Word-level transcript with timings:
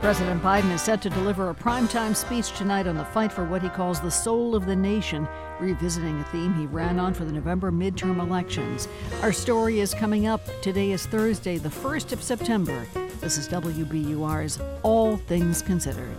President 0.00 0.42
Biden 0.42 0.70
is 0.72 0.82
set 0.82 1.00
to 1.02 1.10
deliver 1.10 1.50
a 1.50 1.54
primetime 1.54 2.14
speech 2.14 2.56
tonight 2.56 2.86
on 2.86 2.96
the 2.96 3.04
fight 3.04 3.32
for 3.32 3.44
what 3.44 3.62
he 3.62 3.68
calls 3.68 4.00
the 4.00 4.10
soul 4.10 4.54
of 4.54 4.66
the 4.66 4.76
nation, 4.76 5.26
revisiting 5.58 6.20
a 6.20 6.24
theme 6.24 6.54
he 6.54 6.66
ran 6.66 7.00
on 7.00 7.14
for 7.14 7.24
the 7.24 7.32
November 7.32 7.72
midterm 7.72 8.20
elections. 8.20 8.88
Our 9.22 9.32
story 9.32 9.80
is 9.80 9.94
coming 9.94 10.26
up. 10.26 10.42
Today 10.60 10.92
is 10.92 11.06
Thursday, 11.06 11.56
the 11.58 11.70
1st 11.70 12.12
of 12.12 12.22
September. 12.22 12.86
This 13.20 13.38
is 13.38 13.48
WBUR's 13.48 14.60
All 14.82 15.16
Things 15.16 15.62
Considered. 15.62 16.16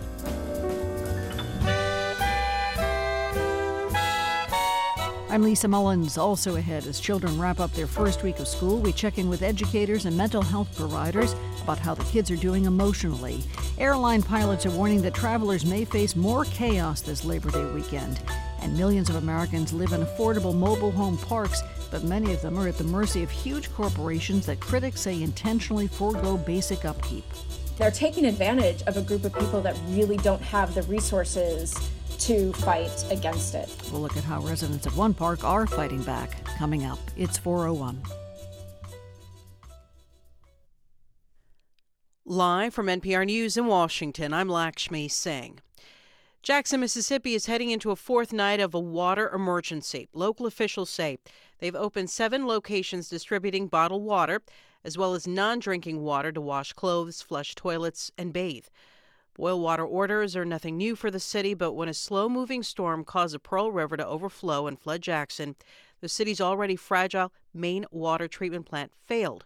I'm 5.30 5.42
Lisa 5.42 5.68
Mullins. 5.68 6.16
Also 6.16 6.56
ahead, 6.56 6.86
as 6.86 7.00
children 7.00 7.38
wrap 7.38 7.60
up 7.60 7.70
their 7.74 7.86
first 7.86 8.22
week 8.22 8.38
of 8.38 8.48
school, 8.48 8.78
we 8.78 8.94
check 8.94 9.18
in 9.18 9.28
with 9.28 9.42
educators 9.42 10.06
and 10.06 10.16
mental 10.16 10.40
health 10.40 10.74
providers 10.74 11.34
about 11.62 11.78
how 11.78 11.94
the 11.94 12.04
kids 12.04 12.30
are 12.30 12.36
doing 12.36 12.64
emotionally. 12.64 13.42
Airline 13.76 14.22
pilots 14.22 14.64
are 14.64 14.70
warning 14.70 15.02
that 15.02 15.12
travelers 15.12 15.66
may 15.66 15.84
face 15.84 16.16
more 16.16 16.46
chaos 16.46 17.02
this 17.02 17.26
Labor 17.26 17.50
Day 17.50 17.66
weekend. 17.72 18.22
And 18.62 18.74
millions 18.74 19.10
of 19.10 19.16
Americans 19.16 19.74
live 19.74 19.92
in 19.92 20.00
affordable 20.00 20.54
mobile 20.54 20.92
home 20.92 21.18
parks, 21.18 21.62
but 21.90 22.04
many 22.04 22.32
of 22.32 22.40
them 22.40 22.58
are 22.58 22.66
at 22.66 22.78
the 22.78 22.84
mercy 22.84 23.22
of 23.22 23.30
huge 23.30 23.70
corporations 23.74 24.46
that 24.46 24.60
critics 24.60 25.02
say 25.02 25.22
intentionally 25.22 25.88
forego 25.88 26.38
basic 26.38 26.86
upkeep. 26.86 27.24
They're 27.78 27.92
taking 27.92 28.26
advantage 28.26 28.82
of 28.82 28.96
a 28.96 29.02
group 29.02 29.24
of 29.24 29.32
people 29.32 29.60
that 29.62 29.76
really 29.90 30.16
don't 30.16 30.42
have 30.42 30.74
the 30.74 30.82
resources 30.82 31.72
to 32.18 32.52
fight 32.54 33.04
against 33.12 33.54
it. 33.54 33.72
We'll 33.92 34.00
look 34.00 34.16
at 34.16 34.24
how 34.24 34.40
residents 34.40 34.84
of 34.86 34.98
one 34.98 35.14
park 35.14 35.44
are 35.44 35.64
fighting 35.64 36.02
back. 36.02 36.44
Coming 36.58 36.84
up, 36.84 36.98
it's 37.16 37.38
401. 37.38 38.02
Live 42.24 42.74
from 42.74 42.86
NPR 42.86 43.24
News 43.24 43.56
in 43.56 43.66
Washington, 43.66 44.34
I'm 44.34 44.48
Lakshmi 44.48 45.06
Singh. 45.06 45.60
Jackson, 46.42 46.80
Mississippi 46.80 47.34
is 47.34 47.46
heading 47.46 47.70
into 47.70 47.90
a 47.90 47.96
fourth 47.96 48.32
night 48.32 48.58
of 48.58 48.74
a 48.74 48.80
water 48.80 49.30
emergency. 49.30 50.08
Local 50.12 50.46
officials 50.46 50.90
say 50.90 51.18
they've 51.58 51.74
opened 51.76 52.10
seven 52.10 52.46
locations 52.46 53.08
distributing 53.08 53.68
bottled 53.68 54.02
water, 54.02 54.42
as 54.84 54.98
well 54.98 55.14
as 55.14 55.26
non 55.26 55.58
drinking 55.58 56.02
water 56.02 56.32
to 56.32 56.40
wash 56.40 56.72
clothes, 56.72 57.22
flush 57.22 57.54
toilets, 57.54 58.10
and 58.16 58.32
bathe. 58.32 58.66
Boil 59.34 59.60
water 59.60 59.84
orders 59.84 60.34
are 60.34 60.44
nothing 60.44 60.76
new 60.76 60.96
for 60.96 61.10
the 61.10 61.20
city, 61.20 61.54
but 61.54 61.74
when 61.74 61.88
a 61.88 61.94
slow 61.94 62.28
moving 62.28 62.62
storm 62.62 63.04
caused 63.04 63.34
the 63.34 63.38
Pearl 63.38 63.70
River 63.70 63.96
to 63.96 64.06
overflow 64.06 64.66
and 64.66 64.80
flood 64.80 65.00
Jackson, 65.00 65.54
the 66.00 66.08
city's 66.08 66.40
already 66.40 66.74
fragile 66.74 67.32
main 67.54 67.86
water 67.92 68.26
treatment 68.26 68.66
plant 68.66 68.92
failed. 69.06 69.44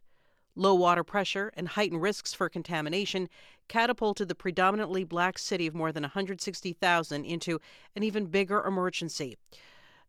Low 0.55 0.75
water 0.75 1.05
pressure 1.05 1.51
and 1.57 1.69
heightened 1.69 2.03
risks 2.03 2.35
for 2.35 2.49
contamination 2.49 3.29
catapulted 3.69 4.29
the 4.29 4.35
predominantly 4.35 5.05
black 5.05 5.39
city 5.39 5.67
of 5.67 5.75
more 5.75 5.93
than 5.93 6.03
160,000 6.03 7.25
into 7.25 7.59
an 7.97 8.03
even 8.03 8.27
bigger 8.27 8.63
emergency. 8.63 9.37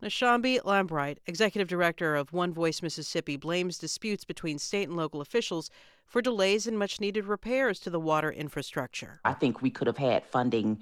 Nsombi 0.04 0.60
Lambright, 0.64 1.20
executive 1.28 1.70
director 1.70 2.16
of 2.16 2.34
One 2.34 2.54
Voice 2.54 2.82
Mississippi, 2.82 3.38
blames 3.38 3.78
disputes 3.78 4.26
between 4.26 4.60
state 4.60 4.90
and 4.90 4.98
local 4.98 5.22
officials 5.22 5.70
for 6.06 6.22
delays 6.22 6.68
in 6.68 6.78
much 6.78 7.00
needed 7.00 7.26
repairs 7.26 7.80
to 7.80 7.90
the 7.90 8.00
water 8.00 8.30
infrastructure. 8.30 9.22
I 9.24 9.34
think 9.34 9.62
we 9.62 9.70
could 9.70 9.88
have 9.88 9.98
had 9.98 10.26
funding 10.26 10.82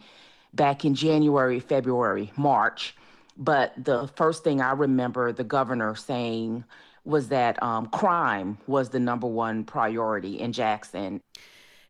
back 0.54 0.86
in 0.86 0.96
January, 0.96 1.60
February, 1.60 2.32
March. 2.36 2.96
But 3.38 3.74
the 3.78 4.08
first 4.16 4.44
thing 4.44 4.60
I 4.60 4.72
remember 4.72 5.32
the 5.32 5.44
governor 5.44 5.96
saying 5.96 6.66
was 7.06 7.28
that 7.30 7.62
um, 7.62 7.88
crime 7.88 8.58
was 8.68 8.90
the 8.90 9.00
number 9.00 9.28
one 9.28 9.64
priority 9.64 10.40
in 10.40 10.52
Jackson. 10.52 11.22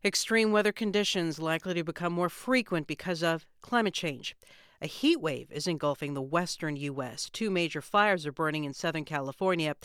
Extreme 0.04 0.52
weather 0.52 0.72
conditions 0.72 1.38
likely 1.38 1.74
to 1.74 1.84
become 1.84 2.12
more 2.12 2.28
frequent 2.28 2.86
because 2.86 3.22
of 3.22 3.46
climate 3.60 3.94
change. 3.94 4.36
A 4.82 4.88
heat 4.88 5.20
wave 5.20 5.52
is 5.52 5.68
engulfing 5.68 6.14
the 6.14 6.20
western 6.20 6.74
U.S. 6.74 7.30
Two 7.30 7.50
major 7.50 7.80
fires 7.80 8.26
are 8.26 8.32
burning 8.32 8.64
in 8.64 8.74
Southern 8.74 9.04
California. 9.04 9.76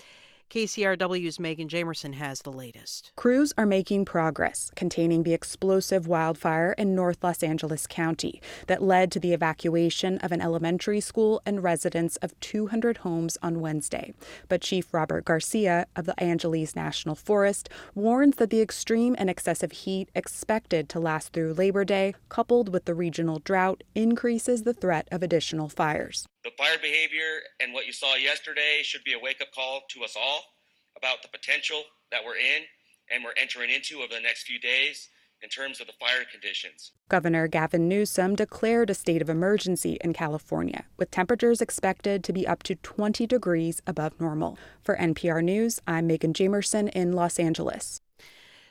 KCRW's 0.50 1.41
Megan 1.41 1.68
Jamerson 1.68 2.13
has 2.13 2.41
the 2.41 2.53
latest. 2.53 3.12
Crews 3.18 3.52
are 3.58 3.66
making 3.66 4.06
progress 4.06 4.72
containing 4.78 5.24
the 5.24 5.34
explosive 5.34 6.08
wildfire 6.08 6.74
in 6.78 6.96
North 6.96 7.22
Los 7.22 7.44
Angeles 7.44 7.85
County 7.85 8.41
that 8.68 8.81
led 8.81 9.12
to 9.12 9.19
the 9.19 9.34
evacuation 9.34 10.18
of 10.19 10.31
an 10.31 10.40
elementary 10.40 11.02
school 11.02 11.41
and 11.46 11.63
residents 11.63 12.16
of 12.18 12.40
200 12.40 13.00
homes 13.00 13.38
on 13.41 13.59
Wednesday. 13.59 14.13
But 14.47 14.62
Chief 14.62 14.94
Robert 14.94 15.25
Garcia 15.25 15.85
of 15.97 16.06
the 16.06 16.18
Angeles 16.18 16.78
National 16.78 17.16
Forest 17.16 17.68
warns 17.94 18.38
that 18.38 18.50
the 18.50 18.62
extreme 18.62 19.18
and 19.19 19.29
excessive 19.29 19.74
heat 19.74 20.09
expected 20.16 20.88
to 20.90 21.00
last 21.02 21.34
through 21.34 21.56
Labor 21.56 21.84
Day, 21.84 22.16
coupled 22.29 22.69
with 22.72 22.85
the 22.85 22.96
regional 22.96 23.40
drought, 23.40 23.84
increases 23.96 24.64
the 24.64 24.74
threat 24.74 25.09
of 25.12 25.22
additional 25.22 25.68
fires. 25.68 26.25
The 26.47 26.63
fire 26.63 26.78
behavior 26.81 27.41
and 27.59 27.74
what 27.74 27.88
you 27.88 27.91
saw 27.91 28.16
yesterday 28.16 28.80
should 28.81 29.03
be 29.03 29.12
a 29.12 29.19
wake 29.19 29.41
up 29.41 29.52
call 29.53 29.81
to 29.90 30.06
us 30.06 30.16
all 30.18 30.44
about 30.96 31.22
the 31.22 31.28
potential 31.28 31.84
that 32.09 32.24
we're 32.25 32.38
in 32.38 32.63
and 33.12 33.22
we're 33.22 33.34
entering 33.35 33.69
into 33.69 33.97
over 33.97 34.13
the 34.13 34.22
next 34.22 34.44
few 34.44 34.58
days 34.58 35.09
in 35.41 35.50
terms 35.50 35.81
of 35.81 35.88
the 35.88 35.94
fire 36.00 36.24
conditions. 36.31 36.94
Governor 37.09 37.50
Gavin 37.50 37.90
Newsom 37.90 38.34
declared 38.34 38.90
a 38.90 38.94
state 38.94 39.22
of 39.22 39.30
emergency 39.30 39.97
in 40.00 40.13
California, 40.13 40.85
with 40.96 41.12
temperatures 41.12 41.59
expected 41.59 42.24
to 42.24 42.31
be 42.31 42.47
up 42.47 42.64
to 42.64 42.75
20 42.75 43.28
degrees 43.28 43.81
above 43.85 44.18
normal. 44.18 44.58
For 44.81 44.96
NPR 44.96 45.44
News, 45.44 45.81
I'm 45.85 46.08
Megan 46.08 46.31
Jamerson 46.31 46.88
in 46.94 47.12
Los 47.12 47.40
Angeles. 47.40 48.00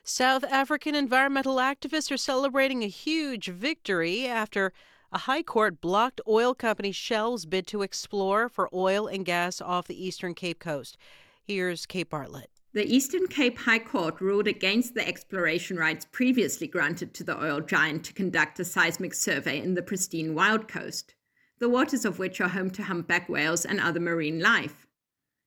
South 0.03 0.45
African 0.45 0.95
environmental 0.95 1.57
activists 1.57 2.11
are 2.11 2.17
celebrating 2.17 2.83
a 2.83 2.89
huge 2.89 3.49
victory 3.49 4.27
after 4.27 4.73
a 5.17 5.21
high 5.21 5.43
court 5.43 5.81
blocked 5.81 6.21
oil 6.29 6.55
company 6.55 6.93
Shell's 6.93 7.47
bid 7.47 7.67
to 7.69 7.81
explore 7.81 8.51
for 8.51 8.69
oil 8.75 9.07
and 9.07 9.25
gas 9.25 9.63
off 9.63 9.87
the 9.87 10.05
eastern 10.07 10.35
Cape 10.35 10.59
Coast. 10.59 10.99
Here's 11.43 11.87
Kate 11.87 12.11
Bartlett. 12.11 12.51
The 12.75 12.85
Eastern 12.85 13.27
Cape 13.27 13.57
High 13.61 13.79
Court 13.79 14.21
ruled 14.21 14.47
against 14.47 14.93
the 14.93 15.09
exploration 15.09 15.79
rights 15.79 16.07
previously 16.13 16.67
granted 16.67 17.15
to 17.15 17.25
the 17.25 17.43
oil 17.43 17.61
giant 17.61 18.05
to 18.05 18.13
conduct 18.13 18.61
a 18.61 18.65
seismic 18.67 19.15
survey 19.15 19.59
in 19.59 19.73
the 19.73 19.81
pristine 19.81 20.35
Wild 20.35 20.69
Coast, 20.69 21.15
the 21.61 21.71
waters 21.71 22.05
of 22.05 22.19
which 22.19 22.39
are 22.43 22.49
home 22.49 22.69
to 22.73 22.83
humpback 22.83 23.27
whales 23.27 23.65
and 23.65 23.81
other 23.81 24.01
marine 24.01 24.41
life. 24.41 24.87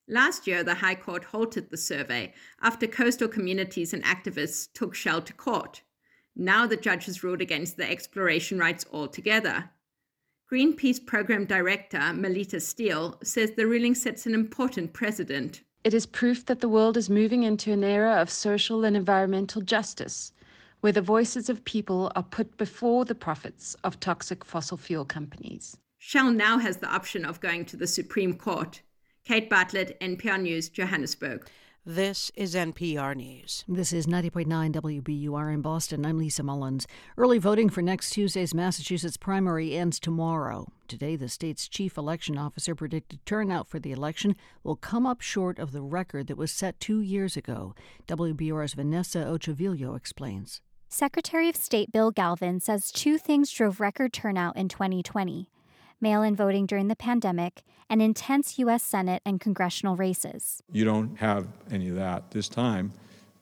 Last 0.08 0.48
year, 0.48 0.64
the 0.64 0.74
High 0.74 0.96
Court 0.96 1.22
halted 1.22 1.70
the 1.70 1.76
survey 1.76 2.34
after 2.60 2.88
coastal 2.88 3.28
communities 3.28 3.94
and 3.94 4.02
activists 4.02 4.66
took 4.72 4.96
Shell 4.96 5.22
to 5.22 5.32
court. 5.32 5.82
Now 6.36 6.66
the 6.66 6.76
judge 6.76 7.06
has 7.06 7.22
ruled 7.22 7.40
against 7.40 7.76
the 7.76 7.90
exploration 7.90 8.58
rights 8.58 8.84
altogether. 8.92 9.70
Greenpeace 10.50 11.04
Program 11.04 11.44
Director 11.44 12.12
Melita 12.12 12.58
Steele 12.58 13.18
says 13.22 13.52
the 13.52 13.66
ruling 13.66 13.94
sets 13.94 14.26
an 14.26 14.34
important 14.34 14.92
precedent. 14.92 15.62
It 15.84 15.94
is 15.94 16.06
proof 16.06 16.44
that 16.46 16.60
the 16.60 16.68
world 16.68 16.96
is 16.96 17.08
moving 17.08 17.44
into 17.44 17.72
an 17.72 17.84
era 17.84 18.20
of 18.20 18.30
social 18.30 18.84
and 18.84 18.96
environmental 18.96 19.62
justice, 19.62 20.32
where 20.80 20.92
the 20.92 21.00
voices 21.00 21.48
of 21.48 21.64
people 21.64 22.10
are 22.16 22.22
put 22.22 22.56
before 22.56 23.04
the 23.04 23.14
profits 23.14 23.76
of 23.84 24.00
toxic 24.00 24.44
fossil 24.44 24.76
fuel 24.76 25.04
companies. 25.04 25.76
Shell 25.98 26.32
now 26.32 26.58
has 26.58 26.78
the 26.78 26.88
option 26.88 27.24
of 27.24 27.40
going 27.40 27.64
to 27.66 27.76
the 27.76 27.86
Supreme 27.86 28.34
Court. 28.34 28.82
Kate 29.24 29.48
Bartlett, 29.48 30.00
NPR 30.00 30.40
News, 30.40 30.68
Johannesburg. 30.68 31.46
This 31.86 32.30
is 32.34 32.54
NPR 32.54 33.16
News. 33.16 33.64
This 33.66 33.90
is 33.94 34.06
90.9 34.06 34.46
WBUR 35.02 35.54
in 35.54 35.62
Boston. 35.62 36.04
I'm 36.04 36.18
Lisa 36.18 36.42
Mullins. 36.42 36.86
Early 37.16 37.38
voting 37.38 37.70
for 37.70 37.80
next 37.80 38.10
Tuesday's 38.10 38.52
Massachusetts 38.52 39.16
primary 39.16 39.74
ends 39.74 39.98
tomorrow. 39.98 40.66
Today, 40.88 41.16
the 41.16 41.30
state's 41.30 41.68
chief 41.68 41.96
election 41.96 42.36
officer 42.36 42.74
predicted 42.74 43.24
turnout 43.24 43.66
for 43.66 43.78
the 43.78 43.92
election 43.92 44.36
will 44.62 44.76
come 44.76 45.06
up 45.06 45.22
short 45.22 45.58
of 45.58 45.72
the 45.72 45.80
record 45.80 46.26
that 46.26 46.36
was 46.36 46.52
set 46.52 46.78
two 46.80 47.00
years 47.00 47.34
ago. 47.34 47.74
WBUR's 48.06 48.74
Vanessa 48.74 49.20
Ochavillo 49.20 49.96
explains. 49.96 50.60
Secretary 50.90 51.48
of 51.48 51.56
State 51.56 51.90
Bill 51.90 52.10
Galvin 52.10 52.60
says 52.60 52.92
two 52.92 53.16
things 53.16 53.50
drove 53.50 53.80
record 53.80 54.12
turnout 54.12 54.54
in 54.54 54.68
2020 54.68 55.48
mail 56.00 56.22
in 56.22 56.36
voting 56.36 56.66
during 56.66 56.88
the 56.88 56.96
pandemic, 56.96 57.62
and 57.88 58.00
intense 58.00 58.58
U.S. 58.58 58.82
Senate 58.82 59.22
and 59.24 59.40
congressional 59.40 59.96
races. 59.96 60.62
You 60.72 60.84
don't 60.84 61.16
have 61.16 61.46
any 61.70 61.88
of 61.88 61.96
that 61.96 62.30
this 62.30 62.48
time, 62.48 62.92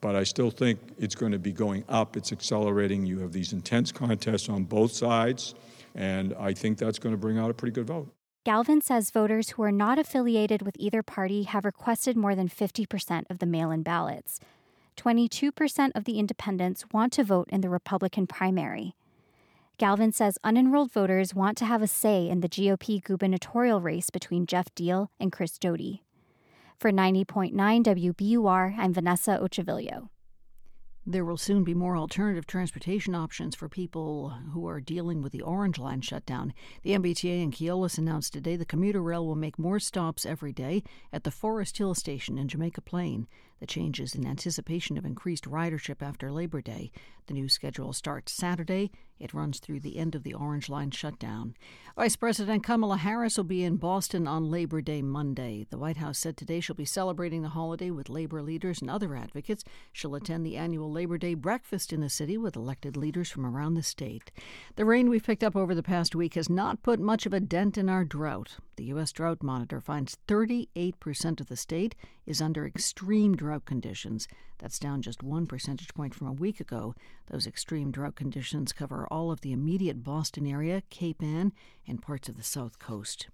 but 0.01 0.17
I 0.17 0.25
still 0.25 0.51
think 0.51 0.79
it's 0.99 1.15
going 1.15 1.33
to 1.33 1.39
be 1.39 1.53
going 1.53 1.85
up. 1.89 2.17
It's 2.17 2.33
accelerating. 2.33 3.07
You 3.07 3.19
have 3.21 3.33
these 3.33 3.53
intense 3.53 3.93
contests 3.93 4.49
on 4.49 4.65
both 4.65 4.93
sides, 4.93 5.55
and 5.95 6.35
I 6.39 6.53
think 6.55 6.79
that's 6.79 6.99
going 6.99 7.15
to 7.15 7.19
bring 7.19 7.39
out 7.39 7.51
a 7.51 7.55
pretty 7.55 7.73
good 7.73 7.87
vote. 7.87 8.09
Galvin 8.45 8.81
says 8.81 9.11
voters 9.11 9.51
who 9.51 9.63
are 9.63 9.73
not 9.73 9.99
affiliated 9.99 10.63
with 10.63 10.75
either 10.79 11.03
party 11.03 11.43
have 11.43 11.67
requested 11.67 12.17
more 12.17 12.35
than 12.35 12.49
50% 12.49 13.25
of 13.29 13.41
the 13.41 13.47
mail 13.47 13.71
in 13.71 13.83
ballots. 13.83 14.41
22% 14.97 15.91
of 15.95 16.05
the 16.05 16.19
independents 16.19 16.85
want 16.93 17.13
to 17.13 17.25
vote 17.25 17.49
in 17.51 17.61
the 17.61 17.69
Republican 17.69 18.27
primary. 18.27 18.95
Galvin 19.79 20.11
says 20.11 20.39
unenrolled 20.45 20.91
voters 20.91 21.37
want 21.37 21.57
to 21.57 21.65
have 21.65 21.83
a 21.83 21.87
say 21.87 22.29
in 22.29 22.41
the 22.41 22.49
GOP 22.49 23.01
gubernatorial 23.01 23.81
race 23.81 24.11
between 24.11 24.45
Geoff 24.45 24.75
Diehl 24.75 25.07
and 25.21 25.31
Chris 25.31 25.57
Doughty. 25.57 26.03
For 26.77 26.91
90.9 26.91 27.53
WBUR, 27.55 28.75
I'm 28.77 28.93
Vanessa 28.93 29.39
Ochavillo. 29.41 30.09
There 31.07 31.25
will 31.25 31.37
soon 31.37 31.63
be 31.63 31.75
more 31.75 31.97
alternative 31.97 32.45
transportation 32.45 33.15
options 33.15 33.55
for 33.55 33.69
people 33.69 34.31
who 34.53 34.67
are 34.67 34.81
dealing 34.81 35.23
with 35.23 35.31
the 35.31 35.43
Orange 35.43 35.79
Line 35.79 36.01
shutdown. 36.01 36.55
The 36.83 36.95
MBTA 36.95 37.41
and 37.41 37.53
Keolis 37.53 37.99
announced 37.99 38.33
today 38.33 38.57
the 38.57 38.65
commuter 38.65 39.01
rail 39.01 39.25
will 39.25 39.37
make 39.37 39.61
more 39.61 39.79
stops 39.79 40.27
every 40.27 40.53
day 40.53 40.83
at 41.13 41.23
the 41.23 41.31
Forest 41.31 41.79
Hill 41.79 41.95
station 41.95 42.37
in 42.37 42.49
Jamaica 42.49 42.81
Plain. 42.81 43.29
The 43.61 43.67
change 43.67 44.01
is 44.01 44.15
in 44.15 44.27
anticipation 44.27 44.97
of 44.97 45.05
increased 45.05 45.45
ridership 45.45 46.01
after 46.01 46.31
Labor 46.31 46.61
Day. 46.61 46.93
The 47.27 47.35
new 47.35 47.49
schedule 47.49 47.93
starts 47.93 48.33
Saturday. 48.33 48.91
It 49.19 49.35
runs 49.35 49.59
through 49.59 49.81
the 49.81 49.99
end 49.99 50.15
of 50.15 50.23
the 50.23 50.33
Orange 50.33 50.69
Line 50.69 50.93
shutdown. 50.93 51.55
Vice 51.97 52.15
President 52.15 52.63
Kamala 52.63 52.99
Harris 52.99 53.37
will 53.37 53.45
be 53.45 53.65
in 53.65 53.77
Boston 53.77 54.29
on 54.29 54.51
Labor 54.51 54.81
Day 54.81 55.03
Monday. 55.03 55.67
The 55.69 55.79
White 55.79 55.97
House 55.97 56.19
said 56.19 56.37
today 56.37 56.61
she'll 56.61 56.77
be 56.77 56.85
celebrating 56.85 57.43
the 57.43 57.49
holiday 57.49 57.91
with 57.91 58.09
labor 58.09 58.43
leaders 58.43 58.81
and 58.81 58.89
other 58.89 59.17
advocates. 59.17 59.65
She'll 59.93 60.15
attend 60.15 60.47
the 60.47 60.57
annual 60.57 60.91
Labor 60.93 61.19
Day 61.19 61.35
breakfast 61.35 61.93
in 61.93 62.01
the 62.01 62.09
city 62.09 62.39
with 62.39 62.55
elected 62.55 62.97
leaders 62.97 63.29
from 63.29 63.45
around 63.45 63.75
the 63.75 63.83
state. 63.83 64.31
The 64.77 64.85
rain 64.85 65.11
we've 65.11 65.25
picked 65.25 65.43
up 65.43 65.57
over 65.57 65.75
the 65.75 65.83
past 65.83 66.15
week 66.15 66.35
has 66.35 66.49
not 66.49 66.83
put 66.83 67.01
much 67.01 67.27
of 67.27 67.33
a 67.35 67.41
dent 67.41 67.77
in 67.77 67.89
our 67.89 68.05
drought. 68.05 68.59
The 68.77 68.85
U.S. 68.85 69.11
Drought 69.11 69.43
Monitor 69.43 69.81
finds 69.81 70.17
38% 70.29 71.41
of 71.41 71.49
the 71.49 71.57
state 71.57 71.97
is 72.25 72.41
under 72.41 72.65
extreme 72.65 73.35
drought 73.35 73.48
conditions. 73.65 74.29
That's 74.59 74.79
down 74.79 75.03
just 75.03 75.23
one 75.23 75.47
percentage 75.47 75.95
point 75.95 76.15
from 76.15 76.27
a 76.27 76.33
week 76.33 76.61
ago. 76.61 76.95
Those 77.31 77.47
extreme 77.47 77.91
drought 77.91 78.17
conditions 78.17 78.73
cover 78.73 79.07
all 79.11 79.31
of 79.31 79.41
the 79.41 79.53
immediate 79.53 80.03
Boston 80.03 80.47
area, 80.47 80.83
Cape 80.91 81.23
Ann, 81.23 81.53
and 81.87 82.03
parts 82.03 82.29
of 82.29 82.37
the 82.37 82.43
South 82.43 82.79
Coast. 82.79 83.29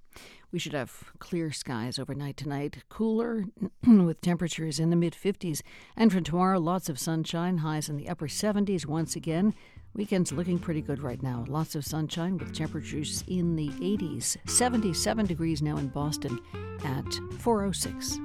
We 0.52 0.58
should 0.58 0.74
have 0.74 1.12
clear 1.18 1.50
skies 1.50 1.98
overnight 1.98 2.36
tonight, 2.36 2.84
cooler 2.88 3.44
with 3.86 4.20
temperatures 4.20 4.78
in 4.78 4.90
the 4.90 4.96
mid 4.96 5.14
50s. 5.14 5.62
And 5.96 6.12
for 6.12 6.20
tomorrow, 6.20 6.58
lots 6.58 6.88
of 6.88 6.98
sunshine, 6.98 7.58
highs 7.58 7.88
in 7.88 7.96
the 7.96 8.08
upper 8.08 8.28
70s 8.28 8.86
once 8.86 9.16
again. 9.16 9.54
Weekend's 9.94 10.32
looking 10.32 10.58
pretty 10.58 10.82
good 10.82 11.02
right 11.02 11.22
now. 11.22 11.44
Lots 11.48 11.76
of 11.76 11.84
sunshine 11.84 12.36
with 12.36 12.52
temperatures 12.52 13.22
in 13.28 13.54
the 13.54 13.68
80s. 13.68 14.36
77 14.48 15.26
degrees 15.26 15.62
now 15.62 15.76
in 15.76 15.88
Boston 15.88 16.40
at 16.84 17.06
406. 17.38 18.18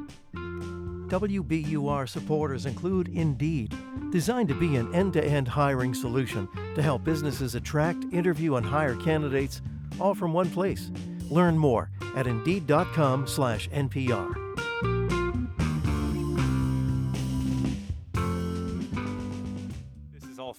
WBUR 1.09 2.07
supporters 2.07 2.65
include 2.65 3.07
Indeed, 3.09 3.75
designed 4.11 4.47
to 4.49 4.55
be 4.55 4.75
an 4.75 4.93
end 4.93 5.13
to 5.13 5.23
end 5.23 5.47
hiring 5.47 5.93
solution 5.93 6.47
to 6.75 6.81
help 6.81 7.03
businesses 7.03 7.55
attract, 7.55 8.05
interview, 8.11 8.55
and 8.55 8.65
hire 8.65 8.95
candidates 8.95 9.61
all 9.99 10.13
from 10.13 10.33
one 10.33 10.49
place. 10.49 10.91
Learn 11.29 11.57
more 11.57 11.89
at 12.15 12.27
Indeed.com/slash 12.27 13.69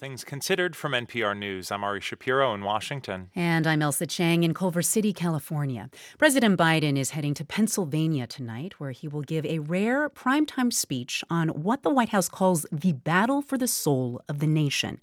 Things 0.00 0.24
Considered 0.24 0.74
from 0.74 0.92
NPR 0.92 1.36
News. 1.36 1.70
I'm 1.70 1.84
Ari 1.84 2.00
Shapiro 2.00 2.54
in 2.54 2.64
Washington. 2.64 3.28
And 3.36 3.66
I'm 3.66 3.80
Ailsa 3.80 4.08
Chang 4.08 4.44
in 4.44 4.54
Culver 4.54 4.80
City, 4.80 5.12
California. 5.12 5.90
President 6.16 6.58
Biden 6.58 6.96
is 6.96 7.10
heading 7.10 7.34
to 7.34 7.44
Pennsylvania 7.44 8.26
tonight, 8.26 8.80
where 8.80 8.92
he 8.92 9.08
will 9.08 9.20
give 9.20 9.44
a 9.44 9.58
rare 9.58 10.08
primetime 10.08 10.72
speech 10.72 11.22
on 11.28 11.50
what 11.50 11.82
the 11.82 11.90
White 11.90 12.08
House 12.08 12.30
calls 12.30 12.64
the 12.72 12.92
battle 12.92 13.42
for 13.42 13.58
the 13.58 13.68
soul 13.68 14.22
of 14.26 14.38
the 14.38 14.46
nation. 14.46 14.98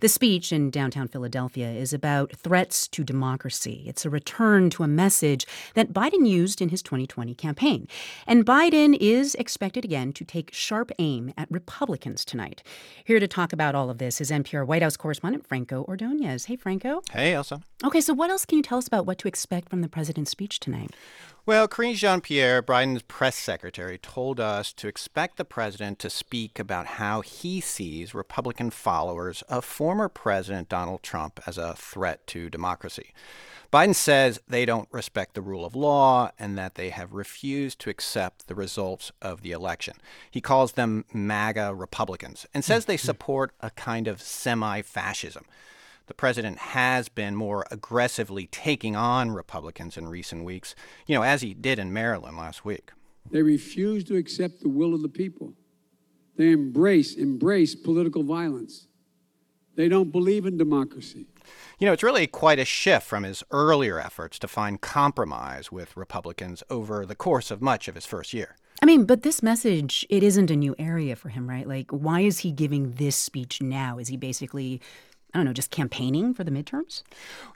The 0.00 0.08
speech 0.10 0.52
in 0.52 0.70
downtown 0.70 1.08
Philadelphia 1.08 1.70
is 1.70 1.94
about 1.94 2.36
threats 2.36 2.86
to 2.88 3.02
democracy. 3.02 3.84
It's 3.86 4.04
a 4.04 4.10
return 4.10 4.68
to 4.70 4.82
a 4.82 4.88
message 4.88 5.46
that 5.72 5.94
Biden 5.94 6.28
used 6.28 6.60
in 6.60 6.68
his 6.68 6.82
2020 6.82 7.34
campaign. 7.36 7.88
And 8.26 8.44
Biden 8.44 8.98
is 9.00 9.34
expected 9.36 9.82
again 9.82 10.12
to 10.12 10.26
take 10.26 10.52
sharp 10.52 10.92
aim 10.98 11.32
at 11.38 11.50
Republicans 11.50 12.22
tonight. 12.22 12.62
Here 13.06 13.18
to 13.18 13.26
talk 13.26 13.54
about 13.54 13.74
all 13.74 13.88
of 13.88 13.96
this 13.96 14.20
is 14.20 14.30
NPR 14.42 14.66
White 14.66 14.82
House 14.82 14.96
correspondent 14.96 15.46
Franco 15.46 15.84
Ordonez. 15.84 16.46
Hey, 16.46 16.56
Franco. 16.56 17.02
Hey, 17.12 17.32
Ailsa. 17.32 17.62
Okay, 17.84 18.00
so 18.00 18.14
what 18.14 18.30
else 18.30 18.44
can 18.44 18.56
you 18.56 18.62
tell 18.62 18.78
us 18.78 18.86
about 18.86 19.06
what 19.06 19.18
to 19.18 19.28
expect 19.28 19.68
from 19.68 19.80
the 19.80 19.88
president's 19.88 20.30
speech 20.30 20.60
tonight? 20.60 20.90
Well, 21.44 21.66
Karine 21.66 21.96
Jean 21.96 22.20
Pierre, 22.20 22.62
Biden's 22.62 23.02
press 23.02 23.34
secretary, 23.34 23.98
told 23.98 24.38
us 24.38 24.72
to 24.74 24.86
expect 24.86 25.38
the 25.38 25.44
president 25.44 25.98
to 25.98 26.08
speak 26.08 26.60
about 26.60 26.86
how 26.86 27.20
he 27.20 27.60
sees 27.60 28.14
Republican 28.14 28.70
followers 28.70 29.42
of 29.48 29.64
former 29.64 30.08
President 30.08 30.68
Donald 30.68 31.02
Trump 31.02 31.40
as 31.44 31.58
a 31.58 31.74
threat 31.74 32.24
to 32.28 32.48
democracy. 32.48 33.12
Biden 33.72 33.96
says 33.96 34.40
they 34.46 34.64
don't 34.64 34.88
respect 34.92 35.34
the 35.34 35.42
rule 35.42 35.64
of 35.64 35.74
law 35.74 36.30
and 36.38 36.56
that 36.56 36.76
they 36.76 36.90
have 36.90 37.12
refused 37.12 37.80
to 37.80 37.90
accept 37.90 38.46
the 38.46 38.54
results 38.54 39.10
of 39.20 39.42
the 39.42 39.50
election. 39.50 39.94
He 40.30 40.40
calls 40.40 40.74
them 40.74 41.04
MAGA 41.12 41.74
Republicans 41.74 42.46
and 42.54 42.64
says 42.64 42.84
they 42.84 42.96
support 42.98 43.50
a 43.58 43.70
kind 43.70 44.06
of 44.06 44.22
semi 44.22 44.82
fascism. 44.82 45.44
The 46.06 46.14
president 46.14 46.58
has 46.58 47.08
been 47.08 47.34
more 47.34 47.66
aggressively 47.70 48.46
taking 48.48 48.96
on 48.96 49.30
Republicans 49.30 49.96
in 49.96 50.08
recent 50.08 50.44
weeks, 50.44 50.74
you 51.06 51.14
know, 51.14 51.22
as 51.22 51.42
he 51.42 51.54
did 51.54 51.78
in 51.78 51.92
Maryland 51.92 52.36
last 52.36 52.64
week. 52.64 52.90
They 53.30 53.42
refuse 53.42 54.04
to 54.04 54.16
accept 54.16 54.60
the 54.60 54.68
will 54.68 54.94
of 54.94 55.02
the 55.02 55.08
people. 55.08 55.54
They 56.36 56.50
embrace 56.50 57.14
embrace 57.14 57.74
political 57.74 58.22
violence. 58.22 58.88
They 59.74 59.88
don't 59.88 60.10
believe 60.10 60.44
in 60.44 60.58
democracy. 60.58 61.26
You 61.78 61.86
know, 61.86 61.92
it's 61.92 62.02
really 62.02 62.26
quite 62.26 62.58
a 62.58 62.64
shift 62.64 63.06
from 63.06 63.24
his 63.24 63.42
earlier 63.50 63.98
efforts 63.98 64.38
to 64.40 64.48
find 64.48 64.80
compromise 64.80 65.72
with 65.72 65.96
Republicans 65.96 66.62
over 66.68 67.06
the 67.06 67.14
course 67.14 67.50
of 67.50 67.62
much 67.62 67.88
of 67.88 67.94
his 67.94 68.06
first 68.06 68.32
year. 68.32 68.56
I 68.82 68.86
mean, 68.86 69.04
but 69.04 69.22
this 69.22 69.42
message, 69.42 70.04
it 70.10 70.22
isn't 70.22 70.50
a 70.50 70.56
new 70.56 70.74
area 70.78 71.14
for 71.14 71.28
him, 71.28 71.48
right? 71.48 71.66
Like, 71.66 71.90
why 71.90 72.20
is 72.20 72.40
he 72.40 72.50
giving 72.50 72.92
this 72.92 73.14
speech 73.14 73.62
now? 73.62 73.98
Is 73.98 74.08
he 74.08 74.16
basically 74.16 74.80
I 75.34 75.38
don't 75.38 75.46
know, 75.46 75.54
just 75.54 75.70
campaigning 75.70 76.34
for 76.34 76.44
the 76.44 76.50
midterms? 76.50 77.02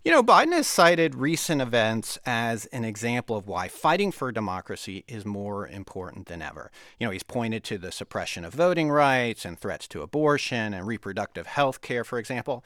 You 0.02 0.10
know, 0.10 0.22
Biden 0.22 0.52
has 0.52 0.66
cited 0.66 1.14
recent 1.14 1.60
events 1.60 2.18
as 2.24 2.64
an 2.66 2.86
example 2.86 3.36
of 3.36 3.46
why 3.46 3.68
fighting 3.68 4.12
for 4.12 4.32
democracy 4.32 5.04
is 5.06 5.26
more 5.26 5.68
important 5.68 6.26
than 6.26 6.40
ever. 6.40 6.70
You 6.98 7.06
know, 7.06 7.10
he's 7.10 7.22
pointed 7.22 7.64
to 7.64 7.76
the 7.76 7.92
suppression 7.92 8.46
of 8.46 8.54
voting 8.54 8.90
rights 8.90 9.44
and 9.44 9.58
threats 9.58 9.86
to 9.88 10.00
abortion 10.00 10.72
and 10.72 10.86
reproductive 10.86 11.46
health 11.46 11.82
care, 11.82 12.02
for 12.02 12.18
example. 12.18 12.64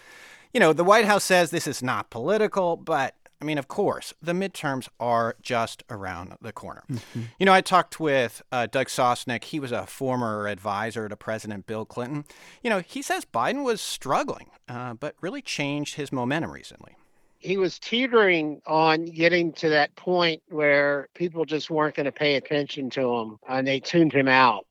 You 0.55 0.61
know, 0.61 0.73
the 0.73 0.85
White 0.85 1.07
House 1.07 1.25
says 1.25 1.51
this 1.51 1.67
is 1.67 1.83
not 1.83 2.11
political, 2.11 2.77
but 2.77 3.15
I 3.41 3.45
mean, 3.45 3.59
of 3.59 3.69
course, 3.69 4.13
the 4.21 4.33
midterms 4.33 4.89
are 4.99 5.37
just 5.41 5.83
around 5.89 6.37
the 6.43 6.53
corner. 6.53 6.83
Mm-hmm. 6.91 7.23
You 7.39 7.47
know, 7.47 7.53
I 7.53 7.63
talked 7.63 7.99
with 7.99 8.43
uh, 8.53 8.67
Doug 8.67 8.89
Sosnik. 8.89 9.45
He 9.45 9.59
was 9.59 9.73
a 9.73 9.87
former 9.87 10.47
advisor 10.47 11.09
to 11.09 11.17
President 11.17 11.67
Bill 11.67 11.87
Clinton. 11.87 12.25
You 12.63 12.71
know, 12.71 12.81
he 12.81 13.01
says 13.01 13.25
Biden 13.25 13.65
was 13.65 13.81
struggling, 13.81 14.51
uh, 14.69 14.95
but 14.95 15.15
really 15.21 15.41
changed 15.41 15.95
his 15.95 16.13
momentum 16.13 16.53
recently. 16.53 16.97
He 17.39 17.57
was 17.57 17.79
teetering 17.79 18.61
on 18.67 19.07
getting 19.07 19.55
to 19.55 19.71
that 19.71 19.97
point 19.97 20.43
where 20.49 21.09
people 21.15 21.47
just 21.47 21.71
weren't 21.71 21.95
going 21.95 22.05
to 22.05 22.13
pay 22.13 22.35
attention 22.35 22.91
to 22.91 23.17
him 23.17 23.39
and 23.49 23.67
they 23.67 23.81
tuned 23.81 24.13
him 24.13 24.29
out. 24.29 24.67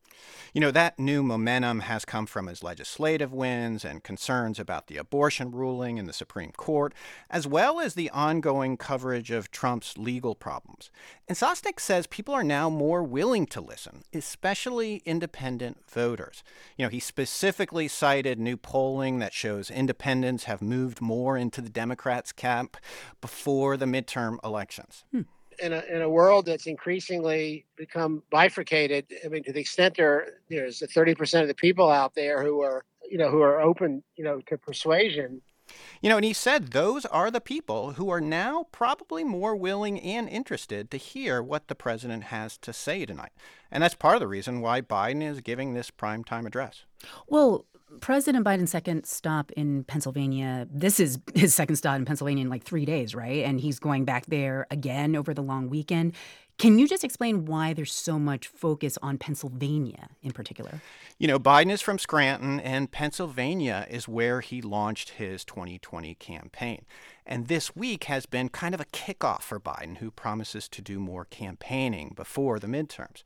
You 0.54 0.62
know, 0.62 0.72
that 0.72 0.98
new 0.98 1.22
momentum 1.22 1.82
has 1.82 2.06
come 2.06 2.26
from 2.26 2.48
his 2.48 2.64
legislative 2.64 3.32
wins 3.32 3.86
and 3.86 4.04
concerns 4.04 4.60
about 4.60 4.88
the 4.88 4.98
abortion 4.98 5.52
ruling 5.52 5.98
in 5.98 6.06
the 6.06 6.14
Supreme 6.14 6.52
Court, 6.52 6.94
as 7.30 7.46
well 7.46 7.80
as 7.80 7.94
the 7.94 8.10
ongoing 8.10 8.76
coverage 8.76 9.30
of 9.30 9.52
Trump's 9.52 9.98
legal 9.98 10.34
problems. 10.34 10.90
And 11.28 11.38
Sosnik 11.38 11.80
says 11.80 12.08
people 12.08 12.34
are 12.34 12.44
now 12.44 12.68
more 12.70 13.04
willing 13.04 13.46
to 13.48 13.62
listen, 13.62 14.04
especially 14.12 15.04
independent 15.06 15.88
voters. 15.88 16.44
You 16.78 16.86
know, 16.86 16.90
he 16.90 17.00
specifically 17.00 17.88
cited 17.88 18.40
new 18.40 18.58
polling 18.58 19.20
that 19.20 19.34
shows 19.34 19.70
independents 19.70 20.46
have 20.46 20.62
moved 20.62 21.00
more 21.00 21.38
into 21.38 21.62
the 21.62 21.70
Democrats' 21.70 22.32
camp 22.32 22.76
before 23.22 23.78
the 23.78 23.86
midterm 23.86 24.38
elections. 24.44 25.04
Hmm 25.12 25.22
in 25.62 25.74
a, 25.74 25.84
in 25.92 26.02
a 26.02 26.10
world 26.10 26.46
that's 26.46 26.68
increasingly 26.68 27.66
become 27.76 28.24
bifurcated, 28.30 29.06
I 29.24 29.28
mean, 29.28 29.44
to 29.44 29.54
the 29.54 29.60
extent 29.60 29.96
there 29.98 30.40
there's 30.50 30.82
30% 30.82 31.42
of 31.42 31.48
the 31.48 31.54
people 31.54 31.90
out 31.90 32.16
there 32.16 32.44
who 32.44 32.62
are, 32.62 32.86
you 33.10 33.18
know, 33.18 33.30
who 33.30 33.42
are 33.42 33.60
open, 33.60 34.04
you 34.16 34.24
know, 34.24 34.42
to 34.48 34.58
persuasion. 34.58 35.42
You 36.02 36.10
know, 36.10 36.16
and 36.16 36.26
he 36.26 36.34
said 36.34 36.72
those 36.72 37.06
are 37.06 37.30
the 37.30 37.42
people 37.42 37.94
who 37.94 38.10
are 38.10 38.22
now 38.22 38.66
probably 38.72 39.24
more 39.24 39.56
willing 39.56 40.00
and 40.00 40.28
interested 40.28 40.90
to 40.92 40.98
hear 40.98 41.44
what 41.44 41.68
the 41.68 41.76
president 41.76 42.26
has 42.26 42.58
to 42.60 42.74
say 42.74 43.06
tonight. 43.06 43.32
And 43.70 43.84
that's 43.84 43.96
part 43.96 44.16
of 44.16 44.20
the 44.20 44.28
reason 44.28 44.62
why 44.62 44.82
Biden 44.82 45.22
is 45.22 45.42
giving 45.42 45.74
this 45.74 45.92
primetime 45.92 46.48
address. 46.48 46.86
Well, 47.28 47.66
President 48.02 48.46
Biden's 48.46 48.72
second 48.72 49.06
stop 49.06 49.52
in 49.52 49.84
Pennsylvania, 49.84 50.68
this 50.72 51.00
is 51.00 51.20
his 51.36 51.54
second 51.54 51.76
stop 51.76 51.96
in 51.96 52.06
Pennsylvania 52.06 52.44
in 52.44 52.50
like 52.50 52.64
three 52.64 52.86
days, 52.86 53.16
right? 53.16 53.44
And 53.44 53.60
he's 53.60 53.80
going 53.80 54.06
back 54.06 54.26
there 54.28 54.68
again 54.72 55.16
over 55.16 55.34
the 55.34 55.42
long 55.42 55.70
weekend. 55.70 56.14
Can 56.60 56.78
you 56.78 56.90
just 56.90 57.06
explain 57.06 57.46
why 57.46 57.74
there's 57.74 57.94
so 57.94 58.20
much 58.20 58.48
focus 58.48 58.98
on 59.02 59.18
Pennsylvania 59.18 60.10
in 60.22 60.32
particular? 60.32 60.82
You 61.18 61.28
know, 61.28 61.40
Biden 61.40 61.72
is 61.72 61.82
from 61.82 61.98
Scranton, 61.98 62.60
and 62.60 62.92
Pennsylvania 62.92 63.88
is 63.90 64.10
where 64.10 64.42
he 64.42 64.62
launched 64.62 65.12
his 65.12 65.46
2020 65.46 66.16
campaign. 66.16 66.86
And 67.32 67.48
this 67.48 67.76
week 67.76 68.06
has 68.06 68.26
been 68.26 68.50
kind 68.50 68.74
of 68.74 68.82
a 68.82 68.86
kickoff 68.86 69.42
for 69.44 69.60
Biden, 69.60 70.00
who 70.00 70.10
promises 70.10 70.68
to 70.70 70.82
do 70.82 71.00
more 71.00 71.26
campaigning 71.26 72.12
before 72.16 72.58
the 72.58 72.66
midterms. 72.66 73.22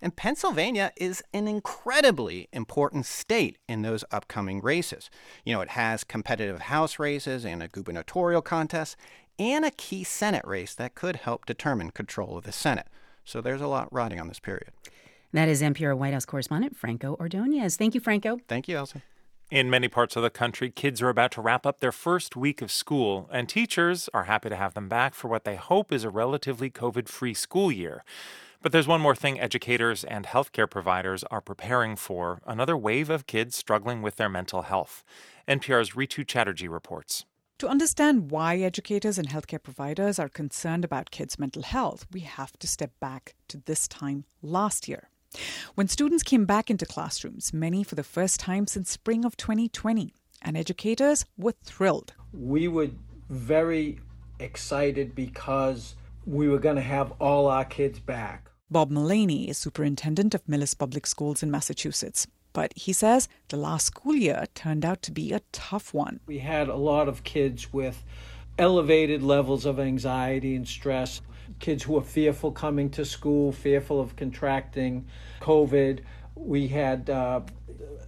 And 0.00 0.14
Pennsylvania 0.14 0.92
is 0.96 1.24
an 1.34 1.48
incredibly 1.48 2.48
important 2.52 3.04
state 3.04 3.58
in 3.68 3.82
those 3.82 4.04
upcoming 4.12 4.62
races. 4.62 5.10
You 5.44 5.54
know, 5.54 5.60
it 5.60 5.70
has 5.70 6.04
competitive 6.04 6.60
House 6.60 7.00
races 7.00 7.44
and 7.44 7.60
a 7.60 7.66
gubernatorial 7.66 8.42
contest 8.42 8.96
and 9.40 9.64
a 9.64 9.72
key 9.72 10.04
Senate 10.04 10.46
race 10.46 10.76
that 10.76 10.94
could 10.94 11.16
help 11.16 11.44
determine 11.44 11.90
control 11.90 12.38
of 12.38 12.44
the 12.44 12.52
Senate. 12.52 12.86
So 13.24 13.40
there's 13.40 13.60
a 13.60 13.66
lot 13.66 13.92
riding 13.92 14.20
on 14.20 14.28
this 14.28 14.38
period. 14.38 14.70
That 15.32 15.48
is 15.48 15.62
NPR 15.62 15.98
White 15.98 16.14
House 16.14 16.24
correspondent 16.24 16.76
Franco 16.76 17.16
Ordonez. 17.18 17.76
Thank 17.76 17.96
you, 17.96 18.00
Franco. 18.00 18.38
Thank 18.46 18.68
you, 18.68 18.76
Elsie. 18.76 19.02
In 19.50 19.70
many 19.70 19.88
parts 19.88 20.14
of 20.14 20.22
the 20.22 20.28
country, 20.28 20.70
kids 20.70 21.00
are 21.00 21.08
about 21.08 21.32
to 21.32 21.40
wrap 21.40 21.64
up 21.64 21.80
their 21.80 21.90
first 21.90 22.36
week 22.36 22.60
of 22.60 22.70
school, 22.70 23.30
and 23.32 23.48
teachers 23.48 24.10
are 24.12 24.24
happy 24.24 24.50
to 24.50 24.56
have 24.56 24.74
them 24.74 24.90
back 24.90 25.14
for 25.14 25.28
what 25.28 25.44
they 25.44 25.56
hope 25.56 25.90
is 25.90 26.04
a 26.04 26.10
relatively 26.10 26.68
COVID 26.68 27.08
free 27.08 27.32
school 27.32 27.72
year. 27.72 28.04
But 28.60 28.72
there's 28.72 28.86
one 28.86 29.00
more 29.00 29.14
thing 29.14 29.40
educators 29.40 30.04
and 30.04 30.26
healthcare 30.26 30.68
providers 30.68 31.24
are 31.30 31.40
preparing 31.40 31.96
for 31.96 32.42
another 32.46 32.76
wave 32.76 33.08
of 33.08 33.26
kids 33.26 33.56
struggling 33.56 34.02
with 34.02 34.16
their 34.16 34.28
mental 34.28 34.62
health. 34.62 35.02
NPR's 35.48 35.92
Rhitu 35.92 36.26
Chatterjee 36.26 36.68
reports. 36.68 37.24
To 37.60 37.68
understand 37.68 38.30
why 38.30 38.58
educators 38.58 39.16
and 39.16 39.30
healthcare 39.30 39.62
providers 39.62 40.18
are 40.18 40.28
concerned 40.28 40.84
about 40.84 41.10
kids' 41.10 41.38
mental 41.38 41.62
health, 41.62 42.06
we 42.12 42.20
have 42.20 42.52
to 42.58 42.66
step 42.66 42.90
back 43.00 43.34
to 43.48 43.62
this 43.64 43.88
time 43.88 44.26
last 44.42 44.88
year. 44.88 45.08
When 45.74 45.88
students 45.88 46.22
came 46.22 46.44
back 46.44 46.70
into 46.70 46.86
classrooms, 46.86 47.52
many 47.52 47.82
for 47.84 47.94
the 47.94 48.02
first 48.02 48.40
time 48.40 48.66
since 48.66 48.90
spring 48.90 49.24
of 49.24 49.36
2020, 49.36 50.12
and 50.42 50.56
educators 50.56 51.24
were 51.36 51.54
thrilled. 51.64 52.14
We 52.32 52.68
were 52.68 52.90
very 53.28 53.98
excited 54.38 55.14
because 55.14 55.94
we 56.26 56.48
were 56.48 56.58
going 56.58 56.76
to 56.76 56.82
have 56.82 57.12
all 57.20 57.46
our 57.46 57.64
kids 57.64 57.98
back. 57.98 58.50
Bob 58.70 58.90
Mullaney 58.90 59.48
is 59.48 59.56
superintendent 59.58 60.34
of 60.34 60.44
Millis 60.46 60.76
Public 60.76 61.06
Schools 61.06 61.42
in 61.42 61.50
Massachusetts. 61.50 62.26
But 62.52 62.72
he 62.76 62.92
says 62.92 63.28
the 63.48 63.56
last 63.56 63.86
school 63.86 64.14
year 64.14 64.46
turned 64.54 64.84
out 64.84 65.02
to 65.02 65.12
be 65.12 65.32
a 65.32 65.40
tough 65.52 65.94
one. 65.94 66.20
We 66.26 66.38
had 66.38 66.68
a 66.68 66.76
lot 66.76 67.08
of 67.08 67.22
kids 67.22 67.72
with 67.72 68.02
elevated 68.58 69.22
levels 69.22 69.64
of 69.64 69.78
anxiety 69.78 70.56
and 70.56 70.66
stress, 70.66 71.20
kids 71.58 71.84
who 71.84 71.94
were 71.94 72.02
fearful 72.02 72.52
coming 72.52 72.90
to 72.90 73.04
school, 73.04 73.52
fearful 73.52 74.00
of 74.00 74.16
contracting 74.16 75.06
COVID. 75.40 76.00
We 76.34 76.68
had 76.68 77.10
uh, 77.10 77.40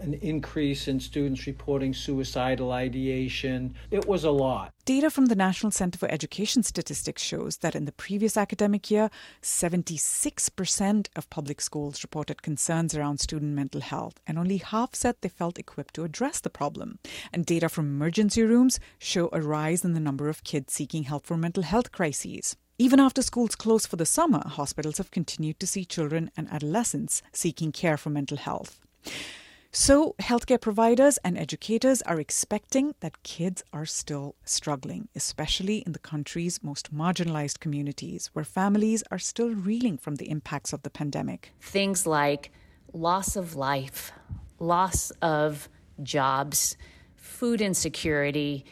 an 0.00 0.14
increase 0.14 0.88
in 0.88 0.98
students 0.98 1.46
reporting 1.46 1.92
suicidal 1.92 2.72
ideation. 2.72 3.74
It 3.90 4.06
was 4.06 4.24
a 4.24 4.30
lot. 4.30 4.72
Data 4.84 5.10
from 5.10 5.26
the 5.26 5.34
National 5.34 5.70
Center 5.70 5.98
for 5.98 6.10
Education 6.10 6.62
Statistics 6.62 7.22
shows 7.22 7.58
that 7.58 7.76
in 7.76 7.84
the 7.84 7.92
previous 7.92 8.36
academic 8.36 8.90
year, 8.90 9.10
76% 9.42 11.08
of 11.14 11.30
public 11.30 11.60
schools 11.60 12.02
reported 12.02 12.42
concerns 12.42 12.94
around 12.94 13.20
student 13.20 13.52
mental 13.52 13.80
health, 13.80 14.20
and 14.26 14.38
only 14.38 14.56
half 14.56 14.94
said 14.94 15.16
they 15.20 15.28
felt 15.28 15.58
equipped 15.58 15.94
to 15.94 16.04
address 16.04 16.40
the 16.40 16.50
problem. 16.50 16.98
And 17.32 17.44
data 17.46 17.68
from 17.68 17.86
emergency 17.86 18.42
rooms 18.42 18.80
show 18.98 19.28
a 19.32 19.40
rise 19.40 19.84
in 19.84 19.92
the 19.92 20.00
number 20.00 20.28
of 20.28 20.44
kids 20.44 20.72
seeking 20.72 21.04
help 21.04 21.26
for 21.26 21.36
mental 21.36 21.62
health 21.62 21.92
crises. 21.92 22.56
Even 22.80 22.98
after 22.98 23.20
schools 23.20 23.56
close 23.56 23.84
for 23.84 23.96
the 23.96 24.06
summer, 24.06 24.42
hospitals 24.42 24.96
have 24.96 25.10
continued 25.10 25.60
to 25.60 25.66
see 25.66 25.84
children 25.84 26.30
and 26.34 26.48
adolescents 26.50 27.22
seeking 27.30 27.72
care 27.72 27.98
for 27.98 28.08
mental 28.08 28.38
health. 28.38 28.80
So, 29.70 30.14
healthcare 30.18 30.58
providers 30.58 31.18
and 31.22 31.36
educators 31.36 32.00
are 32.00 32.18
expecting 32.18 32.94
that 33.00 33.22
kids 33.22 33.62
are 33.74 33.84
still 33.84 34.34
struggling, 34.46 35.10
especially 35.14 35.80
in 35.80 35.92
the 35.92 35.98
country's 35.98 36.62
most 36.62 36.90
marginalized 36.90 37.60
communities, 37.60 38.30
where 38.32 38.46
families 38.46 39.04
are 39.10 39.18
still 39.18 39.50
reeling 39.50 39.98
from 39.98 40.14
the 40.14 40.30
impacts 40.30 40.72
of 40.72 40.82
the 40.82 40.88
pandemic. 40.88 41.52
Things 41.60 42.06
like 42.06 42.50
loss 42.94 43.36
of 43.36 43.56
life, 43.56 44.10
loss 44.58 45.10
of 45.20 45.68
jobs, 46.02 46.78
food 47.14 47.60
insecurity, 47.60 48.64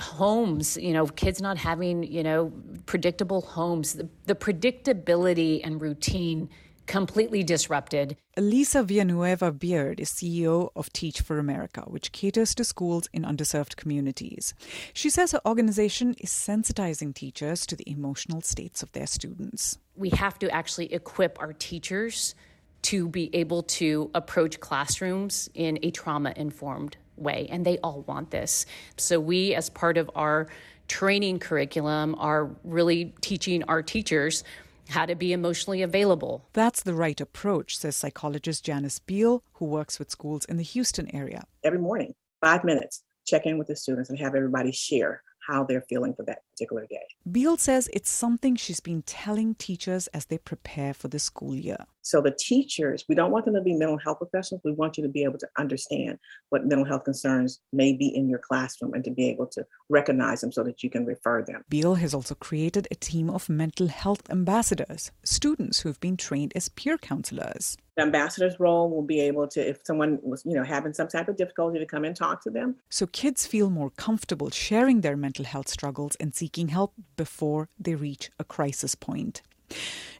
homes, 0.00 0.76
you 0.76 0.92
know, 0.92 1.06
kids 1.06 1.40
not 1.40 1.58
having, 1.58 2.02
you 2.02 2.22
know, 2.22 2.52
predictable 2.86 3.40
homes, 3.40 3.94
the, 3.94 4.08
the 4.26 4.34
predictability 4.34 5.60
and 5.64 5.80
routine 5.80 6.48
completely 6.86 7.42
disrupted. 7.42 8.16
Elisa 8.36 8.82
Villanueva 8.82 9.52
Beard 9.52 10.00
is 10.00 10.10
CEO 10.10 10.70
of 10.76 10.92
Teach 10.92 11.20
for 11.20 11.38
America, 11.38 11.82
which 11.82 12.12
caters 12.12 12.54
to 12.54 12.64
schools 12.64 13.08
in 13.12 13.22
underserved 13.22 13.76
communities. 13.76 14.54
She 14.92 15.10
says 15.10 15.32
her 15.32 15.40
organization 15.44 16.14
is 16.18 16.30
sensitizing 16.30 17.14
teachers 17.14 17.66
to 17.66 17.76
the 17.76 17.90
emotional 17.90 18.40
states 18.40 18.82
of 18.82 18.92
their 18.92 19.06
students. 19.06 19.78
We 19.94 20.10
have 20.10 20.38
to 20.38 20.50
actually 20.50 20.92
equip 20.92 21.40
our 21.40 21.52
teachers 21.52 22.34
to 22.82 23.08
be 23.08 23.34
able 23.34 23.64
to 23.64 24.10
approach 24.14 24.60
classrooms 24.60 25.50
in 25.54 25.78
a 25.82 25.90
trauma 25.90 26.32
informed 26.36 26.96
way, 27.16 27.48
and 27.50 27.64
they 27.64 27.78
all 27.78 28.02
want 28.02 28.30
this. 28.30 28.66
So, 28.96 29.20
we, 29.20 29.54
as 29.54 29.70
part 29.70 29.98
of 29.98 30.10
our 30.14 30.48
training 30.88 31.38
curriculum, 31.38 32.14
are 32.18 32.50
really 32.64 33.14
teaching 33.20 33.62
our 33.64 33.82
teachers 33.82 34.44
how 34.88 35.06
to 35.06 35.14
be 35.14 35.32
emotionally 35.32 35.82
available. 35.82 36.48
That's 36.52 36.82
the 36.82 36.94
right 36.94 37.20
approach, 37.20 37.76
says 37.76 37.96
psychologist 37.96 38.64
Janice 38.64 38.98
Beal, 38.98 39.42
who 39.54 39.64
works 39.64 39.98
with 39.98 40.10
schools 40.10 40.44
in 40.44 40.56
the 40.56 40.62
Houston 40.62 41.14
area. 41.14 41.44
Every 41.64 41.78
morning, 41.78 42.14
five 42.40 42.64
minutes, 42.64 43.02
check 43.26 43.46
in 43.46 43.58
with 43.58 43.66
the 43.66 43.76
students 43.76 44.10
and 44.10 44.18
have 44.18 44.34
everybody 44.34 44.72
share 44.72 45.22
how 45.46 45.64
they're 45.64 45.84
feeling 45.88 46.12
for 46.14 46.24
that 46.24 46.38
particular 46.52 46.86
day. 46.86 47.06
Beal 47.30 47.56
says 47.56 47.88
it's 47.92 48.10
something 48.10 48.56
she's 48.56 48.80
been 48.80 49.02
telling 49.02 49.54
teachers 49.54 50.08
as 50.08 50.26
they 50.26 50.38
prepare 50.38 50.92
for 50.92 51.08
the 51.08 51.18
school 51.18 51.54
year. 51.54 51.86
So 52.06 52.20
the 52.20 52.30
teachers, 52.30 53.04
we 53.08 53.16
don't 53.16 53.32
want 53.32 53.46
them 53.46 53.54
to 53.54 53.60
be 53.60 53.74
mental 53.74 53.98
health 53.98 54.18
professionals. 54.18 54.62
We 54.64 54.70
want 54.70 54.96
you 54.96 55.02
to 55.02 55.08
be 55.08 55.24
able 55.24 55.38
to 55.38 55.48
understand 55.58 56.20
what 56.50 56.64
mental 56.64 56.84
health 56.84 57.02
concerns 57.02 57.58
may 57.72 57.94
be 57.94 58.06
in 58.06 58.28
your 58.28 58.38
classroom 58.38 58.94
and 58.94 59.02
to 59.02 59.10
be 59.10 59.28
able 59.28 59.48
to 59.48 59.66
recognize 59.88 60.40
them 60.40 60.52
so 60.52 60.62
that 60.62 60.84
you 60.84 60.88
can 60.88 61.04
refer 61.04 61.42
them. 61.42 61.64
Beal 61.68 61.96
has 61.96 62.14
also 62.14 62.36
created 62.36 62.86
a 62.92 62.94
team 62.94 63.28
of 63.28 63.48
mental 63.48 63.88
health 63.88 64.30
ambassadors, 64.30 65.10
students 65.24 65.80
who've 65.80 65.98
been 65.98 66.16
trained 66.16 66.52
as 66.54 66.68
peer 66.68 66.96
counselors. 66.96 67.76
The 67.96 68.02
ambassador's 68.02 68.60
role 68.60 68.88
will 68.88 69.02
be 69.02 69.18
able 69.22 69.48
to, 69.48 69.68
if 69.68 69.80
someone 69.82 70.20
was, 70.22 70.44
you 70.44 70.54
know, 70.54 70.62
having 70.62 70.92
some 70.92 71.08
type 71.08 71.26
of 71.26 71.36
difficulty, 71.36 71.80
to 71.80 71.86
come 71.86 72.04
and 72.04 72.14
talk 72.14 72.40
to 72.44 72.50
them. 72.50 72.76
So 72.88 73.08
kids 73.08 73.48
feel 73.48 73.68
more 73.68 73.90
comfortable 73.90 74.50
sharing 74.50 75.00
their 75.00 75.16
mental 75.16 75.44
health 75.44 75.66
struggles 75.66 76.14
and 76.20 76.32
seeking 76.32 76.68
help 76.68 76.92
before 77.16 77.68
they 77.80 77.96
reach 77.96 78.30
a 78.38 78.44
crisis 78.44 78.94
point. 78.94 79.42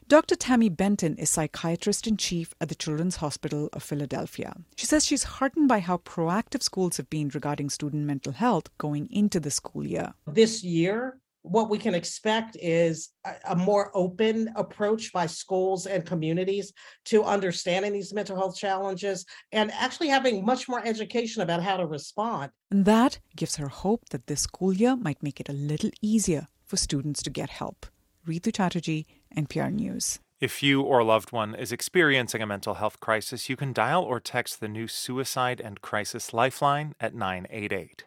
Dr. 0.09 0.35
Tami 0.35 0.73
Benton 0.73 1.17
is 1.17 1.29
psychiatrist 1.29 2.07
in 2.07 2.15
chief 2.15 2.53
at 2.61 2.69
the 2.69 2.75
Children's 2.75 3.17
Hospital 3.17 3.67
of 3.73 3.83
Philadelphia. 3.83 4.55
She 4.77 4.85
says 4.85 5.05
she's 5.05 5.25
heartened 5.25 5.67
by 5.67 5.79
how 5.79 5.97
proactive 5.97 6.63
schools 6.63 6.95
have 6.95 7.09
been 7.09 7.27
regarding 7.27 7.69
student 7.69 8.05
mental 8.05 8.31
health 8.31 8.69
going 8.77 9.09
into 9.11 9.41
the 9.41 9.51
school 9.51 9.85
year. 9.85 10.13
This 10.25 10.63
year, 10.63 11.19
what 11.41 11.69
we 11.69 11.77
can 11.77 11.93
expect 11.93 12.55
is 12.61 13.09
a, 13.45 13.53
more 13.53 13.91
open 13.93 14.49
approach 14.55 15.11
by 15.11 15.25
schools 15.25 15.87
and 15.87 16.05
communities 16.05 16.71
to 17.05 17.25
understanding 17.25 17.91
these 17.91 18.13
mental 18.13 18.37
health 18.37 18.55
challenges 18.57 19.25
and 19.51 19.73
actually 19.73 20.07
having 20.07 20.45
much 20.45 20.69
more 20.69 20.81
education 20.85 21.41
about 21.41 21.61
how 21.61 21.75
to 21.75 21.85
respond. 21.85 22.49
And 22.71 22.85
that 22.85 23.19
gives 23.35 23.57
her 23.57 23.67
hope 23.67 24.07
that 24.11 24.27
this 24.27 24.39
school 24.39 24.71
year 24.71 24.95
might 24.95 25.21
make 25.21 25.41
it 25.41 25.49
a 25.49 25.53
little 25.53 25.91
easier 26.01 26.47
for 26.63 26.77
students 26.77 27.21
to 27.23 27.29
get 27.29 27.49
help. 27.49 27.85
Rhitu 28.25 28.53
Chatterjee, 28.53 29.05
NPR 29.35 29.73
News. 29.73 30.19
If 30.39 30.61
you 30.61 30.81
or 30.81 30.99
a 30.99 31.03
loved 31.03 31.31
one 31.31 31.55
is 31.55 31.71
experiencing 31.71 32.43
a 32.43 32.45
mental 32.45 32.75
health 32.75 32.99
crisis, 32.99 33.49
you 33.49 33.55
can 33.55 33.73
dial 33.73 34.03
or 34.03 34.19
text 34.19 34.59
the 34.59 34.67
new 34.67 34.87
Suicide 34.87 35.59
and 35.59 35.81
Crisis 35.81 36.31
Lifeline 36.31 36.93
at 36.99 37.15
988. 37.15 38.05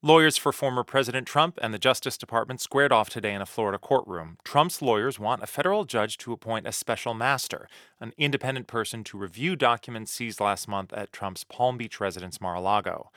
Lawyers 0.00 0.36
for 0.36 0.52
former 0.52 0.84
President 0.84 1.26
Trump 1.26 1.58
and 1.60 1.74
the 1.74 1.78
Justice 1.78 2.16
Department 2.16 2.60
squared 2.60 2.92
off 2.92 3.10
today 3.10 3.34
in 3.34 3.42
a 3.42 3.46
Florida 3.46 3.78
courtroom. 3.78 4.38
Trump's 4.44 4.80
lawyers 4.80 5.18
want 5.18 5.42
a 5.42 5.46
federal 5.48 5.84
judge 5.84 6.18
to 6.18 6.32
appoint 6.32 6.68
a 6.68 6.72
special 6.72 7.14
master, 7.14 7.68
an 7.98 8.12
independent 8.16 8.68
person 8.68 9.02
to 9.02 9.18
review 9.18 9.56
documents 9.56 10.12
seized 10.12 10.38
last 10.38 10.68
month 10.68 10.92
at 10.92 11.12
Trump's 11.12 11.42
Palm 11.42 11.76
Beach 11.76 11.98
residence 11.98 12.40
Mar 12.40 12.54
a 12.54 12.60
Lago. 12.60 13.10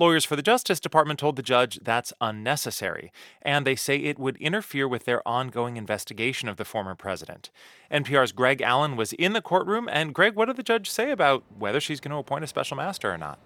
Lawyers 0.00 0.24
for 0.24 0.34
the 0.34 0.42
Justice 0.42 0.80
Department 0.80 1.18
told 1.18 1.36
the 1.36 1.42
judge 1.42 1.78
that's 1.82 2.14
unnecessary, 2.22 3.12
and 3.42 3.66
they 3.66 3.76
say 3.76 3.96
it 3.98 4.18
would 4.18 4.38
interfere 4.38 4.88
with 4.88 5.04
their 5.04 5.20
ongoing 5.28 5.76
investigation 5.76 6.48
of 6.48 6.56
the 6.56 6.64
former 6.64 6.94
president. 6.94 7.50
NPR's 7.92 8.32
Greg 8.32 8.62
Allen 8.62 8.96
was 8.96 9.12
in 9.12 9.34
the 9.34 9.42
courtroom, 9.42 9.90
and 9.92 10.14
Greg, 10.14 10.36
what 10.36 10.46
did 10.46 10.56
the 10.56 10.62
judge 10.62 10.90
say 10.90 11.10
about 11.10 11.44
whether 11.58 11.80
she's 11.80 12.00
going 12.00 12.12
to 12.12 12.16
appoint 12.16 12.44
a 12.44 12.46
special 12.46 12.78
master 12.78 13.12
or 13.12 13.18
not? 13.18 13.38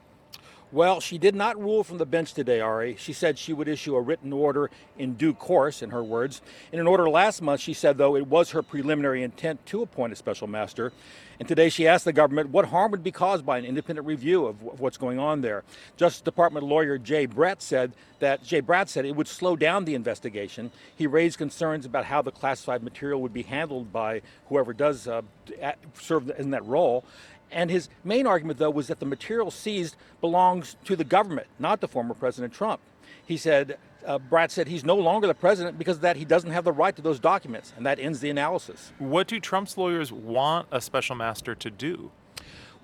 Well, 0.75 0.99
she 0.99 1.19
did 1.19 1.37
not 1.37 1.57
rule 1.57 1.85
from 1.85 1.99
the 1.99 2.05
bench 2.05 2.35
today, 2.35 2.59
Ari. 2.59 2.97
She 2.99 3.13
said 3.13 3.39
she 3.39 3.53
would 3.53 3.69
issue 3.69 3.95
a 3.95 4.01
written 4.01 4.33
order 4.33 4.73
in 4.99 5.15
due 5.15 5.33
course, 5.33 5.83
in 5.83 5.91
her 5.91 6.03
words. 6.03 6.43
In 6.73 6.81
an 6.81 6.89
order 6.89 7.09
last 7.09 7.41
month, 7.41 7.61
she 7.61 7.75
said, 7.75 7.97
though, 7.97 8.17
it 8.17 8.27
was 8.27 8.51
her 8.51 8.61
preliminary 8.61 9.23
intent 9.23 9.65
to 9.67 9.83
appoint 9.83 10.13
a 10.13 10.17
special 10.17 10.49
master. 10.49 10.93
And 11.39 11.47
today 11.47 11.69
she 11.69 11.87
asked 11.87 12.05
the 12.05 12.13
government 12.13 12.51
what 12.51 12.67
harm 12.67 12.91
would 12.91 13.05
be 13.05 13.13
caused 13.13 13.47
by 13.47 13.59
an 13.59 13.65
independent 13.65 14.07
review 14.07 14.47
of, 14.47 14.63
what's 14.81 14.97
going 14.97 15.21
on 15.21 15.43
there. 15.43 15.63
Justice 15.97 16.21
Department 16.21 16.67
lawyer 16.67 16.99
Jay 16.99 17.29
Bratt 17.29 17.61
said 17.61 17.93
that 18.19 18.43
Jay 18.43 18.63
Bratt 18.63 18.89
said 18.89 19.05
it 19.05 19.15
would 19.15 19.29
slow 19.29 19.55
down 19.55 19.85
the 19.85 19.95
investigation. 19.95 20.73
He 20.97 21.07
raised 21.07 21.39
concerns 21.39 21.87
about 21.87 22.05
how 22.05 22.23
the 22.23 22.33
classified 22.33 22.83
material 22.83 23.21
would 23.23 23.33
be 23.33 23.43
handled 23.43 23.93
by 23.93 24.23
whoever 24.49 24.73
does 24.73 25.07
uh, 25.07 25.23
serve 25.95 26.31
in 26.39 26.51
that 26.51 26.65
role. 26.65 27.05
And 27.51 27.71
his 27.71 27.89
main 28.03 28.27
argument, 28.27 28.59
though, 28.59 28.71
was 28.71 28.89
that 28.89 29.01
the 29.01 29.07
material 29.07 29.51
seized 29.51 29.97
belongs 30.21 30.77
to 30.85 30.97
the 30.97 31.05
government, 31.05 31.47
not 31.59 31.81
to 31.81 31.89
former 31.89 32.15
President 32.15 32.53
Trump. 32.53 32.81
He 33.25 33.37
said, 33.37 33.79
uh, 34.05 34.19
Bratt 34.19 34.51
said 34.51 34.69
he's 34.69 34.85
no 34.85 34.97
longer 34.97 35.27
the 35.27 35.35
president 35.35 35.79
because 35.79 36.01
that 36.01 36.17
he 36.17 36.25
doesn't 36.25 36.51
have 36.51 36.65
the 36.65 36.73
right 36.73 36.95
to 36.95 37.03
those 37.03 37.19
documents, 37.19 37.73
and 37.77 37.87
that 37.87 37.99
ends 37.99 38.21
the 38.21 38.31
analysis. 38.31 38.93
What 38.99 39.29
do 39.29 39.41
Trump's 39.41 39.79
lawyers 39.79 40.13
want 40.13 40.69
a 40.71 40.81
special 40.81 41.17
master 41.17 41.55
to 41.55 41.71
do? 41.71 42.11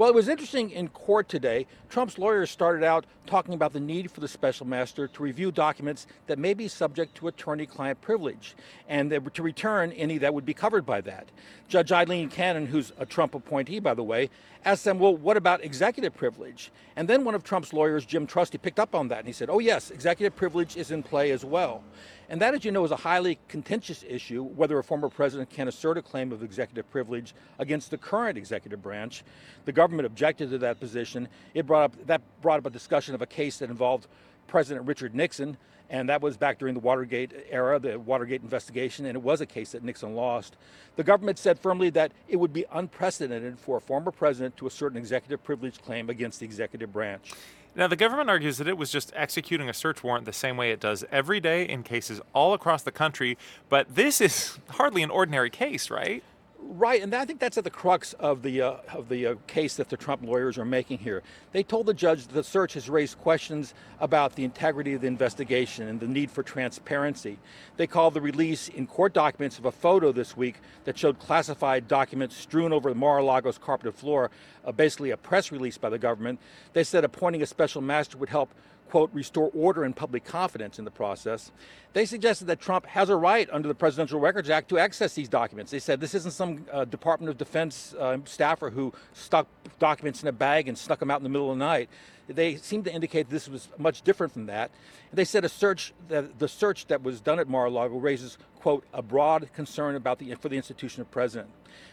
Well, 0.00 0.08
it 0.08 0.14
was 0.14 0.28
interesting 0.28 0.70
in 0.70 0.88
court 0.88 1.28
today. 1.28 1.66
Trump's 1.90 2.16
lawyers 2.16 2.50
started 2.50 2.82
out 2.82 3.04
talking 3.26 3.52
about 3.52 3.74
the 3.74 3.80
need 3.80 4.10
for 4.10 4.20
the 4.20 4.28
special 4.28 4.66
master 4.66 5.06
to 5.08 5.22
review 5.22 5.52
documents 5.52 6.06
that 6.26 6.38
may 6.38 6.54
be 6.54 6.68
subject 6.68 7.14
to 7.16 7.28
attorney 7.28 7.66
client 7.66 8.00
privilege 8.00 8.54
and 8.88 9.10
to 9.10 9.42
return 9.42 9.92
any 9.92 10.16
that 10.16 10.32
would 10.32 10.46
be 10.46 10.54
covered 10.54 10.86
by 10.86 11.02
that. 11.02 11.28
Judge 11.68 11.92
Aileen 11.92 12.30
Cannon, 12.30 12.64
who's 12.64 12.94
a 12.98 13.04
Trump 13.04 13.34
appointee, 13.34 13.78
by 13.78 13.92
the 13.92 14.02
way, 14.02 14.30
asked 14.64 14.84
them, 14.84 14.98
well, 14.98 15.16
what 15.16 15.36
about 15.36 15.64
executive 15.64 16.14
privilege? 16.14 16.70
And 16.96 17.08
then 17.08 17.24
one 17.24 17.34
of 17.34 17.42
Trump's 17.42 17.72
lawyers, 17.72 18.04
Jim 18.04 18.26
Trusty, 18.26 18.58
picked 18.58 18.78
up 18.78 18.94
on 18.94 19.08
that 19.08 19.18
and 19.18 19.26
he 19.26 19.32
said, 19.32 19.48
oh, 19.50 19.58
yes, 19.58 19.90
executive 19.90 20.36
privilege 20.36 20.76
is 20.76 20.90
in 20.90 21.02
play 21.02 21.30
as 21.30 21.44
well. 21.44 21.82
And 22.28 22.40
that, 22.40 22.54
as 22.54 22.64
you 22.64 22.70
know, 22.70 22.84
is 22.84 22.92
a 22.92 22.96
highly 22.96 23.38
contentious 23.48 24.04
issue 24.08 24.44
whether 24.44 24.78
a 24.78 24.84
former 24.84 25.08
president 25.08 25.50
can 25.50 25.66
assert 25.66 25.98
a 25.98 26.02
claim 26.02 26.30
of 26.30 26.42
executive 26.42 26.88
privilege 26.90 27.34
against 27.58 27.90
the 27.90 27.98
current 27.98 28.38
executive 28.38 28.80
branch. 28.80 29.24
The 29.64 29.72
government 29.72 30.06
objected 30.06 30.50
to 30.50 30.58
that 30.58 30.78
position. 30.78 31.28
It 31.54 31.66
brought 31.66 31.84
up 31.84 32.06
that 32.06 32.22
brought 32.40 32.58
up 32.58 32.66
a 32.66 32.70
discussion 32.70 33.16
of 33.16 33.22
a 33.22 33.26
case 33.26 33.58
that 33.58 33.68
involved 33.68 34.06
President 34.46 34.86
Richard 34.86 35.14
Nixon, 35.14 35.56
and 35.90 36.08
that 36.08 36.22
was 36.22 36.36
back 36.36 36.58
during 36.58 36.74
the 36.74 36.80
Watergate 36.80 37.32
era, 37.50 37.78
the 37.78 37.98
Watergate 37.98 38.42
investigation, 38.42 39.06
and 39.06 39.16
it 39.16 39.22
was 39.22 39.40
a 39.40 39.46
case 39.46 39.72
that 39.72 39.82
Nixon 39.82 40.14
lost. 40.14 40.56
The 40.96 41.02
government 41.02 41.38
said 41.38 41.58
firmly 41.58 41.90
that 41.90 42.12
it 42.28 42.36
would 42.36 42.52
be 42.52 42.64
unprecedented 42.72 43.58
for 43.58 43.76
a 43.76 43.80
former 43.80 44.12
president 44.12 44.56
to 44.58 44.66
assert 44.66 44.92
an 44.92 44.98
executive 44.98 45.42
privilege 45.42 45.82
claim 45.82 46.08
against 46.08 46.38
the 46.40 46.46
executive 46.46 46.92
branch. 46.92 47.32
Now, 47.74 47.86
the 47.86 47.96
government 47.96 48.30
argues 48.30 48.58
that 48.58 48.66
it 48.66 48.76
was 48.76 48.90
just 48.90 49.12
executing 49.14 49.68
a 49.68 49.74
search 49.74 50.02
warrant 50.02 50.26
the 50.26 50.32
same 50.32 50.56
way 50.56 50.72
it 50.72 50.80
does 50.80 51.04
every 51.12 51.38
day 51.38 51.68
in 51.68 51.82
cases 51.82 52.20
all 52.32 52.52
across 52.52 52.82
the 52.82 52.90
country, 52.90 53.38
but 53.68 53.94
this 53.94 54.20
is 54.20 54.58
hardly 54.70 55.02
an 55.02 55.10
ordinary 55.10 55.50
case, 55.50 55.90
right? 55.90 56.24
Right, 56.62 57.02
and 57.02 57.14
I 57.14 57.24
think 57.24 57.40
that's 57.40 57.58
at 57.58 57.64
the 57.64 57.70
crux 57.70 58.12
of 58.14 58.42
the 58.42 58.62
uh, 58.62 58.76
of 58.92 59.08
the 59.08 59.26
uh, 59.26 59.34
case 59.46 59.76
that 59.76 59.88
the 59.88 59.96
Trump 59.96 60.22
lawyers 60.22 60.58
are 60.58 60.64
making 60.64 60.98
here. 60.98 61.22
They 61.52 61.62
told 61.62 61.86
the 61.86 61.94
judge 61.94 62.26
the 62.26 62.44
search 62.44 62.74
has 62.74 62.88
raised 62.88 63.18
questions 63.18 63.74
about 63.98 64.34
the 64.34 64.44
integrity 64.44 64.92
of 64.94 65.00
the 65.00 65.06
investigation 65.06 65.88
and 65.88 66.00
the 66.00 66.06
need 66.06 66.30
for 66.30 66.42
transparency. 66.42 67.38
They 67.76 67.86
called 67.86 68.14
the 68.14 68.20
release 68.20 68.68
in 68.68 68.86
court 68.86 69.14
documents 69.14 69.58
of 69.58 69.64
a 69.64 69.72
photo 69.72 70.12
this 70.12 70.36
week 70.36 70.56
that 70.84 70.98
showed 70.98 71.18
classified 71.18 71.88
documents 71.88 72.36
strewn 72.36 72.72
over 72.72 72.90
the 72.90 72.94
Mar-a-Lago's 72.94 73.58
carpeted 73.58 73.94
floor, 73.94 74.30
uh, 74.64 74.72
basically 74.72 75.10
a 75.10 75.16
press 75.16 75.50
release 75.50 75.78
by 75.78 75.88
the 75.88 75.98
government. 75.98 76.38
They 76.72 76.84
said 76.84 77.04
appointing 77.04 77.42
a 77.42 77.46
special 77.46 77.80
master 77.80 78.18
would 78.18 78.28
help 78.28 78.50
quote, 78.90 79.10
restore 79.12 79.50
order 79.54 79.84
and 79.84 79.94
public 79.94 80.24
confidence 80.24 80.78
in 80.78 80.84
the 80.84 80.90
process. 80.90 81.52
They 81.92 82.04
suggested 82.04 82.46
that 82.46 82.60
Trump 82.60 82.86
has 82.86 83.08
a 83.08 83.16
right 83.16 83.48
under 83.52 83.68
the 83.68 83.74
Presidential 83.74 84.18
Records 84.18 84.50
Act 84.50 84.68
to 84.70 84.78
access 84.78 85.14
these 85.14 85.28
documents. 85.28 85.70
They 85.70 85.78
said 85.78 86.00
this 86.00 86.14
isn't 86.14 86.32
some 86.32 86.66
uh, 86.72 86.84
Department 86.84 87.30
of 87.30 87.38
Defense 87.38 87.94
uh, 87.98 88.18
staffer 88.24 88.70
who 88.70 88.92
stuck 89.12 89.46
documents 89.78 90.22
in 90.22 90.28
a 90.28 90.32
bag 90.32 90.68
and 90.68 90.76
snuck 90.76 90.98
them 90.98 91.10
out 91.10 91.20
in 91.20 91.22
the 91.22 91.28
middle 91.28 91.52
of 91.52 91.58
the 91.58 91.64
night. 91.64 91.88
They 92.28 92.56
seemed 92.56 92.84
to 92.84 92.92
indicate 92.92 93.30
this 93.30 93.48
was 93.48 93.68
much 93.78 94.02
different 94.02 94.32
from 94.32 94.46
that. 94.46 94.70
They 95.12 95.24
said 95.24 95.44
a 95.44 95.48
search 95.48 95.92
that 96.08 96.38
the 96.38 96.48
search 96.48 96.86
that 96.86 97.02
was 97.02 97.20
done 97.20 97.38
at 97.40 97.48
Mar-a-Lago 97.48 97.96
raises, 97.96 98.38
quote, 98.60 98.84
a 98.92 99.02
broad 99.02 99.48
concern 99.54 99.96
about 99.96 100.18
the 100.18 100.34
for 100.36 100.48
the 100.48 100.56
institution 100.56 101.00
of 101.00 101.10
president. 101.10 101.50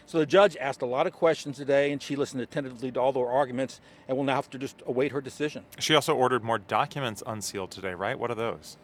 So 0.08 0.16
the 0.16 0.24
judge 0.24 0.56
asked 0.56 0.80
a 0.80 0.86
lot 0.86 1.06
of 1.06 1.12
questions 1.12 1.58
today, 1.58 1.92
and 1.92 2.02
she 2.02 2.16
listened 2.16 2.40
attentively 2.40 2.90
to 2.92 2.98
all 2.98 3.12
their 3.12 3.28
arguments, 3.28 3.78
and 4.08 4.16
will 4.16 4.24
now 4.24 4.36
have 4.36 4.48
to 4.48 4.58
just 4.58 4.82
await 4.86 5.12
her 5.12 5.20
decision. 5.20 5.66
She 5.78 5.94
also 5.94 6.16
ordered 6.16 6.42
more 6.42 6.56
documents 6.56 7.22
unsealed 7.26 7.70
today, 7.70 7.92
right? 7.92 8.18
What 8.18 8.30
are 8.30 8.34
those? 8.34 8.78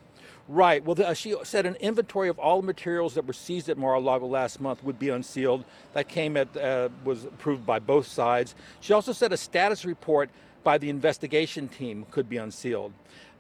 Right. 0.49 0.85
Well, 0.85 0.95
the, 0.95 1.09
uh, 1.09 1.15
she 1.15 1.35
said 1.43 1.65
an 1.65 1.77
inventory 1.77 2.29
of 2.29 2.39
all 2.39 2.61
the 2.61 2.67
materials 2.67 3.15
that 3.15 3.27
were 3.27 3.33
seized 3.33 3.71
at 3.71 3.79
Mar-a-Lago 3.79 4.27
last 4.27 4.61
month 4.61 4.85
would 4.85 4.99
be 4.99 5.09
unsealed. 5.09 5.65
That 5.95 6.11
came 6.11 6.37
at 6.37 6.55
uh, 6.59 6.91
was 7.05 7.25
approved 7.25 7.65
by 7.65 7.79
both 7.79 8.07
sides. 8.07 8.55
She 8.81 8.93
also 8.93 9.15
said 9.15 9.33
a 9.33 9.39
status 9.39 9.87
report 9.87 10.29
by 10.63 10.77
the 10.77 10.91
investigation 10.91 11.69
team 11.69 12.05
could 12.11 12.29
be 12.29 12.37
unsealed. 12.37 12.93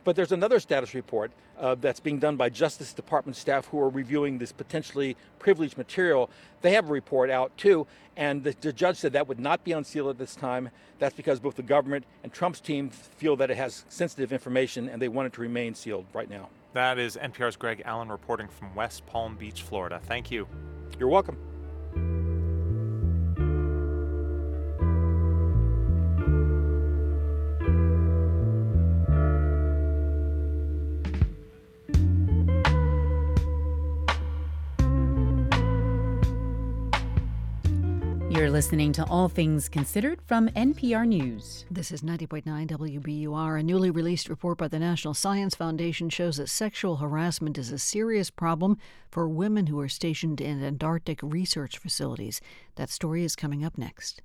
But 0.05 0.17
there's 0.17 0.33
another 0.33 0.61
status 0.61 0.95
report 0.95 1.33
uh, 1.59 1.77
that's 1.77 2.01
being 2.01 2.19
done 2.19 2.37
by 2.37 2.51
Justice 2.51 2.93
Department 2.93 3.37
staff 3.37 3.67
who 3.69 3.81
are 3.81 3.89
reviewing 3.89 4.39
this 4.39 4.53
potentially 4.53 5.17
privileged 5.39 5.79
material. 5.79 6.31
They 6.61 6.73
have 6.73 6.89
a 6.89 6.93
report 6.93 7.31
out 7.31 7.57
too, 7.57 7.87
and 8.17 8.45
the, 8.45 8.55
the, 8.61 8.73
judge 8.73 8.97
said 8.97 9.13
that 9.15 9.29
would 9.29 9.41
not 9.41 9.65
be 9.65 9.73
unsealed 9.73 10.11
at 10.11 10.19
this 10.19 10.35
time. 10.37 10.71
That's 10.99 11.15
because 11.15 11.41
both 11.41 11.57
the 11.57 11.63
government 11.63 12.05
and 12.23 12.33
Trump's 12.33 12.61
team 12.61 12.91
feel 12.91 13.37
that 13.37 13.51
it 13.51 13.57
has 13.57 13.85
sensitive 13.89 14.33
information 14.33 14.89
and 14.89 15.01
they 15.01 15.09
want 15.09 15.27
it 15.27 15.33
to 15.35 15.41
remain 15.41 15.75
sealed 15.75 16.07
right 16.13 16.29
now. 16.29 16.49
That 16.75 16.99
is 16.99 17.17
NPR's 17.17 17.57
Greg 17.57 17.83
Allen 17.85 18.11
reporting 18.11 18.49
from 18.49 18.75
West 18.75 19.07
Palm 19.07 19.37
Beach, 19.37 19.63
Florida. 19.63 20.01
Thank 20.05 20.31
you. 20.31 20.49
You're 20.99 21.09
welcome. 21.09 21.54
Listening 38.65 38.95
to 38.95 39.05
All 39.11 39.29
Things 39.29 39.69
Considered 39.69 40.23
from 40.23 40.49
NPR 40.49 41.07
News. 41.07 41.67
This 41.71 41.93
is 41.93 42.01
90.9 42.01 42.67
WBUR. 42.67 43.61
A 43.61 43.63
newly 43.63 43.91
released 43.91 44.31
report 44.31 44.57
by 44.57 44.69
the 44.69 44.79
National 44.79 45.13
Science 45.13 45.55
Foundation 45.55 46.09
shows 46.09 46.39
that 46.39 46.49
sexual 46.49 46.97
harassment 46.97 47.59
is 47.59 47.71
a 47.71 47.79
serious 47.79 48.31
problem 48.31 48.79
for 49.11 49.29
women 49.29 49.67
who 49.67 49.79
are 49.81 49.89
stationed 49.89 50.41
in 50.41 50.65
Antarctic 50.65 51.21
research 51.23 51.77
facilities. 51.77 52.41
That 52.77 52.89
story 52.89 53.23
is 53.23 53.37
coming 53.37 53.67
up 53.67 53.77
next. 53.77 54.23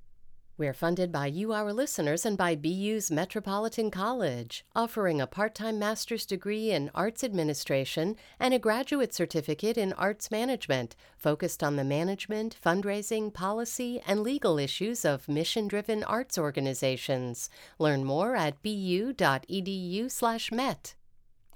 We're 0.60 0.74
funded 0.74 1.10
by 1.10 1.28
you, 1.28 1.54
our 1.54 1.72
listeners, 1.72 2.26
and 2.26 2.36
by 2.36 2.54
BU's 2.54 3.10
Metropolitan 3.10 3.90
College, 3.90 4.62
offering 4.76 5.18
a 5.18 5.26
part 5.26 5.54
time 5.54 5.78
master's 5.78 6.26
degree 6.26 6.70
in 6.70 6.90
arts 6.94 7.24
administration 7.24 8.14
and 8.38 8.52
a 8.52 8.58
graduate 8.58 9.14
certificate 9.14 9.78
in 9.78 9.94
arts 9.94 10.30
management, 10.30 10.96
focused 11.16 11.62
on 11.62 11.76
the 11.76 11.84
management, 11.84 12.54
fundraising, 12.62 13.32
policy, 13.32 14.02
and 14.06 14.20
legal 14.20 14.58
issues 14.58 15.06
of 15.06 15.30
mission 15.30 15.66
driven 15.66 16.04
arts 16.04 16.36
organizations. 16.36 17.48
Learn 17.78 18.04
more 18.04 18.36
at 18.36 18.60
bu.edu/met. 18.60 20.94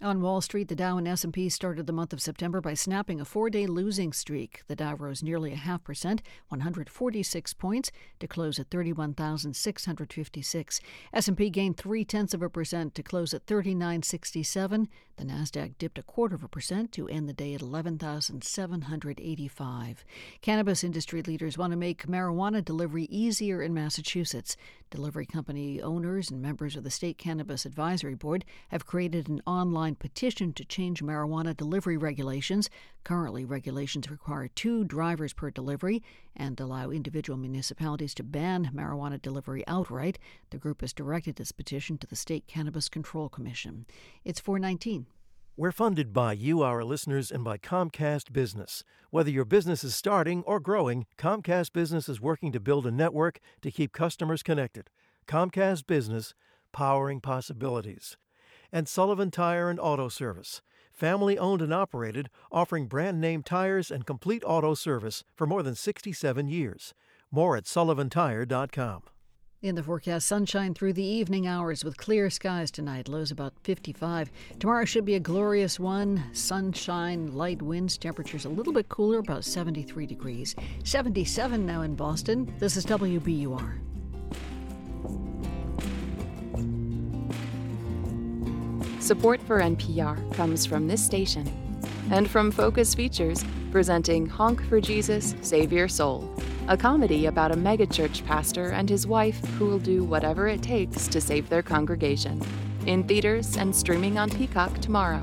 On 0.02 0.20
Wall 0.20 0.40
Street, 0.40 0.66
the 0.68 0.74
Dow 0.74 0.98
and 0.98 1.06
S&P 1.06 1.48
started 1.48 1.86
the 1.86 1.92
month 1.92 2.12
of 2.12 2.20
September 2.20 2.60
by 2.60 2.74
snapping 2.74 3.20
a 3.20 3.24
four-day 3.24 3.66
losing 3.66 4.12
streak. 4.12 4.62
The 4.66 4.74
Dow 4.76 4.96
rose 4.96 5.22
nearly 5.22 5.52
a 5.52 5.56
half 5.56 5.84
percent, 5.84 6.20
146 6.48 7.54
points, 7.54 7.92
to 8.18 8.26
close 8.26 8.58
at 8.58 8.70
31,656. 8.70 10.80
S&P 11.12 11.48
gained 11.48 11.76
three 11.76 12.04
tenths 12.04 12.34
of 12.34 12.42
a 12.42 12.50
percent 12.50 12.96
to 12.96 13.04
close 13.04 13.32
at 13.32 13.46
3967. 13.46 14.88
The 15.16 15.24
Nasdaq 15.24 15.78
dipped 15.78 15.98
a 15.98 16.02
quarter 16.02 16.34
of 16.34 16.42
a 16.42 16.48
percent 16.48 16.90
to 16.92 17.08
end 17.08 17.28
the 17.28 17.32
day 17.32 17.54
at 17.54 17.62
11,785. 17.62 20.04
Cannabis 20.40 20.82
industry 20.82 21.22
leaders 21.22 21.56
want 21.56 21.70
to 21.70 21.76
make 21.76 22.08
marijuana 22.08 22.64
delivery 22.64 23.04
easier 23.04 23.62
in 23.62 23.72
Massachusetts. 23.72 24.56
Delivery 24.90 25.26
company 25.26 25.80
owners 25.80 26.30
and 26.30 26.42
members 26.42 26.74
of 26.74 26.82
the 26.82 26.90
State 26.90 27.16
Cannabis 27.16 27.64
Advisory 27.64 28.16
Board 28.16 28.44
have 28.68 28.86
created 28.86 29.28
an 29.28 29.40
online 29.46 29.83
petition 29.92 30.54
to 30.54 30.64
change 30.64 31.02
marijuana 31.02 31.54
delivery 31.54 31.98
regulations. 31.98 32.70
Currently, 33.04 33.44
regulations 33.44 34.10
require 34.10 34.48
two 34.48 34.84
drivers 34.84 35.34
per 35.34 35.50
delivery 35.50 36.02
and 36.34 36.58
allow 36.58 36.88
individual 36.88 37.38
municipalities 37.38 38.14
to 38.14 38.22
ban 38.22 38.70
marijuana 38.74 39.20
delivery 39.20 39.62
outright. 39.66 40.18
The 40.48 40.58
group 40.58 40.80
has 40.80 40.94
directed 40.94 41.36
this 41.36 41.52
petition 41.52 41.98
to 41.98 42.06
the 42.06 42.16
State 42.16 42.46
Cannabis 42.46 42.88
Control 42.88 43.28
Commission. 43.28 43.84
It's 44.24 44.40
419. 44.40 45.06
We're 45.56 45.70
funded 45.70 46.12
by 46.12 46.32
you, 46.32 46.62
our 46.62 46.82
listeners, 46.82 47.30
and 47.30 47.44
by 47.44 47.58
Comcast 47.58 48.32
Business. 48.32 48.82
Whether 49.10 49.30
your 49.30 49.44
business 49.44 49.84
is 49.84 49.94
starting 49.94 50.42
or 50.44 50.58
growing, 50.58 51.06
Comcast 51.18 51.72
Business 51.72 52.08
is 52.08 52.20
working 52.20 52.50
to 52.52 52.58
build 52.58 52.86
a 52.86 52.90
network 52.90 53.38
to 53.62 53.70
keep 53.70 53.92
customers 53.92 54.42
connected. 54.42 54.88
Comcast 55.28 55.86
Business 55.86 56.34
powering 56.72 57.20
possibilities. 57.20 58.16
And 58.74 58.88
Sullivan 58.88 59.30
Tire 59.30 59.70
and 59.70 59.78
Auto 59.78 60.08
Service, 60.08 60.60
family 60.92 61.38
owned 61.38 61.62
and 61.62 61.72
operated, 61.72 62.28
offering 62.50 62.88
brand 62.88 63.20
name 63.20 63.44
tires 63.44 63.88
and 63.88 64.04
complete 64.04 64.42
auto 64.44 64.74
service 64.74 65.22
for 65.36 65.46
more 65.46 65.62
than 65.62 65.76
67 65.76 66.48
years. 66.48 66.92
More 67.30 67.56
at 67.56 67.66
sullivantire.com. 67.66 69.04
In 69.62 69.76
the 69.76 69.82
forecast, 69.84 70.26
sunshine 70.26 70.74
through 70.74 70.94
the 70.94 71.04
evening 71.04 71.46
hours 71.46 71.84
with 71.84 71.96
clear 71.96 72.28
skies 72.30 72.72
tonight, 72.72 73.08
lows 73.08 73.30
about 73.30 73.54
55. 73.62 74.32
Tomorrow 74.58 74.86
should 74.86 75.04
be 75.04 75.14
a 75.14 75.20
glorious 75.20 75.78
one. 75.78 76.24
Sunshine, 76.32 77.32
light 77.32 77.62
winds, 77.62 77.96
temperatures 77.96 78.44
a 78.44 78.48
little 78.48 78.72
bit 78.72 78.88
cooler, 78.88 79.20
about 79.20 79.44
73 79.44 80.04
degrees. 80.04 80.56
77 80.82 81.64
now 81.64 81.82
in 81.82 81.94
Boston. 81.94 82.52
This 82.58 82.76
is 82.76 82.84
WBUR. 82.86 83.93
Support 89.04 89.42
for 89.42 89.60
NPR 89.60 90.32
comes 90.32 90.64
from 90.64 90.88
this 90.88 91.04
station 91.04 91.46
and 92.10 92.30
from 92.30 92.50
Focus 92.50 92.94
Features, 92.94 93.44
presenting 93.70 94.24
Honk 94.24 94.66
for 94.66 94.80
Jesus, 94.80 95.34
Save 95.42 95.74
Your 95.74 95.88
Soul 95.88 96.34
a 96.68 96.76
comedy 96.78 97.26
about 97.26 97.52
a 97.52 97.54
megachurch 97.54 98.24
pastor 98.24 98.70
and 98.70 98.88
his 98.88 99.06
wife 99.06 99.38
who 99.58 99.66
will 99.66 99.78
do 99.78 100.02
whatever 100.02 100.48
it 100.48 100.62
takes 100.62 101.06
to 101.08 101.20
save 101.20 101.48
their 101.50 101.62
congregation. 101.62 102.40
In 102.86 103.04
theaters 103.04 103.58
and 103.58 103.76
streaming 103.76 104.18
on 104.18 104.30
Peacock 104.30 104.78
tomorrow. 104.80 105.22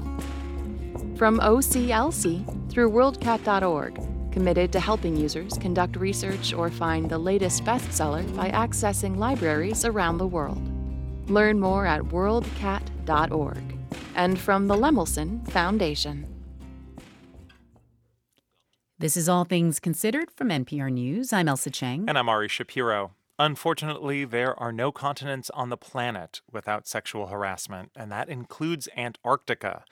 From 1.17 1.39
OCLC 1.39 2.70
through 2.70 2.91
WorldCat.org, 2.91 4.00
committed 4.32 4.72
to 4.72 4.80
helping 4.80 5.17
users 5.17 5.54
conduct 5.58 5.96
research 5.96 6.54
or 6.54 6.70
find 6.70 7.10
the 7.10 7.17
latest 7.17 7.63
bestseller 7.63 8.24
by 8.36 8.52
accessing 8.52 9.17
libraries 9.17 9.84
around 9.84 10.20
the 10.20 10.28
world. 10.28 10.62
Learn 11.28 11.60
more 11.60 11.86
at 11.86 12.02
worldcat.org. 12.02 13.70
And 14.15 14.39
from 14.39 14.67
the 14.67 14.75
Lemelson 14.75 15.49
Foundation. 15.51 16.27
This 18.99 19.17
is 19.17 19.27
All 19.27 19.45
Things 19.45 19.80
Considered 19.80 20.30
from 20.30 20.49
NPR 20.49 20.91
News. 20.91 21.34
I'm 21.34 21.47
Ailsa 21.47 21.73
Chang. 21.73 22.06
And 22.08 22.17
I'm 22.17 22.30
Ari 22.30 22.47
Shapiro. 22.47 23.13
Unfortunately, 23.39 24.25
there 24.25 24.58
are 24.60 24.71
no 24.71 24.91
continents 24.91 25.49
on 25.56 25.69
the 25.69 25.77
planet 25.77 26.41
without 26.51 26.88
sexual 26.88 27.25
harassment, 27.25 27.89
and 27.95 28.12
that 28.12 28.30
includes 28.30 28.88
Antarctica. 28.95 29.84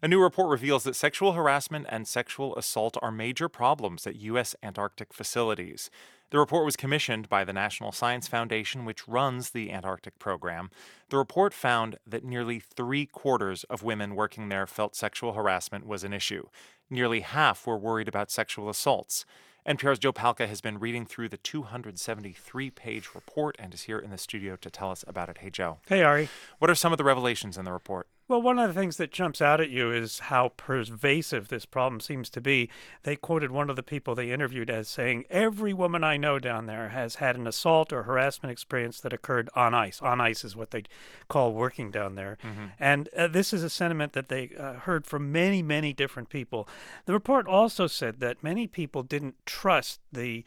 A 0.00 0.08
new 0.08 0.22
report 0.22 0.48
reveals 0.48 0.84
that 0.84 0.96
sexual 0.96 1.32
harassment 1.32 1.86
and 1.90 2.08
sexual 2.08 2.56
assault 2.56 2.96
are 3.02 3.12
major 3.12 3.50
problems 3.50 4.06
at 4.06 4.16
U.S. 4.16 4.54
Antarctic 4.62 5.12
facilities. 5.12 5.90
The 6.30 6.38
report 6.40 6.64
was 6.64 6.76
commissioned 6.76 7.28
by 7.28 7.44
the 7.44 7.52
National 7.52 7.92
Science 7.92 8.26
Foundation, 8.26 8.84
which 8.84 9.06
runs 9.06 9.50
the 9.50 9.70
Antarctic 9.70 10.18
program. 10.18 10.70
The 11.08 11.18
report 11.18 11.54
found 11.54 11.98
that 12.04 12.24
nearly 12.24 12.58
three 12.58 13.06
quarters 13.06 13.62
of 13.64 13.84
women 13.84 14.16
working 14.16 14.48
there 14.48 14.66
felt 14.66 14.96
sexual 14.96 15.34
harassment 15.34 15.86
was 15.86 16.02
an 16.02 16.12
issue. 16.12 16.48
Nearly 16.90 17.20
half 17.20 17.64
were 17.64 17.78
worried 17.78 18.08
about 18.08 18.32
sexual 18.32 18.68
assaults. 18.68 19.24
NPR's 19.68 20.00
Joe 20.00 20.12
Palca 20.12 20.48
has 20.48 20.60
been 20.60 20.78
reading 20.78 21.06
through 21.06 21.28
the 21.28 21.36
273 21.36 22.70
page 22.70 23.10
report 23.14 23.56
and 23.58 23.72
is 23.72 23.82
here 23.82 23.98
in 23.98 24.10
the 24.10 24.18
studio 24.18 24.56
to 24.56 24.70
tell 24.70 24.90
us 24.90 25.04
about 25.06 25.28
it. 25.28 25.38
Hey, 25.38 25.50
Joe. 25.50 25.78
Hey, 25.88 26.02
Ari. 26.02 26.28
What 26.58 26.70
are 26.70 26.74
some 26.74 26.92
of 26.92 26.98
the 26.98 27.04
revelations 27.04 27.56
in 27.56 27.64
the 27.64 27.72
report? 27.72 28.08
Well, 28.28 28.42
one 28.42 28.58
of 28.58 28.66
the 28.66 28.78
things 28.78 28.96
that 28.96 29.12
jumps 29.12 29.40
out 29.40 29.60
at 29.60 29.70
you 29.70 29.92
is 29.92 30.18
how 30.18 30.48
pervasive 30.56 31.46
this 31.46 31.64
problem 31.64 32.00
seems 32.00 32.28
to 32.30 32.40
be. 32.40 32.68
They 33.04 33.14
quoted 33.14 33.52
one 33.52 33.70
of 33.70 33.76
the 33.76 33.84
people 33.84 34.16
they 34.16 34.32
interviewed 34.32 34.68
as 34.68 34.88
saying, 34.88 35.26
Every 35.30 35.72
woman 35.72 36.02
I 36.02 36.16
know 36.16 36.40
down 36.40 36.66
there 36.66 36.88
has 36.88 37.16
had 37.16 37.36
an 37.36 37.46
assault 37.46 37.92
or 37.92 38.02
harassment 38.02 38.50
experience 38.50 39.00
that 39.00 39.12
occurred 39.12 39.48
on 39.54 39.74
ice. 39.74 40.02
On 40.02 40.20
ice 40.20 40.44
is 40.44 40.56
what 40.56 40.72
they 40.72 40.82
call 41.28 41.52
working 41.52 41.92
down 41.92 42.16
there. 42.16 42.36
Mm-hmm. 42.42 42.66
And 42.80 43.08
uh, 43.16 43.28
this 43.28 43.52
is 43.52 43.62
a 43.62 43.70
sentiment 43.70 44.12
that 44.14 44.28
they 44.28 44.50
uh, 44.58 44.72
heard 44.72 45.06
from 45.06 45.30
many, 45.30 45.62
many 45.62 45.92
different 45.92 46.28
people. 46.28 46.68
The 47.04 47.12
report 47.12 47.46
also 47.46 47.86
said 47.86 48.18
that 48.18 48.42
many 48.42 48.66
people 48.66 49.04
didn't 49.04 49.36
trust 49.46 50.00
the 50.12 50.44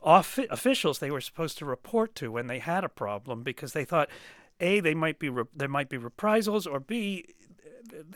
off- 0.00 0.38
officials 0.48 1.00
they 1.00 1.10
were 1.10 1.20
supposed 1.20 1.58
to 1.58 1.64
report 1.64 2.14
to 2.14 2.30
when 2.30 2.46
they 2.46 2.60
had 2.60 2.84
a 2.84 2.88
problem 2.88 3.42
because 3.42 3.72
they 3.72 3.84
thought 3.84 4.08
a 4.60 4.80
they 4.80 4.94
might 4.94 5.18
be 5.18 5.28
re- 5.28 5.44
there 5.54 5.68
might 5.68 5.88
be 5.88 5.96
reprisals, 5.96 6.66
or 6.66 6.80
b 6.80 7.26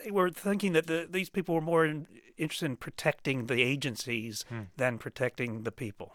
they 0.03 0.11
were 0.11 0.29
thinking 0.29 0.73
that 0.73 0.87
the, 0.87 1.07
these 1.09 1.29
people 1.29 1.55
were 1.55 1.61
more 1.61 1.85
in, 1.85 2.07
interested 2.37 2.65
in 2.65 2.77
protecting 2.77 3.47
the 3.47 3.61
agencies 3.61 4.45
hmm. 4.49 4.61
than 4.77 4.97
protecting 4.97 5.63
the 5.63 5.71
people. 5.71 6.13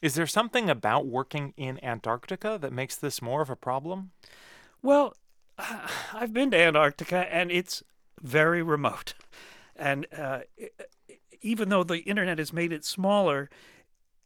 Is 0.00 0.14
there 0.14 0.26
something 0.26 0.68
about 0.68 1.06
working 1.06 1.54
in 1.56 1.82
Antarctica 1.84 2.58
that 2.60 2.72
makes 2.72 2.96
this 2.96 3.22
more 3.22 3.40
of 3.40 3.50
a 3.50 3.56
problem? 3.56 4.10
Well, 4.82 5.14
I've 6.12 6.32
been 6.32 6.50
to 6.50 6.58
Antarctica 6.58 7.32
and 7.32 7.50
it's 7.50 7.82
very 8.20 8.62
remote. 8.62 9.14
And 9.76 10.06
uh, 10.16 10.40
even 11.40 11.68
though 11.68 11.84
the 11.84 12.00
internet 12.00 12.38
has 12.38 12.52
made 12.52 12.72
it 12.72 12.84
smaller, 12.84 13.50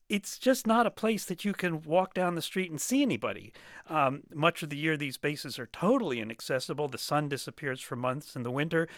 it's 0.09 0.39
just 0.39 0.67
not 0.67 0.87
a 0.87 0.91
place 0.91 1.25
that 1.27 1.45
you 1.45 1.53
can 1.53 1.83
walk 1.83 2.15
down 2.15 2.35
the 2.35 2.43
street 2.43 2.71
and 2.71 2.81
see 2.81 3.03
anybody. 3.03 3.53
Um, 3.89 4.23
much 4.35 4.63
of 4.63 4.71
the 4.71 4.77
year, 4.77 4.97
these 4.97 5.17
bases 5.17 5.59
are 5.59 5.67
totally 5.67 6.21
inaccessible. 6.21 6.89
The 6.89 6.99
sun 6.99 7.29
disappears 7.29 7.81
for 7.81 7.97
months 7.97 8.35
in 8.35 8.43
the 8.43 8.51
winter, 8.51 8.89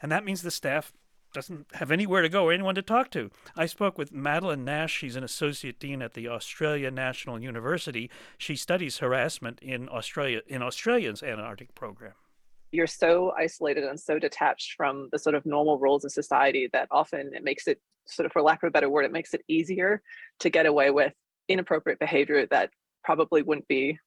and 0.00 0.12
that 0.12 0.24
means 0.24 0.42
the 0.42 0.50
staff 0.50 0.92
doesn't 1.32 1.66
have 1.74 1.90
anywhere 1.90 2.22
to 2.22 2.28
go 2.28 2.44
or 2.44 2.52
anyone 2.52 2.74
to 2.74 2.82
talk 2.82 3.10
to. 3.10 3.30
I 3.56 3.66
spoke 3.66 3.96
with 3.96 4.12
Madeline 4.12 4.64
Nash. 4.64 4.92
She's 4.92 5.16
an 5.16 5.24
associate 5.24 5.80
dean 5.80 6.02
at 6.02 6.14
the 6.14 6.28
Australia 6.28 6.90
National 6.90 7.42
University. 7.42 8.10
She 8.36 8.54
studies 8.54 8.98
harassment 8.98 9.58
in 9.60 9.88
Australia 9.88 10.42
in 10.46 10.62
Australia's 10.62 11.22
Antarctic 11.22 11.74
program 11.74 12.12
you're 12.72 12.86
so 12.86 13.32
isolated 13.38 13.84
and 13.84 13.98
so 13.98 14.18
detached 14.18 14.74
from 14.76 15.08
the 15.12 15.18
sort 15.18 15.34
of 15.34 15.46
normal 15.46 15.78
rules 15.78 16.04
of 16.04 16.12
society 16.12 16.68
that 16.72 16.88
often 16.90 17.30
it 17.34 17.44
makes 17.44 17.68
it 17.68 17.80
sort 18.06 18.26
of 18.26 18.32
for 18.32 18.42
lack 18.42 18.62
of 18.62 18.68
a 18.68 18.70
better 18.70 18.90
word 18.90 19.04
it 19.04 19.12
makes 19.12 19.32
it 19.32 19.42
easier 19.46 20.02
to 20.40 20.50
get 20.50 20.66
away 20.66 20.90
with 20.90 21.12
inappropriate 21.48 22.00
behavior 22.00 22.46
that 22.46 22.70
probably 23.04 23.42
wouldn't 23.42 23.68
be 23.68 23.98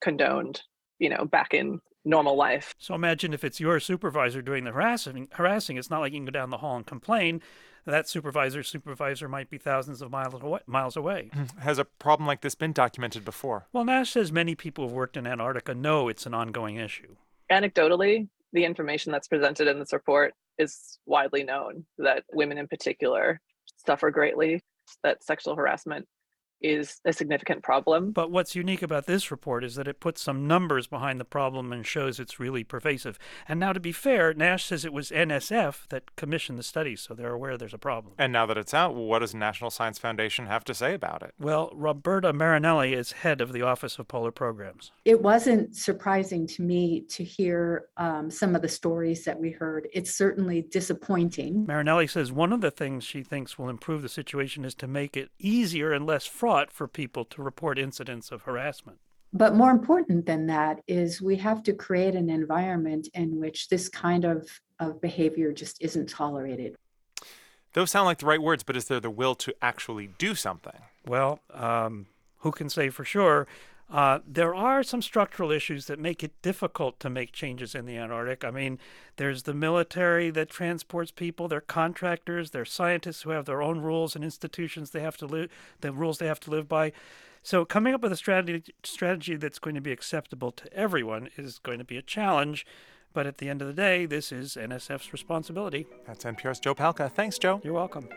condoned 0.00 0.62
you 0.98 1.08
know 1.08 1.24
back 1.24 1.52
in 1.52 1.80
normal 2.04 2.36
life. 2.36 2.74
So 2.78 2.94
imagine 2.94 3.32
if 3.32 3.44
it's 3.44 3.60
your 3.60 3.80
supervisor 3.80 4.42
doing 4.42 4.64
the 4.64 4.72
harassing 4.72 5.28
harassing. 5.32 5.76
It's 5.76 5.90
not 5.90 6.00
like 6.00 6.12
you 6.12 6.18
can 6.18 6.24
go 6.24 6.30
down 6.30 6.50
the 6.50 6.58
hall 6.58 6.76
and 6.76 6.86
complain. 6.86 7.42
That 7.84 8.08
supervisor 8.08 8.62
supervisor 8.62 9.28
might 9.28 9.50
be 9.50 9.58
thousands 9.58 10.02
of 10.02 10.10
miles 10.10 10.40
away, 10.40 10.60
miles 10.66 10.96
away. 10.96 11.30
Mm-hmm. 11.34 11.60
Has 11.60 11.78
a 11.78 11.84
problem 11.84 12.26
like 12.26 12.40
this 12.40 12.54
been 12.54 12.72
documented 12.72 13.24
before? 13.24 13.66
Well, 13.72 13.84
Nash 13.84 14.10
says 14.10 14.30
many 14.30 14.54
people 14.54 14.84
who've 14.84 14.92
worked 14.92 15.16
in 15.16 15.26
Antarctica 15.26 15.74
know 15.74 16.08
it's 16.08 16.26
an 16.26 16.34
ongoing 16.34 16.76
issue 16.76 17.16
anecdotally, 17.52 18.28
the 18.52 18.64
information 18.64 19.12
that's 19.12 19.28
presented 19.28 19.68
in 19.68 19.78
this 19.78 19.92
report 19.92 20.34
is 20.58 20.98
widely 21.06 21.44
known 21.44 21.84
that 21.98 22.24
women 22.32 22.58
in 22.58 22.66
particular 22.66 23.40
suffer 23.86 24.10
greatly, 24.10 24.62
that 25.02 25.22
sexual 25.22 25.54
harassment 25.54 26.06
is 26.62 27.00
a 27.04 27.12
significant 27.12 27.62
problem. 27.62 28.12
But 28.12 28.30
what's 28.30 28.54
unique 28.54 28.82
about 28.82 29.06
this 29.06 29.30
report 29.30 29.64
is 29.64 29.74
that 29.76 29.88
it 29.88 30.00
puts 30.00 30.22
some 30.22 30.46
numbers 30.46 30.86
behind 30.86 31.20
the 31.20 31.24
problem 31.24 31.72
and 31.72 31.86
shows 31.86 32.20
it's 32.20 32.40
really 32.40 32.64
pervasive. 32.64 33.18
And 33.48 33.60
now, 33.60 33.72
to 33.72 33.80
be 33.80 33.92
fair, 33.92 34.34
Nash 34.34 34.64
says 34.64 34.84
it 34.84 34.92
was 34.92 35.10
NSF 35.10 35.88
that 35.88 36.16
commissioned 36.16 36.58
the 36.58 36.62
study, 36.62 36.96
so 36.96 37.14
they're 37.14 37.32
aware 37.32 37.56
there's 37.56 37.74
a 37.74 37.78
problem. 37.78 38.14
And 38.18 38.32
now 38.32 38.46
that 38.46 38.58
it's 38.58 38.74
out, 38.74 38.94
what 38.94 39.20
does 39.20 39.34
National 39.34 39.70
Science 39.70 39.98
Foundation 39.98 40.46
have 40.46 40.64
to 40.64 40.74
say 40.74 40.94
about 40.94 41.22
it? 41.22 41.34
Well, 41.38 41.70
Roberta 41.74 42.32
Marinelli 42.32 42.94
is 42.94 43.12
head 43.12 43.40
of 43.40 43.52
the 43.52 43.62
Office 43.62 43.98
of 43.98 44.08
Polar 44.08 44.30
Programs. 44.30 44.92
It 45.04 45.22
wasn't 45.22 45.76
surprising 45.76 46.46
to 46.48 46.62
me 46.62 47.02
to 47.08 47.24
hear 47.24 47.86
um, 47.96 48.30
some 48.30 48.54
of 48.54 48.62
the 48.62 48.68
stories 48.68 49.24
that 49.24 49.38
we 49.38 49.50
heard. 49.50 49.88
It's 49.92 50.14
certainly 50.14 50.62
disappointing. 50.62 51.66
Marinelli 51.66 52.06
says 52.06 52.32
one 52.32 52.52
of 52.52 52.60
the 52.60 52.70
things 52.70 53.04
she 53.04 53.22
thinks 53.22 53.58
will 53.58 53.68
improve 53.68 54.02
the 54.02 54.08
situation 54.08 54.64
is 54.64 54.74
to 54.76 54.86
make 54.86 55.16
it 55.16 55.30
easier 55.38 55.92
and 55.92 56.06
less 56.06 56.26
fraught 56.52 56.70
for 56.70 56.86
people 56.86 57.24
to 57.24 57.42
report 57.42 57.78
incidents 57.78 58.30
of 58.30 58.42
harassment. 58.42 58.98
But 59.32 59.54
more 59.54 59.70
important 59.70 60.26
than 60.26 60.46
that 60.48 60.82
is 60.86 61.22
we 61.22 61.36
have 61.36 61.62
to 61.62 61.72
create 61.72 62.14
an 62.14 62.28
environment 62.28 63.08
in 63.14 63.40
which 63.40 63.68
this 63.68 63.88
kind 63.88 64.24
of, 64.26 64.46
of 64.78 65.00
behavior 65.00 65.52
just 65.52 65.80
isn't 65.80 66.10
tolerated. 66.10 66.76
Those 67.72 67.90
sound 67.90 68.04
like 68.04 68.18
the 68.18 68.26
right 68.26 68.42
words, 68.42 68.62
but 68.62 68.76
is 68.76 68.84
there 68.84 69.00
the 69.00 69.08
will 69.08 69.34
to 69.36 69.54
actually 69.62 70.08
do 70.18 70.34
something? 70.34 70.80
Well, 71.06 71.40
um, 71.54 72.06
who 72.40 72.50
can 72.50 72.68
say 72.68 72.90
for 72.90 73.04
sure? 73.04 73.46
Uh, 73.92 74.20
there 74.26 74.54
are 74.54 74.82
some 74.82 75.02
structural 75.02 75.50
issues 75.50 75.84
that 75.84 75.98
make 75.98 76.24
it 76.24 76.32
difficult 76.40 76.98
to 76.98 77.10
make 77.10 77.30
changes 77.30 77.74
in 77.74 77.84
the 77.84 77.98
Antarctic. 77.98 78.42
I 78.42 78.50
mean, 78.50 78.78
there's 79.16 79.42
the 79.42 79.52
military 79.52 80.30
that 80.30 80.48
transports 80.48 81.10
people, 81.10 81.46
there 81.46 81.58
are 81.58 81.60
contractors, 81.60 82.52
there 82.52 82.62
are 82.62 82.64
scientists 82.64 83.22
who 83.22 83.30
have 83.30 83.44
their 83.44 83.60
own 83.60 83.80
rules 83.80 84.16
and 84.16 84.24
institutions 84.24 84.90
they 84.90 85.00
have 85.00 85.18
to 85.18 85.26
live, 85.26 85.50
the 85.82 85.92
rules 85.92 86.18
they 86.18 86.26
have 86.26 86.40
to 86.40 86.50
live 86.50 86.68
by. 86.68 86.92
So 87.42 87.66
coming 87.66 87.92
up 87.92 88.02
with 88.02 88.12
a 88.12 88.16
strategy 88.16 88.72
strategy 88.82 89.36
that's 89.36 89.58
going 89.58 89.74
to 89.74 89.80
be 89.82 89.92
acceptable 89.92 90.52
to 90.52 90.72
everyone 90.72 91.28
is 91.36 91.58
going 91.58 91.78
to 91.78 91.84
be 91.84 91.98
a 91.98 92.02
challenge. 92.02 92.64
But 93.12 93.26
at 93.26 93.38
the 93.38 93.50
end 93.50 93.60
of 93.60 93.68
the 93.68 93.74
day, 93.74 94.06
this 94.06 94.32
is 94.32 94.54
NSF's 94.54 95.12
responsibility. 95.12 95.86
That's 96.06 96.24
NPR's 96.24 96.60
Joe 96.60 96.74
Palca. 96.74 97.12
Thanks, 97.12 97.38
Joe. 97.38 97.60
You're 97.62 97.74
welcome. 97.74 98.08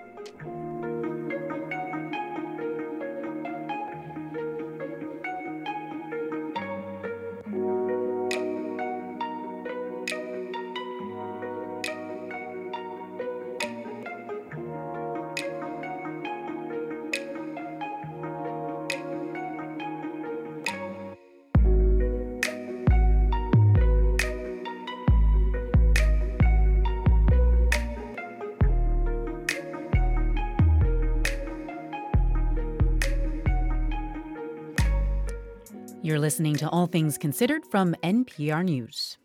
You're 36.15 36.21
listening 36.21 36.55
to 36.55 36.69
All 36.69 36.87
Things 36.87 37.17
Considered 37.17 37.65
from 37.65 37.93
NPR 38.01 38.63
News. 38.63 39.17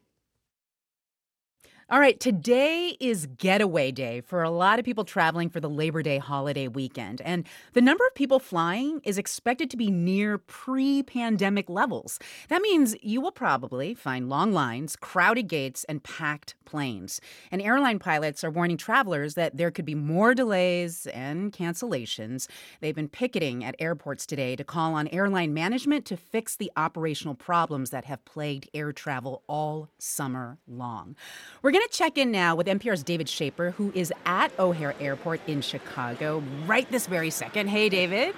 All 1.92 1.98
right, 1.98 2.20
today 2.20 2.96
is 3.00 3.26
getaway 3.36 3.90
day 3.90 4.20
for 4.20 4.44
a 4.44 4.50
lot 4.50 4.78
of 4.78 4.84
people 4.84 5.04
traveling 5.04 5.50
for 5.50 5.58
the 5.58 5.68
Labor 5.68 6.04
Day 6.04 6.18
holiday 6.18 6.68
weekend. 6.68 7.20
And 7.22 7.44
the 7.72 7.80
number 7.80 8.06
of 8.06 8.14
people 8.14 8.38
flying 8.38 9.00
is 9.02 9.18
expected 9.18 9.70
to 9.70 9.76
be 9.76 9.90
near 9.90 10.38
pre 10.38 11.02
pandemic 11.02 11.68
levels. 11.68 12.20
That 12.48 12.62
means 12.62 12.94
you 13.02 13.20
will 13.20 13.32
probably 13.32 13.92
find 13.94 14.28
long 14.28 14.52
lines, 14.52 14.94
crowded 14.94 15.48
gates, 15.48 15.82
and 15.88 16.00
packed 16.00 16.54
planes. 16.64 17.20
And 17.50 17.60
airline 17.60 17.98
pilots 17.98 18.44
are 18.44 18.52
warning 18.52 18.76
travelers 18.76 19.34
that 19.34 19.56
there 19.56 19.72
could 19.72 19.84
be 19.84 19.96
more 19.96 20.32
delays 20.32 21.08
and 21.08 21.52
cancellations. 21.52 22.46
They've 22.80 22.94
been 22.94 23.08
picketing 23.08 23.64
at 23.64 23.74
airports 23.80 24.26
today 24.26 24.54
to 24.54 24.62
call 24.62 24.94
on 24.94 25.08
airline 25.08 25.52
management 25.52 26.04
to 26.04 26.16
fix 26.16 26.54
the 26.54 26.70
operational 26.76 27.34
problems 27.34 27.90
that 27.90 28.04
have 28.04 28.24
plagued 28.24 28.68
air 28.72 28.92
travel 28.92 29.42
all 29.48 29.88
summer 29.98 30.58
long. 30.68 31.16
We're 31.62 31.79
going 31.80 31.88
to 31.88 31.96
check 31.96 32.18
in 32.18 32.30
now 32.30 32.54
with 32.54 32.66
NPR's 32.66 33.02
David 33.02 33.26
Schaper, 33.26 33.72
who 33.72 33.90
is 33.94 34.12
at 34.26 34.52
O'Hare 34.58 34.94
Airport 35.00 35.40
in 35.46 35.62
Chicago 35.62 36.42
right 36.66 36.90
this 36.90 37.06
very 37.06 37.30
second. 37.30 37.68
Hey, 37.68 37.88
David. 37.88 38.34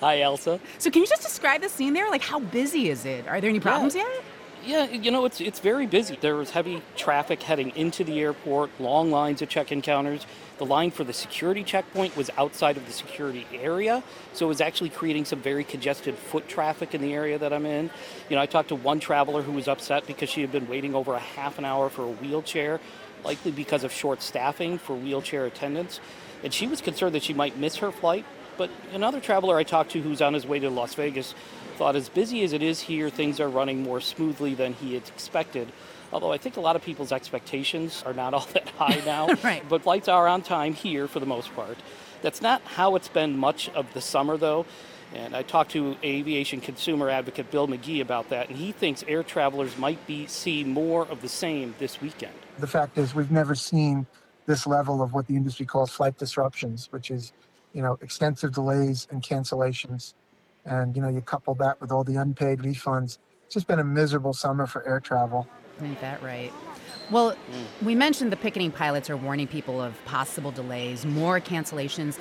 Hi, 0.00 0.18
Ailsa. 0.18 0.60
So, 0.78 0.88
can 0.90 1.02
you 1.02 1.08
just 1.08 1.22
describe 1.22 1.60
the 1.60 1.68
scene 1.68 1.92
there? 1.92 2.08
Like, 2.08 2.22
how 2.22 2.38
busy 2.38 2.88
is 2.88 3.04
it? 3.04 3.26
Are 3.26 3.40
there 3.40 3.50
any 3.50 3.58
problems 3.58 3.96
yeah. 3.96 4.02
yet? 4.02 4.24
Yeah, 4.64 4.84
you 4.90 5.10
know, 5.10 5.24
it's 5.24 5.40
it's 5.40 5.58
very 5.60 5.86
busy. 5.86 6.18
There 6.20 6.36
was 6.36 6.50
heavy 6.50 6.82
traffic 6.94 7.42
heading 7.42 7.70
into 7.74 8.04
the 8.04 8.20
airport, 8.20 8.70
long 8.78 9.10
lines 9.10 9.42
at 9.42 9.48
check-in 9.48 9.82
counters. 9.82 10.26
The 10.58 10.66
line 10.66 10.90
for 10.90 11.04
the 11.04 11.12
security 11.12 11.62
checkpoint 11.62 12.16
was 12.16 12.30
outside 12.36 12.76
of 12.76 12.84
the 12.84 12.92
security 12.92 13.46
area, 13.52 14.02
so 14.32 14.46
it 14.46 14.48
was 14.48 14.60
actually 14.60 14.90
creating 14.90 15.24
some 15.24 15.40
very 15.40 15.62
congested 15.62 16.16
foot 16.16 16.48
traffic 16.48 16.94
in 16.94 17.00
the 17.00 17.14
area 17.14 17.38
that 17.38 17.52
I'm 17.52 17.64
in. 17.64 17.90
You 18.28 18.34
know, 18.34 18.42
I 18.42 18.46
talked 18.46 18.70
to 18.70 18.74
one 18.74 18.98
traveler 18.98 19.42
who 19.42 19.52
was 19.52 19.68
upset 19.68 20.06
because 20.08 20.28
she 20.28 20.40
had 20.40 20.50
been 20.50 20.66
waiting 20.66 20.96
over 20.96 21.14
a 21.14 21.20
half 21.20 21.58
an 21.58 21.64
hour 21.64 21.88
for 21.88 22.02
a 22.02 22.10
wheelchair, 22.10 22.80
likely 23.24 23.52
because 23.52 23.84
of 23.84 23.92
short 23.92 24.20
staffing 24.20 24.78
for 24.78 24.96
wheelchair 24.96 25.46
attendants, 25.46 26.00
and 26.42 26.52
she 26.52 26.66
was 26.66 26.80
concerned 26.80 27.14
that 27.14 27.22
she 27.22 27.34
might 27.34 27.56
miss 27.56 27.76
her 27.76 27.92
flight. 27.92 28.24
But 28.56 28.70
another 28.92 29.20
traveler 29.20 29.56
I 29.56 29.62
talked 29.62 29.92
to 29.92 30.02
who's 30.02 30.20
on 30.20 30.34
his 30.34 30.44
way 30.44 30.58
to 30.58 30.70
Las 30.70 30.94
Vegas 30.94 31.36
thought 31.76 31.94
as 31.94 32.08
busy 32.08 32.42
as 32.42 32.52
it 32.52 32.60
is 32.60 32.80
here, 32.80 33.08
things 33.08 33.38
are 33.38 33.48
running 33.48 33.84
more 33.84 34.00
smoothly 34.00 34.54
than 34.54 34.72
he 34.72 34.94
had 34.94 35.06
expected. 35.06 35.70
Although 36.12 36.32
I 36.32 36.38
think 36.38 36.56
a 36.56 36.60
lot 36.60 36.76
of 36.76 36.82
people's 36.82 37.12
expectations 37.12 38.02
are 38.06 38.14
not 38.14 38.34
all 38.34 38.46
that 38.52 38.68
high 38.70 39.02
now. 39.04 39.28
right. 39.44 39.62
But 39.68 39.82
flights 39.82 40.08
are 40.08 40.26
on 40.26 40.42
time 40.42 40.74
here 40.74 41.08
for 41.08 41.20
the 41.20 41.26
most 41.26 41.54
part. 41.54 41.78
That's 42.22 42.42
not 42.42 42.62
how 42.62 42.96
it's 42.96 43.08
been 43.08 43.36
much 43.36 43.68
of 43.70 43.92
the 43.94 44.00
summer, 44.00 44.36
though. 44.36 44.66
And 45.14 45.34
I 45.34 45.42
talked 45.42 45.70
to 45.70 45.96
aviation 46.04 46.60
consumer 46.60 47.08
advocate 47.08 47.50
Bill 47.50 47.66
McGee 47.66 48.02
about 48.02 48.28
that, 48.28 48.48
and 48.48 48.58
he 48.58 48.72
thinks 48.72 49.02
air 49.08 49.22
travelers 49.22 49.78
might 49.78 50.06
be 50.06 50.26
see 50.26 50.64
more 50.64 51.06
of 51.06 51.22
the 51.22 51.28
same 51.28 51.74
this 51.78 52.00
weekend. 52.00 52.34
The 52.58 52.66
fact 52.66 52.98
is, 52.98 53.14
we've 53.14 53.30
never 53.30 53.54
seen 53.54 54.06
this 54.44 54.66
level 54.66 55.00
of 55.00 55.14
what 55.14 55.26
the 55.26 55.36
industry 55.36 55.64
calls 55.64 55.90
flight 55.90 56.18
disruptions, 56.18 56.88
which 56.90 57.10
is, 57.10 57.32
you 57.72 57.80
know, 57.80 57.98
extensive 58.02 58.52
delays 58.52 59.08
and 59.10 59.22
cancellations 59.22 60.12
and 60.68 60.94
you 60.94 61.02
know 61.02 61.08
you 61.08 61.20
couple 61.20 61.54
that 61.54 61.80
with 61.80 61.90
all 61.90 62.04
the 62.04 62.16
unpaid 62.16 62.60
refunds 62.60 63.18
it's 63.44 63.54
just 63.54 63.66
been 63.66 63.78
a 63.78 63.84
miserable 63.84 64.32
summer 64.32 64.66
for 64.66 64.86
air 64.86 65.00
travel 65.00 65.48
ain't 65.82 66.00
that 66.00 66.22
right 66.22 66.52
well 67.10 67.32
mm. 67.32 67.84
we 67.84 67.94
mentioned 67.94 68.32
the 68.32 68.36
picketing 68.36 68.70
pilots 68.70 69.08
are 69.10 69.16
warning 69.16 69.46
people 69.46 69.80
of 69.80 70.02
possible 70.04 70.50
delays 70.50 71.04
more 71.04 71.40
cancellations 71.40 72.18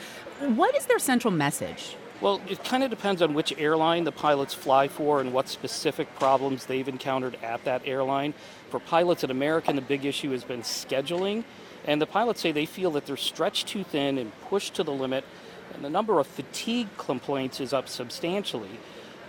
what 0.56 0.76
is 0.76 0.86
their 0.86 1.00
central 1.00 1.32
message 1.32 1.96
well, 2.20 2.41
it 2.48 2.63
kind 2.63 2.84
of 2.84 2.89
depends 2.89 3.22
on 3.22 3.36
which 3.36 3.54
airline 3.60 4.04
the 4.04 4.12
pilots 4.12 4.52
fly 4.52 4.88
for 4.88 5.22
and 5.22 5.32
what 5.34 5.48
specific 5.48 6.15
problems 6.15 6.65
they've 6.65 6.88
encountered 6.88 7.38
at 7.43 7.63
that 7.65 7.84
airline. 7.86 8.34
For 8.72 8.80
pilots 8.80 9.24
at 9.24 9.30
American, 9.30 9.76
the 9.76 9.84
big 9.84 10.04
issue 10.04 10.32
has 10.32 10.43
been 10.43 10.63
scheduling, 10.63 11.43
and 11.86 12.02
the 12.02 12.08
pilots 12.08 12.41
say 12.41 12.52
they 12.52 12.65
feel 12.65 12.89
that 12.93 13.06
they're 13.06 13.17
stretched 13.17 13.67
too 13.67 13.84
thin 13.84 14.17
and 14.17 14.32
pushed 14.41 14.74
to 14.74 14.84
the 14.84 14.91
limit 14.91 15.26
and 15.74 15.84
the 15.84 15.89
number 15.89 16.20
of 16.20 16.28
fatigue 16.28 16.88
complaints 16.98 17.60
is 17.60 17.74
up 17.74 17.88
substantially. 17.88 18.80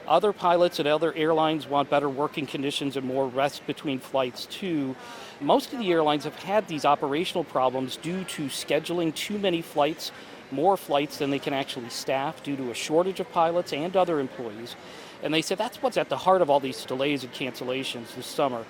Other 0.09 0.33
pilots 0.33 0.81
at 0.81 0.87
other 0.87 1.13
airlines 1.13 1.67
want 1.67 1.91
better 1.91 2.09
working 2.09 2.47
conditions 2.47 2.97
and 2.97 3.07
more 3.07 3.29
rest 3.29 3.67
between 3.67 3.99
flights, 3.99 4.47
too. 4.47 4.97
Most 5.41 5.73
of 5.73 5.79
the 5.79 5.93
airlines 5.93 6.25
have 6.25 6.35
had 6.37 6.67
these 6.67 6.85
operational 6.85 7.45
problems 7.45 7.97
due 7.99 8.25
to 8.25 8.47
scheduling 8.47 9.15
too 9.15 9.39
many 9.39 9.61
flights, 9.61 10.11
more 10.51 10.77
flights 10.77 11.19
than 11.19 11.31
they 11.31 11.39
can 11.39 11.53
actually 11.53 11.91
staff 11.91 12.43
due 12.43 12.57
to 12.57 12.71
a 12.71 12.75
shortage 12.75 13.21
of 13.21 13.31
pilots 13.31 13.73
and 13.73 13.97
other 13.97 14.19
employees. 14.19 14.77
And 15.23 15.33
they 15.35 15.43
said 15.43 15.59
that's 15.59 15.83
what's 15.83 15.99
at 15.99 16.09
the 16.09 16.17
heart 16.17 16.41
of 16.41 16.49
all 16.49 16.59
these 16.59 16.85
delays 16.85 17.23
and 17.23 17.33
cancellations 17.33 18.15
this 18.17 18.27
summer. 18.27 18.65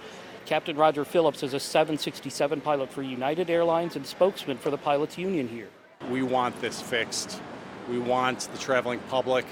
Captain 0.45 0.77
Roger 0.77 1.05
Phillips 1.05 1.43
is 1.43 1.55
a 1.55 1.61
767 1.61 2.61
pilot 2.63 2.91
for 2.91 3.03
United 3.03 3.49
Airlines 3.49 3.97
and 3.97 4.05
spokesman 4.05 4.59
for 4.59 4.71
the 4.71 4.79
pilots 4.79 5.17
union 5.17 5.47
here. 5.47 5.69
We 6.11 6.23
want 6.23 6.61
this 6.61 6.81
fixed 6.81 7.41
we 7.89 7.99
want 7.99 8.41
the 8.53 8.59
traveling 8.59 9.01
public 9.09 9.47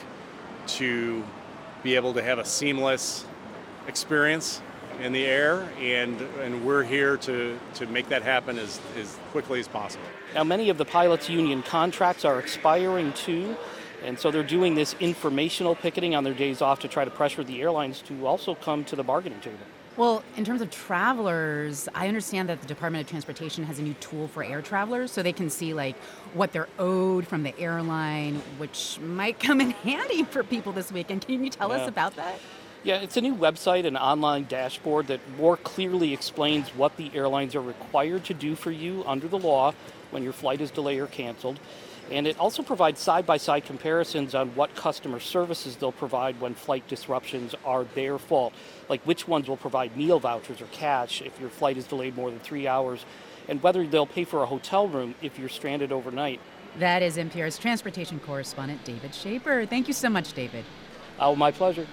to 0.67 1.25
be 1.87 1.95
able 1.95 2.13
to 2.13 2.23
have 2.23 2.41
a 2.41 2.45
seamless 2.45 3.25
experience 3.87 4.61
in 5.01 5.13
the 5.13 5.25
air, 5.25 5.69
and, 5.79 6.21
and 6.43 6.67
we're 6.67 6.83
here 6.83 7.17
to, 7.17 7.57
to 7.75 7.87
make 7.87 8.09
that 8.09 8.25
happen 8.25 8.59
as, 8.59 8.81
as 8.99 9.17
quickly 9.31 9.61
as 9.61 9.69
possible. 9.69 10.05
Now, 10.35 10.43
many 10.43 10.69
of 10.69 10.79
the 10.79 10.85
pilots' 10.85 11.31
union 11.31 11.63
contracts 11.63 12.25
are 12.25 12.41
expiring 12.41 13.13
too, 13.13 13.57
and 14.03 14.19
so 14.19 14.33
they're 14.33 14.43
doing 14.43 14.75
this 14.75 14.97
informational 14.99 15.77
picketing 15.77 16.17
on 16.17 16.25
their 16.25 16.35
days 16.35 16.61
off 16.61 16.81
to 16.81 16.89
try 16.89 17.05
to 17.05 17.11
pressure 17.11 17.45
the 17.45 17.63
airlines 17.63 18.03
to 18.03 18.27
also 18.27 18.57
come 18.57 18.83
to 18.87 18.97
the 18.97 19.05
bargaining 19.05 19.39
table. 19.39 19.59
Well, 19.97 20.23
in 20.37 20.45
terms 20.45 20.61
of 20.61 20.71
travelers, 20.71 21.89
I 21.95 22.07
understand 22.09 22.51
that 22.51 22.61
the 22.61 22.67
Department 22.67 23.05
of 23.05 23.09
Transportation 23.09 23.65
has 23.65 23.79
a 23.79 23.83
new 23.83 23.95
tool 23.95 24.29
for 24.29 24.45
air 24.45 24.61
travelers 24.61 25.11
so 25.11 25.23
they 25.23 25.33
can 25.33 25.49
see 25.49 25.73
like 25.73 25.97
what 26.35 26.53
they're 26.53 26.69
owed 26.79 27.27
from 27.27 27.43
the 27.43 27.59
airline, 27.59 28.43
which 28.59 28.99
might 29.01 29.41
come 29.41 29.59
in 29.61 29.71
handy 29.83 30.25
for 30.25 30.45
people 30.45 30.73
this 30.73 30.93
weekend. 30.93 31.27
Can 31.27 31.43
you 31.43 31.49
tell 31.49 31.71
yeah. 31.71 31.77
us 31.77 31.89
about 31.89 32.15
that? 32.17 32.39
Yeah, 32.85 33.01
it's 33.01 33.17
a 33.17 33.23
new 33.23 33.35
website, 33.35 33.87
an 33.87 33.97
online 33.97 34.45
dashboard 34.45 35.07
that 35.07 35.21
more 35.39 35.57
clearly 35.57 36.13
explains 36.13 36.69
what 36.69 36.97
the 36.99 37.11
airlines 37.15 37.55
are 37.55 37.63
required 37.63 38.25
to 38.25 38.35
do 38.35 38.55
for 38.55 38.71
you 38.71 39.03
under 39.07 39.27
the 39.29 39.39
law 39.39 39.73
when 40.11 40.23
your 40.23 40.35
flight 40.35 40.61
is 40.61 40.71
delayed 40.71 41.01
or 41.01 41.07
canceled. 41.07 41.59
And 42.11 42.27
it 42.27 42.39
also 42.39 42.63
provides 42.63 43.01
side 43.01 43.27
by 43.27 43.37
side 43.37 43.65
comparisons 43.65 44.35
on 44.35 44.51
what 44.55 44.75
customer 44.77 45.19
services 45.19 45.77
they'll 45.77 45.91
provide 45.91 46.41
when 46.41 46.55
flight 46.55 46.87
disruptions 46.87 47.55
are 47.65 47.85
their 47.95 48.17
fault, 48.19 48.53
like 48.89 49.03
which 49.03 49.27
ones 49.27 49.49
will 49.49 49.57
provide 49.57 49.97
meal 49.97 50.21
vouchers 50.21 50.61
or 50.61 50.67
cash 50.67 51.21
if 51.21 51.41
your 51.41 51.51
flight 51.51 51.77
is 51.77 51.85
delayed 51.85 52.15
more 52.15 52.31
than 52.31 52.39
three 52.39 52.69
hours, 52.69 53.05
and 53.49 53.63
whether 53.63 53.85
they'll 53.87 54.07
pay 54.07 54.25
for 54.25 54.43
a 54.43 54.47
hotel 54.47 54.87
room 54.87 55.15
if 55.21 55.39
you're 55.39 55.49
stranded 55.49 55.91
overnight. 55.91 56.41
That 56.79 57.03
is 57.03 57.17
NPR's 57.17 57.59
transportation 57.59 58.21
correspondent, 58.21 58.85
David 58.85 59.13
Schaper. 59.13 59.69
Thank 59.69 59.89
you 59.89 59.95
so 59.95 60.09
much, 60.09 60.33
David. 60.33 60.65
Oh, 61.19 61.35
my 61.35 61.51
pleasure. 61.51 61.87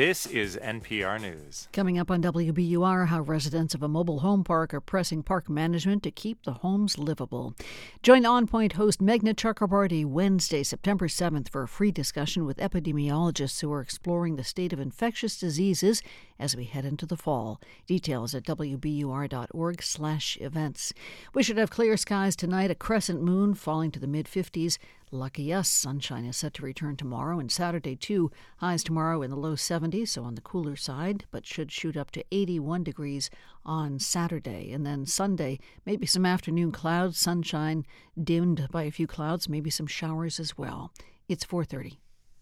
This 0.00 0.24
is 0.24 0.56
NPR 0.56 1.20
News. 1.20 1.68
Coming 1.74 1.98
up 1.98 2.10
on 2.10 2.22
WBUR, 2.22 3.08
how 3.08 3.20
residents 3.20 3.74
of 3.74 3.82
a 3.82 3.88
mobile 3.88 4.20
home 4.20 4.44
park 4.44 4.72
are 4.72 4.80
pressing 4.80 5.22
park 5.22 5.50
management 5.50 6.02
to 6.04 6.10
keep 6.10 6.42
the 6.42 6.54
homes 6.54 6.96
livable. 6.96 7.54
Join 8.02 8.24
On 8.24 8.46
Point 8.46 8.72
host 8.72 9.02
Meghna 9.02 9.34
Chakrabarti 9.34 10.06
Wednesday, 10.06 10.62
September 10.62 11.06
7th 11.06 11.50
for 11.50 11.64
a 11.64 11.68
free 11.68 11.90
discussion 11.90 12.46
with 12.46 12.56
epidemiologists 12.56 13.60
who 13.60 13.70
are 13.70 13.82
exploring 13.82 14.36
the 14.36 14.42
state 14.42 14.72
of 14.72 14.80
infectious 14.80 15.38
diseases 15.38 16.02
as 16.40 16.56
we 16.56 16.64
head 16.64 16.84
into 16.84 17.06
the 17.06 17.16
fall. 17.16 17.60
Details 17.86 18.34
at 18.34 18.42
wbur.org/events. 18.44 20.92
We 21.34 21.42
should 21.42 21.58
have 21.58 21.70
clear 21.70 21.96
skies 21.96 22.34
tonight, 22.34 22.70
a 22.70 22.74
crescent 22.74 23.22
moon 23.22 23.54
falling 23.54 23.92
to 23.92 24.00
the 24.00 24.08
mid 24.08 24.26
50s. 24.26 24.78
Lucky 25.12 25.52
us, 25.52 25.68
sunshine 25.68 26.24
is 26.24 26.36
set 26.36 26.54
to 26.54 26.62
return 26.62 26.96
tomorrow 26.96 27.40
and 27.40 27.50
Saturday 27.50 27.96
too. 27.96 28.30
Highs 28.58 28.84
tomorrow 28.84 29.22
in 29.22 29.30
the 29.30 29.36
low 29.36 29.56
70s, 29.56 30.10
so 30.10 30.22
on 30.22 30.36
the 30.36 30.40
cooler 30.40 30.76
side, 30.76 31.24
but 31.30 31.44
should 31.44 31.72
shoot 31.72 31.96
up 31.96 32.12
to 32.12 32.24
81 32.30 32.84
degrees 32.84 33.28
on 33.64 33.98
Saturday. 33.98 34.70
And 34.72 34.86
then 34.86 35.06
Sunday, 35.06 35.58
maybe 35.84 36.06
some 36.06 36.24
afternoon 36.24 36.70
clouds, 36.70 37.18
sunshine 37.18 37.84
dimmed 38.22 38.68
by 38.70 38.84
a 38.84 38.92
few 38.92 39.08
clouds, 39.08 39.48
maybe 39.48 39.68
some 39.68 39.88
showers 39.88 40.38
as 40.38 40.56
well. 40.56 40.92
It's 41.28 41.44
430. 41.44 41.98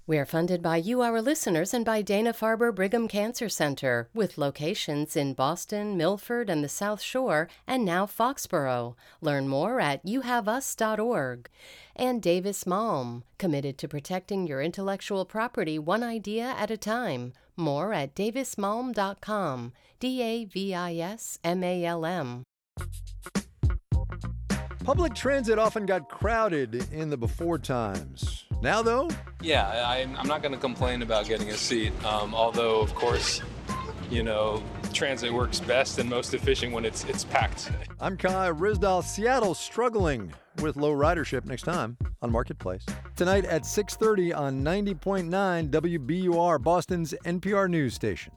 We 0.08 0.16
are 0.16 0.24
funded 0.24 0.62
by 0.62 0.78
you, 0.78 1.02
our 1.02 1.20
listeners, 1.20 1.74
and 1.74 1.84
by 1.84 2.00
Dana 2.00 2.32
Farber 2.32 2.74
Brigham 2.74 3.08
Cancer 3.08 3.50
Center, 3.50 4.08
with 4.14 4.38
locations 4.38 5.16
in 5.16 5.34
Boston, 5.34 5.98
Milford, 5.98 6.48
and 6.48 6.64
the 6.64 6.68
South 6.70 7.02
Shore, 7.02 7.46
and 7.66 7.84
now 7.84 8.06
Foxborough. 8.06 8.96
Learn 9.20 9.48
more 9.48 9.80
at 9.80 10.02
youhaveus.org. 10.06 11.50
And 11.94 12.22
Davis 12.22 12.64
Malm, 12.64 13.22
committed 13.36 13.76
to 13.76 13.86
protecting 13.86 14.46
your 14.46 14.62
intellectual 14.62 15.26
property 15.26 15.78
one 15.78 16.02
idea 16.02 16.54
at 16.56 16.70
a 16.70 16.78
time. 16.78 17.34
More 17.54 17.92
at 17.92 18.14
davismalm.com. 18.14 19.72
D 20.00 20.22
A 20.22 20.44
V 20.46 20.74
I 20.74 20.94
S 20.94 21.38
M 21.44 21.62
A 21.62 21.84
L 21.84 22.06
M. 22.06 22.44
Public 24.88 25.12
transit 25.12 25.58
often 25.58 25.84
got 25.84 26.08
crowded 26.08 26.90
in 26.94 27.10
the 27.10 27.16
before 27.18 27.58
times. 27.58 28.46
Now, 28.62 28.80
though? 28.80 29.10
Yeah, 29.42 29.66
I, 29.86 29.98
I'm 29.98 30.26
not 30.26 30.40
going 30.40 30.54
to 30.54 30.58
complain 30.58 31.02
about 31.02 31.28
getting 31.28 31.50
a 31.50 31.58
seat. 31.58 31.92
Um, 32.06 32.34
although, 32.34 32.80
of 32.80 32.94
course, 32.94 33.42
you 34.08 34.22
know, 34.22 34.62
transit 34.94 35.30
works 35.30 35.60
best 35.60 35.98
and 35.98 36.08
most 36.08 36.32
efficient 36.32 36.72
when 36.72 36.86
it's 36.86 37.04
it's 37.04 37.22
packed. 37.22 37.70
I'm 38.00 38.16
Kai 38.16 38.50
Ryssdal. 38.50 39.04
Seattle 39.04 39.52
struggling 39.52 40.32
with 40.62 40.76
low 40.76 40.94
ridership 40.94 41.44
next 41.44 41.64
time 41.64 41.98
on 42.22 42.32
Marketplace. 42.32 42.86
Tonight 43.14 43.44
at 43.44 43.64
6:30 43.64 44.34
on 44.34 44.64
90.9 44.64 45.68
WBUR, 45.68 46.62
Boston's 46.62 47.12
NPR 47.26 47.68
news 47.68 47.92
station. 47.92 48.32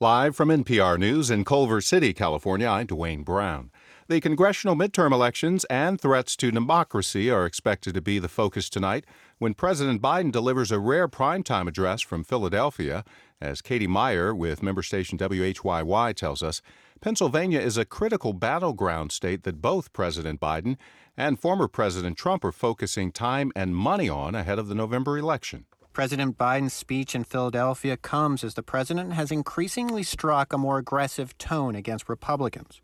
Live 0.00 0.34
from 0.34 0.48
NPR 0.48 0.98
News 0.98 1.30
in 1.30 1.44
Culver 1.44 1.80
City, 1.80 2.12
California, 2.12 2.66
I'm 2.66 2.88
Dwayne 2.88 3.24
Brown. 3.24 3.70
The 4.08 4.20
congressional 4.20 4.74
midterm 4.74 5.12
elections 5.12 5.64
and 5.66 6.00
threats 6.00 6.34
to 6.38 6.50
democracy 6.50 7.30
are 7.30 7.46
expected 7.46 7.94
to 7.94 8.00
be 8.00 8.18
the 8.18 8.28
focus 8.28 8.68
tonight 8.68 9.04
when 9.38 9.54
President 9.54 10.02
Biden 10.02 10.32
delivers 10.32 10.72
a 10.72 10.80
rare 10.80 11.06
primetime 11.06 11.68
address 11.68 12.00
from 12.00 12.24
Philadelphia. 12.24 13.04
As 13.40 13.62
Katie 13.62 13.86
Meyer 13.86 14.34
with 14.34 14.64
member 14.64 14.82
station 14.82 15.16
WHYY 15.16 16.12
tells 16.16 16.42
us, 16.42 16.60
Pennsylvania 17.00 17.60
is 17.60 17.78
a 17.78 17.84
critical 17.84 18.32
battleground 18.32 19.12
state 19.12 19.44
that 19.44 19.62
both 19.62 19.92
President 19.92 20.40
Biden 20.40 20.76
and 21.16 21.38
former 21.38 21.68
President 21.68 22.18
Trump 22.18 22.44
are 22.44 22.50
focusing 22.50 23.12
time 23.12 23.52
and 23.54 23.76
money 23.76 24.08
on 24.08 24.34
ahead 24.34 24.58
of 24.58 24.66
the 24.66 24.74
November 24.74 25.16
election. 25.16 25.66
President 25.94 26.36
Biden's 26.36 26.72
speech 26.72 27.14
in 27.14 27.22
Philadelphia 27.22 27.96
comes 27.96 28.42
as 28.42 28.54
the 28.54 28.64
president 28.64 29.12
has 29.12 29.30
increasingly 29.30 30.02
struck 30.02 30.52
a 30.52 30.58
more 30.58 30.76
aggressive 30.76 31.38
tone 31.38 31.76
against 31.76 32.08
Republicans, 32.08 32.80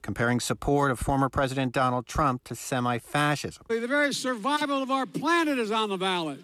comparing 0.00 0.40
support 0.40 0.90
of 0.90 0.98
former 0.98 1.28
President 1.28 1.74
Donald 1.74 2.06
Trump 2.06 2.42
to 2.44 2.54
semi 2.54 2.96
fascism. 2.98 3.64
The 3.68 3.86
very 3.86 4.14
survival 4.14 4.82
of 4.82 4.90
our 4.90 5.04
planet 5.04 5.58
is 5.58 5.70
on 5.70 5.90
the 5.90 5.98
ballot. 5.98 6.42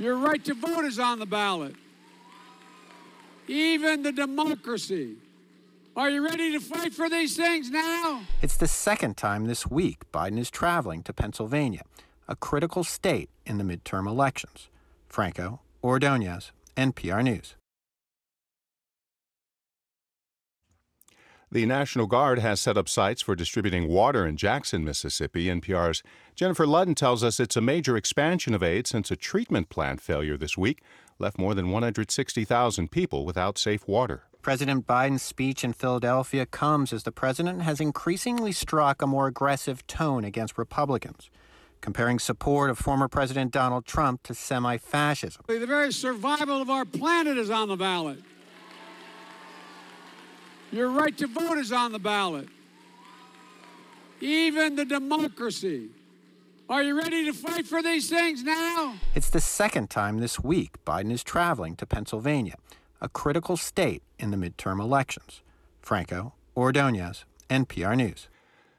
Your 0.00 0.16
right 0.16 0.44
to 0.46 0.54
vote 0.54 0.84
is 0.84 0.98
on 0.98 1.20
the 1.20 1.26
ballot. 1.26 1.76
Even 3.46 4.02
the 4.02 4.10
democracy. 4.10 5.14
Are 5.94 6.10
you 6.10 6.24
ready 6.24 6.50
to 6.52 6.60
fight 6.60 6.92
for 6.92 7.08
these 7.08 7.36
things 7.36 7.70
now? 7.70 8.22
It's 8.42 8.56
the 8.56 8.66
second 8.66 9.16
time 9.16 9.46
this 9.46 9.64
week 9.68 10.10
Biden 10.12 10.38
is 10.38 10.50
traveling 10.50 11.04
to 11.04 11.12
Pennsylvania 11.12 11.82
a 12.30 12.36
critical 12.36 12.84
state 12.84 13.28
in 13.44 13.58
the 13.58 13.64
midterm 13.64 14.06
elections. 14.06 14.68
Franco 15.08 15.60
Ordonez, 15.82 16.52
NPR 16.76 17.24
News. 17.24 17.56
The 21.52 21.66
National 21.66 22.06
Guard 22.06 22.38
has 22.38 22.60
set 22.60 22.78
up 22.78 22.88
sites 22.88 23.22
for 23.22 23.34
distributing 23.34 23.88
water 23.88 24.24
in 24.24 24.36
Jackson, 24.36 24.84
Mississippi. 24.84 25.46
NPR's 25.46 26.04
Jennifer 26.36 26.64
Ludden 26.64 26.94
tells 26.94 27.24
us 27.24 27.40
it's 27.40 27.56
a 27.56 27.60
major 27.60 27.96
expansion 27.96 28.54
of 28.54 28.62
aid 28.62 28.86
since 28.86 29.10
a 29.10 29.16
treatment 29.16 29.68
plant 29.68 30.00
failure 30.00 30.36
this 30.36 30.56
week 30.56 30.80
left 31.18 31.38
more 31.38 31.56
than 31.56 31.72
160,000 31.72 32.92
people 32.92 33.26
without 33.26 33.58
safe 33.58 33.88
water. 33.88 34.22
President 34.42 34.86
Biden's 34.86 35.22
speech 35.22 35.64
in 35.64 35.72
Philadelphia 35.72 36.46
comes 36.46 36.92
as 36.92 37.02
the 37.02 37.10
president 37.10 37.62
has 37.62 37.80
increasingly 37.80 38.52
struck 38.52 39.02
a 39.02 39.06
more 39.08 39.26
aggressive 39.26 39.84
tone 39.88 40.24
against 40.24 40.56
Republicans 40.56 41.30
comparing 41.80 42.18
support 42.18 42.70
of 42.70 42.78
former 42.78 43.08
President 43.08 43.52
Donald 43.52 43.84
Trump 43.84 44.22
to 44.24 44.34
semi 44.34 44.76
fascism. 44.76 45.42
The 45.46 45.66
very 45.66 45.92
survival 45.92 46.60
of 46.60 46.70
our 46.70 46.84
planet 46.84 47.38
is 47.38 47.50
on 47.50 47.68
the 47.68 47.76
ballot. 47.76 48.22
Your 50.72 50.88
right 50.88 51.16
to 51.18 51.26
vote 51.26 51.58
is 51.58 51.72
on 51.72 51.92
the 51.92 51.98
ballot. 51.98 52.48
Even 54.20 54.76
the 54.76 54.84
democracy. 54.84 55.88
Are 56.68 56.84
you 56.84 56.96
ready 56.96 57.24
to 57.24 57.32
fight 57.32 57.66
for 57.66 57.82
these 57.82 58.08
things 58.08 58.44
now? 58.44 58.94
It's 59.14 59.30
the 59.30 59.40
second 59.40 59.90
time 59.90 60.18
this 60.18 60.38
week 60.38 60.84
Biden 60.84 61.10
is 61.10 61.24
traveling 61.24 61.74
to 61.76 61.86
Pennsylvania, 61.86 62.54
a 63.00 63.08
critical 63.08 63.56
state 63.56 64.04
in 64.20 64.30
the 64.30 64.36
midterm 64.36 64.80
elections. 64.80 65.42
Franco 65.80 66.34
Ordonez, 66.56 67.24
NPR 67.48 67.96
News. 67.96 68.28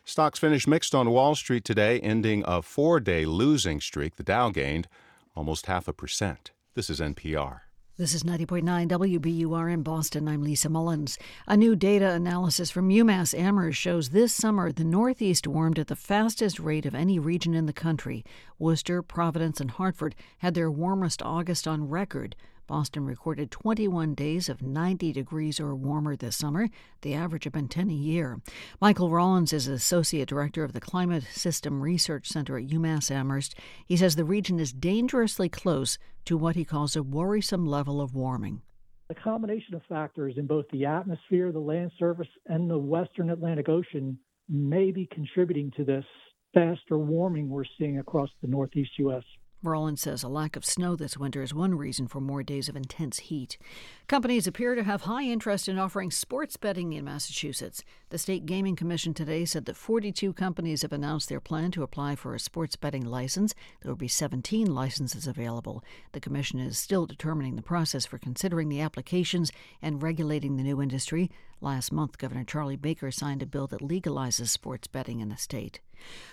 Stocks 0.03 0.39
finished 0.39 0.67
mixed 0.67 0.95
on 0.95 1.11
Wall 1.11 1.35
Street 1.35 1.63
today, 1.63 1.99
ending 1.99 2.43
a 2.47 2.61
four 2.61 2.99
day 2.99 3.25
losing 3.25 3.79
streak. 3.79 4.15
The 4.15 4.23
Dow 4.23 4.49
gained 4.49 4.87
almost 5.35 5.67
half 5.67 5.87
a 5.87 5.93
percent. 5.93 6.51
This 6.73 6.89
is 6.89 6.99
NPR. 6.99 7.61
This 7.97 8.15
is 8.15 8.23
90.9 8.23 8.87
WBUR 8.87 9.71
in 9.71 9.83
Boston. 9.83 10.27
I'm 10.27 10.41
Lisa 10.41 10.69
Mullins. 10.69 11.19
A 11.45 11.55
new 11.55 11.75
data 11.75 12.09
analysis 12.09 12.71
from 12.71 12.89
UMass 12.89 13.37
Amherst 13.37 13.79
shows 13.79 14.09
this 14.09 14.33
summer 14.33 14.71
the 14.71 14.83
Northeast 14.83 15.45
warmed 15.45 15.77
at 15.77 15.85
the 15.87 15.95
fastest 15.95 16.59
rate 16.59 16.87
of 16.87 16.95
any 16.95 17.19
region 17.19 17.53
in 17.53 17.67
the 17.67 17.73
country. 17.73 18.25
Worcester, 18.57 19.03
Providence, 19.03 19.61
and 19.61 19.69
Hartford 19.69 20.15
had 20.39 20.55
their 20.55 20.71
warmest 20.71 21.21
August 21.21 21.67
on 21.67 21.89
record. 21.89 22.35
Boston 22.67 23.05
recorded 23.05 23.51
21 23.51 24.15
days 24.15 24.49
of 24.49 24.61
90 24.61 25.11
degrees 25.11 25.59
or 25.59 25.75
warmer 25.75 26.15
this 26.15 26.35
summer. 26.35 26.69
The 27.01 27.13
average 27.13 27.43
had 27.43 27.53
been 27.53 27.67
10 27.67 27.89
a 27.89 27.93
year. 27.93 28.39
Michael 28.79 29.09
Rawlins 29.09 29.53
is 29.53 29.67
Associate 29.67 30.27
Director 30.27 30.63
of 30.63 30.73
the 30.73 30.79
Climate 30.79 31.23
System 31.31 31.81
Research 31.81 32.27
Center 32.27 32.57
at 32.57 32.67
UMass 32.67 33.11
Amherst. 33.11 33.55
He 33.85 33.97
says 33.97 34.15
the 34.15 34.23
region 34.23 34.59
is 34.59 34.71
dangerously 34.71 35.49
close 35.49 35.97
to 36.25 36.37
what 36.37 36.55
he 36.55 36.65
calls 36.65 36.95
a 36.95 37.03
worrisome 37.03 37.65
level 37.65 37.99
of 37.99 38.15
warming. 38.15 38.61
A 39.09 39.15
combination 39.15 39.75
of 39.75 39.81
factors 39.89 40.35
in 40.37 40.47
both 40.47 40.65
the 40.71 40.85
atmosphere, 40.85 41.51
the 41.51 41.59
land 41.59 41.91
surface, 41.99 42.29
and 42.45 42.69
the 42.69 42.77
western 42.77 43.29
Atlantic 43.29 43.67
Ocean 43.67 44.17
may 44.47 44.91
be 44.91 45.07
contributing 45.11 45.71
to 45.75 45.83
this 45.83 46.05
faster 46.53 46.97
warming 46.97 47.49
we're 47.49 47.63
seeing 47.77 47.99
across 47.99 48.29
the 48.41 48.47
northeast 48.47 48.91
U.S. 48.99 49.23
Rawlins 49.63 50.01
says 50.01 50.23
a 50.23 50.27
lack 50.27 50.55
of 50.55 50.65
snow 50.65 50.95
this 50.95 51.17
winter 51.17 51.43
is 51.43 51.53
one 51.53 51.75
reason 51.75 52.07
for 52.07 52.19
more 52.19 52.41
days 52.41 52.67
of 52.67 52.75
intense 52.75 53.19
heat. 53.19 53.59
Companies 54.07 54.47
appear 54.47 54.73
to 54.73 54.83
have 54.83 55.03
high 55.03 55.23
interest 55.23 55.67
in 55.67 55.77
offering 55.77 56.09
sports 56.09 56.57
betting 56.57 56.93
in 56.93 57.05
Massachusetts. 57.05 57.83
The 58.11 58.17
State 58.17 58.45
Gaming 58.45 58.75
Commission 58.75 59.13
today 59.13 59.45
said 59.45 59.63
that 59.63 59.77
42 59.77 60.33
companies 60.33 60.81
have 60.81 60.91
announced 60.91 61.29
their 61.29 61.39
plan 61.39 61.71
to 61.71 61.81
apply 61.81 62.17
for 62.17 62.35
a 62.35 62.41
sports 62.41 62.75
betting 62.75 63.05
license. 63.05 63.55
There 63.81 63.89
will 63.89 63.95
be 63.95 64.09
17 64.09 64.67
licenses 64.67 65.27
available. 65.27 65.81
The 66.11 66.19
Commission 66.19 66.59
is 66.59 66.77
still 66.77 67.05
determining 67.05 67.55
the 67.55 67.61
process 67.61 68.05
for 68.05 68.17
considering 68.17 68.67
the 68.67 68.81
applications 68.81 69.49
and 69.81 70.03
regulating 70.03 70.57
the 70.57 70.63
new 70.63 70.81
industry. 70.81 71.31
Last 71.61 71.93
month, 71.93 72.17
Governor 72.17 72.43
Charlie 72.43 72.75
Baker 72.75 73.11
signed 73.11 73.43
a 73.43 73.45
bill 73.45 73.67
that 73.67 73.79
legalizes 73.79 74.49
sports 74.49 74.87
betting 74.87 75.21
in 75.21 75.29
the 75.29 75.37
state. 75.37 75.79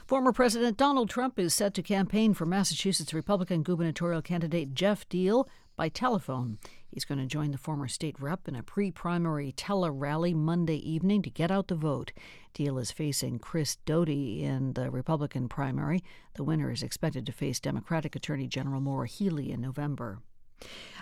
Former 0.04 0.32
President 0.32 0.76
Donald 0.76 1.08
Trump 1.08 1.38
is 1.38 1.54
set 1.54 1.74
to 1.74 1.82
campaign 1.84 2.34
for 2.34 2.44
Massachusetts 2.44 3.14
Republican 3.14 3.62
gubernatorial 3.62 4.20
candidate 4.20 4.74
Geoff 4.74 5.08
Diehl 5.08 5.46
by 5.76 5.88
telephone. 5.88 6.58
He's 6.90 7.04
going 7.04 7.18
to 7.18 7.26
join 7.26 7.50
the 7.50 7.58
former 7.58 7.86
state 7.86 8.16
rep 8.18 8.48
in 8.48 8.56
a 8.56 8.62
pre 8.62 8.90
primary 8.90 9.52
tele 9.52 9.90
rally 9.90 10.32
Monday 10.34 10.76
evening 10.76 11.22
to 11.22 11.30
get 11.30 11.50
out 11.50 11.68
the 11.68 11.74
vote. 11.74 12.12
Diehl 12.54 12.80
is 12.80 12.90
facing 12.90 13.38
Chris 13.38 13.76
Doughty 13.84 14.42
in 14.42 14.72
the 14.72 14.90
Republican 14.90 15.48
primary. 15.48 16.02
The 16.34 16.44
winner 16.44 16.70
is 16.70 16.82
expected 16.82 17.26
to 17.26 17.32
face 17.32 17.60
Democratic 17.60 18.16
Attorney 18.16 18.46
General 18.46 18.80
Maura 18.80 19.06
Healey 19.06 19.52
in 19.52 19.60
November. 19.60 20.20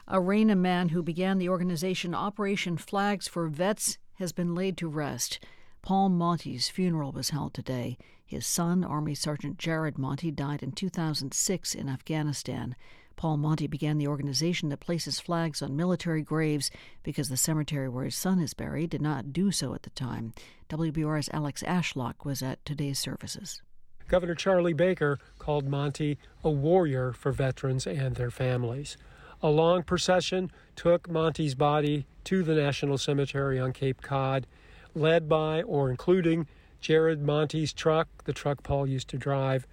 A 0.08 0.20
Raynham 0.20 0.60
man 0.60 0.90
who 0.90 1.02
began 1.02 1.38
the 1.38 1.48
organization 1.48 2.14
Operation 2.14 2.76
Flags 2.76 3.26
for 3.28 3.48
Vets 3.48 3.98
has 4.14 4.32
been 4.32 4.54
laid 4.54 4.76
to 4.78 4.88
rest. 4.88 5.38
Paul 5.82 6.08
Monti's 6.08 6.68
funeral 6.68 7.12
was 7.12 7.30
held 7.30 7.54
today. 7.54 7.96
His 8.24 8.44
son, 8.44 8.82
Army 8.82 9.14
Sergeant 9.14 9.56
Jared 9.56 9.98
Monti, 9.98 10.32
died 10.32 10.62
in 10.62 10.72
2006 10.72 11.74
in 11.74 11.88
Afghanistan. 11.88 12.74
Paul 13.16 13.38
Monti 13.38 13.66
began 13.66 13.96
the 13.96 14.06
organization 14.06 14.68
that 14.68 14.80
places 14.80 15.20
flags 15.20 15.62
on 15.62 15.74
military 15.74 16.22
graves 16.22 16.70
because 17.02 17.28
the 17.28 17.36
cemetery 17.36 17.88
where 17.88 18.04
his 18.04 18.14
son 18.14 18.38
is 18.38 18.52
buried 18.52 18.90
did 18.90 19.00
not 19.00 19.32
do 19.32 19.50
so 19.50 19.74
at 19.74 19.82
the 19.82 19.90
time. 19.90 20.34
WBUR's 20.68 21.30
Alex 21.32 21.62
Ashlock 21.66 22.24
was 22.24 22.42
at 22.42 22.64
today's 22.64 22.98
services. 22.98 23.62
Governor 24.08 24.34
Charlie 24.34 24.74
Baker 24.74 25.18
called 25.38 25.66
Monti 25.66 26.18
a 26.44 26.50
warrior 26.50 27.12
for 27.12 27.32
veterans 27.32 27.86
and 27.86 28.14
their 28.16 28.30
families. 28.30 28.96
A 29.42 29.48
long 29.48 29.82
procession 29.82 30.50
took 30.76 31.10
Monti's 31.10 31.54
body 31.54 32.06
to 32.24 32.42
the 32.42 32.54
National 32.54 32.98
Cemetery 32.98 33.58
on 33.58 33.72
Cape 33.72 34.02
Cod, 34.02 34.46
led 34.94 35.28
by 35.28 35.62
or 35.62 35.90
including 35.90 36.46
Jared 36.80 37.22
Monti's 37.22 37.72
truck, 37.72 38.08
the 38.24 38.32
truck 38.32 38.62
Paul 38.62 38.86
used 38.86 39.08
to 39.08 39.18
drive. 39.18 39.66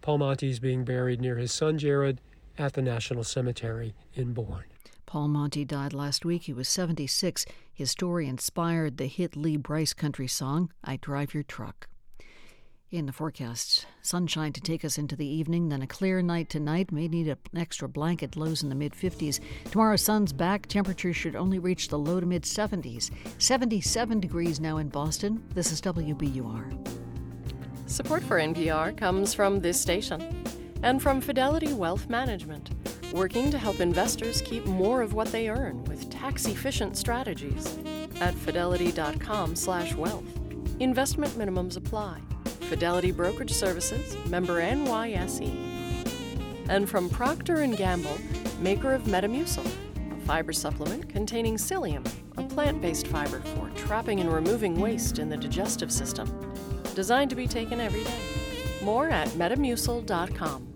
Paul 0.00 0.18
Monti 0.18 0.50
is 0.50 0.60
being 0.60 0.84
buried 0.84 1.20
near 1.20 1.36
his 1.36 1.52
son 1.52 1.78
Jared 1.78 2.20
at 2.58 2.74
the 2.74 2.82
National 2.82 3.24
Cemetery 3.24 3.94
in 4.14 4.32
Bourne. 4.32 4.64
Paul 5.06 5.26
Monti 5.26 5.64
died 5.64 5.92
last 5.92 6.24
week. 6.24 6.44
He 6.44 6.52
was 6.52 6.68
76. 6.68 7.44
His 7.72 7.90
story 7.90 8.28
inspired 8.28 8.96
the 8.96 9.06
hit 9.06 9.34
Lee 9.34 9.56
Brice 9.56 9.92
country 9.92 10.28
song, 10.28 10.70
I 10.84 10.98
Drive 10.98 11.34
Your 11.34 11.42
Truck. 11.42 11.88
In 12.92 13.06
the 13.06 13.12
forecast, 13.12 13.86
sunshine 14.02 14.52
to 14.52 14.60
take 14.60 14.84
us 14.84 14.98
into 14.98 15.16
the 15.16 15.26
evening, 15.26 15.68
then 15.68 15.82
a 15.82 15.86
clear 15.86 16.22
night 16.22 16.48
tonight. 16.48 16.92
May 16.92 17.08
need 17.08 17.28
an 17.28 17.38
extra 17.56 17.88
blanket, 17.88 18.36
lows 18.36 18.62
in 18.62 18.68
the 18.68 18.74
mid 18.74 18.92
50s. 18.92 19.40
Tomorrow, 19.70 19.96
sun's 19.96 20.32
back. 20.32 20.66
Temperatures 20.66 21.16
should 21.16 21.36
only 21.36 21.58
reach 21.58 21.88
the 21.88 21.98
low 21.98 22.20
to 22.20 22.26
mid 22.26 22.42
70s. 22.42 23.10
77 23.38 24.20
degrees 24.20 24.60
now 24.60 24.76
in 24.78 24.88
Boston. 24.88 25.42
This 25.54 25.72
is 25.72 25.80
WBUR. 25.80 26.88
Support 27.86 28.22
for 28.22 28.38
NPR 28.38 28.96
comes 28.96 29.34
from 29.34 29.58
this 29.58 29.80
station 29.80 30.44
and 30.82 31.02
from 31.02 31.20
Fidelity 31.20 31.72
Wealth 31.72 32.08
Management, 32.08 32.70
working 33.12 33.50
to 33.50 33.58
help 33.58 33.80
investors 33.80 34.40
keep 34.42 34.64
more 34.66 35.02
of 35.02 35.14
what 35.14 35.28
they 35.32 35.48
earn 35.48 35.84
with 35.84 36.10
tax-efficient 36.10 36.96
strategies. 36.96 37.78
At 38.20 38.34
fidelity.com/wealth. 38.34 40.24
Investment 40.80 41.38
minimums 41.38 41.76
apply. 41.76 42.20
Fidelity 42.68 43.10
Brokerage 43.10 43.52
Services, 43.52 44.16
member 44.28 44.60
NYSE. 44.60 45.50
And 46.68 46.88
from 46.88 47.10
Procter 47.10 47.66
& 47.66 47.76
Gamble, 47.76 48.16
maker 48.60 48.92
of 48.92 49.02
Metamucil, 49.02 49.66
a 49.66 50.20
fiber 50.24 50.52
supplement 50.52 51.08
containing 51.08 51.56
psyllium, 51.56 52.06
a 52.36 52.42
plant-based 52.44 53.08
fiber 53.08 53.40
for 53.40 53.68
trapping 53.70 54.20
and 54.20 54.32
removing 54.32 54.80
waste 54.80 55.18
in 55.18 55.28
the 55.28 55.36
digestive 55.36 55.90
system. 55.90 56.28
Designed 56.94 57.30
to 57.30 57.36
be 57.36 57.48
taken 57.48 57.80
every 57.80 58.04
day. 58.04 58.20
More 58.84 59.08
at 59.08 59.28
metamucil.com. 59.30 60.69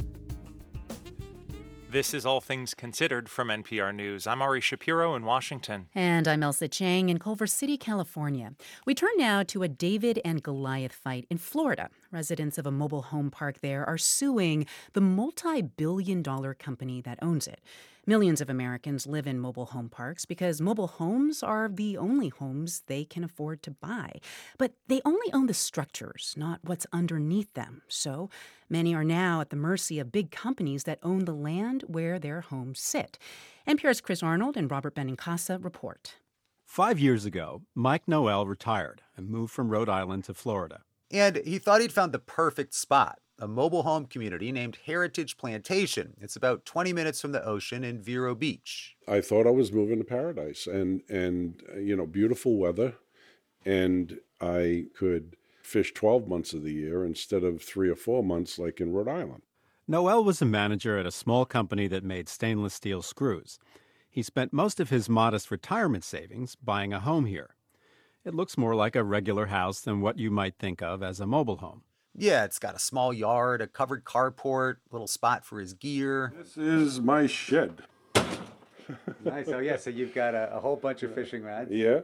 This 1.94 2.12
is 2.12 2.26
All 2.26 2.40
Things 2.40 2.74
Considered 2.74 3.28
from 3.28 3.50
NPR 3.50 3.94
News. 3.94 4.26
I'm 4.26 4.42
Ari 4.42 4.60
Shapiro 4.60 5.14
in 5.14 5.24
Washington. 5.24 5.86
And 5.94 6.26
I'm 6.26 6.40
Ailsa 6.40 6.68
Chang 6.68 7.08
in 7.08 7.20
Culver 7.20 7.46
City, 7.46 7.76
California. 7.76 8.54
We 8.84 8.96
turn 8.96 9.16
now 9.16 9.44
to 9.44 9.62
a 9.62 9.68
David 9.68 10.20
and 10.24 10.42
Goliath 10.42 10.92
fight 10.92 11.24
in 11.30 11.38
Florida. 11.38 11.90
Residents 12.10 12.58
of 12.58 12.66
a 12.66 12.72
mobile 12.72 13.02
home 13.02 13.30
park 13.30 13.60
there 13.60 13.88
are 13.88 13.96
suing 13.96 14.66
the 14.92 15.00
multi 15.00 15.62
billion 15.62 16.20
dollar 16.20 16.52
company 16.52 17.00
that 17.02 17.20
owns 17.22 17.46
it. 17.46 17.60
Millions 18.06 18.42
of 18.42 18.50
Americans 18.50 19.06
live 19.06 19.26
in 19.26 19.40
mobile 19.40 19.66
home 19.66 19.88
parks 19.88 20.26
because 20.26 20.60
mobile 20.60 20.88
homes 20.88 21.42
are 21.42 21.70
the 21.70 21.96
only 21.96 22.28
homes 22.28 22.82
they 22.86 23.02
can 23.02 23.24
afford 23.24 23.62
to 23.62 23.70
buy. 23.70 24.20
But 24.58 24.74
they 24.88 25.00
only 25.06 25.32
own 25.32 25.46
the 25.46 25.54
structures, 25.54 26.34
not 26.36 26.60
what's 26.62 26.86
underneath 26.92 27.54
them. 27.54 27.80
So 27.88 28.28
many 28.68 28.94
are 28.94 29.04
now 29.04 29.40
at 29.40 29.48
the 29.48 29.56
mercy 29.56 29.98
of 29.98 30.12
big 30.12 30.30
companies 30.30 30.84
that 30.84 30.98
own 31.02 31.24
the 31.24 31.34
land 31.34 31.84
where 31.86 32.18
their 32.18 32.42
homes 32.42 32.78
sit. 32.78 33.18
NPR's 33.66 34.02
Chris 34.02 34.22
Arnold 34.22 34.58
and 34.58 34.70
Robert 34.70 34.94
Benincasa 34.94 35.62
report. 35.64 36.16
Five 36.66 36.98
years 36.98 37.24
ago, 37.24 37.62
Mike 37.74 38.06
Noel 38.06 38.46
retired 38.46 39.00
and 39.16 39.30
moved 39.30 39.52
from 39.52 39.70
Rhode 39.70 39.88
Island 39.88 40.24
to 40.24 40.34
Florida. 40.34 40.82
And 41.10 41.36
he 41.46 41.58
thought 41.58 41.80
he'd 41.80 41.92
found 41.92 42.12
the 42.12 42.18
perfect 42.18 42.74
spot 42.74 43.18
a 43.38 43.48
mobile 43.48 43.82
home 43.82 44.06
community 44.06 44.52
named 44.52 44.78
Heritage 44.84 45.36
Plantation. 45.36 46.14
It's 46.20 46.36
about 46.36 46.64
20 46.64 46.92
minutes 46.92 47.20
from 47.20 47.32
the 47.32 47.44
ocean 47.44 47.84
in 47.84 48.00
Vero 48.00 48.34
Beach. 48.34 48.96
I 49.08 49.20
thought 49.20 49.46
I 49.46 49.50
was 49.50 49.72
moving 49.72 49.98
to 49.98 50.04
paradise 50.04 50.66
and 50.66 51.02
and 51.08 51.62
uh, 51.72 51.78
you 51.78 51.96
know, 51.96 52.06
beautiful 52.06 52.56
weather 52.56 52.94
and 53.64 54.20
I 54.40 54.86
could 54.96 55.36
fish 55.62 55.92
12 55.94 56.28
months 56.28 56.52
of 56.52 56.62
the 56.62 56.72
year 56.72 57.04
instead 57.04 57.42
of 57.42 57.62
3 57.62 57.88
or 57.88 57.96
4 57.96 58.22
months 58.22 58.58
like 58.58 58.80
in 58.80 58.92
Rhode 58.92 59.08
Island. 59.08 59.42
Noel 59.86 60.24
was 60.24 60.40
a 60.40 60.46
manager 60.46 60.98
at 60.98 61.06
a 61.06 61.10
small 61.10 61.44
company 61.44 61.88
that 61.88 62.04
made 62.04 62.28
stainless 62.28 62.74
steel 62.74 63.02
screws. 63.02 63.58
He 64.08 64.22
spent 64.22 64.52
most 64.52 64.80
of 64.80 64.90
his 64.90 65.08
modest 65.08 65.50
retirement 65.50 66.04
savings 66.04 66.56
buying 66.56 66.92
a 66.92 67.00
home 67.00 67.26
here. 67.26 67.56
It 68.24 68.34
looks 68.34 68.56
more 68.56 68.74
like 68.74 68.96
a 68.96 69.04
regular 69.04 69.46
house 69.46 69.80
than 69.80 70.00
what 70.00 70.18
you 70.18 70.30
might 70.30 70.56
think 70.58 70.80
of 70.80 71.02
as 71.02 71.20
a 71.20 71.26
mobile 71.26 71.58
home. 71.58 71.82
Yeah, 72.16 72.44
it's 72.44 72.58
got 72.58 72.76
a 72.76 72.78
small 72.78 73.12
yard, 73.12 73.60
a 73.60 73.66
covered 73.66 74.04
carport, 74.04 74.76
little 74.90 75.06
spot 75.06 75.44
for 75.44 75.58
his 75.58 75.74
gear. 75.74 76.32
This 76.36 76.56
is 76.56 77.00
my 77.00 77.26
shed. 77.26 77.82
nice. 79.24 79.48
Oh, 79.48 79.58
yeah. 79.58 79.76
So 79.76 79.90
you've 79.90 80.14
got 80.14 80.34
a, 80.34 80.54
a 80.54 80.60
whole 80.60 80.76
bunch 80.76 81.02
of 81.02 81.14
fishing 81.14 81.42
rods. 81.42 81.70
Yeah. 81.72 82.00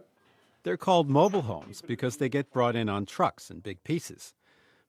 They're 0.62 0.76
called 0.76 1.08
mobile 1.08 1.42
homes 1.42 1.82
because 1.86 2.16
they 2.16 2.28
get 2.28 2.50
brought 2.50 2.76
in 2.76 2.88
on 2.88 3.06
trucks 3.06 3.50
in 3.50 3.60
big 3.60 3.82
pieces. 3.84 4.34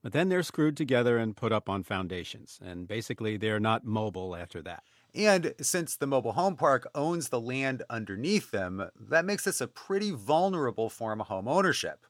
But 0.03 0.13
then 0.13 0.29
they're 0.29 0.43
screwed 0.43 0.75
together 0.75 1.17
and 1.17 1.37
put 1.37 1.51
up 1.51 1.69
on 1.69 1.83
foundations, 1.83 2.59
and 2.63 2.87
basically 2.87 3.37
they're 3.37 3.59
not 3.59 3.85
mobile 3.85 4.35
after 4.35 4.61
that. 4.63 4.83
And 5.13 5.53
since 5.61 5.95
the 5.95 6.07
mobile 6.07 6.31
home 6.31 6.55
park 6.55 6.89
owns 6.95 7.29
the 7.29 7.39
land 7.39 7.83
underneath 7.89 8.51
them, 8.51 8.89
that 8.99 9.25
makes 9.25 9.43
this 9.43 9.61
a 9.61 9.67
pretty 9.67 10.11
vulnerable 10.11 10.89
form 10.89 11.21
of 11.21 11.27
home 11.27 11.47
ownership. 11.47 12.05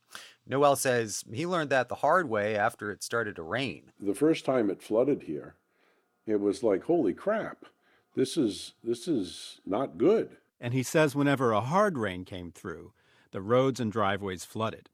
Noel 0.47 0.75
says 0.75 1.23
he 1.31 1.45
learned 1.45 1.69
that 1.69 1.89
the 1.89 1.95
hard 1.95 2.29
way 2.29 2.55
after 2.55 2.91
it 2.91 3.03
started 3.03 3.35
to 3.35 3.43
rain. 3.43 3.91
The 3.99 4.13
first 4.13 4.45
time 4.45 4.69
it 4.69 4.81
flooded 4.81 5.23
here, 5.23 5.55
it 6.25 6.39
was 6.39 6.63
like, 6.63 6.83
holy 6.83 7.13
crap, 7.13 7.65
this 8.15 8.37
is 8.37 8.73
this 8.83 9.07
is 9.07 9.61
not 9.65 9.97
good. 9.97 10.37
And 10.59 10.73
he 10.73 10.83
says 10.83 11.15
whenever 11.15 11.51
a 11.51 11.61
hard 11.61 11.97
rain 11.97 12.25
came 12.25 12.51
through, 12.51 12.93
the 13.31 13.41
roads 13.41 13.79
and 13.79 13.91
driveways 13.91 14.45
flooded. 14.45 14.89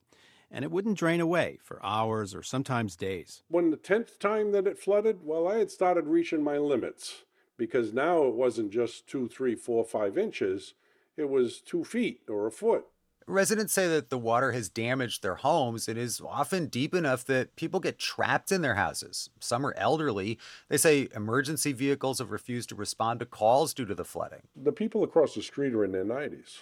And 0.50 0.64
it 0.64 0.72
wouldn't 0.72 0.98
drain 0.98 1.20
away 1.20 1.58
for 1.62 1.84
hours 1.84 2.34
or 2.34 2.42
sometimes 2.42 2.96
days. 2.96 3.44
When 3.50 3.70
the 3.70 3.76
tenth 3.76 4.18
time 4.18 4.54
that 4.54 4.66
it 4.66 4.80
flooded, 4.80 5.20
well, 5.26 5.46
I 5.48 5.58
had 5.58 5.72
started 5.72 6.08
reaching 6.08 6.42
my 6.42 6.58
limits 6.58 7.24
because 7.58 7.92
now 7.92 8.24
it 8.24 8.34
wasn't 8.34 8.72
just 8.72 9.08
two, 9.08 9.28
three, 9.28 9.56
four, 9.56 9.84
five 9.84 10.18
inches, 10.18 10.74
it 11.18 11.28
was 11.28 11.60
two 11.60 11.84
feet 11.84 12.22
or 12.30 12.48
a 12.48 12.52
foot. 12.52 12.86
Residents 13.30 13.74
say 13.74 13.90
that 13.90 14.10
the 14.10 14.18
water 14.18 14.54
has 14.54 14.70
damaged 14.70 15.22
their 15.22 15.36
homes 15.36 15.90
and 15.90 15.98
is 15.98 16.22
often 16.26 16.68
deep 16.68 16.96
enough 16.96 17.26
that 17.26 17.58
people 17.58 17.82
get 17.82 18.00
trapped 18.00 18.54
in 18.54 18.62
their 18.62 18.76
houses. 18.76 19.30
Some 19.42 19.66
are 19.66 19.74
elderly. 19.76 20.40
They 20.70 20.78
say 20.78 21.10
emergency 21.14 21.74
vehicles 21.74 22.20
have 22.20 22.32
refused 22.32 22.70
to 22.70 22.76
respond 22.76 23.20
to 23.20 23.26
calls 23.26 23.74
due 23.74 23.86
to 23.86 23.94
the 23.94 24.06
flooding. 24.06 24.44
The 24.56 24.72
people 24.72 25.04
across 25.04 25.36
the 25.36 25.42
street 25.42 25.74
are 25.74 25.84
in 25.84 25.92
their 25.92 26.06
90s. 26.06 26.60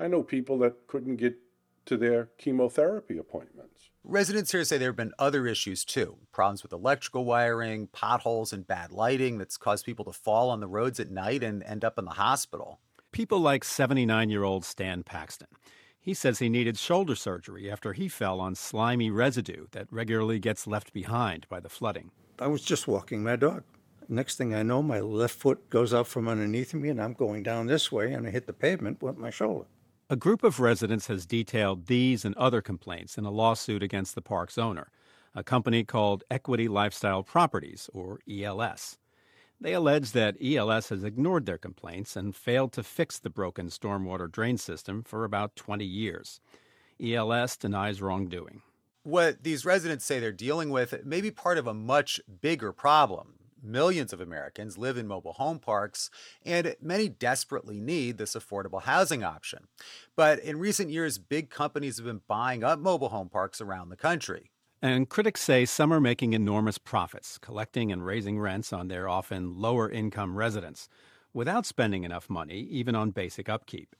I 0.00 0.08
know 0.08 0.22
people 0.22 0.56
that 0.60 0.86
couldn't 0.86 1.16
get 1.16 1.36
to 1.84 1.98
their 1.98 2.30
chemotherapy 2.38 3.18
appointments. 3.18 3.90
Residents 4.02 4.50
here 4.50 4.64
say 4.64 4.78
there 4.78 4.88
have 4.88 4.96
been 4.96 5.12
other 5.18 5.46
issues 5.46 5.84
too 5.84 6.16
problems 6.32 6.62
with 6.62 6.72
electrical 6.72 7.26
wiring, 7.26 7.88
potholes, 7.88 8.50
and 8.50 8.66
bad 8.66 8.92
lighting 8.92 9.36
that's 9.36 9.58
caused 9.58 9.84
people 9.84 10.06
to 10.06 10.12
fall 10.12 10.48
on 10.48 10.60
the 10.60 10.66
roads 10.66 10.98
at 10.98 11.10
night 11.10 11.42
and 11.42 11.62
end 11.64 11.84
up 11.84 11.98
in 11.98 12.06
the 12.06 12.12
hospital. 12.12 12.80
People 13.12 13.40
like 13.40 13.62
79 13.62 14.30
year 14.30 14.42
old 14.42 14.64
Stan 14.64 15.02
Paxton. 15.02 15.48
He 16.04 16.14
says 16.14 16.40
he 16.40 16.48
needed 16.48 16.76
shoulder 16.76 17.14
surgery 17.14 17.70
after 17.70 17.92
he 17.92 18.08
fell 18.08 18.40
on 18.40 18.56
slimy 18.56 19.08
residue 19.08 19.66
that 19.70 19.86
regularly 19.88 20.40
gets 20.40 20.66
left 20.66 20.92
behind 20.92 21.46
by 21.48 21.60
the 21.60 21.68
flooding. 21.68 22.10
I 22.40 22.48
was 22.48 22.62
just 22.62 22.88
walking 22.88 23.22
my 23.22 23.36
dog. 23.36 23.62
Next 24.08 24.36
thing 24.36 24.52
I 24.52 24.64
know, 24.64 24.82
my 24.82 24.98
left 24.98 25.36
foot 25.36 25.70
goes 25.70 25.94
out 25.94 26.08
from 26.08 26.26
underneath 26.26 26.74
me, 26.74 26.88
and 26.88 27.00
I'm 27.00 27.12
going 27.12 27.44
down 27.44 27.68
this 27.68 27.92
way, 27.92 28.12
and 28.12 28.26
I 28.26 28.30
hit 28.30 28.48
the 28.48 28.52
pavement 28.52 29.00
with 29.00 29.16
my 29.16 29.30
shoulder. 29.30 29.66
A 30.10 30.16
group 30.16 30.42
of 30.42 30.58
residents 30.58 31.06
has 31.06 31.24
detailed 31.24 31.86
these 31.86 32.24
and 32.24 32.34
other 32.34 32.60
complaints 32.60 33.16
in 33.16 33.24
a 33.24 33.30
lawsuit 33.30 33.84
against 33.84 34.16
the 34.16 34.22
park's 34.22 34.58
owner, 34.58 34.90
a 35.36 35.44
company 35.44 35.84
called 35.84 36.24
Equity 36.32 36.66
Lifestyle 36.66 37.22
Properties, 37.22 37.88
or 37.94 38.18
ELS. 38.28 38.98
They 39.62 39.74
allege 39.74 40.10
that 40.10 40.36
ELS 40.42 40.88
has 40.88 41.04
ignored 41.04 41.46
their 41.46 41.56
complaints 41.56 42.16
and 42.16 42.34
failed 42.34 42.72
to 42.72 42.82
fix 42.82 43.20
the 43.20 43.30
broken 43.30 43.68
stormwater 43.68 44.28
drain 44.28 44.58
system 44.58 45.04
for 45.04 45.22
about 45.22 45.54
20 45.54 45.84
years. 45.84 46.40
ELS 47.00 47.56
denies 47.58 48.02
wrongdoing. 48.02 48.62
What 49.04 49.44
these 49.44 49.64
residents 49.64 50.04
say 50.04 50.18
they're 50.18 50.32
dealing 50.32 50.70
with 50.70 51.06
may 51.06 51.20
be 51.20 51.30
part 51.30 51.58
of 51.58 51.68
a 51.68 51.74
much 51.74 52.20
bigger 52.40 52.72
problem. 52.72 53.34
Millions 53.62 54.12
of 54.12 54.20
Americans 54.20 54.78
live 54.78 54.96
in 54.96 55.06
mobile 55.06 55.34
home 55.34 55.60
parks, 55.60 56.10
and 56.44 56.74
many 56.80 57.08
desperately 57.08 57.78
need 57.78 58.18
this 58.18 58.34
affordable 58.34 58.82
housing 58.82 59.22
option. 59.22 59.68
But 60.16 60.40
in 60.40 60.58
recent 60.58 60.90
years, 60.90 61.18
big 61.18 61.50
companies 61.50 61.98
have 61.98 62.06
been 62.06 62.22
buying 62.26 62.64
up 62.64 62.80
mobile 62.80 63.10
home 63.10 63.28
parks 63.28 63.60
around 63.60 63.90
the 63.90 63.96
country. 63.96 64.51
And 64.84 65.08
critics 65.08 65.40
say 65.40 65.64
some 65.64 65.92
are 65.92 66.00
making 66.00 66.32
enormous 66.32 66.76
profits, 66.76 67.38
collecting 67.38 67.92
and 67.92 68.04
raising 68.04 68.40
rents 68.40 68.72
on 68.72 68.88
their 68.88 69.08
often 69.08 69.56
lower 69.56 69.88
income 69.88 70.36
residents, 70.36 70.88
without 71.32 71.64
spending 71.64 72.02
enough 72.02 72.28
money 72.28 72.58
even 72.68 72.96
on 72.96 73.12
basic 73.12 73.48
upkeep. 73.48 73.94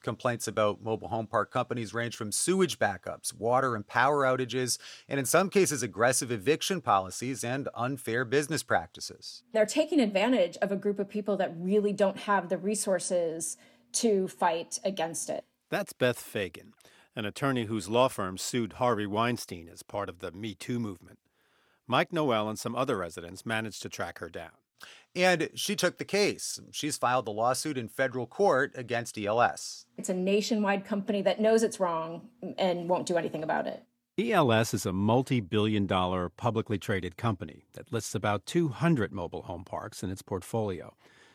Complaints 0.00 0.46
about 0.46 0.80
mobile 0.80 1.08
home 1.08 1.26
park 1.26 1.50
companies 1.50 1.92
range 1.92 2.14
from 2.14 2.30
sewage 2.30 2.78
backups, 2.78 3.34
water 3.34 3.74
and 3.74 3.84
power 3.88 4.22
outages, 4.22 4.78
and 5.08 5.18
in 5.18 5.26
some 5.26 5.50
cases, 5.50 5.82
aggressive 5.82 6.30
eviction 6.30 6.80
policies 6.80 7.42
and 7.42 7.68
unfair 7.74 8.24
business 8.24 8.62
practices. 8.62 9.42
They're 9.52 9.66
taking 9.66 9.98
advantage 9.98 10.56
of 10.62 10.70
a 10.70 10.76
group 10.76 11.00
of 11.00 11.08
people 11.08 11.36
that 11.38 11.52
really 11.58 11.92
don't 11.92 12.16
have 12.16 12.48
the 12.48 12.58
resources 12.58 13.56
to 13.94 14.28
fight 14.28 14.78
against 14.84 15.30
it. 15.30 15.44
That's 15.68 15.92
Beth 15.92 16.18
Fegan. 16.18 16.74
An 17.16 17.24
attorney 17.24 17.64
whose 17.64 17.88
law 17.88 18.08
firm 18.08 18.38
sued 18.38 18.74
Harvey 18.74 19.06
Weinstein 19.06 19.68
as 19.68 19.82
part 19.82 20.08
of 20.08 20.20
the 20.20 20.30
Me 20.32 20.54
Too 20.54 20.78
movement. 20.78 21.18
Mike 21.86 22.12
Noel 22.12 22.48
and 22.48 22.58
some 22.58 22.76
other 22.76 22.96
residents 22.96 23.46
managed 23.46 23.82
to 23.82 23.88
track 23.88 24.18
her 24.18 24.28
down. 24.28 24.50
And 25.16 25.50
she 25.54 25.74
took 25.74 25.98
the 25.98 26.04
case. 26.04 26.60
She's 26.70 26.98
filed 26.98 27.24
the 27.24 27.32
lawsuit 27.32 27.78
in 27.78 27.88
federal 27.88 28.26
court 28.26 28.72
against 28.74 29.18
ELS. 29.18 29.86
It's 29.96 30.10
a 30.10 30.14
nationwide 30.14 30.84
company 30.84 31.22
that 31.22 31.40
knows 31.40 31.62
it's 31.62 31.80
wrong 31.80 32.28
and 32.56 32.88
won't 32.88 33.06
do 33.06 33.16
anything 33.16 33.42
about 33.42 33.66
it. 33.66 33.82
ELS 34.18 34.74
is 34.74 34.84
a 34.84 34.92
multi 34.92 35.40
billion 35.40 35.86
dollar 35.86 36.28
publicly 36.28 36.76
traded 36.76 37.16
company 37.16 37.64
that 37.72 37.92
lists 37.92 38.14
about 38.14 38.46
200 38.46 39.12
mobile 39.12 39.42
home 39.42 39.64
parks 39.64 40.02
in 40.02 40.10
its 40.10 40.22
portfolio. 40.22 40.94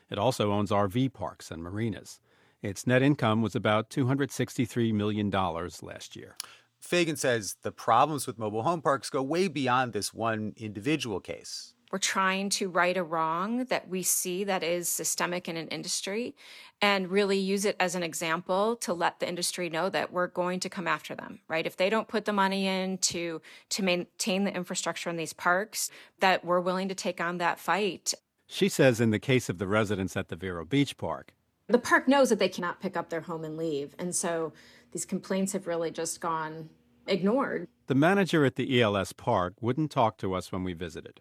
It 0.09 0.19
also 0.19 0.51
owns 0.51 0.69
RV 0.69 1.13
parks 1.13 1.49
and 1.49 1.63
marinas. 1.63 2.19
Its 2.63 2.87
net 2.87 3.01
income 3.01 3.41
was 3.41 3.55
about 3.55 3.89
$263 3.89 4.93
million 4.93 5.29
last 5.29 6.15
year. 6.15 6.37
Fegan 6.81 7.17
says 7.17 7.57
the 7.61 7.73
problems 7.73 8.25
with 8.25 8.39
mobile 8.39 8.63
home 8.63 8.81
parks 8.81 9.09
go 9.09 9.21
way 9.21 9.49
beyond 9.49 9.91
this 9.91 10.13
one 10.13 10.53
individual 10.55 11.19
case. 11.19 11.73
We're 11.91 11.99
trying 11.99 12.49
to 12.51 12.69
right 12.69 12.95
a 12.95 13.03
wrong 13.03 13.65
that 13.65 13.89
we 13.89 14.01
see 14.01 14.45
that 14.45 14.63
is 14.63 14.87
systemic 14.87 15.49
in 15.49 15.57
an 15.57 15.67
industry 15.67 16.35
and 16.81 17.11
really 17.11 17.37
use 17.37 17.65
it 17.65 17.75
as 17.81 17.95
an 17.95 18.01
example 18.01 18.77
to 18.77 18.93
let 18.93 19.19
the 19.19 19.27
industry 19.27 19.69
know 19.69 19.89
that 19.89 20.13
we're 20.13 20.27
going 20.27 20.61
to 20.61 20.69
come 20.69 20.87
after 20.87 21.13
them, 21.15 21.41
right? 21.49 21.67
If 21.67 21.75
they 21.75 21.89
don't 21.89 22.07
put 22.07 22.23
the 22.23 22.33
money 22.33 22.65
in 22.65 22.97
to, 22.99 23.41
to 23.71 23.83
maintain 23.83 24.45
the 24.45 24.55
infrastructure 24.55 25.09
in 25.09 25.17
these 25.17 25.33
parks, 25.33 25.91
that 26.21 26.45
we're 26.45 26.61
willing 26.61 26.87
to 26.87 26.95
take 26.95 27.19
on 27.19 27.39
that 27.39 27.59
fight. 27.59 28.13
She 28.47 28.69
says 28.69 29.01
in 29.01 29.11
the 29.11 29.19
case 29.19 29.49
of 29.49 29.57
the 29.57 29.67
residents 29.67 30.15
at 30.15 30.29
the 30.29 30.35
Vero 30.35 30.65
Beach 30.65 30.97
Park, 30.97 31.33
the 31.73 31.79
park 31.79 32.07
knows 32.07 32.29
that 32.29 32.37
they 32.37 32.49
cannot 32.49 32.79
pick 32.79 32.95
up 32.95 33.09
their 33.09 33.21
home 33.21 33.43
and 33.43 33.57
leave. 33.57 33.95
And 33.97 34.15
so 34.15 34.53
these 34.91 35.05
complaints 35.05 35.53
have 35.53 35.65
really 35.65 35.89
just 35.89 36.21
gone 36.21 36.69
ignored. 37.07 37.67
The 37.87 37.95
manager 37.95 38.45
at 38.45 38.55
the 38.55 38.79
ELS 38.79 39.11
park 39.11 39.55
wouldn't 39.59 39.89
talk 39.89 40.17
to 40.19 40.35
us 40.35 40.51
when 40.51 40.63
we 40.63 40.73
visited. 40.73 41.19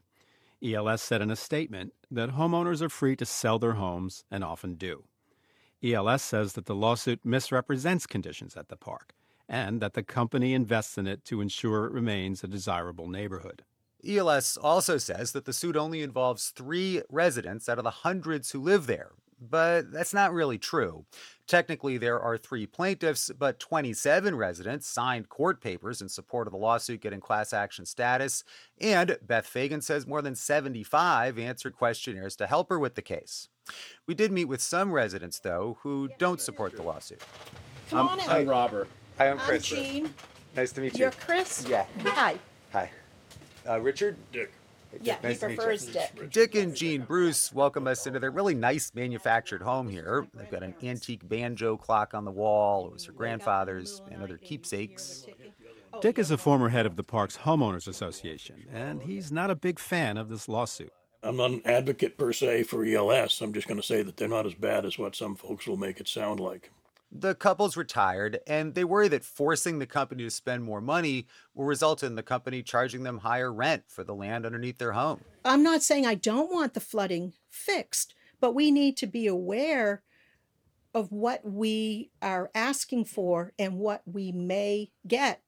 ELS 0.63 1.01
said 1.01 1.23
in 1.23 1.31
a 1.31 1.37
statement 1.37 1.95
that 2.11 2.33
homeowners 2.33 2.83
are 2.83 2.91
free 2.91 3.17
to 3.17 3.25
sell 3.25 3.59
their 3.59 3.73
homes 3.73 4.25
and 4.31 4.45
often 4.45 4.75
do. 4.75 5.05
ELS 5.83 6.23
says 6.23 6.53
that 6.53 6.67
the 6.67 6.75
lawsuit 6.75 7.25
misrepresents 7.25 8.07
conditions 8.07 8.55
at 8.55 8.69
the 8.69 8.77
park 8.77 9.15
and 9.49 9.81
that 9.81 9.95
the 9.95 10.03
company 10.03 10.53
invests 10.53 10.99
in 10.99 11.07
it 11.07 11.25
to 11.25 11.41
ensure 11.41 11.87
it 11.87 11.93
remains 11.93 12.45
a 12.45 12.47
desirable 12.47 13.09
neighborhood. 13.09 13.63
ELS 14.07 14.59
also 14.59 14.99
says 14.99 15.33
that 15.33 15.47
the 15.47 15.53
suit 15.53 15.77
only 15.77 16.03
involves 16.03 16.51
three 16.51 17.01
residents 17.09 17.69
out 17.69 17.79
of 17.79 17.85
the 17.85 17.91
hundreds 17.91 18.51
who 18.51 18.61
live 18.61 18.87
there, 18.87 19.13
but 19.51 19.93
that's 19.93 20.15
not 20.15 20.33
really 20.33 20.59
true. 20.59 21.05
Technically, 21.47 21.99
there 21.99 22.21
are 22.21 22.39
three 22.39 22.67
plaintiffs, 22.67 23.31
but 23.39 23.61
27 23.61 24.37
residents 24.37 24.87
signed 24.87 25.29
court 25.29 25.61
papers 25.61 26.01
in 26.01 26.09
support 26.09 26.47
of 26.47 26.53
the 26.53 26.59
lawsuit 26.59 27.01
getting 27.01 27.21
class 27.21 27.53
action 27.53 27.85
status. 27.85 28.45
And 28.81 29.19
Beth 29.27 29.47
Fegan 29.53 29.83
says 29.83 30.07
more 30.07 30.23
than 30.23 30.35
75 30.35 31.39
answered 31.39 31.77
questionnaires 31.77 32.37
to 32.37 32.47
help 32.47 32.69
her 32.71 32.79
with 32.79 32.95
the 32.95 33.03
case. 33.03 33.49
We 34.07 34.15
did 34.15 34.33
meet 34.33 34.47
with 34.47 34.61
some 34.61 34.93
residents, 34.93 35.41
though, 35.41 35.79
who 35.83 36.09
don't 36.19 36.41
support 36.41 36.77
the 36.77 36.83
lawsuit. 36.83 37.23
Come 37.91 38.09
on 38.09 38.21
in. 38.21 38.29
I'm 38.29 38.49
Robert. 38.49 38.89
Hi, 39.19 39.29
I'm 39.29 39.39
Chris. 39.39 39.71
I'm 39.73 39.77
Jean. 39.77 40.15
Nice 40.57 40.73
to 40.73 40.81
meet 40.81 40.95
you. 40.95 41.01
You're 41.01 41.11
Chris? 41.13 41.67
Yeah. 41.69 41.87
Hi. 42.05 42.37
Hi. 42.73 42.91
Uh, 43.69 43.81
Richard? 43.81 44.17
Dick. 44.33 44.53
Yeah, 45.01 45.17
Nice 45.23 45.37
he 45.37 45.41
to 45.41 45.49
meet 45.49 45.53
you. 45.53 45.57
prefers 45.59 45.87
Dick. 45.87 46.31
Dick 46.31 46.55
and 46.55 46.75
Jean 46.75 47.03
Bruce 47.03 47.53
welcome 47.53 47.87
us 47.87 48.07
into 48.07 48.19
their 48.21 48.31
really 48.31 48.55
nice 48.55 48.93
manufactured 48.95 49.63
home 49.63 49.89
here. 49.89 50.27
They've 50.35 50.51
got 50.51 50.63
an 50.63 50.75
antique 50.83 51.27
banjo 51.29 51.77
clock 51.77 52.15
on 52.15 52.25
the 52.25 52.31
wall. 52.31 52.87
It 52.87 52.93
was 52.93 53.05
her 53.07 53.13
grandfather's 53.13 54.03
and 54.11 54.23
other 54.23 54.37
keepsakes. 54.37 55.27
Dick 56.01 56.19
is 56.19 56.31
a 56.31 56.39
former 56.39 56.69
head 56.71 56.87
of 56.87 56.97
the 56.97 57.05
park's 57.05 57.39
homeowners 57.39 57.87
association, 57.87 58.65
and 58.73 59.03
he's 59.03 59.31
not 59.31 59.51
a 59.51 59.55
big 59.55 59.79
fan 59.79 60.17
of 60.17 60.29
this 60.29 60.49
lawsuit. 60.49 60.93
I'm 61.23 61.37
not 61.37 61.51
an 61.53 61.63
advocate 61.65 62.19
per 62.19 62.33
se 62.33 62.65
for 62.65 62.85
ELS. 62.85 63.41
I'm 63.41 63.53
just 63.53 63.69
going 63.69 63.81
to 63.81 63.87
say 63.87 64.03
that 64.03 64.17
they're 64.17 64.27
not 64.29 64.47
as 64.47 64.55
bad 64.55 64.85
as 64.85 64.99
what 64.99 65.15
some 65.15 65.37
folks 65.37 65.67
will 65.67 65.77
make 65.77 66.01
it 66.01 66.09
sound 66.09 66.41
like. 66.41 66.71
The 67.15 67.35
couple's 67.35 67.77
retired, 67.77 68.41
and 68.47 68.75
they 68.75 68.85
worry 68.85 69.07
that 69.09 69.23
forcing 69.23 69.79
the 69.79 69.87
company 69.87 70.25
to 70.25 70.31
spend 70.31 70.65
more 70.65 70.81
money 70.81 71.27
will 71.55 71.67
result 71.67 72.03
in 72.03 72.15
the 72.15 72.23
company 72.23 72.63
charging 72.63 73.03
them 73.03 73.19
higher 73.19 73.53
rent 73.53 73.85
for 73.87 74.03
the 74.03 74.15
land 74.15 74.47
underneath 74.47 74.79
their 74.79 74.93
home. 74.93 75.21
I'm 75.45 75.63
not 75.63 75.83
saying 75.83 76.07
I 76.07 76.15
don't 76.15 76.51
want 76.51 76.73
the 76.73 76.81
flooding 76.81 77.35
fixed, 77.51 78.15
but 78.41 78.55
we 78.55 78.71
need 78.71 78.97
to 78.97 79.07
be 79.07 79.27
aware 79.27 80.03
of 80.95 81.13
what 81.13 81.45
we 81.45 82.11
are 82.23 82.51
asking 82.55 83.05
for 83.05 83.53
and 83.59 83.79
what 83.79 84.03
we 84.07 84.33
may 84.33 84.91
get. 85.07 85.43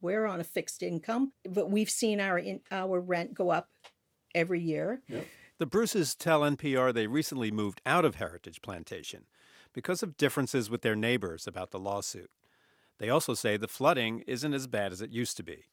We're 0.00 0.26
on 0.26 0.40
a 0.40 0.44
fixed 0.44 0.80
income, 0.80 1.32
but 1.44 1.70
we've 1.70 1.90
seen 1.90 2.20
our 2.20 2.38
in, 2.38 2.60
our 2.70 3.00
rent 3.00 3.34
go 3.34 3.50
up 3.50 3.68
every 4.32 4.60
year. 4.60 5.02
The 5.58 5.66
Bruces 5.66 6.14
tell 6.14 6.42
NPR 6.42 6.94
they 6.94 7.08
recently 7.08 7.50
moved 7.50 7.80
out 7.84 8.04
of 8.04 8.14
Heritage 8.14 8.62
Plantation 8.62 9.24
because 9.72 10.02
of 10.02 10.16
differences 10.16 10.70
with 10.70 10.82
their 10.82 10.96
neighbors 10.96 11.46
about 11.46 11.70
the 11.70 11.78
lawsuit. 11.78 12.30
They 12.98 13.08
also 13.08 13.34
say 13.34 13.56
the 13.56 13.68
flooding 13.68 14.20
isn't 14.26 14.54
as 14.54 14.66
bad 14.66 14.92
as 14.92 15.00
it 15.00 15.10
used 15.10 15.36
to 15.38 15.42
be. 15.42 15.64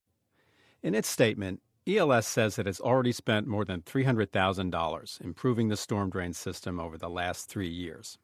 In 0.81 0.95
its 0.95 1.09
statement, 1.09 1.61
ELS 1.87 2.27
says 2.27 2.59
it 2.59 2.65
has 2.65 2.79
already 2.79 3.11
spent 3.11 3.47
more 3.47 3.65
than 3.65 3.81
$300,000 3.81 5.21
improving 5.21 5.69
the 5.69 5.77
storm 5.77 6.09
drain 6.09 6.33
system 6.33 6.79
over 6.79 6.97
the 6.97 7.09
last 7.09 7.49
three 7.49 7.69
years, 7.69 8.17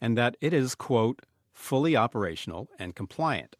and 0.00 0.16
that 0.16 0.36
it 0.40 0.52
is, 0.52 0.74
quote, 0.74 1.20
fully 1.52 1.96
operational 1.96 2.68
and 2.78 2.94
compliant. 2.94 3.56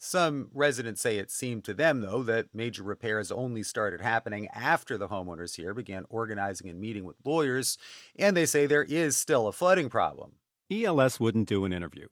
Some 0.00 0.50
residents 0.54 1.00
say 1.00 1.18
it 1.18 1.30
seemed 1.30 1.64
to 1.64 1.74
them, 1.74 2.02
though, 2.02 2.22
that 2.22 2.54
major 2.54 2.84
repairs 2.84 3.32
only 3.32 3.64
started 3.64 4.00
happening 4.00 4.46
after 4.54 4.96
the 4.96 5.08
homeowners 5.08 5.56
here 5.56 5.74
began 5.74 6.04
organizing 6.08 6.68
and 6.68 6.80
meeting 6.80 7.04
with 7.04 7.16
lawyers, 7.24 7.78
and 8.16 8.36
they 8.36 8.46
say 8.46 8.66
there 8.66 8.84
is 8.84 9.16
still 9.16 9.48
a 9.48 9.52
flooding 9.52 9.88
problem. 9.88 10.34
ELS 10.70 11.18
wouldn't 11.18 11.48
do 11.48 11.64
an 11.64 11.72
interview, 11.72 12.08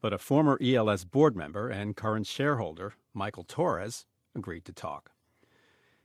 but 0.00 0.12
a 0.12 0.18
former 0.18 0.58
ELS 0.62 1.04
board 1.04 1.36
member 1.36 1.68
and 1.68 1.96
current 1.96 2.26
shareholder, 2.26 2.94
Michael 3.12 3.44
Torres, 3.44 4.06
agreed 4.34 4.64
to 4.64 4.72
talk. 4.72 5.10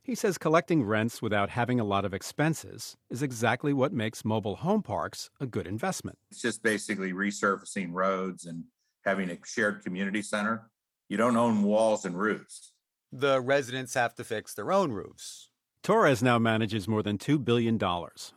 He 0.02 0.14
says 0.14 0.38
collecting 0.38 0.84
rents 0.84 1.22
without 1.22 1.50
having 1.50 1.80
a 1.80 1.86
lot 1.86 2.06
of 2.06 2.14
expenses 2.14 2.98
is 3.10 3.24
exactly 3.24 3.74
what 3.74 3.94
makes 3.94 4.26
mobile 4.26 4.58
home 4.58 4.84
parks 4.84 5.30
a 5.40 5.48
good 5.48 5.66
investment. 5.66 6.18
It's 6.30 6.42
just 6.42 6.62
basically 6.62 7.14
resurfacing 7.14 7.90
roads 7.92 8.46
and 8.46 8.66
having 9.06 9.32
a 9.32 9.38
shared 9.46 9.84
community 9.84 10.22
center. 10.22 10.70
You 11.08 11.18
don't 11.18 11.38
own 11.38 11.64
walls 11.64 12.06
and 12.06 12.20
roofs. 12.20 12.74
The 13.12 13.40
residents 13.40 13.94
have 13.94 14.14
to 14.16 14.24
fix 14.24 14.54
their 14.54 14.72
own 14.72 14.92
roofs. 14.92 15.50
Torres 15.82 16.22
now 16.22 16.40
manages 16.40 16.88
more 16.88 17.02
than 17.02 17.18
$2 17.18 17.44
billion 17.46 17.80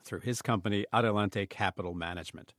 through 0.04 0.20
his 0.20 0.42
company 0.42 0.86
Adelante 0.92 1.46
Capital 1.46 1.94
Management. 1.94 2.52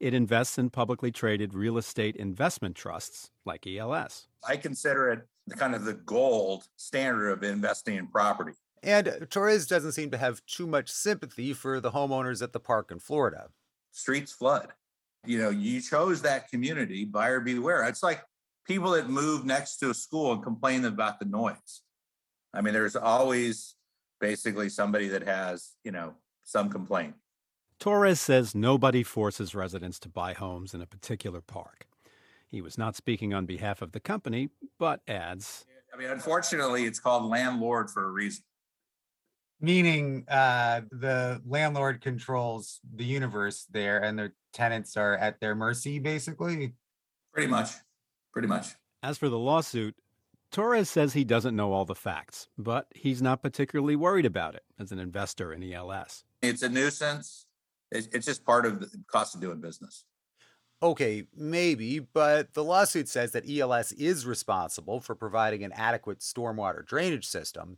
It 0.00 0.14
invests 0.14 0.56
in 0.56 0.70
publicly 0.70 1.12
traded 1.12 1.52
real 1.52 1.76
estate 1.76 2.16
investment 2.16 2.74
trusts 2.74 3.30
like 3.44 3.66
ELS. 3.66 4.28
I 4.48 4.56
consider 4.56 5.10
it 5.10 5.26
the 5.46 5.54
kind 5.54 5.74
of 5.74 5.84
the 5.84 5.92
gold 5.92 6.64
standard 6.76 7.30
of 7.30 7.42
investing 7.42 7.96
in 7.96 8.06
property. 8.06 8.52
And 8.82 9.26
Torres 9.28 9.66
doesn't 9.66 9.92
seem 9.92 10.10
to 10.12 10.16
have 10.16 10.40
too 10.46 10.66
much 10.66 10.90
sympathy 10.90 11.52
for 11.52 11.80
the 11.80 11.90
homeowners 11.90 12.42
at 12.42 12.54
the 12.54 12.60
park 12.60 12.90
in 12.90 12.98
Florida. 12.98 13.48
Streets 13.92 14.32
flood. 14.32 14.68
You 15.26 15.38
know, 15.38 15.50
you 15.50 15.82
chose 15.82 16.22
that 16.22 16.48
community, 16.48 17.04
buyer 17.04 17.40
beware. 17.40 17.84
It's 17.84 18.02
like 18.02 18.22
people 18.66 18.92
that 18.92 19.10
move 19.10 19.44
next 19.44 19.76
to 19.78 19.90
a 19.90 19.94
school 19.94 20.32
and 20.32 20.42
complain 20.42 20.86
about 20.86 21.18
the 21.18 21.26
noise. 21.26 21.82
I 22.54 22.62
mean, 22.62 22.72
there's 22.72 22.96
always 22.96 23.74
basically 24.18 24.70
somebody 24.70 25.08
that 25.08 25.24
has, 25.24 25.72
you 25.84 25.92
know, 25.92 26.14
some 26.44 26.70
complaint. 26.70 27.14
Torres 27.80 28.20
says 28.20 28.54
nobody 28.54 29.02
forces 29.02 29.54
residents 29.54 29.98
to 30.00 30.08
buy 30.10 30.34
homes 30.34 30.74
in 30.74 30.82
a 30.82 30.86
particular 30.86 31.40
park. 31.40 31.88
He 32.46 32.60
was 32.60 32.76
not 32.76 32.94
speaking 32.94 33.32
on 33.32 33.46
behalf 33.46 33.80
of 33.80 33.92
the 33.92 34.00
company, 34.00 34.50
but 34.78 35.00
adds 35.08 35.64
I 35.92 35.96
mean, 35.96 36.10
unfortunately, 36.10 36.84
it's 36.84 37.00
called 37.00 37.24
landlord 37.28 37.90
for 37.90 38.04
a 38.04 38.10
reason. 38.10 38.44
Meaning 39.60 40.24
uh, 40.28 40.82
the 40.90 41.42
landlord 41.44 42.00
controls 42.00 42.80
the 42.94 43.04
universe 43.04 43.66
there 43.70 44.02
and 44.02 44.18
their 44.18 44.34
tenants 44.52 44.96
are 44.96 45.16
at 45.16 45.40
their 45.40 45.54
mercy, 45.54 45.98
basically. 45.98 46.74
Pretty 47.32 47.48
much. 47.48 47.70
Pretty 48.32 48.46
much. 48.46 48.68
As 49.02 49.18
for 49.18 49.28
the 49.28 49.38
lawsuit, 49.38 49.96
Torres 50.52 50.88
says 50.88 51.12
he 51.12 51.24
doesn't 51.24 51.56
know 51.56 51.72
all 51.72 51.84
the 51.84 51.94
facts, 51.94 52.48
but 52.56 52.86
he's 52.94 53.20
not 53.22 53.42
particularly 53.42 53.96
worried 53.96 54.26
about 54.26 54.54
it 54.54 54.64
as 54.78 54.92
an 54.92 54.98
investor 54.98 55.52
in 55.52 55.62
ELS. 55.62 56.24
It's 56.42 56.62
a 56.62 56.68
nuisance. 56.68 57.46
It's, 57.90 58.08
it's 58.12 58.26
just 58.26 58.44
part 58.44 58.66
of 58.66 58.80
the 58.80 58.90
cost 59.10 59.34
of 59.34 59.40
doing 59.40 59.60
business. 59.60 60.04
Okay, 60.82 61.24
maybe, 61.36 61.98
but 61.98 62.54
the 62.54 62.64
lawsuit 62.64 63.06
says 63.06 63.32
that 63.32 63.48
ELS 63.48 63.92
is 63.92 64.24
responsible 64.24 65.00
for 65.00 65.14
providing 65.14 65.62
an 65.62 65.72
adequate 65.72 66.20
stormwater 66.20 66.86
drainage 66.86 67.26
system. 67.26 67.76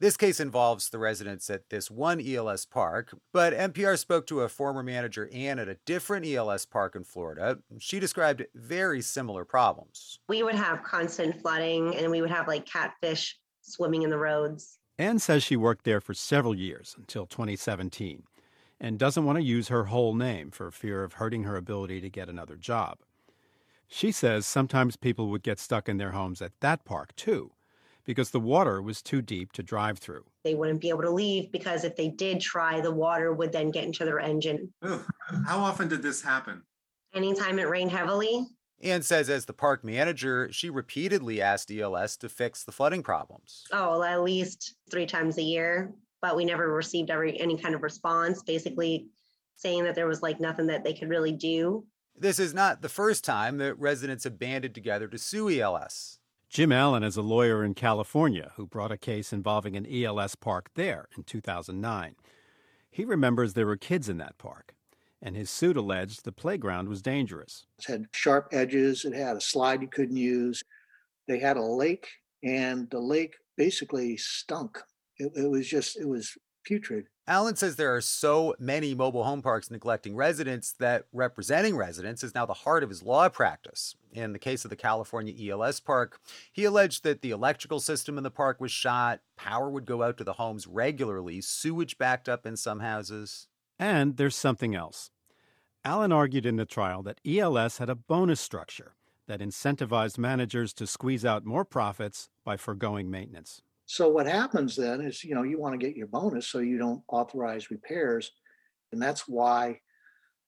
This 0.00 0.16
case 0.16 0.40
involves 0.40 0.90
the 0.90 0.98
residents 0.98 1.48
at 1.48 1.70
this 1.70 1.88
one 1.88 2.20
ELS 2.20 2.66
park, 2.66 3.16
but 3.32 3.54
NPR 3.54 3.96
spoke 3.96 4.26
to 4.26 4.40
a 4.40 4.48
former 4.48 4.82
manager, 4.82 5.30
Ann, 5.32 5.60
at 5.60 5.68
a 5.68 5.78
different 5.86 6.26
ELS 6.26 6.66
park 6.66 6.96
in 6.96 7.04
Florida. 7.04 7.58
She 7.78 8.00
described 8.00 8.44
very 8.56 9.00
similar 9.00 9.44
problems. 9.44 10.18
We 10.28 10.42
would 10.42 10.56
have 10.56 10.82
constant 10.82 11.40
flooding 11.40 11.94
and 11.94 12.10
we 12.10 12.20
would 12.20 12.30
have 12.30 12.48
like 12.48 12.66
catfish 12.66 13.38
swimming 13.60 14.02
in 14.02 14.10
the 14.10 14.18
roads. 14.18 14.80
Ann 14.98 15.20
says 15.20 15.44
she 15.44 15.56
worked 15.56 15.84
there 15.84 16.00
for 16.00 16.14
several 16.14 16.54
years 16.54 16.96
until 16.98 17.26
2017 17.26 18.24
and 18.84 18.98
doesn't 18.98 19.24
want 19.24 19.38
to 19.38 19.42
use 19.42 19.68
her 19.68 19.84
whole 19.84 20.12
name 20.14 20.50
for 20.50 20.70
fear 20.70 21.04
of 21.04 21.14
hurting 21.14 21.44
her 21.44 21.56
ability 21.56 22.02
to 22.02 22.10
get 22.10 22.28
another 22.28 22.54
job. 22.54 22.98
She 23.88 24.12
says 24.12 24.44
sometimes 24.44 24.94
people 24.94 25.30
would 25.30 25.42
get 25.42 25.58
stuck 25.58 25.88
in 25.88 25.96
their 25.96 26.10
homes 26.10 26.42
at 26.42 26.52
that 26.60 26.84
park 26.84 27.16
too 27.16 27.52
because 28.04 28.30
the 28.30 28.40
water 28.40 28.82
was 28.82 29.00
too 29.00 29.22
deep 29.22 29.52
to 29.52 29.62
drive 29.62 29.98
through. 29.98 30.26
They 30.44 30.54
wouldn't 30.54 30.82
be 30.82 30.90
able 30.90 31.00
to 31.00 31.10
leave 31.10 31.50
because 31.50 31.84
if 31.84 31.96
they 31.96 32.08
did 32.08 32.42
try, 32.42 32.82
the 32.82 32.92
water 32.92 33.32
would 33.32 33.52
then 33.52 33.70
get 33.70 33.84
into 33.84 34.04
their 34.04 34.20
engine. 34.20 34.70
How 34.82 35.60
often 35.60 35.88
did 35.88 36.02
this 36.02 36.20
happen? 36.20 36.62
Anytime 37.14 37.58
it 37.58 37.70
rained 37.70 37.90
heavily. 37.90 38.44
Ann 38.82 39.00
says, 39.00 39.30
as 39.30 39.46
the 39.46 39.54
park 39.54 39.82
manager, 39.82 40.50
she 40.52 40.68
repeatedly 40.68 41.40
asked 41.40 41.70
ELS 41.70 42.18
to 42.18 42.28
fix 42.28 42.64
the 42.64 42.72
flooding 42.72 43.02
problems. 43.02 43.64
Oh, 43.72 44.02
at 44.02 44.22
least 44.22 44.74
three 44.90 45.06
times 45.06 45.38
a 45.38 45.42
year, 45.42 45.94
but 46.24 46.36
we 46.36 46.46
never 46.46 46.72
received 46.72 47.10
every, 47.10 47.38
any 47.38 47.54
kind 47.54 47.74
of 47.74 47.82
response, 47.82 48.42
basically 48.42 49.08
saying 49.56 49.84
that 49.84 49.94
there 49.94 50.06
was 50.06 50.22
like 50.22 50.40
nothing 50.40 50.66
that 50.68 50.82
they 50.82 50.94
could 50.94 51.10
really 51.10 51.32
do. 51.32 51.84
This 52.16 52.38
is 52.38 52.54
not 52.54 52.80
the 52.80 52.88
first 52.88 53.24
time 53.24 53.58
that 53.58 53.78
residents 53.78 54.24
have 54.24 54.38
banded 54.38 54.74
together 54.74 55.06
to 55.08 55.18
sue 55.18 55.50
ELS. 55.50 56.18
Jim 56.48 56.72
Allen 56.72 57.02
is 57.02 57.18
a 57.18 57.22
lawyer 57.22 57.62
in 57.62 57.74
California 57.74 58.52
who 58.56 58.66
brought 58.66 58.90
a 58.90 58.96
case 58.96 59.34
involving 59.34 59.76
an 59.76 59.84
ELS 59.84 60.34
park 60.34 60.70
there 60.76 61.08
in 61.14 61.24
2009. 61.24 62.14
He 62.90 63.04
remembers 63.04 63.52
there 63.52 63.66
were 63.66 63.76
kids 63.76 64.08
in 64.08 64.16
that 64.16 64.38
park, 64.38 64.74
and 65.20 65.36
his 65.36 65.50
suit 65.50 65.76
alleged 65.76 66.24
the 66.24 66.32
playground 66.32 66.88
was 66.88 67.02
dangerous. 67.02 67.66
It 67.80 67.84
had 67.84 68.06
sharp 68.12 68.48
edges, 68.50 69.04
it 69.04 69.12
had 69.12 69.36
a 69.36 69.42
slide 69.42 69.82
you 69.82 69.88
couldn't 69.88 70.16
use. 70.16 70.64
They 71.28 71.38
had 71.38 71.58
a 71.58 71.62
lake, 71.62 72.08
and 72.42 72.88
the 72.88 73.00
lake 73.00 73.34
basically 73.58 74.16
stunk. 74.16 74.78
It, 75.18 75.32
it 75.36 75.50
was 75.50 75.68
just, 75.68 75.96
it 75.98 76.08
was 76.08 76.36
putrid. 76.64 77.06
Allen 77.26 77.56
says 77.56 77.76
there 77.76 77.94
are 77.94 78.02
so 78.02 78.54
many 78.58 78.94
mobile 78.94 79.24
home 79.24 79.40
parks 79.40 79.70
neglecting 79.70 80.14
residents 80.14 80.72
that 80.78 81.04
representing 81.12 81.76
residents 81.76 82.22
is 82.22 82.34
now 82.34 82.44
the 82.44 82.52
heart 82.52 82.82
of 82.82 82.90
his 82.90 83.02
law 83.02 83.28
practice. 83.28 83.94
In 84.12 84.32
the 84.32 84.38
case 84.38 84.64
of 84.64 84.70
the 84.70 84.76
California 84.76 85.50
ELS 85.50 85.80
park, 85.80 86.20
he 86.52 86.64
alleged 86.64 87.02
that 87.04 87.22
the 87.22 87.30
electrical 87.30 87.80
system 87.80 88.18
in 88.18 88.24
the 88.24 88.30
park 88.30 88.60
was 88.60 88.72
shot, 88.72 89.20
power 89.36 89.70
would 89.70 89.86
go 89.86 90.02
out 90.02 90.18
to 90.18 90.24
the 90.24 90.34
homes 90.34 90.66
regularly, 90.66 91.40
sewage 91.40 91.96
backed 91.96 92.28
up 92.28 92.44
in 92.44 92.56
some 92.56 92.80
houses. 92.80 93.48
And 93.78 94.18
there's 94.18 94.36
something 94.36 94.74
else. 94.74 95.10
Allen 95.84 96.12
argued 96.12 96.46
in 96.46 96.56
the 96.56 96.66
trial 96.66 97.02
that 97.02 97.20
ELS 97.26 97.78
had 97.78 97.90
a 97.90 97.94
bonus 97.94 98.40
structure 98.40 98.94
that 99.26 99.40
incentivized 99.40 100.18
managers 100.18 100.74
to 100.74 100.86
squeeze 100.86 101.24
out 101.24 101.46
more 101.46 101.64
profits 101.64 102.28
by 102.44 102.56
foregoing 102.58 103.10
maintenance. 103.10 103.62
So 103.86 104.08
what 104.08 104.26
happens 104.26 104.76
then 104.76 105.00
is, 105.00 105.24
you 105.24 105.34
know, 105.34 105.42
you 105.42 105.58
want 105.58 105.78
to 105.78 105.86
get 105.86 105.96
your 105.96 106.06
bonus 106.06 106.46
so 106.46 106.58
you 106.58 106.78
don't 106.78 107.02
authorize 107.08 107.70
repairs. 107.70 108.32
And 108.92 109.02
that's 109.02 109.28
why 109.28 109.80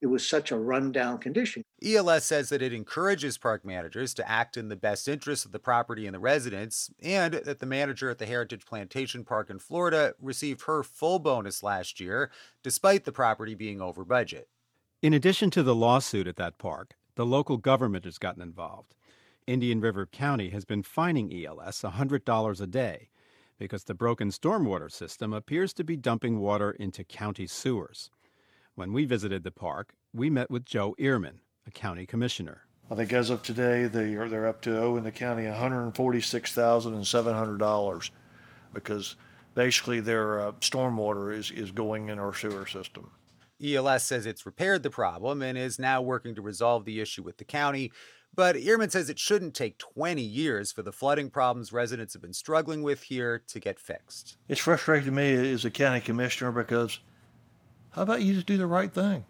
it 0.03 0.07
was 0.07 0.29
such 0.29 0.53
a 0.53 0.59
rundown 0.59 1.19
condition. 1.19 1.63
ELS 1.83 2.25
says 2.25 2.49
that 2.51 2.63
it 2.63 2.73
encourages 2.73 3.39
park 3.39 3.65
managers 3.65 4.15
to 4.15 4.29
act 4.29 4.57
in 4.57 4.69
the 4.69 4.77
best 4.77 5.09
interest 5.09 5.45
of 5.45 5.53
the 5.53 5.59
property 5.59 6.07
and 6.07 6.15
the 6.15 6.21
residents, 6.21 6.91
and 7.03 7.35
that 7.35 7.59
the 7.59 7.67
manager 7.67 8.11
at 8.11 8.19
the 8.19 8.27
Heritage 8.27 8.67
Plantation 8.67 9.25
Park 9.25 9.51
in 9.51 9.59
Florida 9.59 10.15
received 10.21 10.63
her 10.63 10.83
full 10.83 11.19
bonus 11.19 11.63
last 11.63 11.99
year, 11.99 12.31
despite 12.63 13.05
the 13.05 13.13
property 13.13 13.55
being 13.55 13.81
over 13.81 14.05
budget. 14.05 14.49
In 15.03 15.13
addition 15.13 15.51
to 15.51 15.63
the 15.63 15.75
lawsuit 15.75 16.27
at 16.27 16.37
that 16.37 16.59
park, 16.59 16.95
the 17.15 17.27
local 17.27 17.57
government 17.57 18.05
has 18.05 18.19
gotten 18.19 18.43
involved. 18.43 18.95
Indian 19.47 19.81
River 19.81 20.07
County 20.07 20.51
has 20.51 20.65
been 20.65 20.83
fining 20.83 21.33
ELS 21.33 21.83
$100 21.83 22.61
a 22.61 22.67
day 22.67 23.09
because 23.59 23.85
the 23.85 23.95
broken 23.95 24.31
stormwater 24.31 24.91
system 24.91 25.33
appears 25.33 25.73
to 25.75 25.85
be 25.85 25.97
dumping 25.97 26.39
water 26.39 26.71
into 26.73 27.05
county 27.05 27.47
sewers. 27.47 28.11
When 28.75 28.93
we 28.93 29.05
visited 29.05 29.43
the 29.43 29.51
park, 29.51 29.95
we 30.13 30.29
met 30.31 30.51
with 30.51 30.65
Joe 30.65 30.95
Earman, 30.99 31.41
a 31.67 31.71
county 31.71 32.07
commissioner. 32.07 32.63
I 32.91 32.95
think 32.95 33.13
as 33.13 33.31
of 33.31 33.43
today, 33.43 33.87
they 33.87 34.15
are 34.15 34.29
they're 34.29 34.47
up 34.47 34.61
to 34.63 34.81
owing 34.81 35.03
the 35.03 35.11
county 35.11 35.47
one 35.47 35.55
hundred 35.55 35.91
forty 35.97 36.21
six 36.21 36.53
thousand 36.53 36.95
and 36.95 37.07
seven 37.07 37.35
hundred 37.35 37.59
dollars, 37.59 38.11
because 38.73 39.17
basically 39.55 40.01
their 40.01 40.41
uh, 40.41 40.53
stormwater 40.61 41.35
is 41.35 41.51
is 41.51 41.73
going 41.73 42.11
in 42.11 42.19
our 42.19 42.33
sewer 42.33 42.67
system. 42.67 43.11
ELS 43.65 44.05
says 44.05 44.27
it's 44.27 44.45
repaired 44.45 44.83
the 44.83 44.91
problem 44.91 45.41
and 45.41 45.57
is 45.57 45.79
now 45.79 46.03
working 46.03 46.35
to 46.35 46.43
resolve 46.43 46.85
the 46.85 47.01
issue 47.01 47.23
with 47.23 47.39
the 47.39 47.45
county. 47.45 47.91
But 48.37 48.57
Earman 48.57 48.91
says 48.91 49.09
it 49.09 49.19
shouldn't 49.19 49.55
take 49.55 49.79
20 49.79 50.21
years 50.21 50.71
for 50.71 50.83
the 50.83 50.93
flooding 50.93 51.31
problems 51.31 51.73
residents 51.73 52.13
have 52.13 52.21
been 52.21 52.35
struggling 52.35 52.83
with 52.83 53.05
here 53.05 53.43
to 53.49 53.59
get 53.59 53.81
fixed. 53.81 54.37
It's 54.47 54.61
frustrating 54.61 55.07
to 55.07 55.11
me 55.11 55.53
as 55.53 55.65
a 55.65 55.71
county 55.71 56.01
commissioner 56.01 56.53
because 56.53 57.01
how 57.91 58.03
about 58.03 58.21
you 58.21 58.35
just 58.35 58.47
do 58.47 58.59
the 58.59 58.67
right 58.67 58.93
thing? 58.93 59.25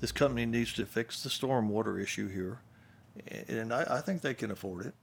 This 0.00 0.10
company 0.10 0.46
needs 0.46 0.72
to 0.74 0.86
fix 0.86 1.22
the 1.22 1.28
stormwater 1.28 2.02
issue 2.02 2.28
here, 2.28 2.60
and 3.48 3.72
I, 3.72 3.98
I 3.98 4.00
think 4.00 4.22
they 4.22 4.34
can 4.34 4.50
afford 4.50 4.86
it. 4.86 4.94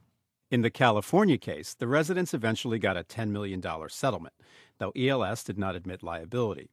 In 0.50 0.62
the 0.62 0.70
California 0.70 1.38
case, 1.38 1.74
the 1.74 1.86
residents 1.86 2.34
eventually 2.34 2.78
got 2.80 2.96
a 2.96 3.04
$10 3.04 3.30
million 3.30 3.62
settlement, 3.88 4.34
though 4.78 4.92
ELS 4.96 5.44
did 5.44 5.58
not 5.58 5.76
admit 5.76 6.02
liability. 6.02 6.70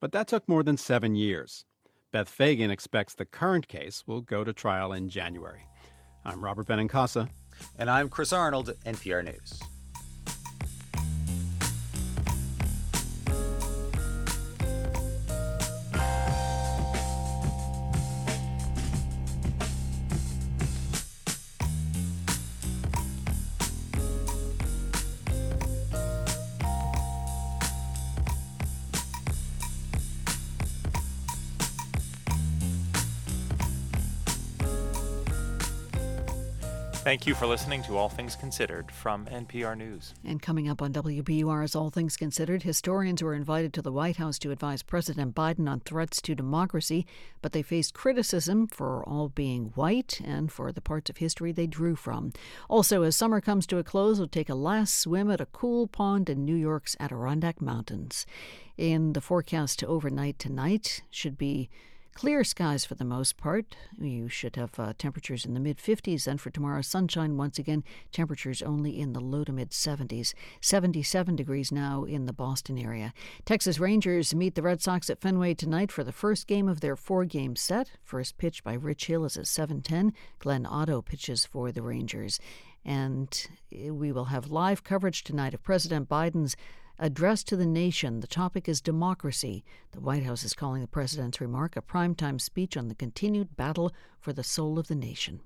But 0.00 0.12
that 0.12 0.28
took 0.28 0.48
more 0.48 0.62
than 0.62 0.76
seven 0.76 1.14
years. 1.14 1.64
Beth 2.12 2.28
Fegan 2.36 2.70
expects 2.70 3.14
the 3.14 3.24
current 3.24 3.68
case 3.68 4.04
will 4.06 4.20
go 4.20 4.44
to 4.44 4.52
trial 4.52 4.92
in 4.92 5.08
January. 5.08 5.66
I'm 6.26 6.44
Robert 6.44 6.66
Benincasa. 6.66 7.28
And 7.78 7.88
I'm 7.88 8.08
Chris 8.08 8.32
Arnold, 8.32 8.74
NPR 8.84 9.24
News. 9.24 9.62
Thank 37.16 37.26
you 37.26 37.34
for 37.34 37.46
listening 37.46 37.82
to 37.84 37.96
All 37.96 38.10
Things 38.10 38.36
Considered 38.36 38.92
from 38.92 39.24
NPR 39.24 39.74
News. 39.74 40.12
And 40.22 40.42
coming 40.42 40.68
up 40.68 40.82
on 40.82 40.92
WBUR's 40.92 41.74
All 41.74 41.88
Things 41.88 42.14
Considered, 42.14 42.62
historians 42.62 43.22
were 43.22 43.32
invited 43.32 43.72
to 43.72 43.80
the 43.80 43.90
White 43.90 44.18
House 44.18 44.38
to 44.40 44.50
advise 44.50 44.82
President 44.82 45.34
Biden 45.34 45.66
on 45.66 45.80
threats 45.80 46.20
to 46.20 46.34
democracy, 46.34 47.06
but 47.40 47.52
they 47.52 47.62
faced 47.62 47.94
criticism 47.94 48.66
for 48.66 49.02
all 49.08 49.30
being 49.30 49.72
white 49.76 50.20
and 50.26 50.52
for 50.52 50.70
the 50.72 50.82
parts 50.82 51.08
of 51.08 51.16
history 51.16 51.52
they 51.52 51.66
drew 51.66 51.96
from. 51.96 52.34
Also, 52.68 53.02
as 53.02 53.16
summer 53.16 53.40
comes 53.40 53.66
to 53.68 53.78
a 53.78 53.82
close, 53.82 54.18
we'll 54.18 54.28
take 54.28 54.50
a 54.50 54.54
last 54.54 54.98
swim 54.98 55.30
at 55.30 55.40
a 55.40 55.46
cool 55.46 55.86
pond 55.86 56.28
in 56.28 56.44
New 56.44 56.54
York's 56.54 56.98
Adirondack 57.00 57.62
Mountains. 57.62 58.26
In 58.76 59.14
the 59.14 59.22
forecast 59.22 59.78
to 59.78 59.86
overnight 59.86 60.38
tonight, 60.38 61.02
should 61.10 61.38
be 61.38 61.70
Clear 62.16 62.44
skies 62.44 62.86
for 62.86 62.94
the 62.94 63.04
most 63.04 63.36
part. 63.36 63.76
You 64.00 64.30
should 64.30 64.56
have 64.56 64.80
uh, 64.80 64.94
temperatures 64.96 65.44
in 65.44 65.52
the 65.52 65.60
mid 65.60 65.76
50s. 65.76 66.26
And 66.26 66.40
for 66.40 66.48
tomorrow, 66.48 66.80
sunshine 66.80 67.36
once 67.36 67.58
again, 67.58 67.84
temperatures 68.10 68.62
only 68.62 68.98
in 68.98 69.12
the 69.12 69.20
low 69.20 69.44
to 69.44 69.52
mid 69.52 69.68
70s. 69.68 70.32
77 70.62 71.36
degrees 71.36 71.70
now 71.70 72.04
in 72.04 72.24
the 72.24 72.32
Boston 72.32 72.78
area. 72.78 73.12
Texas 73.44 73.78
Rangers 73.78 74.34
meet 74.34 74.54
the 74.54 74.62
Red 74.62 74.80
Sox 74.80 75.10
at 75.10 75.20
Fenway 75.20 75.52
tonight 75.52 75.92
for 75.92 76.02
the 76.02 76.10
first 76.10 76.46
game 76.46 76.70
of 76.70 76.80
their 76.80 76.96
four 76.96 77.26
game 77.26 77.54
set. 77.54 77.90
First 78.02 78.38
pitch 78.38 78.64
by 78.64 78.72
Rich 78.72 79.08
Hill 79.08 79.26
is 79.26 79.36
at 79.36 79.44
7:10. 79.44 80.14
Glenn 80.38 80.64
Otto 80.64 81.02
pitches 81.02 81.44
for 81.44 81.70
the 81.70 81.82
Rangers. 81.82 82.40
And 82.82 83.46
eh, 83.70 83.90
we 83.90 84.10
will 84.10 84.26
have 84.26 84.50
live 84.50 84.84
coverage 84.84 85.22
tonight 85.22 85.52
of 85.52 85.62
President 85.62 86.08
Biden's 86.08 86.56
address 86.98 87.42
to 87.44 87.56
the 87.56 87.66
nation. 87.66 88.20
The 88.20 88.26
topic 88.26 88.68
is 88.68 88.80
democracy. 88.80 89.64
The 89.92 90.00
White 90.00 90.24
House 90.24 90.44
is 90.44 90.54
calling 90.54 90.82
the 90.82 90.88
president's 90.88 91.40
remark 91.40 91.76
a 91.76 91.82
primetime 91.82 92.40
speech 92.40 92.76
on 92.76 92.88
the 92.88 92.94
continued 92.94 93.56
battle 93.56 93.92
for 94.20 94.32
the 94.32 94.44
soul 94.44 94.78
of 94.78 94.88
the 94.88 94.94
nation. 94.94 95.40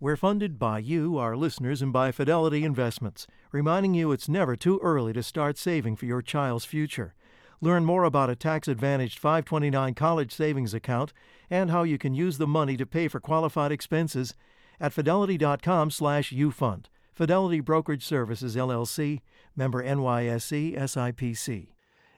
We're 0.00 0.16
funded 0.16 0.58
by 0.58 0.80
you, 0.80 1.16
our 1.18 1.36
listeners, 1.36 1.80
and 1.80 1.92
by 1.92 2.10
Fidelity 2.10 2.64
Investments, 2.64 3.28
reminding 3.52 3.94
you 3.94 4.10
it's 4.10 4.28
never 4.28 4.56
too 4.56 4.80
early 4.82 5.12
to 5.12 5.22
start 5.22 5.56
saving 5.56 5.94
for 5.96 6.06
your 6.06 6.22
child's 6.22 6.64
future. 6.64 7.14
Learn 7.60 7.84
more 7.84 8.02
about 8.02 8.28
a 8.28 8.34
tax 8.34 8.66
advantaged 8.66 9.20
529 9.20 9.94
college 9.94 10.32
savings 10.32 10.74
account 10.74 11.12
and 11.48 11.70
how 11.70 11.84
you 11.84 11.98
can 11.98 12.14
use 12.14 12.38
the 12.38 12.48
money 12.48 12.76
to 12.76 12.84
pay 12.84 13.06
for 13.06 13.20
qualified 13.20 13.70
expenses 13.70 14.34
at 14.80 14.92
fidelity.com/ufund. 14.92 16.86
Fidelity 17.12 17.60
Brokerage 17.60 18.04
Services, 18.04 18.56
LLC, 18.56 19.20
member 19.56 19.82
NYSE 19.82 20.76
SIPC. 20.76 21.68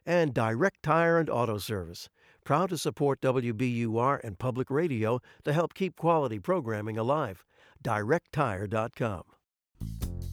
And 0.07 0.35
Direct 0.35 0.82
Tire 0.82 1.18
and 1.18 1.30
Auto 1.30 1.59
Service, 1.59 2.09
proud 2.45 2.70
to 2.70 2.78
support 2.78 3.20
WBUR 3.22 4.20
and 4.22 4.39
public 4.39 4.70
radio 4.70 5.20
to 5.45 5.53
help 5.53 5.74
keep 5.74 5.97
quality 5.97 6.39
programming 6.39 6.99
alive. 6.99 7.45
DirectTire.com. 7.82 9.22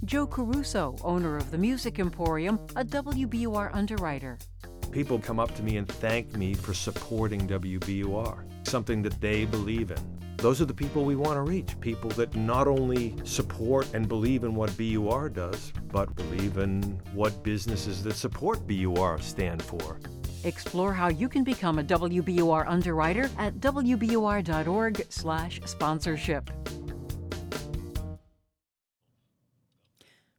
Joe 0.04 0.26
Caruso, 0.26 0.96
owner 1.04 1.38
of 1.38 1.52
the 1.52 1.58
Music 1.58 2.00
Emporium, 2.00 2.60
a 2.76 2.84
WBUR 2.84 3.70
underwriter. 3.74 4.38
People 4.92 5.20
come 5.20 5.40
up 5.40 5.56
to 5.56 5.64
me 5.64 5.78
and 5.78 5.88
thank 5.88 6.36
me 6.36 6.54
for 6.54 6.74
supporting 6.74 7.48
WBUR, 7.48 8.68
something 8.68 9.02
that 9.04 9.22
they 9.22 9.46
believe 9.46 9.92
in. 9.92 10.31
Those 10.42 10.60
are 10.60 10.66
the 10.66 10.74
people 10.74 11.06
we 11.06 11.16
want 11.16 11.36
to 11.36 11.42
reach 11.42 11.80
people 11.82 12.10
that 12.12 12.36
not 12.36 12.68
only 12.68 13.14
support 13.24 13.94
and 13.94 14.08
believe 14.08 14.44
in 14.44 14.56
what 14.56 14.76
BUR 14.76 15.30
does, 15.30 15.72
but 15.92 16.16
believe 16.16 16.58
in 16.58 16.82
what 17.14 17.44
businesses 17.44 18.02
that 18.02 18.16
support 18.16 18.68
BUR 18.68 19.20
stand 19.22 19.62
for. 19.62 20.00
Explore 20.44 20.94
how 20.94 21.10
you 21.10 21.30
can 21.30 21.44
become 21.44 21.78
a 21.78 21.84
WBUR 21.84 22.68
underwriter 22.68 23.30
at 23.38 23.60
wbur.org/sponsorship. 23.60 26.50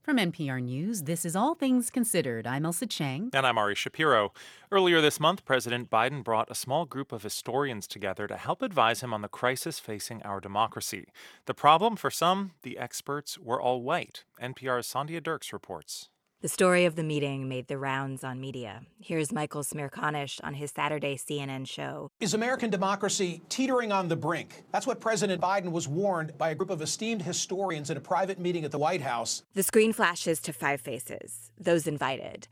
From 0.03 0.17
NPR 0.17 0.61
News, 0.61 1.03
this 1.03 1.23
is 1.23 1.33
All 1.33 1.55
Things 1.55 1.89
Considered. 1.89 2.45
I'm 2.45 2.63
Ailsa 2.65 2.89
Chang. 2.89 3.29
And 3.31 3.47
I'm 3.47 3.57
Ari 3.57 3.75
Shapiro. 3.75 4.33
Earlier 4.69 4.99
this 4.99 5.17
month, 5.17 5.45
President 5.45 5.89
Biden 5.89 6.25
brought 6.25 6.51
a 6.51 6.55
small 6.55 6.85
group 6.85 7.13
of 7.13 7.23
historians 7.23 7.87
together 7.87 8.27
to 8.27 8.35
help 8.35 8.61
advise 8.61 8.99
him 8.99 9.13
on 9.13 9.21
the 9.21 9.29
crisis 9.29 9.79
facing 9.79 10.21
our 10.23 10.41
democracy. 10.41 11.05
The 11.45 11.53
problem 11.53 11.95
for 11.95 12.11
some, 12.11 12.51
the 12.63 12.77
experts, 12.77 13.39
were 13.39 13.61
all 13.61 13.81
white. 13.81 14.25
NPR's 14.41 14.91
Sandhya 14.91 15.23
Dirks 15.23 15.53
reports. 15.53 16.09
The 16.43 16.49
story 16.49 16.83
of 16.83 16.97
the 16.97 17.03
meeting 17.03 17.47
made 17.47 17.69
the 17.69 17.77
rounds 17.77 18.21
on 18.21 18.41
media. 18.41 18.81
Here's 18.99 19.31
Michael 19.31 19.63
Smerconish 19.63 20.41
on 20.43 20.55
his 20.55 20.71
Saturday 20.71 21.15
CNN 21.15 21.65
show. 21.65 22.11
Is 22.19 22.33
American 22.33 22.69
democracy 22.69 23.41
teetering 23.47 23.93
on 23.93 24.09
the 24.09 24.17
brink? 24.17 24.65
That's 24.73 24.85
what 24.85 24.99
President 24.99 25.41
Biden 25.41 25.71
was 25.71 25.87
warned 25.87 26.37
by 26.37 26.49
a 26.49 26.55
group 26.55 26.69
of 26.69 26.81
esteemed 26.81 27.21
historians 27.21 27.89
in 27.89 27.95
a 27.95 28.01
private 28.01 28.41
meeting 28.41 28.65
at 28.65 28.71
the 28.71 28.77
White 28.77 28.99
House. 28.99 29.43
The 29.53 29.63
screen 29.63 29.93
flashes 29.93 30.41
to 30.41 30.51
five 30.51 30.81
faces, 30.81 31.49
those 31.57 31.87
invited, 31.87 32.49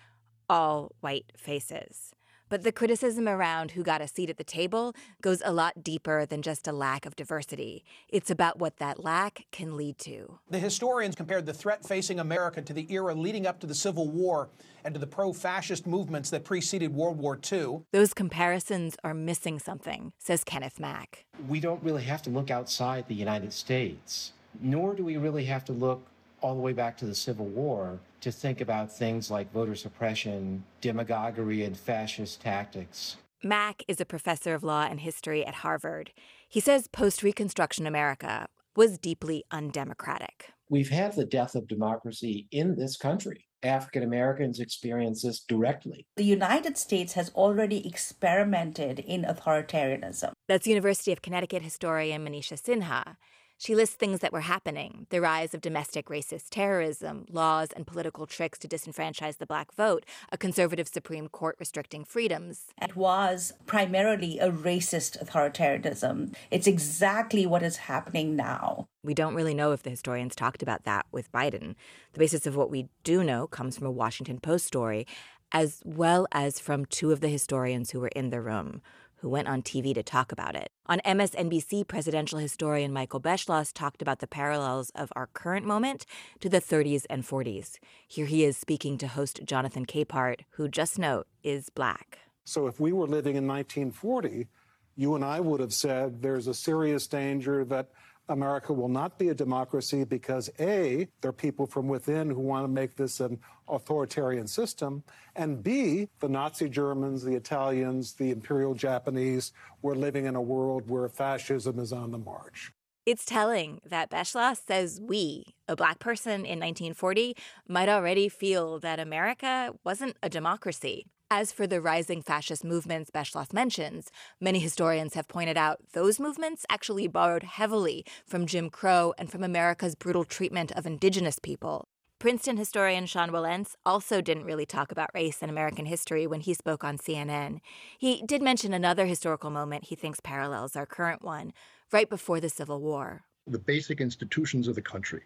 all 0.47 0.93
white 1.01 1.33
faces. 1.35 2.13
But 2.51 2.63
the 2.63 2.73
criticism 2.73 3.29
around 3.29 3.71
who 3.71 3.81
got 3.81 4.01
a 4.01 4.09
seat 4.09 4.29
at 4.29 4.35
the 4.35 4.43
table 4.43 4.93
goes 5.21 5.41
a 5.45 5.53
lot 5.53 5.85
deeper 5.85 6.25
than 6.25 6.41
just 6.41 6.67
a 6.67 6.73
lack 6.73 7.05
of 7.05 7.15
diversity. 7.15 7.85
It's 8.09 8.29
about 8.29 8.59
what 8.59 8.75
that 8.75 9.01
lack 9.01 9.45
can 9.53 9.77
lead 9.77 9.97
to. 9.99 10.37
The 10.49 10.59
historians 10.59 11.15
compared 11.15 11.45
the 11.45 11.53
threat 11.53 11.87
facing 11.87 12.19
America 12.19 12.61
to 12.61 12.73
the 12.73 12.91
era 12.91 13.15
leading 13.15 13.47
up 13.47 13.61
to 13.61 13.67
the 13.67 13.73
Civil 13.73 14.09
War 14.09 14.49
and 14.83 14.93
to 14.93 14.99
the 14.99 15.07
pro 15.07 15.31
fascist 15.31 15.87
movements 15.87 16.29
that 16.31 16.43
preceded 16.43 16.93
World 16.93 17.19
War 17.19 17.39
II. 17.49 17.83
Those 17.93 18.13
comparisons 18.13 18.97
are 19.01 19.13
missing 19.13 19.57
something, 19.57 20.11
says 20.19 20.43
Kenneth 20.43 20.77
Mack. 20.77 21.23
We 21.47 21.61
don't 21.61 21.81
really 21.81 22.03
have 22.03 22.21
to 22.23 22.29
look 22.29 22.51
outside 22.51 23.07
the 23.07 23.15
United 23.15 23.53
States, 23.53 24.33
nor 24.59 24.93
do 24.93 25.05
we 25.05 25.15
really 25.15 25.45
have 25.45 25.63
to 25.65 25.71
look 25.71 26.05
all 26.41 26.55
the 26.55 26.61
way 26.61 26.73
back 26.73 26.97
to 26.97 27.05
the 27.05 27.15
Civil 27.15 27.45
War 27.45 27.99
to 28.21 28.31
think 28.31 28.61
about 28.61 28.91
things 28.91 29.29
like 29.29 29.51
voter 29.51 29.75
suppression, 29.75 30.63
demagoguery, 30.79 31.63
and 31.63 31.75
fascist 31.75 32.41
tactics. 32.41 33.17
Mack 33.43 33.83
is 33.87 33.99
a 33.99 34.05
professor 34.05 34.53
of 34.53 34.63
law 34.63 34.87
and 34.89 34.99
history 34.99 35.45
at 35.45 35.55
Harvard. 35.55 36.11
He 36.47 36.59
says 36.59 36.87
post 36.87 37.23
Reconstruction 37.23 37.87
America 37.87 38.47
was 38.75 38.97
deeply 38.97 39.43
undemocratic. 39.51 40.51
We've 40.69 40.89
had 40.89 41.13
the 41.13 41.25
death 41.25 41.55
of 41.55 41.67
democracy 41.67 42.47
in 42.51 42.75
this 42.75 42.95
country. 42.95 43.47
African 43.63 44.03
Americans 44.03 44.59
experience 44.59 45.21
this 45.21 45.41
directly. 45.41 46.05
The 46.15 46.23
United 46.23 46.77
States 46.77 47.13
has 47.13 47.31
already 47.35 47.85
experimented 47.87 48.99
in 48.99 49.23
authoritarianism. 49.23 50.31
That's 50.47 50.65
University 50.67 51.11
of 51.11 51.21
Connecticut 51.21 51.61
historian 51.61 52.25
Manisha 52.25 52.59
Sinha. 52.59 53.17
She 53.61 53.75
lists 53.75 53.95
things 53.95 54.21
that 54.21 54.33
were 54.33 54.41
happening 54.41 55.05
the 55.11 55.21
rise 55.21 55.53
of 55.53 55.61
domestic 55.61 56.07
racist 56.07 56.45
terrorism, 56.49 57.27
laws 57.29 57.69
and 57.75 57.85
political 57.85 58.25
tricks 58.25 58.57
to 58.57 58.67
disenfranchise 58.67 59.37
the 59.37 59.45
black 59.45 59.71
vote, 59.75 60.03
a 60.31 60.37
conservative 60.39 60.87
Supreme 60.87 61.27
Court 61.27 61.57
restricting 61.59 62.03
freedoms. 62.03 62.73
It 62.81 62.95
was 62.95 63.53
primarily 63.67 64.39
a 64.39 64.49
racist 64.49 65.23
authoritarianism. 65.23 66.33
It's 66.49 66.65
exactly 66.65 67.45
what 67.45 67.61
is 67.61 67.77
happening 67.77 68.35
now. 68.35 68.87
We 69.03 69.13
don't 69.13 69.35
really 69.35 69.53
know 69.53 69.73
if 69.73 69.83
the 69.83 69.91
historians 69.91 70.33
talked 70.35 70.63
about 70.63 70.85
that 70.85 71.05
with 71.11 71.31
Biden. 71.31 71.75
The 72.13 72.19
basis 72.19 72.47
of 72.47 72.55
what 72.55 72.71
we 72.71 72.89
do 73.03 73.23
know 73.23 73.45
comes 73.45 73.77
from 73.77 73.85
a 73.85 73.91
Washington 73.91 74.39
Post 74.39 74.65
story, 74.65 75.05
as 75.51 75.83
well 75.85 76.25
as 76.31 76.59
from 76.59 76.87
two 76.87 77.11
of 77.11 77.19
the 77.19 77.27
historians 77.27 77.91
who 77.91 77.99
were 77.99 78.07
in 78.15 78.31
the 78.31 78.41
room 78.41 78.81
who 79.21 79.29
went 79.29 79.47
on 79.47 79.61
TV 79.61 79.93
to 79.93 80.03
talk 80.03 80.31
about 80.31 80.55
it. 80.55 80.69
On 80.87 80.99
MSNBC, 81.05 81.87
presidential 81.87 82.39
historian 82.39 82.91
Michael 82.91 83.21
Beschloss 83.21 83.71
talked 83.71 84.01
about 84.01 84.19
the 84.19 84.27
parallels 84.27 84.91
of 84.95 85.13
our 85.15 85.27
current 85.27 85.65
moment 85.65 86.05
to 86.39 86.49
the 86.49 86.59
30s 86.59 87.05
and 87.09 87.23
40s. 87.23 87.77
Here 88.07 88.25
he 88.25 88.43
is 88.43 88.57
speaking 88.57 88.97
to 88.97 89.07
host 89.07 89.41
Jonathan 89.45 89.85
Capehart, 89.85 90.41
who, 90.51 90.67
just 90.67 90.97
note, 90.97 91.27
is 91.43 91.69
black. 91.69 92.17
So 92.45 92.65
if 92.65 92.79
we 92.79 92.91
were 92.91 93.07
living 93.07 93.35
in 93.35 93.47
1940, 93.47 94.47
you 94.95 95.15
and 95.15 95.23
I 95.23 95.39
would 95.39 95.59
have 95.59 95.73
said 95.73 96.21
there's 96.21 96.47
a 96.47 96.53
serious 96.53 97.05
danger 97.07 97.63
that 97.65 97.89
America 98.31 98.71
will 98.71 98.87
not 98.87 99.19
be 99.19 99.29
a 99.29 99.33
democracy 99.35 100.03
because 100.03 100.49
A, 100.59 101.07
there 101.21 101.29
are 101.29 101.33
people 101.33 101.67
from 101.67 101.87
within 101.87 102.29
who 102.29 102.39
want 102.39 102.63
to 102.63 102.67
make 102.69 102.95
this 102.95 103.19
an 103.19 103.39
authoritarian 103.67 104.47
system, 104.47 105.03
and 105.35 105.61
B, 105.61 106.07
the 106.19 106.29
Nazi 106.29 106.69
Germans, 106.69 107.23
the 107.23 107.35
Italians, 107.35 108.13
the 108.13 108.31
Imperial 108.31 108.73
Japanese 108.73 109.51
were 109.81 109.95
living 109.95 110.25
in 110.25 110.35
a 110.35 110.41
world 110.41 110.89
where 110.89 111.07
fascism 111.09 111.77
is 111.77 111.91
on 111.91 112.11
the 112.11 112.17
march. 112.17 112.71
It's 113.05 113.25
telling 113.25 113.81
that 113.85 114.09
Beschloss 114.09 114.61
says 114.65 115.01
we, 115.01 115.43
a 115.67 115.75
black 115.75 115.99
person 115.99 116.45
in 116.45 116.59
1940, 116.59 117.35
might 117.67 117.89
already 117.89 118.29
feel 118.29 118.79
that 118.79 118.99
America 118.99 119.73
wasn't 119.83 120.15
a 120.21 120.29
democracy. 120.29 121.07
As 121.33 121.53
for 121.53 121.65
the 121.65 121.79
rising 121.79 122.21
fascist 122.21 122.61
movements 122.65 123.09
Beschloss 123.09 123.53
mentions, 123.53 124.11
many 124.41 124.59
historians 124.59 125.13
have 125.13 125.29
pointed 125.29 125.55
out 125.55 125.79
those 125.93 126.19
movements 126.19 126.65
actually 126.69 127.07
borrowed 127.07 127.43
heavily 127.43 128.03
from 128.27 128.45
Jim 128.45 128.69
Crow 128.69 129.13
and 129.17 129.31
from 129.31 129.41
America's 129.41 129.95
brutal 129.95 130.25
treatment 130.25 130.73
of 130.73 130.85
indigenous 130.85 131.39
people. 131.39 131.87
Princeton 132.19 132.57
historian 132.57 133.05
Sean 133.05 133.29
Wilentz 133.29 133.75
also 133.85 134.19
didn't 134.19 134.43
really 134.43 134.65
talk 134.65 134.91
about 134.91 135.09
race 135.13 135.41
in 135.41 135.49
American 135.49 135.85
history 135.85 136.27
when 136.27 136.41
he 136.41 136.53
spoke 136.53 136.83
on 136.83 136.97
CNN. 136.97 137.61
He 137.97 138.21
did 138.25 138.41
mention 138.41 138.73
another 138.73 139.05
historical 139.05 139.51
moment 139.51 139.85
he 139.85 139.95
thinks 139.95 140.19
parallels 140.21 140.75
our 140.75 140.85
current 140.85 141.23
one, 141.23 141.53
right 141.93 142.09
before 142.09 142.41
the 142.41 142.49
Civil 142.49 142.81
War. 142.81 143.21
The 143.47 143.57
basic 143.57 144.01
institutions 144.01 144.67
of 144.67 144.75
the 144.75 144.81
country 144.81 145.21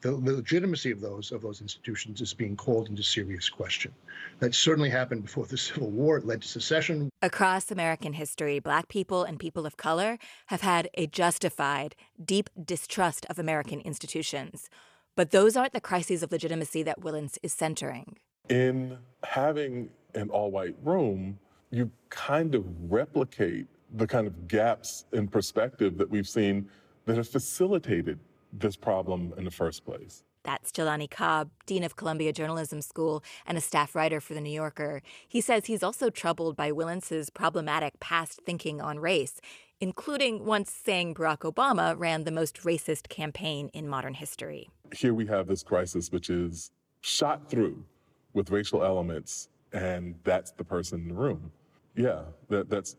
the, 0.00 0.10
the 0.10 0.32
legitimacy 0.34 0.90
of 0.90 1.00
those 1.00 1.32
of 1.32 1.42
those 1.42 1.60
institutions 1.60 2.20
is 2.20 2.34
being 2.34 2.56
called 2.56 2.88
into 2.88 3.02
serious 3.02 3.48
question. 3.48 3.92
That 4.40 4.54
certainly 4.54 4.90
happened 4.90 5.22
before 5.22 5.46
the 5.46 5.56
Civil 5.68 5.90
War. 5.90 6.18
It 6.18 6.26
led 6.26 6.42
to 6.42 6.48
secession. 6.48 7.10
Across 7.22 7.70
American 7.70 8.12
history, 8.12 8.58
black 8.58 8.88
people 8.88 9.24
and 9.24 9.38
people 9.38 9.66
of 9.66 9.76
color 9.76 10.18
have 10.46 10.60
had 10.60 10.88
a 10.94 11.06
justified, 11.06 11.94
deep 12.22 12.50
distrust 12.62 13.26
of 13.30 13.38
American 13.38 13.80
institutions. 13.80 14.68
But 15.16 15.30
those 15.30 15.56
aren't 15.56 15.72
the 15.72 15.80
crises 15.80 16.22
of 16.22 16.30
legitimacy 16.30 16.82
that 16.82 17.00
Wilentz 17.00 17.38
is 17.42 17.52
centering. 17.52 18.16
In 18.50 18.98
having 19.24 19.88
an 20.14 20.28
all 20.30 20.50
white 20.50 20.76
room, 20.84 21.38
you 21.70 21.90
kind 22.10 22.54
of 22.54 22.64
replicate 22.90 23.66
the 23.94 24.06
kind 24.06 24.26
of 24.26 24.46
gaps 24.46 25.06
in 25.12 25.26
perspective 25.26 25.96
that 25.98 26.10
we've 26.10 26.28
seen 26.28 26.68
that 27.06 27.16
have 27.16 27.28
facilitated 27.28 28.18
this 28.60 28.76
problem 28.76 29.34
in 29.36 29.44
the 29.44 29.50
first 29.50 29.84
place. 29.84 30.24
That's 30.42 30.70
Jelani 30.70 31.10
Cobb, 31.10 31.50
Dean 31.66 31.82
of 31.82 31.96
Columbia 31.96 32.32
Journalism 32.32 32.80
School 32.80 33.24
and 33.46 33.58
a 33.58 33.60
staff 33.60 33.96
writer 33.96 34.20
for 34.20 34.34
The 34.34 34.40
New 34.40 34.52
Yorker. 34.52 35.02
He 35.26 35.40
says 35.40 35.66
he's 35.66 35.82
also 35.82 36.08
troubled 36.08 36.56
by 36.56 36.70
Wilentz's 36.70 37.30
problematic 37.30 37.98
past 37.98 38.40
thinking 38.46 38.80
on 38.80 39.00
race, 39.00 39.40
including 39.80 40.44
once 40.44 40.70
saying 40.70 41.14
Barack 41.14 41.38
Obama 41.52 41.98
ran 41.98 42.22
the 42.22 42.30
most 42.30 42.62
racist 42.62 43.08
campaign 43.08 43.70
in 43.74 43.88
modern 43.88 44.14
history. 44.14 44.70
Here 44.94 45.12
we 45.12 45.26
have 45.26 45.48
this 45.48 45.64
crisis 45.64 46.12
which 46.12 46.30
is 46.30 46.70
shot 47.00 47.50
through 47.50 47.84
with 48.32 48.50
racial 48.50 48.84
elements, 48.84 49.48
and 49.72 50.14
that's 50.22 50.52
the 50.52 50.64
person 50.64 51.00
in 51.00 51.08
the 51.08 51.14
room. 51.14 51.50
Yeah, 51.96 52.22
that, 52.50 52.70
that's 52.70 52.94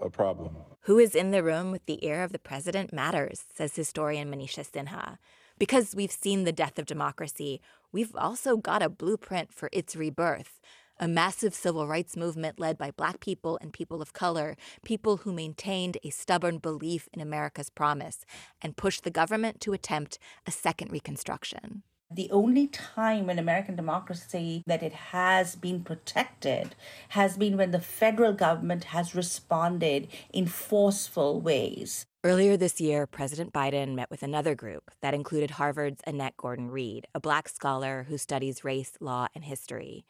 a 0.00 0.10
problem. 0.10 0.56
Who 0.82 0.98
is 0.98 1.14
in 1.14 1.30
the 1.30 1.42
room 1.42 1.70
with 1.70 1.86
the 1.86 2.04
ear 2.04 2.22
of 2.22 2.32
the 2.32 2.38
president 2.38 2.92
matters, 2.92 3.44
says 3.54 3.74
historian 3.74 4.30
Manisha 4.30 4.68
Sinha. 4.68 5.18
Because 5.58 5.94
we've 5.94 6.10
seen 6.10 6.44
the 6.44 6.52
death 6.52 6.78
of 6.78 6.86
democracy, 6.86 7.60
we've 7.92 8.14
also 8.16 8.56
got 8.56 8.82
a 8.82 8.88
blueprint 8.88 9.52
for 9.52 9.68
its 9.72 9.94
rebirth. 9.94 10.60
A 11.00 11.08
massive 11.08 11.54
civil 11.54 11.86
rights 11.88 12.16
movement 12.16 12.60
led 12.60 12.78
by 12.78 12.90
black 12.90 13.18
people 13.18 13.58
and 13.60 13.72
people 13.72 14.00
of 14.00 14.12
color, 14.12 14.56
people 14.84 15.18
who 15.18 15.32
maintained 15.32 15.98
a 16.04 16.10
stubborn 16.10 16.58
belief 16.58 17.08
in 17.12 17.20
America's 17.20 17.70
promise 17.70 18.24
and 18.62 18.76
pushed 18.76 19.02
the 19.02 19.10
government 19.10 19.60
to 19.62 19.72
attempt 19.72 20.18
a 20.46 20.52
second 20.52 20.92
Reconstruction. 20.92 21.82
The 22.14 22.30
only 22.30 22.68
time 22.68 23.28
in 23.28 23.40
American 23.40 23.74
democracy 23.74 24.62
that 24.68 24.84
it 24.84 24.92
has 24.92 25.56
been 25.56 25.82
protected 25.82 26.76
has 27.08 27.36
been 27.36 27.56
when 27.56 27.72
the 27.72 27.80
federal 27.80 28.32
government 28.32 28.84
has 28.84 29.16
responded 29.16 30.06
in 30.32 30.46
forceful 30.46 31.40
ways. 31.40 32.06
Earlier 32.22 32.56
this 32.56 32.80
year, 32.80 33.08
President 33.08 33.52
Biden 33.52 33.96
met 33.96 34.10
with 34.10 34.22
another 34.22 34.54
group 34.54 34.92
that 35.02 35.12
included 35.12 35.50
Harvard's 35.50 36.02
Annette 36.06 36.36
Gordon 36.36 36.70
Reed, 36.70 37.08
a 37.16 37.20
black 37.20 37.48
scholar 37.48 38.06
who 38.08 38.16
studies 38.16 38.62
race, 38.62 38.92
law, 39.00 39.26
and 39.34 39.42
history. 39.42 40.04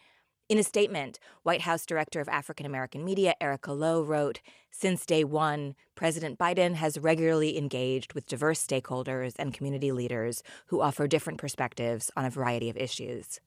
In 0.54 0.60
a 0.60 0.62
statement, 0.62 1.18
White 1.42 1.62
House 1.62 1.84
Director 1.84 2.20
of 2.20 2.28
African 2.28 2.64
American 2.64 3.04
Media 3.04 3.34
Erica 3.40 3.72
Loewe 3.72 4.06
wrote 4.06 4.40
Since 4.70 5.04
day 5.04 5.24
one, 5.24 5.74
President 5.96 6.38
Biden 6.38 6.74
has 6.74 6.96
regularly 6.96 7.58
engaged 7.58 8.12
with 8.12 8.28
diverse 8.28 8.64
stakeholders 8.64 9.34
and 9.36 9.52
community 9.52 9.90
leaders 9.90 10.44
who 10.66 10.80
offer 10.80 11.08
different 11.08 11.40
perspectives 11.40 12.08
on 12.16 12.24
a 12.24 12.30
variety 12.30 12.70
of 12.70 12.76
issues. 12.76 13.40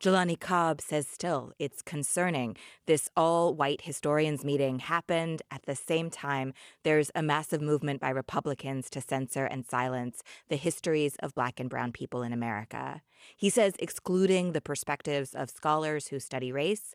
Jelani 0.00 0.38
Cobb 0.38 0.80
says 0.80 1.08
still 1.08 1.52
it's 1.58 1.82
concerning. 1.82 2.56
This 2.86 3.08
all 3.16 3.54
white 3.54 3.82
historians 3.82 4.44
meeting 4.44 4.78
happened 4.78 5.42
at 5.50 5.62
the 5.66 5.74
same 5.74 6.08
time 6.08 6.54
there's 6.84 7.10
a 7.16 7.22
massive 7.22 7.60
movement 7.60 8.00
by 8.00 8.10
Republicans 8.10 8.88
to 8.90 9.00
censor 9.00 9.44
and 9.44 9.66
silence 9.66 10.22
the 10.48 10.56
histories 10.56 11.16
of 11.16 11.34
black 11.34 11.58
and 11.58 11.68
brown 11.68 11.90
people 11.90 12.22
in 12.22 12.32
America. 12.32 13.02
He 13.36 13.50
says 13.50 13.74
excluding 13.80 14.52
the 14.52 14.60
perspectives 14.60 15.34
of 15.34 15.50
scholars 15.50 16.08
who 16.08 16.20
study 16.20 16.52
race 16.52 16.94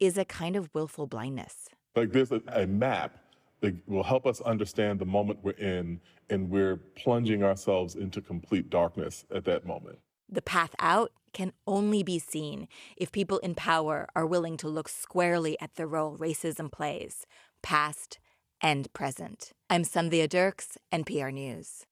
is 0.00 0.18
a 0.18 0.24
kind 0.24 0.56
of 0.56 0.70
willful 0.74 1.06
blindness. 1.06 1.68
Like 1.94 2.10
there's 2.10 2.32
a, 2.32 2.42
a 2.48 2.66
map 2.66 3.16
that 3.60 3.76
will 3.86 4.02
help 4.02 4.26
us 4.26 4.40
understand 4.40 4.98
the 4.98 5.06
moment 5.06 5.38
we're 5.42 5.52
in, 5.52 6.00
and 6.30 6.48
we're 6.48 6.78
plunging 6.96 7.44
ourselves 7.44 7.94
into 7.94 8.20
complete 8.20 8.70
darkness 8.70 9.24
at 9.32 9.44
that 9.44 9.66
moment. 9.66 9.98
The 10.28 10.42
path 10.42 10.74
out 10.78 11.12
can 11.32 11.52
only 11.66 12.02
be 12.02 12.18
seen 12.18 12.68
if 12.96 13.12
people 13.12 13.38
in 13.38 13.54
power 13.54 14.08
are 14.14 14.26
willing 14.26 14.56
to 14.58 14.68
look 14.68 14.88
squarely 14.88 15.58
at 15.60 15.74
the 15.74 15.86
role 15.86 16.16
racism 16.16 16.70
plays, 16.70 17.26
past 17.62 18.18
and 18.60 18.92
present. 18.92 19.52
I'm 19.68 19.82
Sandhya 19.82 20.28
Dirks, 20.28 20.76
NPR 20.92 21.32
News. 21.32 21.86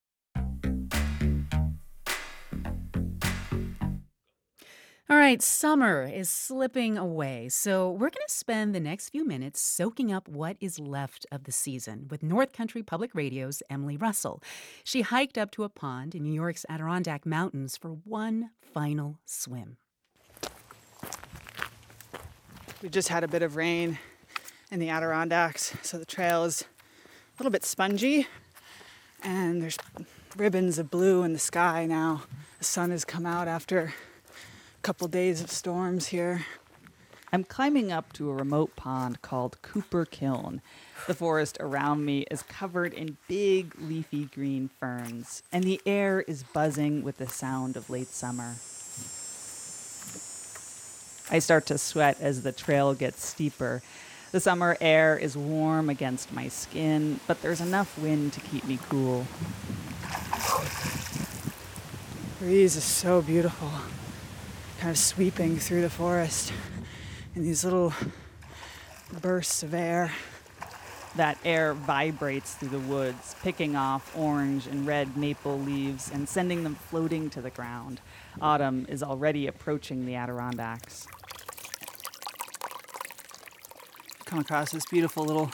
All 5.11 5.17
right, 5.17 5.41
summer 5.41 6.03
is 6.03 6.29
slipping 6.29 6.99
away, 6.99 7.49
so 7.49 7.91
we're 7.91 8.11
going 8.11 8.27
to 8.29 8.35
spend 8.35 8.75
the 8.75 8.81
next 8.81 9.09
few 9.09 9.27
minutes 9.27 9.59
soaking 9.59 10.13
up 10.13 10.29
what 10.29 10.59
is 10.61 10.79
left 10.79 11.25
of 11.33 11.45
the 11.45 11.51
season 11.51 12.09
with 12.11 12.23
North 12.23 12.53
Country 12.53 12.83
Public 12.83 13.15
Radio's 13.15 13.63
Emily 13.71 13.97
Russell. 13.97 14.43
She 14.85 15.01
hiked 15.01 15.39
up 15.39 15.51
to 15.53 15.65
a 15.65 15.71
pond 15.71 16.15
in 16.15 16.25
New 16.25 16.35
York's 16.35 16.67
Adirondack 16.69 17.25
Mountains 17.25 17.75
for 17.75 17.89
one 18.05 18.51
final 18.61 19.19
swim. 19.25 19.79
We 22.83 22.91
just 22.91 23.09
had 23.09 23.25
a 23.25 23.29
bit 23.29 23.41
of 23.41 23.57
rain 23.57 23.99
in 24.71 24.79
the 24.79 24.91
Adirondacks, 24.91 25.75
so 25.81 25.97
the 25.97 26.05
trail 26.05 26.45
is 26.45 26.61
a 26.61 26.67
little 27.39 27.51
bit 27.51 27.65
spongy, 27.65 28.27
and 29.23 29.63
there's 29.63 29.79
ribbons 30.37 30.79
of 30.79 30.91
blue 30.91 31.23
in 31.23 31.33
the 31.33 31.39
sky 31.39 31.87
now. 31.87 32.25
The 32.59 32.67
sun 32.67 32.91
has 32.91 33.07
come 33.07 33.25
out 33.25 33.49
after 33.49 33.95
couple 34.83 35.09
days 35.09 35.41
of 35.41 35.51
storms 35.51 36.09
here. 36.09 36.45
I'm 37.33 37.45
climbing 37.45 37.93
up 37.93 38.13
to 38.15 38.31
a 38.31 38.35
remote 38.35 38.75
pond 38.77 39.21
called 39.21 39.61
Cooper 39.61 40.05
Kiln. 40.07 40.63
The 41.07 41.15
forest 41.15 41.59
around 41.61 42.05
me 42.05 42.25
is 42.31 42.43
covered 42.43 42.95
in 42.95 43.19
big 43.29 43.75
leafy 43.79 44.27
green 44.27 44.71
ferns, 44.81 45.43
and 45.53 45.65
the 45.65 45.81
air 45.85 46.23
is 46.23 46.43
buzzing 46.43 47.03
with 47.03 47.19
the 47.19 47.29
sound 47.29 47.77
of 47.77 47.91
late 47.91 48.09
summer. 48.09 48.55
I 51.31 51.41
start 51.41 51.67
to 51.67 51.77
sweat 51.77 52.19
as 52.21 52.43
the 52.43 52.53
trail 52.53 52.95
gets 52.95 53.27
steeper. 53.27 53.83
The 54.33 54.41
summer 54.41 54.77
air 54.81 55.19
is 55.19 55.37
warm 55.37 55.91
against 55.91 56.33
my 56.33 56.49
skin, 56.49 57.21
but 57.27 57.43
there's 57.43 57.61
enough 57.61 57.99
wind 57.99 58.33
to 58.35 58.41
keep 58.41 58.65
me 58.65 58.79
cool. 58.89 59.27
breeze 62.39 62.77
is 62.77 62.85
so 62.85 63.21
beautiful 63.21 63.71
kind 64.79 64.91
of 64.91 64.99
sweeping 64.99 65.57
through 65.57 65.81
the 65.81 65.91
forest 65.91 66.53
in 67.35 67.43
these 67.43 67.65
little 67.65 67.93
bursts 69.21 69.65
of 69.65 69.75
air. 69.75 70.13
That 71.17 71.37
air 71.45 71.75
vibrates 71.75 72.55
through 72.55 72.69
the 72.69 72.79
woods, 72.79 73.35
picking 73.43 73.75
off 73.75 74.17
orange 74.17 74.69
and 74.69 74.87
red 74.87 75.17
maple 75.17 75.59
leaves 75.59 76.13
and 76.13 76.29
sending 76.29 76.63
them 76.63 76.77
floating 76.77 77.29
to 77.31 77.41
the 77.41 77.51
ground. 77.51 78.01
Autumn 78.41 78.87
is 78.89 79.03
already 79.03 79.49
approaching 79.49 80.07
the 80.07 80.15
Adirondacks. 80.15 81.09
Come 84.27 84.39
across 84.39 84.71
this 84.71 84.87
beautiful 84.87 85.25
little 85.25 85.51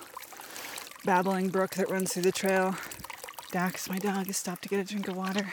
babbling 1.06 1.48
brook 1.48 1.76
that 1.76 1.88
runs 1.88 2.12
through 2.12 2.24
the 2.24 2.32
trail. 2.32 2.76
Dax, 3.52 3.88
my 3.88 3.98
dog, 3.98 4.26
has 4.26 4.36
stopped 4.36 4.62
to 4.64 4.68
get 4.68 4.80
a 4.80 4.84
drink 4.84 5.08
of 5.08 5.16
water. 5.16 5.50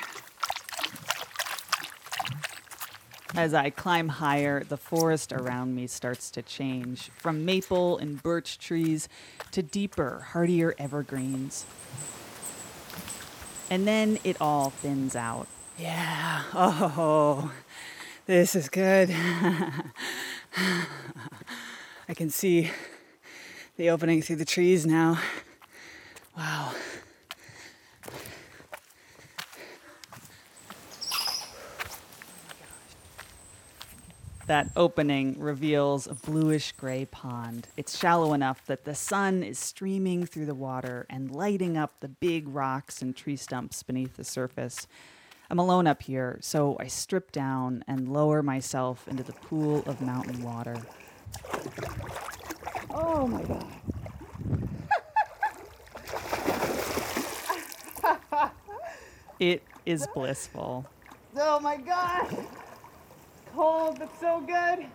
As 3.35 3.53
I 3.53 3.69
climb 3.69 4.09
higher, 4.09 4.61
the 4.63 4.75
forest 4.75 5.31
around 5.31 5.73
me 5.73 5.87
starts 5.87 6.29
to 6.31 6.41
change 6.41 7.09
from 7.15 7.45
maple 7.45 7.97
and 7.97 8.21
birch 8.21 8.59
trees 8.59 9.07
to 9.51 9.63
deeper, 9.63 10.27
hardier 10.31 10.75
evergreens. 10.77 11.65
And 13.69 13.87
then 13.87 14.19
it 14.25 14.35
all 14.41 14.71
thins 14.71 15.15
out. 15.15 15.47
Yeah. 15.77 16.43
Oh, 16.53 17.53
this 18.25 18.53
is 18.53 18.67
good. 18.67 19.09
I 22.09 22.13
can 22.13 22.29
see 22.29 22.69
the 23.77 23.89
opening 23.89 24.21
through 24.21 24.35
the 24.35 24.45
trees 24.45 24.85
now. 24.85 25.19
Wow. 26.35 26.73
That 34.47 34.69
opening 34.75 35.39
reveals 35.39 36.07
a 36.07 36.13
bluish 36.13 36.71
gray 36.73 37.05
pond. 37.05 37.67
It's 37.77 37.97
shallow 37.97 38.33
enough 38.33 38.65
that 38.65 38.85
the 38.85 38.95
sun 38.95 39.43
is 39.43 39.59
streaming 39.59 40.25
through 40.25 40.47
the 40.47 40.55
water 40.55 41.05
and 41.09 41.31
lighting 41.31 41.77
up 41.77 41.99
the 41.99 42.07
big 42.09 42.47
rocks 42.47 43.01
and 43.01 43.15
tree 43.15 43.35
stumps 43.37 43.83
beneath 43.83 44.17
the 44.17 44.23
surface. 44.23 44.87
I'm 45.49 45.59
alone 45.59 45.85
up 45.87 46.01
here, 46.01 46.37
so 46.41 46.75
I 46.79 46.87
strip 46.87 47.31
down 47.31 47.83
and 47.87 48.07
lower 48.07 48.41
myself 48.41 49.07
into 49.07 49.23
the 49.23 49.33
pool 49.33 49.83
of 49.85 50.01
mountain 50.01 50.43
water. 50.43 50.77
Oh 52.89 53.27
my 53.27 53.43
god. 53.43 53.65
It 59.39 59.63
is 59.87 60.05
blissful. 60.13 60.85
Oh 61.35 61.59
my 61.59 61.77
gosh. 61.77 62.31
Cold, 63.53 63.99
but 63.99 64.09
so 64.19 64.41
good. 64.41 64.87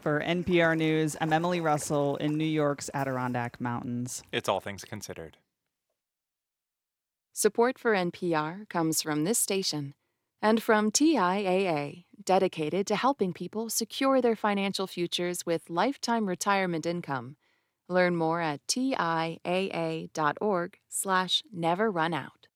For 0.00 0.20
NPR 0.20 0.76
News, 0.76 1.16
I'm 1.20 1.32
Emily 1.32 1.60
Russell 1.60 2.16
in 2.16 2.36
New 2.36 2.44
York's 2.44 2.90
Adirondack 2.92 3.60
Mountains. 3.60 4.22
It's 4.32 4.48
All 4.48 4.60
Things 4.60 4.84
Considered. 4.84 5.38
Support 7.32 7.78
for 7.78 7.94
NPR 7.94 8.68
comes 8.68 9.02
from 9.02 9.24
this 9.24 9.38
station 9.38 9.94
and 10.40 10.62
from 10.62 10.90
TIAA, 10.90 12.04
dedicated 12.22 12.86
to 12.86 12.96
helping 12.96 13.32
people 13.32 13.70
secure 13.70 14.20
their 14.20 14.36
financial 14.36 14.86
futures 14.86 15.46
with 15.46 15.70
lifetime 15.70 16.28
retirement 16.28 16.84
income. 16.84 17.36
Learn 17.88 18.14
more 18.14 18.42
at 18.42 18.60
tiaa.org 18.66 19.38
slash 20.88 21.42
never 21.50 21.90
run 21.90 22.12
out. 22.12 22.46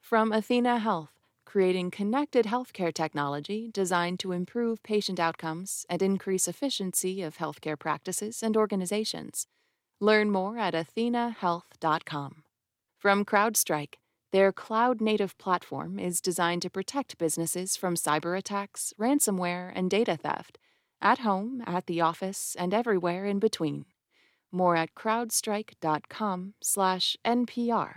From 0.00 0.32
Athena 0.32 0.80
Health, 0.80 1.17
creating 1.48 1.90
connected 1.90 2.44
healthcare 2.44 2.92
technology 2.92 3.70
designed 3.72 4.20
to 4.20 4.32
improve 4.32 4.82
patient 4.82 5.18
outcomes 5.18 5.86
and 5.88 6.02
increase 6.02 6.46
efficiency 6.46 7.22
of 7.22 7.38
healthcare 7.38 7.78
practices 7.78 8.42
and 8.42 8.54
organizations. 8.54 9.46
Learn 9.98 10.30
more 10.30 10.58
at 10.58 10.74
athenahealth.com. 10.74 12.44
From 12.98 13.24
CrowdStrike, 13.24 13.94
their 14.30 14.52
cloud 14.52 15.00
native 15.00 15.38
platform 15.38 15.98
is 15.98 16.20
designed 16.20 16.60
to 16.62 16.68
protect 16.68 17.16
businesses 17.16 17.78
from 17.78 17.94
cyber 17.94 18.36
attacks, 18.36 18.92
ransomware, 19.00 19.72
and 19.74 19.88
data 19.88 20.18
theft, 20.18 20.58
at 21.00 21.20
home, 21.20 21.62
at 21.66 21.86
the 21.86 22.02
office, 22.02 22.54
and 22.58 22.74
everywhere 22.74 23.24
in 23.24 23.38
between. 23.38 23.86
More 24.52 24.76
at 24.76 24.94
crowdstrike.com/npr. 24.94 27.94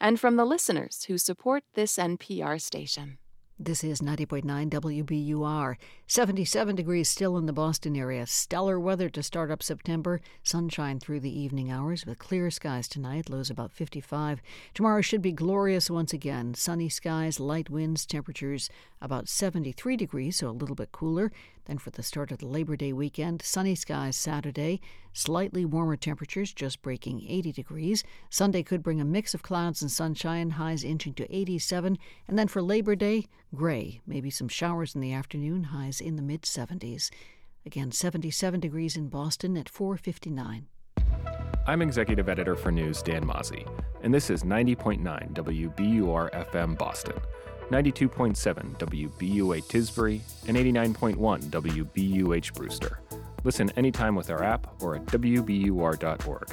And 0.00 0.20
from 0.20 0.36
the 0.36 0.44
listeners 0.44 1.04
who 1.08 1.18
support 1.18 1.64
this 1.74 1.96
NPR 1.96 2.60
station. 2.60 3.18
This 3.60 3.82
is 3.82 4.00
90.9 4.00 4.44
WBUR. 4.70 5.74
77 6.06 6.76
degrees 6.76 7.08
still 7.08 7.36
in 7.36 7.46
the 7.46 7.52
Boston 7.52 7.96
area. 7.96 8.24
Stellar 8.24 8.78
weather 8.78 9.08
to 9.10 9.20
start 9.20 9.50
up 9.50 9.64
September. 9.64 10.20
Sunshine 10.44 11.00
through 11.00 11.18
the 11.18 11.40
evening 11.40 11.68
hours 11.68 12.06
with 12.06 12.20
clear 12.20 12.52
skies 12.52 12.86
tonight. 12.86 13.28
Lows 13.28 13.50
about 13.50 13.72
55. 13.72 14.40
Tomorrow 14.74 15.00
should 15.00 15.22
be 15.22 15.32
glorious 15.32 15.90
once 15.90 16.12
again. 16.12 16.54
Sunny 16.54 16.88
skies, 16.88 17.40
light 17.40 17.68
winds, 17.68 18.06
temperatures 18.06 18.70
about 19.02 19.28
73 19.28 19.96
degrees, 19.96 20.36
so 20.36 20.48
a 20.48 20.50
little 20.50 20.76
bit 20.76 20.92
cooler. 20.92 21.32
Then 21.68 21.76
for 21.76 21.90
the 21.90 22.02
start 22.02 22.32
of 22.32 22.38
the 22.38 22.46
Labor 22.46 22.76
Day 22.76 22.94
weekend, 22.94 23.42
sunny 23.42 23.74
skies 23.74 24.16
Saturday, 24.16 24.80
slightly 25.12 25.66
warmer 25.66 25.96
temperatures, 25.96 26.54
just 26.54 26.80
breaking 26.80 27.26
80 27.28 27.52
degrees. 27.52 28.04
Sunday 28.30 28.62
could 28.62 28.82
bring 28.82 29.02
a 29.02 29.04
mix 29.04 29.34
of 29.34 29.42
clouds 29.42 29.82
and 29.82 29.90
sunshine, 29.90 30.48
highs 30.48 30.82
inching 30.82 31.12
to 31.14 31.36
87. 31.36 31.98
And 32.26 32.38
then 32.38 32.48
for 32.48 32.62
Labor 32.62 32.96
Day, 32.96 33.26
gray, 33.54 34.00
maybe 34.06 34.30
some 34.30 34.48
showers 34.48 34.94
in 34.94 35.02
the 35.02 35.12
afternoon, 35.12 35.64
highs 35.64 36.00
in 36.00 36.16
the 36.16 36.22
mid 36.22 36.42
70s. 36.42 37.10
Again, 37.66 37.92
77 37.92 38.60
degrees 38.60 38.96
in 38.96 39.08
Boston 39.08 39.54
at 39.58 39.68
459. 39.68 40.68
I'm 41.66 41.82
executive 41.82 42.30
editor 42.30 42.56
for 42.56 42.72
News 42.72 43.02
Dan 43.02 43.26
Mauzy, 43.26 43.68
and 44.02 44.14
this 44.14 44.30
is 44.30 44.42
90.9 44.42 45.34
WBUR 45.34 46.30
FM 46.50 46.78
Boston. 46.78 47.16
92.7 47.70 48.78
WBUA 48.78 49.62
Tisbury, 49.64 50.20
and 50.46 50.56
89.1 50.56 51.42
WBUH 51.44 52.54
Brewster. 52.54 53.00
Listen 53.44 53.70
anytime 53.76 54.14
with 54.14 54.30
our 54.30 54.42
app 54.42 54.82
or 54.82 54.96
at 54.96 55.06
WBUR.org. 55.06 56.48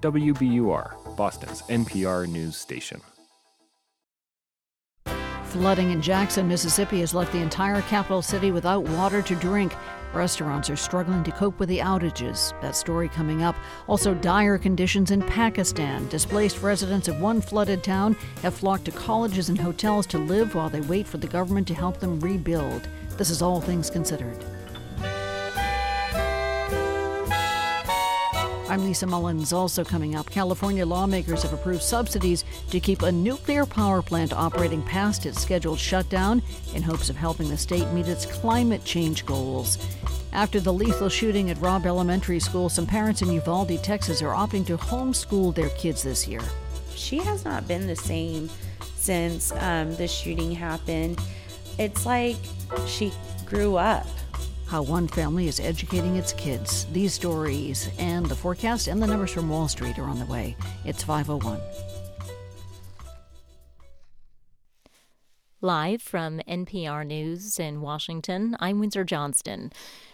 WBUR, 0.00 1.16
Boston's 1.16 1.62
NPR 1.62 2.26
news 2.26 2.56
station. 2.56 3.00
Flooding 5.44 5.90
in 5.90 6.00
Jackson, 6.00 6.46
Mississippi 6.46 7.00
has 7.00 7.12
left 7.12 7.32
the 7.32 7.40
entire 7.40 7.82
capital 7.82 8.22
city 8.22 8.52
without 8.52 8.84
water 8.84 9.20
to 9.20 9.34
drink. 9.34 9.74
Restaurants 10.12 10.68
are 10.68 10.76
struggling 10.76 11.22
to 11.22 11.30
cope 11.30 11.58
with 11.60 11.68
the 11.68 11.78
outages. 11.78 12.60
That 12.62 12.74
story 12.74 13.08
coming 13.08 13.42
up. 13.42 13.54
Also, 13.86 14.12
dire 14.12 14.58
conditions 14.58 15.12
in 15.12 15.22
Pakistan. 15.22 16.08
Displaced 16.08 16.62
residents 16.62 17.06
of 17.06 17.20
one 17.20 17.40
flooded 17.40 17.84
town 17.84 18.16
have 18.42 18.54
flocked 18.54 18.86
to 18.86 18.90
colleges 18.90 19.50
and 19.50 19.58
hotels 19.58 20.06
to 20.06 20.18
live 20.18 20.56
while 20.56 20.68
they 20.68 20.80
wait 20.80 21.06
for 21.06 21.18
the 21.18 21.28
government 21.28 21.68
to 21.68 21.74
help 21.74 22.00
them 22.00 22.18
rebuild. 22.18 22.88
This 23.16 23.30
is 23.30 23.40
All 23.40 23.60
Things 23.60 23.88
Considered. 23.88 24.44
I'm 28.70 28.84
Lisa 28.84 29.04
Mullins. 29.04 29.52
Also 29.52 29.82
coming 29.82 30.14
up, 30.14 30.30
California 30.30 30.86
lawmakers 30.86 31.42
have 31.42 31.52
approved 31.52 31.82
subsidies 31.82 32.44
to 32.70 32.78
keep 32.78 33.02
a 33.02 33.10
nuclear 33.10 33.66
power 33.66 34.00
plant 34.00 34.32
operating 34.32 34.80
past 34.80 35.26
its 35.26 35.42
scheduled 35.42 35.80
shutdown 35.80 36.40
in 36.72 36.80
hopes 36.80 37.10
of 37.10 37.16
helping 37.16 37.48
the 37.48 37.56
state 37.56 37.88
meet 37.88 38.06
its 38.06 38.26
climate 38.26 38.84
change 38.84 39.26
goals. 39.26 39.76
After 40.32 40.60
the 40.60 40.72
lethal 40.72 41.08
shooting 41.08 41.50
at 41.50 41.60
Robb 41.60 41.84
Elementary 41.84 42.38
School, 42.38 42.68
some 42.68 42.86
parents 42.86 43.22
in 43.22 43.32
Uvalde, 43.32 43.82
Texas 43.82 44.22
are 44.22 44.36
opting 44.36 44.64
to 44.66 44.76
homeschool 44.76 45.52
their 45.52 45.70
kids 45.70 46.04
this 46.04 46.28
year. 46.28 46.42
She 46.94 47.18
has 47.18 47.44
not 47.44 47.66
been 47.66 47.88
the 47.88 47.96
same 47.96 48.48
since 48.94 49.50
um, 49.50 49.96
the 49.96 50.06
shooting 50.06 50.52
happened. 50.52 51.20
It's 51.76 52.06
like 52.06 52.36
she 52.86 53.12
grew 53.46 53.74
up 53.74 54.06
how 54.70 54.82
one 54.82 55.08
family 55.08 55.48
is 55.48 55.58
educating 55.58 56.14
its 56.14 56.32
kids. 56.34 56.86
These 56.92 57.12
stories 57.12 57.90
and 57.98 58.24
the 58.26 58.36
forecast 58.36 58.86
and 58.86 59.02
the 59.02 59.06
numbers 59.08 59.32
from 59.32 59.48
Wall 59.48 59.66
Street 59.66 59.98
are 59.98 60.04
on 60.04 60.20
the 60.20 60.26
way. 60.26 60.56
It's 60.84 61.02
501. 61.02 61.60
Live 65.60 66.00
from 66.00 66.40
NPR 66.48 67.04
News 67.04 67.58
in 67.58 67.80
Washington, 67.80 68.56
I'm 68.60 68.78
Windsor 68.78 69.02
Johnston. 69.02 69.72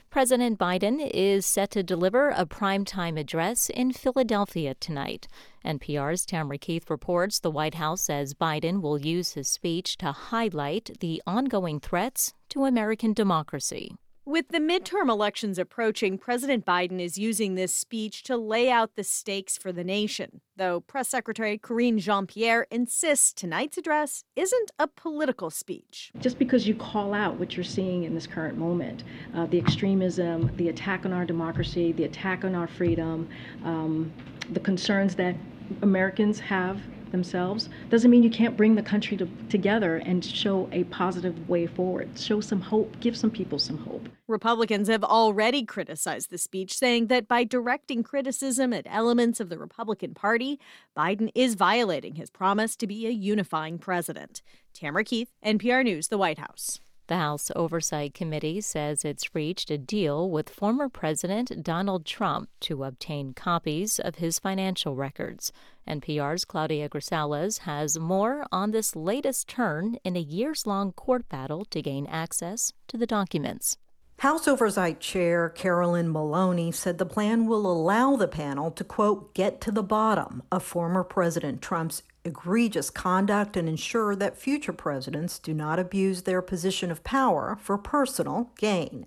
President 0.09 0.59
Biden 0.59 1.07
is 1.13 1.45
set 1.45 1.71
to 1.73 1.83
deliver 1.83 2.31
a 2.31 2.47
primetime 2.47 3.21
address 3.21 3.69
in 3.69 3.93
Philadelphia 3.93 4.75
tonight. 4.75 5.29
NPR's 5.67 6.25
Tamara 6.25 6.57
Keith 6.57 6.89
reports 6.89 7.39
the 7.39 7.51
White 7.51 7.75
House 7.75 8.01
says 8.01 8.33
Biden 8.33 8.81
will 8.81 8.99
use 8.99 9.33
his 9.33 9.49
speech 9.49 9.99
to 9.99 10.13
highlight 10.13 10.97
the 11.01 11.23
ongoing 11.27 11.79
threats 11.79 12.33
to 12.49 12.65
American 12.65 13.13
democracy. 13.13 13.97
With 14.29 14.49
the 14.49 14.59
midterm 14.59 15.09
elections 15.09 15.57
approaching, 15.57 16.19
President 16.19 16.67
Biden 16.67 17.01
is 17.01 17.17
using 17.17 17.55
this 17.55 17.73
speech 17.73 18.25
to 18.25 18.37
lay 18.37 18.69
out 18.69 18.97
the 18.97 19.05
stakes 19.05 19.57
for 19.57 19.71
the 19.71 19.85
nation. 19.85 20.41
Though 20.57 20.81
Press 20.81 21.07
Secretary 21.07 21.57
Karine 21.57 22.01
Jean 22.01 22.27
Pierre 22.27 22.67
insists 22.69 23.33
tonight's 23.33 23.79
address 23.79 24.25
isn't 24.35 24.73
a 24.81 24.89
political 24.89 25.49
speech. 25.49 26.11
Just 26.19 26.41
because 26.41 26.67
you 26.67 26.75
call 26.75 27.15
out 27.15 27.37
what 27.37 27.57
you're 27.57 27.63
seeing 27.63 28.03
in 28.03 28.17
this 28.17 28.27
current 28.27 28.59
moment 28.59 29.05
uh, 29.33 29.47
the 29.47 29.61
extremism, 29.61 30.51
the 30.57 30.71
attack 30.71 31.07
on 31.07 31.13
our 31.13 31.25
democracy, 31.25 31.93
the 31.93 32.03
attack 32.03 32.45
on 32.45 32.57
our 32.57 32.67
freedom, 32.67 33.29
um, 33.63 34.13
the 34.51 34.59
concerns 34.59 35.15
that 35.15 35.37
Americans 35.83 36.41
have 36.41 36.81
themselves 37.11 37.69
doesn't 37.91 38.11
mean 38.11 38.23
you 38.23 38.31
can't 38.31 38.57
bring 38.57 38.75
the 38.75 38.83
country 38.83 39.17
to, 39.17 39.29
together 39.49 39.97
and 39.97 40.25
show 40.25 40.69
a 40.73 40.85
positive 40.85 41.49
way 41.49 41.67
forward. 41.67 42.09
Show 42.19 42.41
some 42.41 42.61
hope, 42.61 42.99
give 43.01 43.17
some 43.17 43.31
people 43.31 43.59
some 43.59 43.79
hope. 43.79 44.09
Republicans 44.29 44.89
have 44.89 45.05
already 45.05 45.65
criticized 45.65 46.31
the 46.31 46.39
speech, 46.39 46.77
saying 46.77 47.07
that 47.07 47.29
by 47.29 47.45
directing 47.45 48.03
criticism 48.03 48.73
at 48.73 48.87
elements 48.87 49.41
of 49.41 49.49
the 49.49 49.59
Republican 49.59 50.15
Party, 50.15 50.59
Biden 50.97 51.31
is 51.35 51.55
violating 51.55 52.17
his 52.17 52.31
promise 52.31 52.77
to 52.77 52.87
be 52.87 53.07
a 53.07 53.11
unifying 53.11 53.79
president. 53.79 54.43
Tamara 54.73 55.05
Keith, 55.05 55.31
NPR 55.45 55.85
News, 55.85 56.09
the 56.09 56.19
White 56.19 56.39
House. 56.39 56.81
The 57.09 57.19
House 57.19 57.53
Oversight 57.55 58.15
Committee 58.15 58.61
says 58.61 59.05
it's 59.05 59.33
reached 59.33 59.71
a 59.71 59.79
deal 59.79 60.29
with 60.29 60.51
former 60.51 60.89
President 60.89 61.63
Donald 61.63 62.05
Trump 62.05 62.49
to 62.63 62.83
obtain 62.83 63.33
copies 63.33 64.01
of 64.01 64.17
his 64.17 64.41
financial 64.41 64.97
records. 64.97 65.53
NPR's 65.87 66.45
Claudia 66.45 66.89
Grisales 66.89 67.61
has 67.61 67.97
more 67.97 68.45
on 68.51 68.73
this 68.73 68.97
latest 68.97 69.47
turn 69.47 69.99
in 70.03 70.17
a 70.17 70.21
years 70.21 70.67
long 70.67 70.93
court 70.93 71.29
battle 71.29 71.65
to 71.67 71.81
gain 71.81 72.09
access 72.09 72.73
to 72.89 72.97
the 72.97 73.07
documents. 73.07 73.79
House 74.21 74.49
Oversight 74.49 74.99
Chair 74.99 75.51
Carolyn 75.51 76.11
Maloney 76.11 76.73
said 76.73 76.97
the 76.97 77.05
plan 77.05 77.47
will 77.47 77.71
allow 77.71 78.17
the 78.17 78.27
panel 78.27 78.71
to, 78.71 78.83
quote, 78.83 79.35
get 79.35 79.61
to 79.61 79.71
the 79.71 79.83
bottom 79.83 80.43
of 80.51 80.63
former 80.63 81.05
President 81.05 81.61
Trump's 81.61 82.03
egregious 82.25 82.89
conduct 82.89 83.59
and 83.59 83.69
ensure 83.69 84.17
that 84.17 84.39
future 84.39 84.73
presidents 84.73 85.39
do 85.39 85.53
not 85.53 85.79
abuse 85.79 86.23
their 86.23 86.41
position 86.41 86.91
of 86.91 87.05
power 87.05 87.59
for 87.61 87.77
personal 87.77 88.51
gain. 88.57 89.05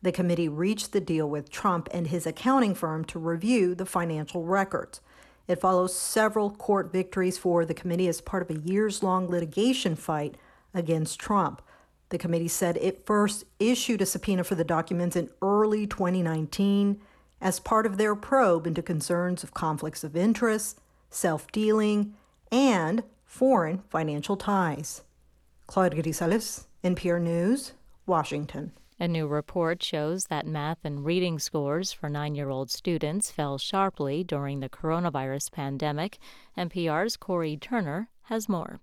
The 0.00 0.12
committee 0.12 0.48
reached 0.48 0.92
the 0.92 1.00
deal 1.00 1.28
with 1.28 1.50
Trump 1.50 1.88
and 1.92 2.06
his 2.06 2.24
accounting 2.24 2.76
firm 2.76 3.04
to 3.06 3.18
review 3.18 3.74
the 3.74 3.84
financial 3.84 4.44
records. 4.44 5.00
It 5.48 5.60
follows 5.60 5.98
several 5.98 6.50
court 6.50 6.92
victories 6.92 7.36
for 7.36 7.64
the 7.64 7.74
committee 7.74 8.06
as 8.06 8.20
part 8.20 8.48
of 8.48 8.56
a 8.56 8.60
years 8.60 9.02
long 9.02 9.28
litigation 9.28 9.96
fight 9.96 10.36
against 10.72 11.18
Trump. 11.18 11.62
The 12.08 12.18
committee 12.18 12.48
said 12.48 12.76
it 12.76 13.04
first 13.04 13.44
issued 13.58 14.00
a 14.00 14.06
subpoena 14.06 14.44
for 14.44 14.54
the 14.54 14.64
documents 14.64 15.16
in 15.16 15.30
early 15.42 15.86
2019 15.86 17.00
as 17.40 17.60
part 17.60 17.86
of 17.86 17.96
their 17.96 18.14
probe 18.14 18.66
into 18.66 18.82
concerns 18.82 19.42
of 19.42 19.54
conflicts 19.54 20.04
of 20.04 20.16
interest, 20.16 20.80
self 21.10 21.50
dealing, 21.50 22.14
and 22.52 23.02
foreign 23.24 23.82
financial 23.90 24.36
ties. 24.36 25.02
Claudia 25.66 26.02
Grisales, 26.02 26.66
NPR 26.84 27.20
News, 27.20 27.72
Washington. 28.06 28.72
A 28.98 29.06
new 29.06 29.26
report 29.26 29.82
shows 29.82 30.26
that 30.26 30.46
math 30.46 30.78
and 30.84 31.04
reading 31.04 31.38
scores 31.38 31.92
for 31.92 32.08
nine 32.08 32.34
year 32.34 32.48
old 32.48 32.70
students 32.70 33.30
fell 33.30 33.58
sharply 33.58 34.24
during 34.24 34.60
the 34.60 34.70
coronavirus 34.70 35.52
pandemic. 35.52 36.18
NPR's 36.56 37.16
Cory 37.16 37.58
Turner 37.58 38.08
has 38.22 38.48
more. 38.48 38.80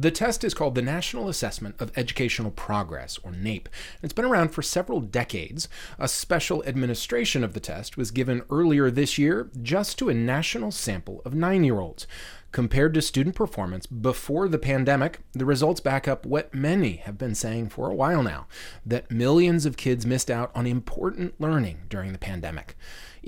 The 0.00 0.12
test 0.12 0.44
is 0.44 0.54
called 0.54 0.76
the 0.76 0.82
National 0.82 1.28
Assessment 1.28 1.74
of 1.80 1.90
Educational 1.98 2.52
Progress, 2.52 3.18
or 3.24 3.32
NAEP. 3.32 3.66
It's 4.00 4.12
been 4.12 4.24
around 4.24 4.50
for 4.50 4.62
several 4.62 5.00
decades. 5.00 5.68
A 5.98 6.06
special 6.06 6.62
administration 6.66 7.42
of 7.42 7.52
the 7.52 7.58
test 7.58 7.96
was 7.96 8.12
given 8.12 8.44
earlier 8.48 8.92
this 8.92 9.18
year 9.18 9.50
just 9.60 9.98
to 9.98 10.08
a 10.08 10.14
national 10.14 10.70
sample 10.70 11.20
of 11.24 11.34
nine 11.34 11.64
year 11.64 11.80
olds. 11.80 12.06
Compared 12.52 12.94
to 12.94 13.02
student 13.02 13.34
performance 13.34 13.86
before 13.86 14.46
the 14.46 14.56
pandemic, 14.56 15.18
the 15.32 15.44
results 15.44 15.80
back 15.80 16.06
up 16.06 16.24
what 16.24 16.54
many 16.54 16.98
have 16.98 17.18
been 17.18 17.34
saying 17.34 17.68
for 17.68 17.90
a 17.90 17.94
while 17.94 18.22
now 18.22 18.46
that 18.86 19.10
millions 19.10 19.66
of 19.66 19.76
kids 19.76 20.06
missed 20.06 20.30
out 20.30 20.52
on 20.54 20.64
important 20.64 21.40
learning 21.40 21.80
during 21.88 22.12
the 22.12 22.18
pandemic. 22.18 22.76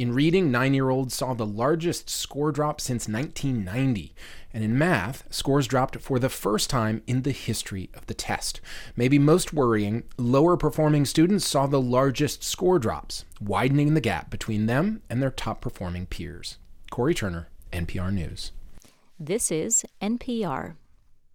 In 0.01 0.15
reading, 0.15 0.51
nine 0.51 0.73
year 0.73 0.89
olds 0.89 1.15
saw 1.15 1.35
the 1.35 1.45
largest 1.45 2.09
score 2.09 2.53
drop 2.53 2.81
since 2.81 3.07
1990. 3.07 4.15
And 4.55 4.65
in 4.65 4.79
math, 4.79 5.25
scores 5.29 5.67
dropped 5.67 6.01
for 6.01 6.19
the 6.19 6.31
first 6.31 6.71
time 6.71 7.03
in 7.07 7.21
the 7.21 7.33
history 7.33 7.91
of 7.93 8.07
the 8.07 8.15
test. 8.15 8.63
Maybe 8.97 9.19
most 9.19 9.53
worrying, 9.53 10.05
lower 10.17 10.57
performing 10.57 11.05
students 11.05 11.47
saw 11.47 11.67
the 11.67 11.83
largest 11.83 12.43
score 12.43 12.79
drops, 12.79 13.27
widening 13.43 13.93
the 13.93 14.01
gap 14.01 14.31
between 14.31 14.65
them 14.65 15.03
and 15.11 15.21
their 15.21 15.31
top 15.31 15.61
performing 15.61 16.07
peers. 16.07 16.57
Cory 16.91 17.13
Turner, 17.13 17.51
NPR 17.71 18.11
News. 18.11 18.53
This 19.19 19.51
is 19.51 19.85
NPR. 20.01 20.77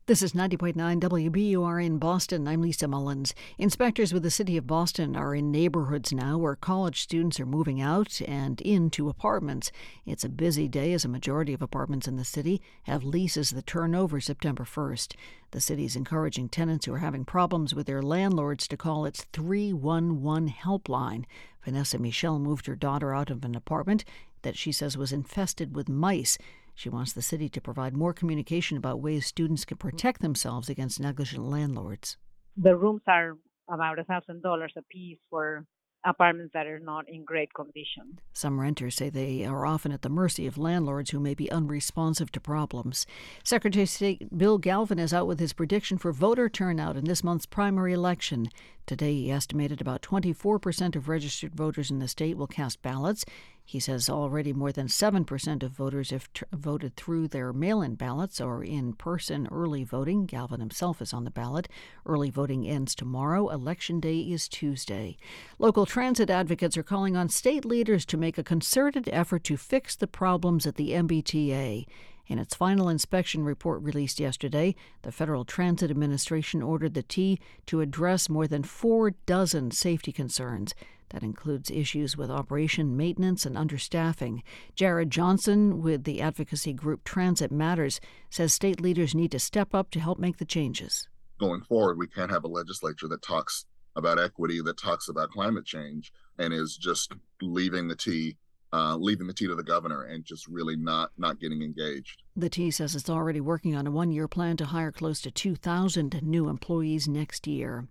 This 0.08 0.22
is 0.22 0.34
90.9 0.34 0.76
WBUR 0.99 1.84
in 1.84 1.97
Boston. 1.97 2.47
I'm 2.47 2.62
Lisa 2.62 2.88
Mullins. 2.88 3.34
Inspectors 3.58 4.14
with 4.14 4.22
the 4.22 4.30
City 4.30 4.56
of 4.56 4.68
Boston 4.68 5.16
are 5.16 5.34
in 5.34 5.49
neighborhoods 5.49 6.14
now 6.14 6.38
where 6.38 6.56
college 6.56 7.01
students 7.01 7.39
are 7.39 7.45
moving 7.47 7.82
out 7.82 8.22
and 8.28 8.62
into 8.62 9.10
apartments. 9.10 9.72
It's 10.06 10.24
a 10.24 10.30
busy 10.30 10.68
day 10.68 10.93
as 10.93 11.06
a 11.06 11.10
majority 11.10 11.56
of 11.56 11.64
apartments 11.64 12.08
in 12.08 12.18
the 12.18 12.24
city 12.24 12.62
have 12.84 13.03
leases 13.03 13.49
that 13.49 13.66
turn 13.66 13.95
over 13.95 14.22
September 14.22 14.64
1st. 14.64 15.16
The 15.49 15.60
city 15.60 15.86
is 15.86 15.95
encouraging 15.95 16.49
tenants 16.49 16.86
who 16.86 16.93
are 16.93 16.99
having 16.99 17.26
problems 17.26 17.74
with 17.74 17.88
their 17.88 18.03
landlords 18.03 18.68
to 18.68 18.78
call 18.78 19.08
its 19.08 19.24
311 19.34 20.49
helpline. 20.49 21.26
Vanessa 21.64 21.97
Michelle 21.97 22.38
moved 22.38 22.68
her 22.68 22.76
daughter 22.76 23.16
out 23.16 23.32
of 23.32 23.43
an 23.43 23.56
apartment 23.56 24.06
that 24.43 24.56
she 24.56 24.72
says 24.72 24.95
was 24.95 25.12
infested 25.12 25.76
with 25.76 25.89
mice. 25.89 26.38
She 26.76 26.90
wants 26.90 27.14
the 27.14 27.22
city 27.22 27.50
to 27.50 27.62
provide 27.62 27.96
more 27.96 28.14
communication 28.14 28.78
about 28.78 29.02
ways 29.02 29.26
students 29.26 29.66
can 29.66 29.78
protect 29.78 30.22
themselves 30.22 30.70
against 30.70 31.00
negligent 31.00 31.46
landlords. 31.46 32.18
The 32.58 32.76
rooms 32.76 33.02
are 33.08 33.38
about 33.70 33.98
$1,000 33.98 34.68
a 34.78 34.82
piece 34.84 35.18
for 35.30 35.66
apartments 36.06 36.54
that 36.54 36.68
are 36.68 36.80
not 36.80 37.10
in 37.10 37.26
great 37.26 37.54
condition. 37.54 38.20
Some 38.34 38.60
renters 38.60 38.96
say 38.96 39.10
they 39.10 39.44
are 39.44 39.66
often 39.66 39.92
at 39.92 40.04
the 40.04 40.10
mercy 40.10 40.46
of 40.46 40.58
landlords 40.58 41.10
who 41.10 41.20
may 41.20 41.34
be 41.34 41.52
unresponsive 41.52 42.32
to 42.34 42.40
problems. 42.40 43.08
Secretary 43.44 43.84
of 43.84 43.90
State 43.90 44.38
Bill 44.38 44.58
Galvin 44.58 45.00
is 45.00 45.14
out 45.14 45.28
with 45.28 45.40
his 45.40 45.54
prediction 45.54 45.98
for 45.98 46.12
voter 46.12 46.48
turnout 46.48 46.96
in 46.96 47.06
this 47.06 47.24
month's 47.24 47.48
primary 47.48 47.94
election. 47.94 48.50
Today, 48.86 49.16
he 49.16 49.32
estimated 49.32 49.82
about 49.82 50.04
24% 50.04 50.96
of 50.96 51.10
registered 51.10 51.56
voters 51.56 51.90
in 51.90 52.00
the 52.00 52.08
state 52.08 52.38
will 52.38 52.46
cast 52.48 52.84
ballots. 52.84 53.26
He 53.68 53.80
says 53.80 54.09
already 54.09 54.53
more 54.53 54.72
than 54.72 54.88
7% 54.88 55.63
of 55.63 55.72
voters 55.72 56.11
have 56.11 56.32
t- 56.34 56.45
voted 56.53 56.95
through 56.95 57.30
their 57.30 57.51
mail 57.51 57.82
in 57.82 57.95
ballots 57.95 58.39
or 58.39 58.63
in 58.63 58.93
person 58.93 59.47
early 59.51 59.84
voting. 59.84 60.28
Galvin 60.28 60.59
himself 60.59 61.01
is 61.01 61.13
on 61.13 61.24
the 61.24 61.32
ballot. 61.32 61.68
Early 62.05 62.30
voting 62.30 62.68
ends 62.68 62.93
tomorrow. 62.93 63.49
Election 63.49 63.99
day 63.99 64.20
is 64.20 64.47
Tuesday. 64.47 65.18
Local 65.57 65.88
transit 65.88 66.30
advocates 66.30 66.78
are 66.78 66.84
calling 66.84 67.18
on 67.18 67.28
state 67.28 67.66
leaders 67.66 68.05
to 68.05 68.18
make 68.18 68.38
a 68.38 68.43
concerted 68.43 69.09
effort 69.11 69.43
to 69.45 69.57
fix 69.57 69.95
the 69.95 70.07
problems 70.07 70.68
at 70.68 70.76
the 70.76 70.91
MBTA. 70.91 71.88
In 72.28 72.39
its 72.39 72.55
final 72.55 72.89
inspection 72.89 73.43
report 73.43 73.84
released 73.84 74.20
yesterday, 74.20 74.76
the 75.03 75.11
Federal 75.11 75.45
Transit 75.45 75.91
Administration 75.91 76.63
ordered 76.63 76.95
the 76.95 77.03
T 77.03 77.39
to 77.68 77.82
address 77.82 78.30
more 78.30 78.47
than 78.47 78.63
four 78.63 79.11
dozen 79.11 79.70
safety 79.72 80.11
concerns. 80.11 80.74
That 81.10 81.24
includes 81.24 81.72
issues 81.72 82.18
with 82.18 82.30
operation, 82.32 82.97
maintenance, 82.97 83.45
and 83.45 83.56
understaffing. 83.56 84.41
Jared 84.76 85.12
Johnson, 85.12 85.82
with 85.82 86.03
the 86.03 86.22
advocacy 86.22 86.74
group 86.74 87.03
Transit 87.03 87.51
Matters, 87.51 87.99
says 88.30 88.53
state 88.53 88.82
leaders 88.82 89.16
need 89.16 89.32
to 89.32 89.39
step 89.39 89.74
up 89.74 89.91
to 89.91 89.99
help 89.99 90.20
make 90.20 90.38
the 90.38 90.45
changes. 90.45 91.08
Going 91.39 91.62
forward, 91.62 91.97
we 91.97 92.08
can't 92.08 92.32
have 92.32 92.43
a 92.43 92.49
legislature 92.49 93.08
that 93.08 93.22
talks 93.22 93.66
about 93.95 94.20
equity, 94.20 94.62
that 94.62 94.78
talks 94.78 95.08
about 95.08 95.30
climate 95.30 95.66
change, 95.66 96.12
and 96.38 96.53
is 96.53 96.76
just 96.76 97.14
leaving 97.41 97.88
the 97.88 97.95
T 97.95 98.38
uh, 98.76 98.98
leaving 98.98 99.26
the 99.26 99.34
T 99.34 99.48
to 99.48 99.56
the 99.56 99.64
governor 99.64 100.04
and 100.04 100.26
just 100.26 100.48
really 100.48 100.76
not 100.76 101.12
not 101.18 101.40
getting 101.40 101.62
engaged. 101.62 102.24
The 102.36 102.50
T 102.50 102.72
says 102.72 102.94
it's 102.94 103.10
already 103.10 103.40
working 103.40 103.74
on 103.74 103.88
a 103.88 103.92
one-year 103.92 104.28
plan 104.28 104.58
to 104.58 104.66
hire 104.66 104.92
close 104.92 105.22
to 105.22 105.32
2,000 105.32 106.22
new 106.22 106.50
employees 106.50 107.08
next 107.08 107.48
year. 107.48 107.88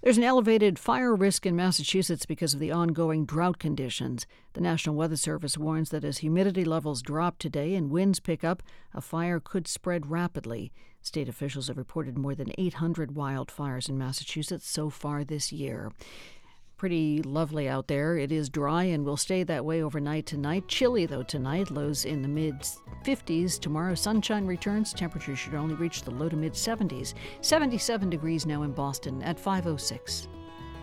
There's 0.00 0.16
an 0.16 0.22
elevated 0.22 0.78
fire 0.78 1.12
risk 1.16 1.44
in 1.44 1.56
Massachusetts 1.56 2.24
because 2.24 2.54
of 2.54 2.60
the 2.60 2.70
ongoing 2.70 3.24
drought 3.24 3.58
conditions. 3.58 4.26
The 4.52 4.60
National 4.60 4.94
Weather 4.94 5.16
Service 5.16 5.58
warns 5.58 5.90
that 5.90 6.04
as 6.04 6.18
humidity 6.18 6.64
levels 6.64 7.02
drop 7.02 7.38
today 7.38 7.74
and 7.74 7.90
winds 7.90 8.20
pick 8.20 8.44
up, 8.44 8.62
a 8.94 9.00
fire 9.00 9.40
could 9.40 9.66
spread 9.66 10.08
rapidly. 10.08 10.70
State 11.02 11.28
officials 11.28 11.66
have 11.66 11.78
reported 11.78 12.16
more 12.16 12.36
than 12.36 12.52
800 12.56 13.10
wildfires 13.10 13.88
in 13.88 13.98
Massachusetts 13.98 14.68
so 14.68 14.90
far 14.90 15.24
this 15.24 15.50
year 15.52 15.90
pretty 16.78 17.20
lovely 17.22 17.68
out 17.68 17.88
there. 17.88 18.16
It 18.16 18.32
is 18.32 18.48
dry 18.48 18.84
and 18.84 19.04
will 19.04 19.16
stay 19.16 19.42
that 19.42 19.64
way 19.64 19.82
overnight 19.82 20.24
tonight. 20.26 20.68
Chilly 20.68 21.04
though 21.04 21.24
tonight, 21.24 21.70
lows 21.70 22.04
in 22.04 22.22
the 22.22 22.28
mid 22.28 22.54
50s. 23.04 23.60
Tomorrow, 23.60 23.94
sunshine 23.94 24.46
returns. 24.46 24.94
Temperatures 24.94 25.38
should 25.38 25.54
only 25.54 25.74
reach 25.74 26.02
the 26.02 26.10
low 26.10 26.28
to 26.28 26.36
mid 26.36 26.54
70s. 26.54 27.14
77 27.40 28.08
degrees 28.08 28.46
now 28.46 28.62
in 28.62 28.72
Boston 28.72 29.20
at 29.22 29.38
506. 29.38 30.28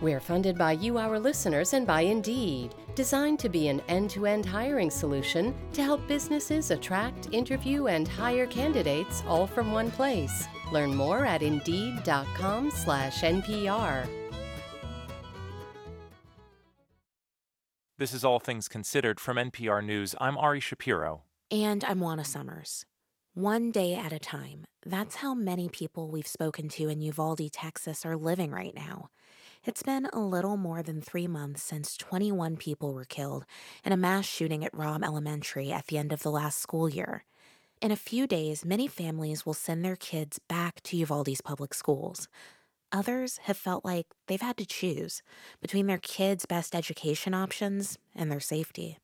We're 0.02 0.20
funded 0.20 0.58
by 0.58 0.72
you, 0.72 0.98
our 0.98 1.18
listeners, 1.18 1.72
and 1.72 1.86
by 1.86 2.02
Indeed, 2.02 2.74
designed 2.94 3.38
to 3.38 3.48
be 3.48 3.68
an 3.68 3.80
end 3.88 4.10
to 4.10 4.26
end 4.26 4.44
hiring 4.44 4.90
solution 4.90 5.54
to 5.72 5.82
help 5.82 6.06
businesses 6.06 6.70
attract, 6.70 7.28
interview, 7.32 7.86
and 7.86 8.06
hire 8.06 8.46
candidates 8.46 9.22
all 9.26 9.46
from 9.46 9.72
one 9.72 9.90
place. 9.90 10.46
Learn 10.70 10.94
more 10.94 11.24
at 11.24 11.42
Indeed.com/slash 11.42 13.22
NPR. 13.22 14.25
This 17.98 18.12
is 18.12 18.26
All 18.26 18.38
Things 18.38 18.68
Considered 18.68 19.18
from 19.18 19.38
NPR 19.38 19.82
News. 19.82 20.14
I'm 20.20 20.36
Ari 20.36 20.60
Shapiro. 20.60 21.22
And 21.50 21.82
I'm 21.82 22.00
Juana 22.00 22.26
Summers. 22.26 22.84
One 23.32 23.70
day 23.70 23.94
at 23.94 24.12
a 24.12 24.18
time. 24.18 24.66
That's 24.84 25.16
how 25.16 25.32
many 25.32 25.70
people 25.70 26.10
we've 26.10 26.26
spoken 26.26 26.68
to 26.68 26.90
in 26.90 27.00
Uvalde, 27.00 27.50
Texas 27.50 28.04
are 28.04 28.18
living 28.18 28.50
right 28.50 28.74
now. 28.74 29.08
It's 29.64 29.82
been 29.82 30.10
a 30.12 30.20
little 30.20 30.58
more 30.58 30.82
than 30.82 31.00
three 31.00 31.26
months 31.26 31.62
since 31.62 31.96
21 31.96 32.58
people 32.58 32.92
were 32.92 33.06
killed 33.06 33.46
in 33.82 33.92
a 33.94 33.96
mass 33.96 34.26
shooting 34.26 34.62
at 34.62 34.76
Robb 34.76 35.02
Elementary 35.02 35.72
at 35.72 35.86
the 35.86 35.96
end 35.96 36.12
of 36.12 36.22
the 36.22 36.30
last 36.30 36.58
school 36.58 36.90
year. 36.90 37.24
In 37.80 37.90
a 37.90 37.96
few 37.96 38.26
days, 38.26 38.62
many 38.62 38.88
families 38.88 39.46
will 39.46 39.54
send 39.54 39.82
their 39.82 39.96
kids 39.96 40.38
back 40.48 40.82
to 40.82 40.98
Uvalde's 40.98 41.40
public 41.40 41.72
schools. 41.72 42.28
Others 42.96 43.40
have 43.42 43.58
felt 43.58 43.84
like 43.84 44.06
they've 44.26 44.40
had 44.40 44.56
to 44.56 44.64
choose 44.64 45.22
between 45.60 45.86
their 45.86 45.98
kids' 45.98 46.46
best 46.46 46.74
education 46.74 47.34
options 47.34 47.98
and 48.14 48.32
their 48.32 48.40
safety. 48.40 48.96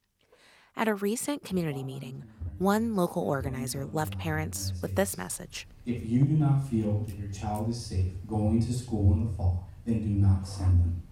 At 0.75 0.89
a 0.89 0.95
recent 0.95 1.45
community 1.45 1.85
meeting, 1.85 2.25
one 2.57 2.97
local 2.97 3.23
organizer 3.23 3.85
left 3.85 4.17
parents 4.17 4.73
with 4.81 4.95
this 4.95 5.19
message 5.19 5.67
If 5.85 6.07
you 6.07 6.25
do 6.25 6.39
not 6.39 6.67
feel 6.71 7.01
that 7.01 7.19
your 7.19 7.29
child 7.29 7.69
is 7.69 7.85
safe 7.85 8.15
going 8.27 8.65
to 8.65 8.73
school 8.73 9.13
in 9.13 9.27
the 9.27 9.33
fall, 9.33 9.69
then 9.85 10.01
do 10.01 10.09
not 10.09 10.49
send 10.49 10.81
them. 10.81 11.03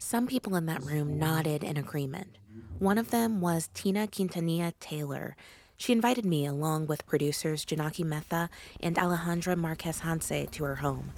Some 0.00 0.26
people 0.26 0.56
in 0.56 0.66
that 0.66 0.82
room 0.82 1.20
nodded 1.20 1.62
in 1.62 1.76
agreement. 1.76 2.36
One 2.80 2.98
of 2.98 3.12
them 3.12 3.40
was 3.40 3.70
Tina 3.74 4.08
Quintanilla 4.08 4.72
Taylor. 4.80 5.36
She 5.76 5.92
invited 5.92 6.24
me, 6.24 6.46
along 6.46 6.88
with 6.88 7.06
producers 7.06 7.64
Janaki 7.64 8.02
Mehta 8.02 8.50
and 8.80 8.96
Alejandra 8.96 9.56
Marquez 9.56 10.00
Janse, 10.00 10.50
to 10.50 10.64
her 10.64 10.76
home. 10.76 11.12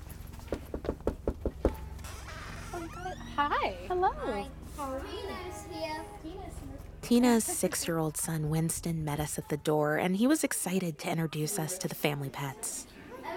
Hi. 3.37 3.75
Hello. 3.89 4.47
Tina's 7.01 7.43
six 7.43 7.89
year 7.89 7.99
old 7.99 8.17
son 8.17 8.51
Winston 8.51 9.05
met 9.05 9.19
us 9.19 9.39
at 9.39 9.49
the 9.49 9.57
door, 9.57 9.97
and 9.97 10.17
he 10.17 10.27
was 10.27 10.45
excited 10.45 10.99
to 10.99 11.11
introduce 11.11 11.59
us 11.59 11.79
to 11.79 11.89
the 11.89 11.95
family 11.95 12.29
pets. 12.29 12.87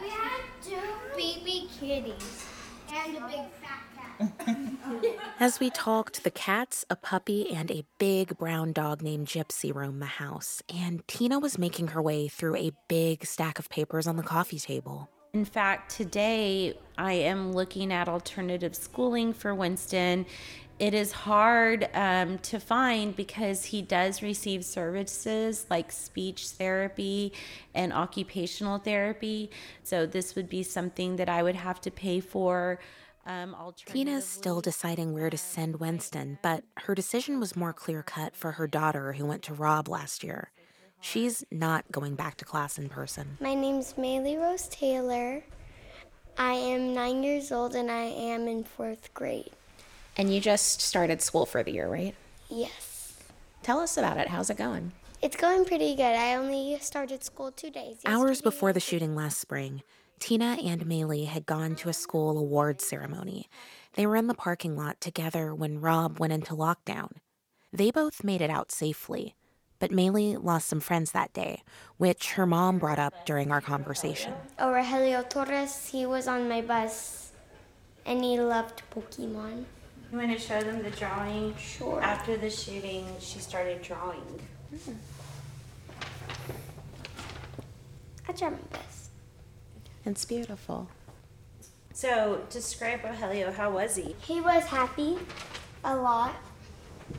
We 0.01 0.09
had 0.09 0.41
two 0.63 0.77
baby 1.15 1.67
kitties 1.79 2.45
and 2.93 3.17
a 3.17 3.27
big 3.27 3.45
fat 3.61 3.83
cat. 3.95 5.17
As 5.39 5.59
we 5.59 5.69
talked, 5.69 6.23
the 6.23 6.31
cats, 6.31 6.85
a 6.89 6.95
puppy, 6.95 7.49
and 7.51 7.71
a 7.71 7.85
big 7.97 8.37
brown 8.37 8.73
dog 8.73 9.01
named 9.01 9.27
Gypsy 9.27 9.73
roamed 9.73 10.01
the 10.01 10.05
house, 10.05 10.61
and 10.67 11.07
Tina 11.07 11.39
was 11.39 11.57
making 11.57 11.87
her 11.89 12.01
way 12.01 12.27
through 12.27 12.57
a 12.57 12.71
big 12.87 13.25
stack 13.25 13.57
of 13.57 13.69
papers 13.69 14.05
on 14.05 14.17
the 14.17 14.23
coffee 14.23 14.59
table. 14.59 15.09
In 15.33 15.45
fact, 15.45 15.95
today 15.95 16.77
I 16.95 17.13
am 17.13 17.53
looking 17.53 17.91
at 17.91 18.07
alternative 18.07 18.75
schooling 18.75 19.33
for 19.33 19.55
Winston. 19.55 20.27
It 20.77 20.93
is 20.93 21.11
hard 21.11 21.89
um, 21.95 22.37
to 22.39 22.59
find 22.59 23.15
because 23.15 23.65
he 23.65 23.81
does 23.81 24.21
receive 24.21 24.63
services 24.63 25.65
like 25.71 25.91
speech 25.91 26.49
therapy 26.49 27.33
and 27.73 27.91
occupational 27.91 28.77
therapy. 28.77 29.49
So, 29.81 30.05
this 30.05 30.35
would 30.35 30.49
be 30.49 30.61
something 30.61 31.15
that 31.15 31.29
I 31.29 31.41
would 31.41 31.55
have 31.55 31.81
to 31.81 31.89
pay 31.89 32.19
for. 32.19 32.79
Um, 33.25 33.55
Tina's 33.87 34.27
still 34.27 34.61
deciding 34.61 35.13
where 35.13 35.31
to 35.31 35.37
send 35.37 35.79
Winston, 35.79 36.37
but 36.43 36.63
her 36.77 36.93
decision 36.93 37.39
was 37.39 37.55
more 37.55 37.73
clear 37.73 38.03
cut 38.03 38.35
for 38.35 38.51
her 38.51 38.67
daughter 38.67 39.13
who 39.13 39.25
went 39.25 39.41
to 39.43 39.53
Robb 39.55 39.87
last 39.87 40.23
year. 40.23 40.51
She's 41.03 41.43
not 41.51 41.83
going 41.91 42.15
back 42.15 42.37
to 42.37 42.45
class 42.45 42.79
in 42.79 42.87
person. 42.87 43.37
My 43.41 43.53
name's 43.53 43.95
Maylee 43.95 44.39
Rose 44.39 44.69
Taylor. 44.69 45.43
I 46.37 46.53
am 46.53 46.93
nine 46.93 47.23
years 47.23 47.51
old 47.51 47.75
and 47.75 47.91
I 47.91 48.03
am 48.05 48.47
in 48.47 48.63
fourth 48.63 49.13
grade. 49.13 49.51
And 50.15 50.33
you 50.33 50.39
just 50.39 50.79
started 50.79 51.21
school 51.21 51.45
for 51.45 51.61
the 51.61 51.73
year, 51.73 51.89
right? 51.89 52.15
Yes. 52.49 53.17
Tell 53.63 53.81
us 53.81 53.97
about 53.97 54.17
it. 54.17 54.29
How's 54.29 54.49
it 54.49 54.55
going? 54.55 54.93
It's 55.21 55.35
going 55.35 55.65
pretty 55.65 55.93
good. 55.93 56.15
I 56.15 56.35
only 56.35 56.77
started 56.79 57.21
school 57.21 57.51
two 57.51 57.69
days. 57.69 57.97
Hours 58.05 58.41
before 58.41 58.71
the 58.71 58.79
shooting 58.79 59.13
last 59.13 59.39
spring, 59.39 59.83
Tina 60.19 60.57
and 60.63 60.85
Maylee 60.85 61.27
had 61.27 61.45
gone 61.45 61.75
to 61.75 61.89
a 61.89 61.93
school 61.93 62.37
awards 62.37 62.87
ceremony. 62.87 63.49
They 63.95 64.07
were 64.07 64.15
in 64.15 64.27
the 64.27 64.33
parking 64.33 64.77
lot 64.77 65.01
together 65.01 65.53
when 65.53 65.81
Robb 65.81 66.17
went 66.17 66.31
into 66.31 66.55
lockdown. 66.55 67.09
They 67.73 67.91
both 67.91 68.23
made 68.23 68.41
it 68.41 68.49
out 68.49 68.71
safely, 68.71 69.35
but 69.83 69.91
Maylee 69.91 70.41
lost 70.41 70.69
some 70.69 70.79
friends 70.79 71.11
that 71.11 71.33
day, 71.33 71.61
which 71.97 72.31
her 72.35 72.45
mom 72.45 72.79
brought 72.79 72.99
up 72.99 73.25
during 73.25 73.51
our 73.51 73.59
conversation. 73.59 74.33
Oh, 74.57 74.67
Rogelio 74.67 75.27
Torres, 75.29 75.89
he 75.89 76.05
was 76.05 76.25
on 76.25 76.47
my 76.47 76.61
bus 76.61 77.33
and 78.05 78.23
he 78.23 78.39
loved 78.39 78.81
Pokemon. 78.95 79.65
You 80.09 80.17
want 80.17 80.31
to 80.31 80.39
show 80.39 80.61
them 80.61 80.83
the 80.83 80.89
drawing? 80.89 81.53
Sure. 81.57 82.01
After 82.01 82.37
the 82.37 82.49
shooting, 82.49 83.05
she 83.19 83.39
started 83.39 83.81
drawing. 83.81 84.23
Mm. 84.73 84.95
I 88.29 88.31
try 88.31 88.51
my 88.51 88.57
best. 88.71 89.09
It's 90.05 90.23
beautiful. 90.23 90.87
So, 91.91 92.45
describe 92.49 93.01
Rogelio. 93.01 93.53
How 93.53 93.69
was 93.71 93.97
he? 93.97 94.15
He 94.21 94.39
was 94.39 94.63
happy 94.63 95.17
a 95.83 95.93
lot, 95.93 96.35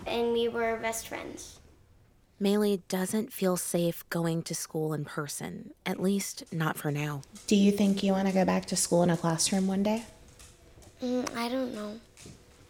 and 0.06 0.32
we 0.32 0.48
were 0.48 0.78
best 0.78 1.08
friends. 1.08 1.58
Maylee 2.40 2.82
doesn't 2.89 3.32
feel 3.32 3.56
safe 3.56 4.09
going 4.11 4.43
to 4.43 4.55
school 4.55 4.93
in 4.93 5.05
person, 5.05 5.70
at 5.86 6.01
least 6.01 6.44
not 6.52 6.77
for 6.77 6.90
now. 6.90 7.23
Do 7.47 7.55
you 7.55 7.70
think 7.70 8.02
you 8.02 8.12
want 8.12 8.27
to 8.27 8.35
go 8.35 8.44
back 8.44 8.66
to 8.66 8.77
school 8.77 9.02
in 9.05 9.11
a 9.11 9.16
classroom 9.16 9.66
one 9.66 9.85
day? 9.85 10.02
Mm, 11.01 11.35
I 11.36 11.48
don't 11.48 11.74
know. 11.74 12.01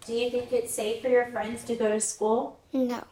Do 0.07 0.13
you 0.13 0.29
think 0.31 0.53
it's 0.53 0.75
safe 0.75 1.01
for 1.01 1.09
your 1.09 1.27
friends 1.27 1.65
to 1.65 1.77
go 1.77 1.89
to 1.89 1.99
school? 1.99 2.61
No. 2.73 3.05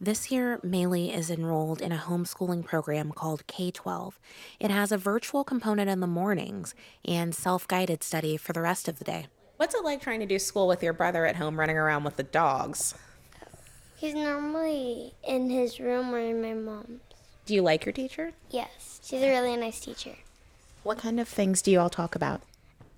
This 0.00 0.30
year, 0.30 0.58
Maylee 0.58 1.16
is 1.16 1.30
enrolled 1.30 1.80
in 1.80 1.92
a 1.92 1.96
homeschooling 1.96 2.64
program 2.64 3.12
called 3.12 3.46
K 3.46 3.70
12. 3.70 4.18
It 4.60 4.70
has 4.70 4.90
a 4.92 4.98
virtual 4.98 5.44
component 5.44 5.88
in 5.88 6.00
the 6.00 6.06
mornings 6.06 6.74
and 7.04 7.34
self 7.34 7.66
guided 7.68 8.02
study 8.02 8.36
for 8.36 8.52
the 8.52 8.60
rest 8.60 8.88
of 8.88 8.98
the 8.98 9.04
day. 9.04 9.28
What's 9.56 9.74
it 9.74 9.84
like 9.84 10.02
trying 10.02 10.20
to 10.20 10.26
do 10.26 10.38
school 10.38 10.66
with 10.66 10.82
your 10.82 10.92
brother 10.92 11.24
at 11.24 11.36
home 11.36 11.58
running 11.58 11.78
around 11.78 12.04
with 12.04 12.16
the 12.16 12.24
dogs? 12.24 12.94
He's 13.96 14.14
normally 14.14 15.14
in 15.26 15.48
his 15.48 15.80
room 15.80 16.14
or 16.14 16.18
in 16.18 16.42
my 16.42 16.52
mom's. 16.52 17.00
Do 17.46 17.54
you 17.54 17.62
like 17.62 17.86
your 17.86 17.92
teacher? 17.92 18.32
Yes, 18.50 19.00
she's 19.02 19.22
a 19.22 19.28
really 19.30 19.56
nice 19.56 19.80
teacher. 19.80 20.16
What 20.82 20.98
kind 20.98 21.18
of 21.18 21.28
things 21.28 21.62
do 21.62 21.70
you 21.70 21.80
all 21.80 21.88
talk 21.88 22.14
about? 22.14 22.42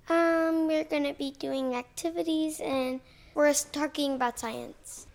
Um, 0.09 0.67
we're 0.67 0.83
gonna 0.83 1.13
be 1.13 1.31
doing 1.31 1.75
activities 1.75 2.59
and 2.59 2.99
we're 3.33 3.53
talking 3.53 4.15
about 4.15 4.39
science. 4.39 5.07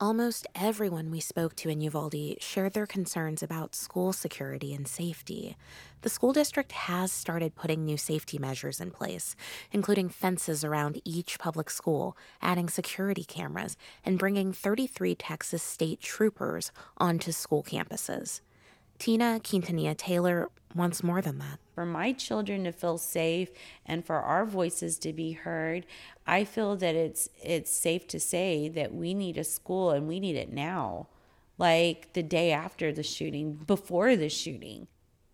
Almost 0.00 0.46
everyone 0.54 1.10
we 1.10 1.18
spoke 1.18 1.56
to 1.56 1.68
in 1.68 1.80
Uvalde 1.80 2.40
shared 2.40 2.72
their 2.72 2.86
concerns 2.86 3.42
about 3.42 3.74
school 3.74 4.12
security 4.12 4.72
and 4.72 4.86
safety. 4.86 5.56
The 6.02 6.08
school 6.08 6.32
district 6.32 6.70
has 6.70 7.10
started 7.10 7.56
putting 7.56 7.84
new 7.84 7.96
safety 7.96 8.38
measures 8.38 8.80
in 8.80 8.92
place, 8.92 9.34
including 9.72 10.08
fences 10.08 10.62
around 10.62 11.02
each 11.04 11.40
public 11.40 11.68
school, 11.68 12.16
adding 12.40 12.68
security 12.68 13.24
cameras, 13.24 13.76
and 14.04 14.20
bringing 14.20 14.52
33 14.52 15.16
Texas 15.16 15.64
state 15.64 15.98
troopers 16.00 16.70
onto 16.98 17.32
school 17.32 17.64
campuses. 17.64 18.40
Tina 18.98 19.40
Quintanilla 19.42 19.96
Taylor 19.96 20.50
wants 20.74 21.02
more 21.02 21.22
than 21.22 21.38
that. 21.38 21.58
For 21.74 21.86
my 21.86 22.12
children 22.12 22.64
to 22.64 22.72
feel 22.72 22.98
safe 22.98 23.50
and 23.86 24.04
for 24.04 24.16
our 24.16 24.44
voices 24.44 24.98
to 25.00 25.12
be 25.12 25.32
heard, 25.32 25.86
I 26.26 26.44
feel 26.44 26.76
that 26.76 26.94
it's 26.94 27.28
it's 27.42 27.70
safe 27.70 28.06
to 28.08 28.20
say 28.20 28.68
that 28.70 28.94
we 28.94 29.14
need 29.14 29.38
a 29.38 29.44
school 29.44 29.90
and 29.90 30.08
we 30.08 30.18
need 30.20 30.36
it 30.36 30.52
now. 30.52 31.08
Like 31.56 32.12
the 32.12 32.22
day 32.22 32.52
after 32.52 32.92
the 32.92 33.02
shooting, 33.02 33.54
before 33.54 34.16
the 34.16 34.28
shooting. 34.28 34.86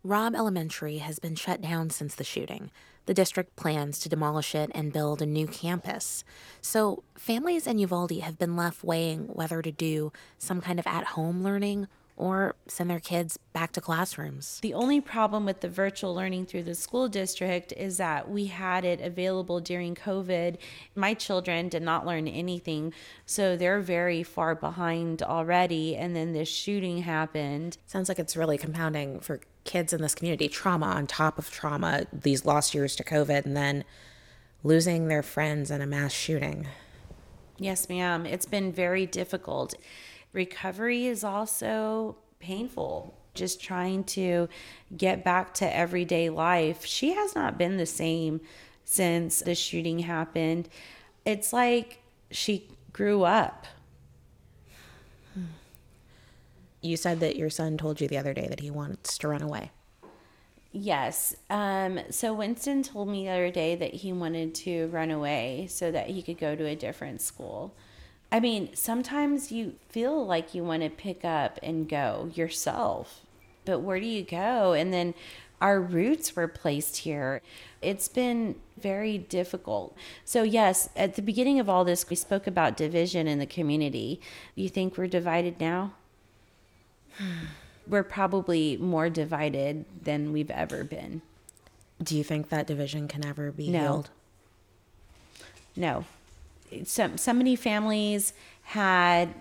Robb 0.02 0.34
Elementary 0.34 0.98
has 0.98 1.18
been 1.18 1.34
shut 1.34 1.62
down 1.62 1.90
since 1.90 2.14
the 2.14 2.24
shooting. 2.24 2.70
The 3.06 3.14
district 3.14 3.56
plans 3.56 3.98
to 4.00 4.08
demolish 4.08 4.54
it 4.54 4.70
and 4.74 4.92
build 4.92 5.20
a 5.20 5.26
new 5.26 5.46
campus. 5.46 6.24
So, 6.62 7.04
families 7.16 7.66
in 7.66 7.78
Uvalde 7.78 8.20
have 8.20 8.38
been 8.38 8.56
left 8.56 8.84
weighing 8.84 9.28
whether 9.28 9.60
to 9.60 9.72
do 9.72 10.12
some 10.38 10.60
kind 10.62 10.78
of 10.78 10.86
at 10.86 11.08
home 11.08 11.42
learning 11.42 11.88
or 12.16 12.54
send 12.68 12.88
their 12.88 13.00
kids 13.00 13.38
back 13.52 13.72
to 13.72 13.80
classrooms. 13.80 14.60
The 14.62 14.74
only 14.74 15.00
problem 15.00 15.44
with 15.44 15.60
the 15.60 15.68
virtual 15.68 16.14
learning 16.14 16.46
through 16.46 16.62
the 16.62 16.74
school 16.74 17.08
district 17.08 17.72
is 17.72 17.96
that 17.96 18.30
we 18.30 18.46
had 18.46 18.84
it 18.84 19.00
available 19.00 19.60
during 19.60 19.94
COVID. 19.94 20.58
My 20.94 21.14
children 21.14 21.68
did 21.68 21.82
not 21.82 22.06
learn 22.06 22.28
anything, 22.28 22.92
so 23.26 23.56
they're 23.56 23.80
very 23.80 24.22
far 24.22 24.54
behind 24.54 25.22
already. 25.22 25.96
And 25.96 26.14
then 26.14 26.32
this 26.32 26.48
shooting 26.48 26.98
happened. 26.98 27.78
Sounds 27.86 28.08
like 28.08 28.18
it's 28.18 28.36
really 28.36 28.58
compounding 28.58 29.20
for 29.20 29.40
kids 29.64 29.92
in 29.92 30.00
this 30.00 30.14
community 30.14 30.48
trauma 30.48 30.86
on 30.86 31.06
top 31.06 31.38
of 31.38 31.50
trauma, 31.50 32.06
these 32.12 32.44
lost 32.44 32.74
years 32.74 32.94
to 32.96 33.04
COVID, 33.04 33.44
and 33.44 33.56
then 33.56 33.84
losing 34.62 35.08
their 35.08 35.22
friends 35.22 35.70
in 35.70 35.80
a 35.80 35.86
mass 35.86 36.12
shooting. 36.12 36.68
Yes, 37.58 37.88
ma'am. 37.88 38.26
It's 38.26 38.46
been 38.46 38.72
very 38.72 39.06
difficult. 39.06 39.74
Recovery 40.34 41.06
is 41.06 41.24
also 41.24 42.16
painful. 42.40 43.16
Just 43.32 43.62
trying 43.62 44.04
to 44.04 44.48
get 44.96 45.24
back 45.24 45.54
to 45.54 45.76
everyday 45.76 46.28
life. 46.28 46.84
She 46.84 47.14
has 47.14 47.34
not 47.34 47.56
been 47.56 47.78
the 47.78 47.86
same 47.86 48.40
since 48.84 49.40
the 49.40 49.54
shooting 49.54 50.00
happened. 50.00 50.68
It's 51.24 51.52
like 51.52 52.00
she 52.30 52.68
grew 52.92 53.22
up. 53.24 53.66
You 56.80 56.98
said 56.98 57.20
that 57.20 57.36
your 57.36 57.48
son 57.48 57.78
told 57.78 58.00
you 58.00 58.08
the 58.08 58.18
other 58.18 58.34
day 58.34 58.46
that 58.46 58.60
he 58.60 58.70
wants 58.70 59.16
to 59.18 59.28
run 59.28 59.40
away. 59.40 59.70
Yes. 60.70 61.34
Um, 61.48 62.00
so 62.10 62.34
Winston 62.34 62.82
told 62.82 63.08
me 63.08 63.24
the 63.24 63.30
other 63.30 63.50
day 63.50 63.76
that 63.76 63.94
he 63.94 64.12
wanted 64.12 64.54
to 64.56 64.88
run 64.88 65.10
away 65.10 65.68
so 65.70 65.90
that 65.92 66.08
he 66.08 66.20
could 66.20 66.38
go 66.38 66.54
to 66.56 66.66
a 66.66 66.74
different 66.74 67.22
school. 67.22 67.74
I 68.34 68.40
mean, 68.40 68.74
sometimes 68.74 69.52
you 69.52 69.76
feel 69.90 70.26
like 70.26 70.56
you 70.56 70.64
want 70.64 70.82
to 70.82 70.90
pick 70.90 71.24
up 71.24 71.60
and 71.62 71.88
go 71.88 72.32
yourself, 72.34 73.20
but 73.64 73.78
where 73.78 74.00
do 74.00 74.06
you 74.06 74.24
go? 74.24 74.72
And 74.72 74.92
then 74.92 75.14
our 75.60 75.80
roots 75.80 76.34
were 76.34 76.48
placed 76.48 76.96
here. 76.96 77.40
It's 77.80 78.08
been 78.08 78.56
very 78.76 79.18
difficult. 79.18 79.96
So, 80.24 80.42
yes, 80.42 80.88
at 80.96 81.14
the 81.14 81.22
beginning 81.22 81.60
of 81.60 81.68
all 81.68 81.84
this, 81.84 82.10
we 82.10 82.16
spoke 82.16 82.48
about 82.48 82.76
division 82.76 83.28
in 83.28 83.38
the 83.38 83.46
community. 83.46 84.20
You 84.56 84.68
think 84.68 84.98
we're 84.98 85.06
divided 85.06 85.60
now? 85.60 85.92
we're 87.86 88.02
probably 88.02 88.76
more 88.78 89.08
divided 89.10 89.84
than 90.02 90.32
we've 90.32 90.50
ever 90.50 90.82
been. 90.82 91.22
Do 92.02 92.18
you 92.18 92.24
think 92.24 92.48
that 92.48 92.66
division 92.66 93.06
can 93.06 93.24
ever 93.24 93.52
be 93.52 93.70
No. 93.70 93.80
healed? 93.80 94.10
No. 95.76 96.04
So, 96.84 97.12
so 97.16 97.32
many 97.32 97.56
families 97.56 98.32
had 98.62 99.34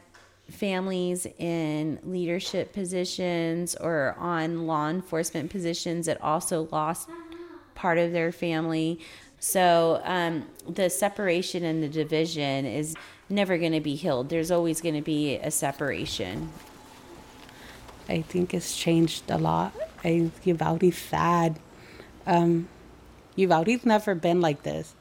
families 0.49 1.25
in 1.37 1.99
leadership 2.03 2.73
positions 2.73 3.75
or 3.75 4.15
on 4.19 4.67
law 4.67 4.89
enforcement 4.89 5.49
positions 5.49 6.05
that 6.05 6.21
also 6.21 6.67
lost 6.71 7.09
part 7.75 7.97
of 7.97 8.11
their 8.11 8.31
family. 8.31 8.99
So 9.39 10.01
um, 10.03 10.47
the 10.69 10.89
separation 10.89 11.63
and 11.63 11.81
the 11.81 11.89
division 11.89 12.65
is 12.65 12.95
never 13.29 13.57
going 13.57 13.71
to 13.71 13.81
be 13.81 13.95
healed. 13.95 14.29
There's 14.29 14.51
always 14.51 14.81
going 14.81 14.95
to 14.95 15.01
be 15.01 15.37
a 15.37 15.51
separation. 15.51 16.49
I 18.07 18.21
think 18.21 18.53
it's 18.53 18.77
changed 18.77 19.29
a 19.29 19.37
lot. 19.37 19.73
I, 20.03 20.29
Uvalde's 20.43 20.97
sad. 20.97 21.59
Um, 22.27 22.67
Uvalde's 23.35 23.85
never 23.85 24.13
been 24.13 24.41
like 24.41 24.63
this. 24.63 24.93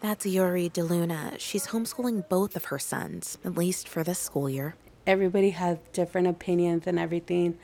That's 0.00 0.24
Yuri 0.24 0.70
DeLuna. 0.70 1.38
She's 1.38 1.66
homeschooling 1.68 2.26
both 2.30 2.56
of 2.56 2.64
her 2.66 2.78
sons, 2.78 3.36
at 3.44 3.54
least 3.54 3.86
for 3.86 4.02
this 4.02 4.18
school 4.18 4.48
year. 4.48 4.74
Everybody 5.06 5.50
has 5.50 5.76
different 5.92 6.26
opinions 6.26 6.86
and 6.86 6.98
everything, 6.98 7.58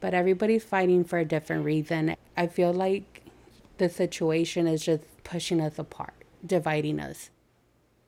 but 0.00 0.12
everybody's 0.12 0.64
fighting 0.64 1.04
for 1.04 1.20
a 1.20 1.24
different 1.24 1.64
reason. 1.64 2.16
I 2.36 2.48
feel 2.48 2.72
like 2.72 3.22
the 3.78 3.88
situation 3.88 4.66
is 4.66 4.84
just 4.84 5.04
pushing 5.22 5.60
us 5.60 5.78
apart, 5.78 6.14
dividing 6.44 6.98
us. 6.98 7.30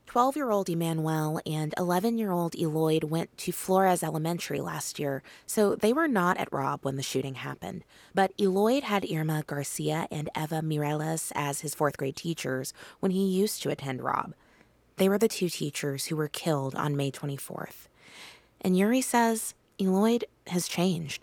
12 0.09 0.37
year 0.37 0.51
old 0.51 0.71
Emmanuel 0.71 1.39
and 1.45 1.75
11 1.77 2.17
year 2.17 2.31
old 2.31 2.55
Eloyd 2.55 3.05
went 3.05 3.37
to 3.37 3.53
Flores 3.53 4.03
Elementary 4.03 4.59
last 4.59 4.99
year, 4.99 5.23
so 5.45 5.75
they 5.75 5.93
were 5.93 6.09
not 6.09 6.39
at 6.39 6.51
Robb 6.51 6.83
when 6.83 6.97
the 6.97 7.03
shooting 7.03 7.35
happened. 7.35 7.85
But 8.15 8.35
Eloyd 8.39 8.85
had 8.85 9.05
Irma 9.13 9.45
Garcia 9.47 10.09
and 10.11 10.31
Eva 10.35 10.63
Mireles 10.63 11.31
as 11.35 11.61
his 11.61 11.75
fourth 11.75 11.99
grade 11.99 12.17
teachers 12.17 12.73
when 13.01 13.13
he 13.13 13.23
used 13.29 13.63
to 13.63 13.69
attend 13.69 14.01
Robb. 14.01 14.33
They 14.97 15.11
were 15.11 15.19
the 15.19 15.29
two 15.29 15.51
teachers 15.51 16.07
who 16.07 16.17
were 16.17 16.29
killed 16.29 16.75
on 16.75 16.97
May 16.97 17.11
24th. 17.11 17.89
And 18.63 18.79
Yuri 18.79 19.03
says 19.03 19.55
Eloyd 19.79 20.25
has 20.47 20.69
changed. 20.69 21.23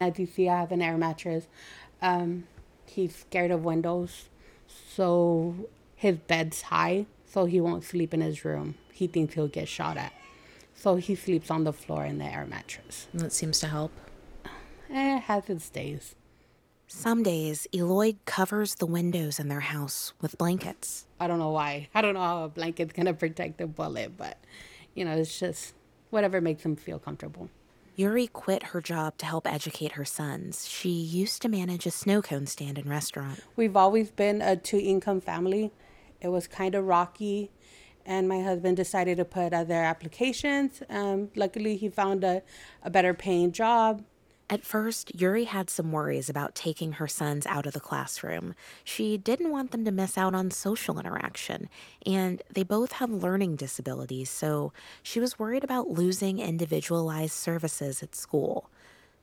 As 0.00 0.18
you 0.18 0.26
see, 0.26 0.48
I 0.48 0.58
have 0.58 0.72
an 0.72 0.82
air 0.82 0.98
mattress. 0.98 1.46
Um, 2.02 2.48
he's 2.84 3.14
scared 3.14 3.52
of 3.52 3.62
windows, 3.62 4.28
so 4.66 5.54
his 5.94 6.16
bed's 6.16 6.62
high, 6.62 7.06
so 7.34 7.46
he 7.46 7.60
won't 7.60 7.82
sleep 7.82 8.14
in 8.14 8.20
his 8.20 8.44
room. 8.44 8.76
He 8.92 9.08
thinks 9.08 9.34
he'll 9.34 9.48
get 9.48 9.66
shot 9.66 9.96
at. 9.96 10.12
So 10.76 10.94
he 10.94 11.16
sleeps 11.16 11.50
on 11.50 11.64
the 11.64 11.72
floor 11.72 12.04
in 12.04 12.18
the 12.18 12.24
air 12.24 12.46
mattress. 12.46 13.08
That 13.12 13.32
seems 13.32 13.58
to 13.60 13.66
help. 13.66 13.90
Eh, 14.88 15.16
it 15.16 15.22
has 15.22 15.50
its 15.50 15.68
days. 15.68 16.14
Some 16.86 17.24
days, 17.24 17.66
Eloyd 17.72 18.18
covers 18.24 18.76
the 18.76 18.86
windows 18.86 19.40
in 19.40 19.48
their 19.48 19.60
house 19.60 20.12
with 20.20 20.38
blankets. 20.38 21.06
I 21.18 21.26
don't 21.26 21.40
know 21.40 21.50
why. 21.50 21.88
I 21.92 22.02
don't 22.02 22.14
know 22.14 22.20
how 22.20 22.44
a 22.44 22.48
blanket's 22.48 22.92
gonna 22.92 23.14
protect 23.14 23.60
a 23.60 23.66
bullet, 23.66 24.16
but 24.16 24.38
you 24.94 25.04
know, 25.04 25.16
it's 25.16 25.36
just 25.40 25.74
whatever 26.10 26.40
makes 26.40 26.62
him 26.62 26.76
feel 26.76 27.00
comfortable. 27.00 27.48
Yuri 27.96 28.28
quit 28.28 28.62
her 28.64 28.80
job 28.80 29.18
to 29.18 29.26
help 29.26 29.46
educate 29.46 29.92
her 29.92 30.04
sons. 30.04 30.68
She 30.68 30.90
used 30.90 31.42
to 31.42 31.48
manage 31.48 31.84
a 31.86 31.90
snow 31.90 32.22
cone 32.22 32.46
stand 32.46 32.78
and 32.78 32.88
restaurant. 32.88 33.40
We've 33.56 33.76
always 33.76 34.12
been 34.12 34.40
a 34.40 34.54
two 34.54 34.78
income 34.78 35.20
family. 35.20 35.72
It 36.24 36.28
was 36.28 36.46
kind 36.46 36.74
of 36.74 36.86
rocky, 36.86 37.50
and 38.06 38.26
my 38.26 38.40
husband 38.40 38.78
decided 38.78 39.18
to 39.18 39.26
put 39.26 39.52
other 39.52 39.74
applications. 39.74 40.82
Um, 40.88 41.28
luckily, 41.36 41.76
he 41.76 41.90
found 41.90 42.24
a, 42.24 42.42
a 42.82 42.88
better 42.88 43.12
paying 43.12 43.52
job. 43.52 44.02
At 44.48 44.64
first, 44.64 45.14
Yuri 45.14 45.44
had 45.44 45.68
some 45.68 45.92
worries 45.92 46.30
about 46.30 46.54
taking 46.54 46.92
her 46.92 47.06
sons 47.06 47.46
out 47.46 47.66
of 47.66 47.74
the 47.74 47.80
classroom. 47.80 48.54
She 48.84 49.18
didn't 49.18 49.50
want 49.50 49.70
them 49.70 49.84
to 49.84 49.90
miss 49.90 50.16
out 50.16 50.34
on 50.34 50.50
social 50.50 50.98
interaction, 50.98 51.68
and 52.06 52.42
they 52.50 52.62
both 52.62 52.92
have 52.92 53.10
learning 53.10 53.56
disabilities, 53.56 54.30
so 54.30 54.72
she 55.02 55.20
was 55.20 55.38
worried 55.38 55.64
about 55.64 55.90
losing 55.90 56.38
individualized 56.38 57.34
services 57.34 58.02
at 58.02 58.14
school. 58.14 58.70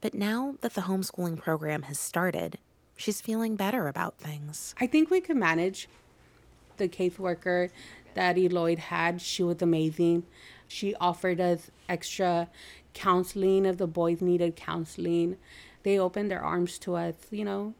But 0.02 0.14
now 0.14 0.56
that 0.62 0.76
the 0.76 0.82
homeschooling 0.82 1.38
program 1.38 1.84
has 1.84 2.00
started, 2.00 2.60
she's 2.96 3.22
feeling 3.22 3.56
better 3.56 3.88
about 3.88 4.18
things. 4.18 4.76
I 4.80 4.88
think 4.88 5.10
we 5.10 5.22
can 5.22 5.40
manage. 5.40 5.88
The 6.82 6.90
caseworker 6.90 7.70
that 8.16 8.38
Eloyd 8.38 8.80
had, 8.80 9.22
she 9.22 9.44
was 9.44 9.62
amazing. 9.62 10.24
She 10.68 10.96
offered 10.96 11.40
us 11.40 11.70
extra 11.88 12.50
counseling 12.96 13.68
if 13.68 13.78
the 13.78 13.86
boys 13.86 14.20
needed 14.20 14.56
counseling. 14.56 15.38
They 15.84 16.00
opened 16.00 16.32
their 16.32 16.42
arms 16.42 16.80
to 16.80 16.96
us, 16.96 17.14
you 17.30 17.46
know. 17.46 17.76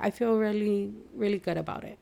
I 0.00 0.10
feel 0.10 0.36
really, 0.36 0.92
really 1.14 1.38
good 1.38 1.56
about 1.56 1.84
it. 1.84 1.98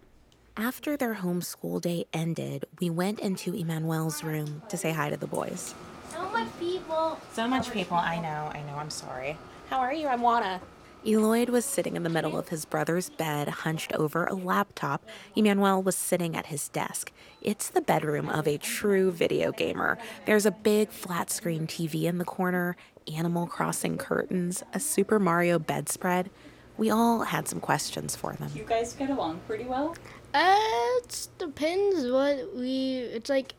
After 0.57 0.97
their 0.97 1.17
homeschool 1.17 1.83
day 1.83 2.07
ended, 2.15 2.65
we 2.81 2.89
went 2.89 3.21
into 3.21 3.53
Emmanuel's 3.53 4.25
room 4.25 4.63
to 4.71 4.79
say 4.79 4.93
hi 4.93 5.11
to 5.11 5.19
the 5.19 5.27
boys. 5.27 5.75
So 6.11 6.27
much 6.31 6.49
people. 6.59 7.21
So 7.35 7.47
much 7.47 7.71
people. 7.71 7.99
I 7.99 8.17
know. 8.19 8.51
I 8.55 8.63
know. 8.63 8.77
I'm 8.79 8.91
sorry. 8.91 9.37
How 9.69 9.79
are 9.79 9.93
you? 9.93 10.09
I'm 10.09 10.23
Juana. 10.23 10.63
Eloyd 11.05 11.49
was 11.49 11.65
sitting 11.65 11.97
in 11.97 12.05
the 12.05 12.09
middle 12.09 12.39
of 12.39 12.51
his 12.51 12.65
brother's 12.65 13.11
bed, 13.11 13.49
hunched 13.49 13.93
over 13.95 14.25
a 14.27 14.35
laptop. 14.35 15.05
Emmanuel 15.35 15.83
was 15.83 15.97
sitting 15.97 16.37
at 16.37 16.47
his 16.47 16.69
desk. 16.69 17.11
It's 17.41 17.69
the 17.69 17.81
bedroom 17.81 18.29
of 18.29 18.47
a 18.47 18.57
true 18.57 19.11
video 19.11 19.51
gamer. 19.51 19.99
There's 20.27 20.47
a 20.47 20.53
big 20.53 20.91
flat 20.91 21.29
screen 21.29 21.67
TV 21.67 22.05
in 22.05 22.19
the 22.19 22.25
corner, 22.25 22.77
Animal 23.13 23.49
Crossing 23.49 23.99
curtains, 23.99 24.63
a 24.73 24.79
Super 24.79 25.19
Mario 25.19 25.59
bedspread. 25.59 26.31
We 26.77 26.89
all 26.89 27.25
had 27.25 27.49
some 27.49 27.59
questions 27.59 28.15
for 28.15 28.35
them. 28.35 28.53
You 28.55 28.63
guys 28.63 28.93
get 28.93 29.11
along 29.11 29.41
pretty 29.49 29.65
well? 29.65 29.97
Uh, 30.33 30.55
it 30.99 31.29
depends 31.37 32.09
what 32.09 32.55
we. 32.55 32.99
It's 33.13 33.29
like 33.29 33.55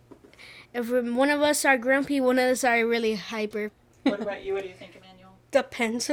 if 0.73 0.89
one 0.89 1.29
of 1.29 1.41
us 1.41 1.65
are 1.65 1.77
grumpy, 1.77 2.21
one 2.21 2.39
of 2.39 2.45
us 2.45 2.63
are 2.63 2.87
really 2.87 3.15
hyper. 3.15 3.71
What 4.03 4.21
about 4.21 4.43
you? 4.43 4.53
What 4.53 4.63
do 4.63 4.69
you 4.69 4.75
think, 4.75 4.95
Emmanuel? 4.95 5.33
Depends. 5.51 6.09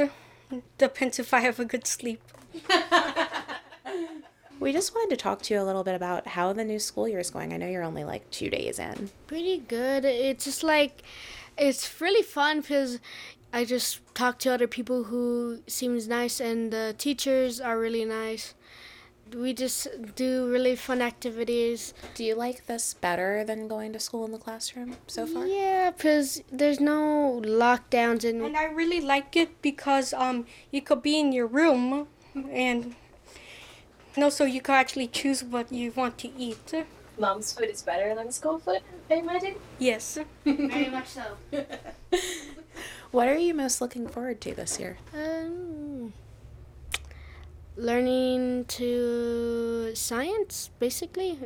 Depends 0.77 1.19
if 1.19 1.33
I 1.33 1.39
have 1.41 1.59
a 1.59 1.65
good 1.65 1.87
sleep. 1.87 2.21
We 4.61 4.71
just 4.71 4.93
wanted 4.93 5.17
to 5.17 5.17
talk 5.17 5.41
to 5.41 5.55
you 5.55 5.59
a 5.59 5.63
little 5.63 5.83
bit 5.83 5.95
about 5.95 6.27
how 6.27 6.53
the 6.53 6.63
new 6.63 6.77
school 6.77 7.07
year 7.07 7.17
is 7.17 7.31
going. 7.31 7.51
I 7.51 7.57
know 7.57 7.65
you're 7.65 7.81
only 7.81 8.03
like 8.03 8.29
two 8.29 8.47
days 8.47 8.77
in. 8.77 9.09
Pretty 9.25 9.57
good. 9.57 10.05
It's 10.05 10.45
just 10.45 10.61
like 10.61 11.01
it's 11.57 11.99
really 11.99 12.21
fun 12.21 12.61
because 12.61 12.99
I 13.51 13.65
just 13.65 14.01
talk 14.13 14.37
to 14.39 14.53
other 14.53 14.67
people 14.67 15.05
who 15.05 15.63
seems 15.65 16.07
nice, 16.07 16.39
and 16.39 16.71
the 16.71 16.93
teachers 16.95 17.59
are 17.59 17.79
really 17.79 18.05
nice. 18.05 18.53
We 19.35 19.53
just 19.53 19.87
do 20.15 20.49
really 20.49 20.75
fun 20.75 21.01
activities. 21.01 21.93
Do 22.15 22.23
you 22.23 22.35
like 22.35 22.65
this 22.65 22.93
better 22.93 23.43
than 23.43 23.67
going 23.67 23.93
to 23.93 23.99
school 23.99 24.25
in 24.25 24.31
the 24.31 24.37
classroom 24.37 24.97
so 25.07 25.25
far? 25.25 25.45
Yeah, 25.47 25.91
because 25.91 26.43
there's 26.51 26.79
no 26.79 27.41
lockdowns 27.43 28.23
and 28.23 28.41
And 28.41 28.57
I 28.57 28.65
really 28.65 29.01
like 29.01 29.35
it 29.35 29.61
because 29.61 30.13
um 30.13 30.45
you 30.71 30.81
could 30.81 31.01
be 31.01 31.19
in 31.19 31.31
your 31.31 31.47
room 31.47 32.07
and 32.35 32.95
and 34.15 34.23
also 34.23 34.45
you 34.45 34.61
could 34.61 34.73
actually 34.75 35.07
choose 35.07 35.43
what 35.43 35.71
you 35.71 35.91
want 35.91 36.17
to 36.19 36.29
eat. 36.37 36.73
Mom's 37.17 37.53
food 37.53 37.69
is 37.69 37.81
better 37.81 38.15
than 38.15 38.31
school 38.31 38.59
food, 38.59 38.81
I 39.09 39.15
imagine? 39.15 39.55
Yes. 39.79 40.17
Very 40.45 40.89
much 40.89 41.07
so. 41.07 41.37
What 43.11 43.27
are 43.27 43.37
you 43.37 43.53
most 43.53 43.81
looking 43.81 44.07
forward 44.07 44.39
to 44.41 44.55
this 44.55 44.79
year? 44.79 44.97
Um, 45.13 46.13
learning 47.75 48.65
to 48.65 49.91
science, 49.95 50.69
basically, 50.79 51.37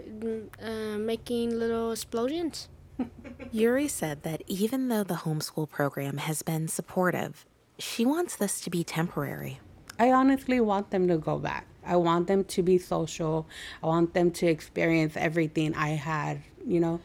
uh, 0.62 0.98
making 0.98 1.58
little 1.58 1.92
explosions. 1.92 2.70
Yuri 3.52 3.88
said 3.88 4.24
that 4.24 4.42
even 4.48 4.88
though 4.88 5.04
the 5.04 5.16
homeschool 5.16 5.70
program 5.70 6.18
has 6.18 6.42
been 6.42 6.68
supportive, 6.68 7.46
she 7.78 8.06
wants 8.06 8.36
this 8.36 8.62
to 8.62 8.70
be 8.70 8.84
temporary. 8.84 9.60
I 10.00 10.12
honestly 10.12 10.60
want 10.60 10.92
them 10.92 11.08
to 11.08 11.18
go 11.18 11.38
back. 11.38 11.68
I 11.86 11.96
want 11.98 12.28
them 12.28 12.44
to 12.46 12.64
be 12.64 12.78
social. 12.78 13.48
I 13.84 13.88
want 13.88 14.14
them 14.14 14.32
to 14.32 14.48
experience 14.48 15.16
everything 15.16 15.76
I 15.76 15.90
had, 15.90 16.42
you 16.66 16.80
know. 16.80 17.00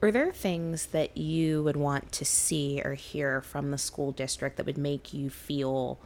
Are 0.00 0.12
there 0.12 0.30
things 0.30 0.86
that 0.86 1.16
you 1.16 1.62
would 1.64 1.76
want 1.76 2.12
to 2.12 2.24
see 2.24 2.80
or 2.84 2.94
hear 2.94 3.40
from 3.40 3.72
the 3.72 3.78
school 3.78 4.12
district 4.12 4.56
that 4.56 4.66
would 4.66 4.78
make 4.78 5.12
you 5.12 5.28
feel 5.28 5.98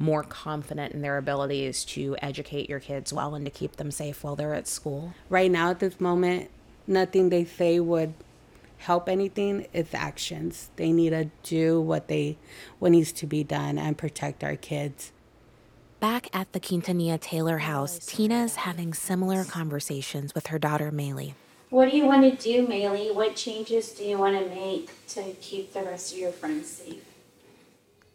more 0.00 0.24
confident 0.24 0.94
in 0.94 1.02
their 1.02 1.18
abilities 1.18 1.84
to 1.84 2.16
educate 2.20 2.68
your 2.68 2.80
kids 2.80 3.12
well 3.12 3.36
and 3.36 3.44
to 3.44 3.50
keep 3.50 3.76
them 3.76 3.92
safe 3.92 4.24
while 4.24 4.34
they're 4.34 4.54
at 4.54 4.66
school? 4.66 5.14
Right 5.28 5.50
now, 5.50 5.70
at 5.70 5.78
this 5.78 6.00
moment, 6.00 6.50
nothing 6.86 7.28
they 7.28 7.44
say 7.44 7.78
would 7.78 8.14
help 8.78 9.08
anything. 9.08 9.66
It's 9.72 9.94
actions. 9.94 10.70
They 10.76 10.90
need 10.90 11.10
to 11.10 11.30
do 11.42 11.80
what 11.80 12.08
they 12.08 12.38
what 12.78 12.90
needs 12.92 13.12
to 13.12 13.26
be 13.26 13.44
done 13.44 13.78
and 13.78 13.96
protect 13.96 14.42
our 14.42 14.56
kids. 14.56 15.12
Back 16.00 16.28
at 16.32 16.52
the 16.54 16.60
Quintanilla 16.60 17.20
Taylor 17.20 17.58
house, 17.58 17.98
Tina's 18.06 18.56
having 18.56 18.94
similar 18.94 19.44
conversations 19.44 20.34
with 20.34 20.46
her 20.46 20.58
daughter 20.58 20.90
Maylee. 20.90 21.34
What 21.68 21.90
do 21.90 21.96
you 21.96 22.06
want 22.06 22.22
to 22.22 22.42
do, 22.42 22.66
Maylee? 22.66 23.14
What 23.14 23.36
changes 23.36 23.92
do 23.92 24.02
you 24.04 24.16
want 24.18 24.36
to 24.36 24.52
make 24.52 24.90
to 25.08 25.34
keep 25.42 25.74
the 25.74 25.82
rest 25.82 26.12
of 26.12 26.18
your 26.18 26.32
friends 26.32 26.68
safe? 26.68 27.04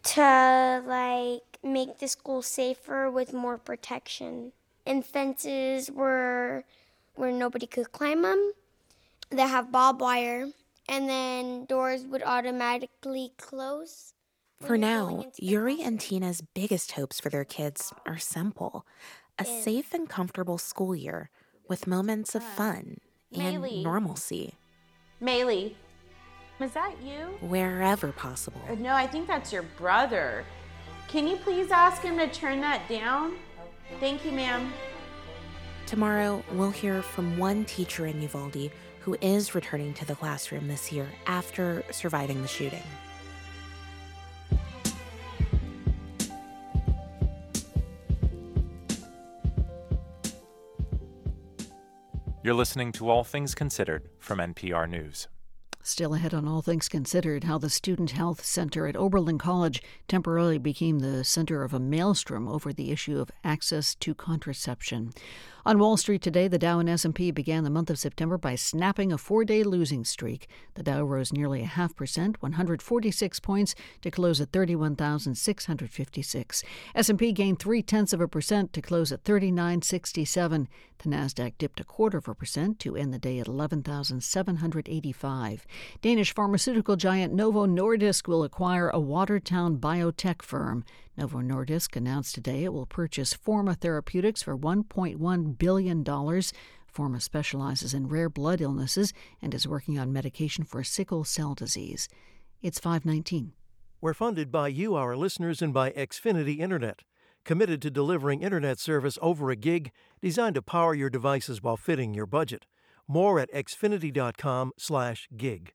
To 0.03 0.84
like 0.86 1.55
make 1.65 1.99
the 1.99 2.07
school 2.07 2.41
safer 2.41 3.09
with 3.09 3.33
more 3.33 3.57
protection 3.57 4.51
and 4.85 5.05
fences 5.05 5.89
where 5.89 6.63
where 7.15 7.31
nobody 7.31 7.65
could 7.65 7.91
climb 7.91 8.21
them. 8.21 8.53
They 9.29 9.41
have 9.41 9.71
barbed 9.71 10.01
wire, 10.01 10.49
and 10.87 11.09
then 11.09 11.65
doors 11.65 12.05
would 12.05 12.21
automatically 12.23 13.31
close. 13.37 14.13
For 14.61 14.77
now, 14.77 15.25
Yuri 15.37 15.81
and 15.81 15.99
Tina's 15.99 16.41
biggest 16.41 16.93
hopes 16.93 17.19
for 17.19 17.29
their 17.29 17.45
kids 17.45 17.93
are 18.05 18.17
simple 18.17 18.85
a 19.37 19.43
safe 19.43 19.93
and 19.93 20.07
comfortable 20.07 20.57
school 20.57 20.95
year 20.95 21.29
with 21.67 21.87
moments 21.87 22.35
of 22.35 22.43
fun 22.43 22.99
and 23.33 23.63
Maylee. 23.63 23.83
normalcy 23.83 24.53
Maylee, 25.21 25.73
is 26.61 26.71
that 26.71 26.95
you? 27.03 27.37
wherever 27.41 28.11
possible. 28.13 28.61
Uh, 28.69 28.75
No, 28.75 28.93
I 28.93 29.07
think 29.07 29.27
that's 29.27 29.51
your 29.51 29.63
brother. 29.63 30.45
Can 31.07 31.27
you 31.27 31.38
please 31.38 31.72
ask 31.72 32.02
him 32.02 32.18
to 32.18 32.27
turn 32.27 32.61
that 32.61 32.88
down? 32.90 33.36
Thank 33.99 34.26
you, 34.26 34.32
ma'am. 34.32 34.73
Tomorrow, 35.86 36.44
we'll 36.53 36.72
hear 36.72 37.02
from 37.02 37.38
one 37.38 37.64
teacher 37.65 38.07
in 38.07 38.22
Uvalde 38.22 38.72
who 38.99 39.15
is 39.22 39.53
returning 39.53 39.94
to 39.94 40.06
the 40.06 40.15
classroom 40.15 40.68
this 40.68 40.91
year 40.91 41.07
after 41.27 41.84
surviving 41.91 42.41
the 42.41 42.48
shooting. 42.48 42.82
You're 52.44 52.56
listening 52.56 52.91
to 52.94 53.10
All 53.10 53.23
Things 53.23 53.56
Considered 53.56 54.10
from 54.19 54.40
NPR 54.40 54.90
News. 54.90 55.27
Still 55.88 56.16
ahead 56.16 56.34
on 56.34 56.48
all 56.48 56.64
things 56.64 56.90
considered, 56.90 57.44
how 57.44 57.60
the 57.60 57.70
Student 57.70 58.10
Health 58.10 58.44
Center 58.44 58.88
at 58.88 58.95
Oberlin 58.95 59.38
College 59.38 59.84
temporarily 60.07 60.57
became 60.57 60.98
the 60.98 61.24
center 61.24 61.62
of 61.62 61.76
a 61.76 61.80
maelstrom 61.80 62.48
over 62.48 62.74
the 62.74 62.90
issue 62.90 63.20
of 63.20 63.30
access 63.44 63.94
to 63.94 64.16
contraception. 64.16 65.12
On 65.67 65.79
Wall 65.79 65.97
Street 65.97 66.21
today, 66.21 66.47
the 66.47 66.59
Dow 66.59 66.77
and 66.77 66.87
S&P 66.87 67.31
began 67.31 67.63
the 67.63 67.71
month 67.71 67.89
of 67.89 67.97
September 67.97 68.37
by 68.37 68.53
snapping 68.53 69.11
a 69.11 69.17
four-day 69.17 69.63
losing 69.63 70.05
streak. 70.05 70.47
The 70.75 70.83
Dow 70.83 71.03
rose 71.03 71.33
nearly 71.33 71.63
a 71.63 71.65
half 71.65 71.95
percent, 71.95 72.39
146 72.39 73.39
points, 73.39 73.73
to 74.03 74.11
close 74.11 74.39
at 74.39 74.51
31,656. 74.51 76.63
S&P 76.93 77.31
gained 77.31 77.57
three-tenths 77.57 78.13
of 78.13 78.21
a 78.21 78.27
percent 78.27 78.73
to 78.73 78.81
close 78.83 79.11
at 79.11 79.23
3967. 79.23 80.67
The 80.99 81.09
Nasdaq 81.09 81.53
dipped 81.57 81.79
a 81.79 81.83
quarter 81.83 82.19
of 82.19 82.27
a 82.27 82.35
percent 82.35 82.77
to 82.81 82.95
end 82.95 83.11
the 83.11 83.17
day 83.17 83.39
at 83.39 83.47
11,785. 83.47 85.65
Danish 85.99 86.35
pharmaceutical 86.35 86.95
giant 86.95 87.33
Novo 87.33 87.65
Nordisk 87.65 88.27
will 88.27 88.43
acquire 88.43 88.89
a 88.89 88.99
Watertown 88.99 89.77
biotech 89.77 90.43
firm. 90.43 90.85
Novo 91.17 91.39
Nordisk 91.39 91.95
announced 91.95 92.35
today 92.35 92.65
it 92.65 92.73
will 92.73 92.85
purchase 92.85 93.33
Forma 93.33 93.73
Therapeutics 93.73 94.43
for 94.43 94.57
$1.1 94.57 95.55
billion. 95.57 96.03
Forma 96.88 97.19
specializes 97.19 97.94
in 97.94 98.07
rare 98.07 98.30
blood 98.30 98.61
illnesses 98.61 99.11
and 99.41 99.53
is 99.53 99.68
working 99.68 99.99
on 99.99 100.14
medication 100.14 100.64
for 100.64 100.84
sickle 100.84 101.23
cell 101.23 101.53
disease. 101.53 102.07
It's 102.61 102.80
519. 102.80 103.53
We're 104.02 104.14
funded 104.14 104.52
by 104.52 104.69
you, 104.69 104.95
our 104.95 105.15
listeners, 105.15 105.61
and 105.61 105.73
by 105.73 105.91
Xfinity 105.91 106.60
Internet, 106.60 107.02
committed 107.44 107.82
to 107.82 107.91
delivering 107.91 108.41
internet 108.41 108.80
service 108.80 109.18
over 109.22 109.49
a 109.49 109.56
gig 109.56 109.91
designed 110.22 110.56
to 110.56 110.61
power 110.61 110.94
your 110.94 111.10
devices 111.10 111.61
while 111.61 111.77
fitting 111.77 112.14
your 112.14 112.26
budget. 112.26 112.65
More 113.07 113.40
at 113.40 113.52
xfinity.com 113.52 114.72
slash 114.77 115.27
gig. 115.36 115.72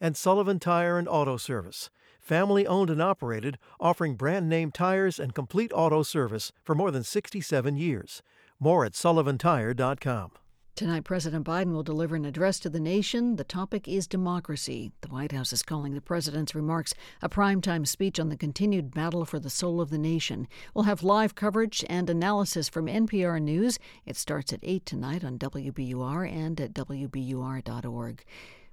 And 0.00 0.16
Sullivan 0.16 0.58
Tire 0.58 0.98
and 0.98 1.08
Auto 1.08 1.36
Service, 1.36 1.90
family 2.20 2.66
owned 2.66 2.90
and 2.90 3.00
operated, 3.00 3.58
offering 3.80 4.14
brand 4.14 4.48
name 4.48 4.70
tires 4.70 5.18
and 5.18 5.34
complete 5.34 5.72
auto 5.74 6.02
service 6.02 6.52
for 6.62 6.74
more 6.74 6.90
than 6.90 7.02
67 7.02 7.76
years. 7.76 8.22
More 8.58 8.84
at 8.84 8.92
sullivantire.com. 8.92 10.32
Tonight, 10.76 11.04
President 11.04 11.46
Biden 11.46 11.72
will 11.72 11.82
deliver 11.82 12.16
an 12.16 12.26
address 12.26 12.60
to 12.60 12.68
the 12.68 12.78
nation. 12.78 13.36
The 13.36 13.44
topic 13.44 13.88
is 13.88 14.06
democracy. 14.06 14.92
The 15.00 15.08
White 15.08 15.32
House 15.32 15.50
is 15.50 15.62
calling 15.62 15.94
the 15.94 16.02
president's 16.02 16.54
remarks 16.54 16.92
a 17.22 17.30
primetime 17.30 17.86
speech 17.86 18.20
on 18.20 18.28
the 18.28 18.36
continued 18.36 18.92
battle 18.92 19.24
for 19.24 19.38
the 19.38 19.48
soul 19.48 19.80
of 19.80 19.88
the 19.88 19.96
nation. 19.96 20.46
We'll 20.74 20.84
have 20.84 21.02
live 21.02 21.34
coverage 21.34 21.82
and 21.88 22.10
analysis 22.10 22.68
from 22.68 22.88
NPR 22.88 23.40
News. 23.40 23.78
It 24.04 24.16
starts 24.16 24.52
at 24.52 24.60
8 24.62 24.84
tonight 24.84 25.24
on 25.24 25.38
WBUR 25.38 26.30
and 26.30 26.60
at 26.60 26.74
WBUR.org. 26.74 28.24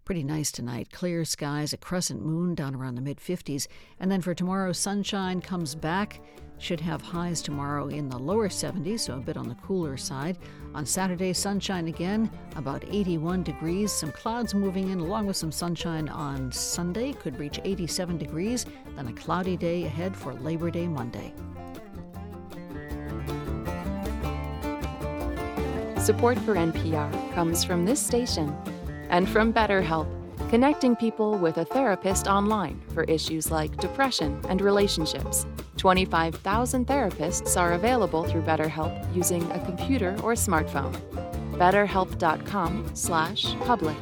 Pretty 0.06 0.24
nice 0.24 0.52
tonight. 0.52 0.92
Clear 0.92 1.24
skies, 1.24 1.72
a 1.72 1.78
crescent 1.78 2.26
moon 2.26 2.56
down 2.56 2.76
around 2.76 2.96
the 2.96 3.02
mid 3.02 3.20
50s. 3.20 3.68
And 4.02 4.12
then 4.12 4.20
for 4.20 4.34
tomorrow, 4.34 4.74
sunshine 4.74 5.40
comes 5.40 5.76
back. 5.76 6.20
Should 6.58 6.82
have 6.82 7.02
highs 7.02 7.42
tomorrow 7.42 7.88
in 7.88 8.10
the 8.10 8.18
lower 8.18 8.50
70s, 8.50 9.00
so 9.02 9.16
a 9.16 9.22
bit 9.22 9.38
on 9.38 9.48
the 9.48 9.56
cooler 9.56 9.96
side. 9.96 10.40
On 10.76 10.86
Saturday, 10.86 11.32
sunshine 11.32 11.88
again, 11.88 12.30
about 12.58 12.84
81 12.90 13.44
degrees. 13.44 13.94
Some 13.94 14.12
clouds 14.12 14.54
moving 14.54 14.90
in 14.90 15.00
along 15.00 15.26
with 15.26 15.38
some 15.38 15.54
sunshine 15.54 16.10
on 16.10 16.52
Sunday, 16.52 17.14
could 17.14 17.40
reach 17.40 17.62
87 17.64 18.18
degrees. 18.18 18.66
Then 18.98 19.08
a 19.08 19.14
cloudy 19.14 19.56
day 19.56 19.86
ahead 19.86 20.18
for 20.18 20.34
Labor 20.34 20.70
Day 20.70 20.88
Monday. 20.88 21.34
Support 25.98 26.38
for 26.40 26.56
NPR 26.56 27.34
comes 27.34 27.64
from 27.64 27.86
this 27.86 28.06
station 28.06 28.54
and 29.14 29.30
from 29.30 29.54
BetterHelp, 29.54 30.08
connecting 30.50 30.96
people 30.96 31.38
with 31.38 31.58
a 31.58 31.66
therapist 31.66 32.28
online 32.28 32.82
for 32.96 33.04
issues 33.04 33.52
like 33.52 33.78
depression 33.78 34.42
and 34.50 34.60
relationships. 34.60 35.46
25,000 35.78 36.88
therapists 36.88 37.56
are 37.56 37.74
available 37.74 38.24
through 38.24 38.42
BetterHelp 38.42 39.16
using 39.16 39.44
a 39.52 39.64
computer 39.66 40.18
or 40.24 40.34
smartphone. 40.34 40.92
BetterHelp.com/public. 41.54 43.98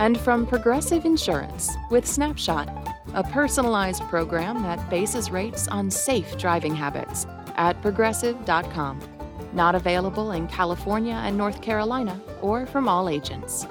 And 0.00 0.18
from 0.18 0.44
Progressive 0.44 1.04
Insurance 1.04 1.70
with 1.90 2.04
Snapshot, 2.04 2.68
a 3.14 3.22
personalized 3.22 4.02
program 4.04 4.64
that 4.64 4.90
bases 4.90 5.30
rates 5.30 5.68
on 5.68 5.88
safe 5.88 6.36
driving 6.36 6.74
habits 6.74 7.28
at 7.54 7.80
progressive.com. 7.80 8.98
Not 9.52 9.76
available 9.76 10.32
in 10.32 10.48
California 10.48 11.14
and 11.14 11.38
North 11.38 11.62
Carolina 11.62 12.20
or 12.42 12.66
from 12.66 12.88
all 12.88 13.08
agents. 13.08 13.68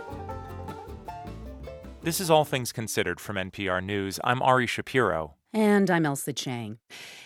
This 2.01 2.21
is 2.21 2.30
All 2.31 2.45
Things 2.45 2.71
Considered 2.71 3.19
from 3.19 3.35
NPR 3.35 3.84
News. 3.84 4.19
I'm 4.23 4.41
Ari 4.41 4.67
Shapiro. 4.67 5.35
And 5.51 5.91
I'm 5.91 6.03
Ailsa 6.05 6.34
Chang. 6.34 6.77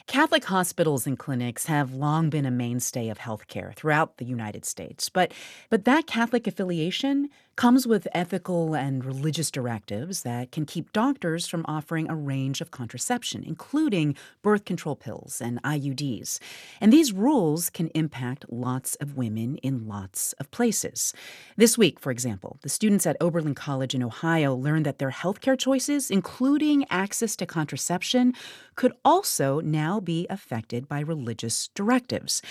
Catholic 0.08 0.44
hospitals 0.44 1.08
and 1.08 1.18
clinics 1.18 1.66
have 1.68 1.94
long 1.94 2.30
been 2.30 2.46
a 2.46 2.52
mainstay 2.52 3.08
of 3.10 3.20
healthcare 3.20 3.74
throughout 3.74 4.18
the 4.18 4.26
United 4.26 4.66
States. 4.66 5.08
But, 5.08 5.34
but 5.70 5.86
that 5.86 6.08
Catholic 6.08 6.46
affiliation 6.46 7.30
comes 7.56 7.86
with 7.86 8.08
ethical 8.14 8.74
and 8.74 9.06
religious 9.06 9.52
directives 9.52 10.24
that 10.24 10.52
can 10.52 10.66
keep 10.66 10.92
doctors 10.92 11.48
from 11.48 11.64
offering 11.68 12.10
a 12.10 12.16
range 12.16 12.62
of 12.62 12.72
contraception, 12.72 13.44
including 13.44 14.16
birth 14.42 14.66
control 14.66 14.96
pills 14.96 15.40
and 15.40 15.62
IUDs. 15.62 16.40
And 16.82 16.92
these 16.92 17.14
rules 17.14 17.70
can 17.70 17.90
impact 17.90 18.46
lots 18.50 18.96
of 18.96 19.16
women 19.16 19.58
in 19.58 19.88
lots 19.88 20.34
of 20.34 20.50
places. 20.50 21.14
This 21.56 21.78
week, 21.78 22.00
for 22.00 22.12
example, 22.12 22.58
the 22.62 22.70
students 22.70 23.06
at 23.06 23.18
Oberlin 23.22 23.56
College 23.56 23.94
in 23.94 24.04
Ohio 24.04 24.56
learned 24.56 24.86
that 24.88 24.98
their 24.98 25.12
healthcare 25.12 25.58
choices, 25.58 26.10
including 26.10 26.86
access 26.90 27.36
to 27.36 27.46
contraception, 27.46 28.34
could 28.76 28.94
also 29.06 29.60
now 29.60 29.93
be 30.02 30.28
affected 30.30 30.88
by 30.88 31.00
religious 31.00 31.70
directives. 31.76 32.42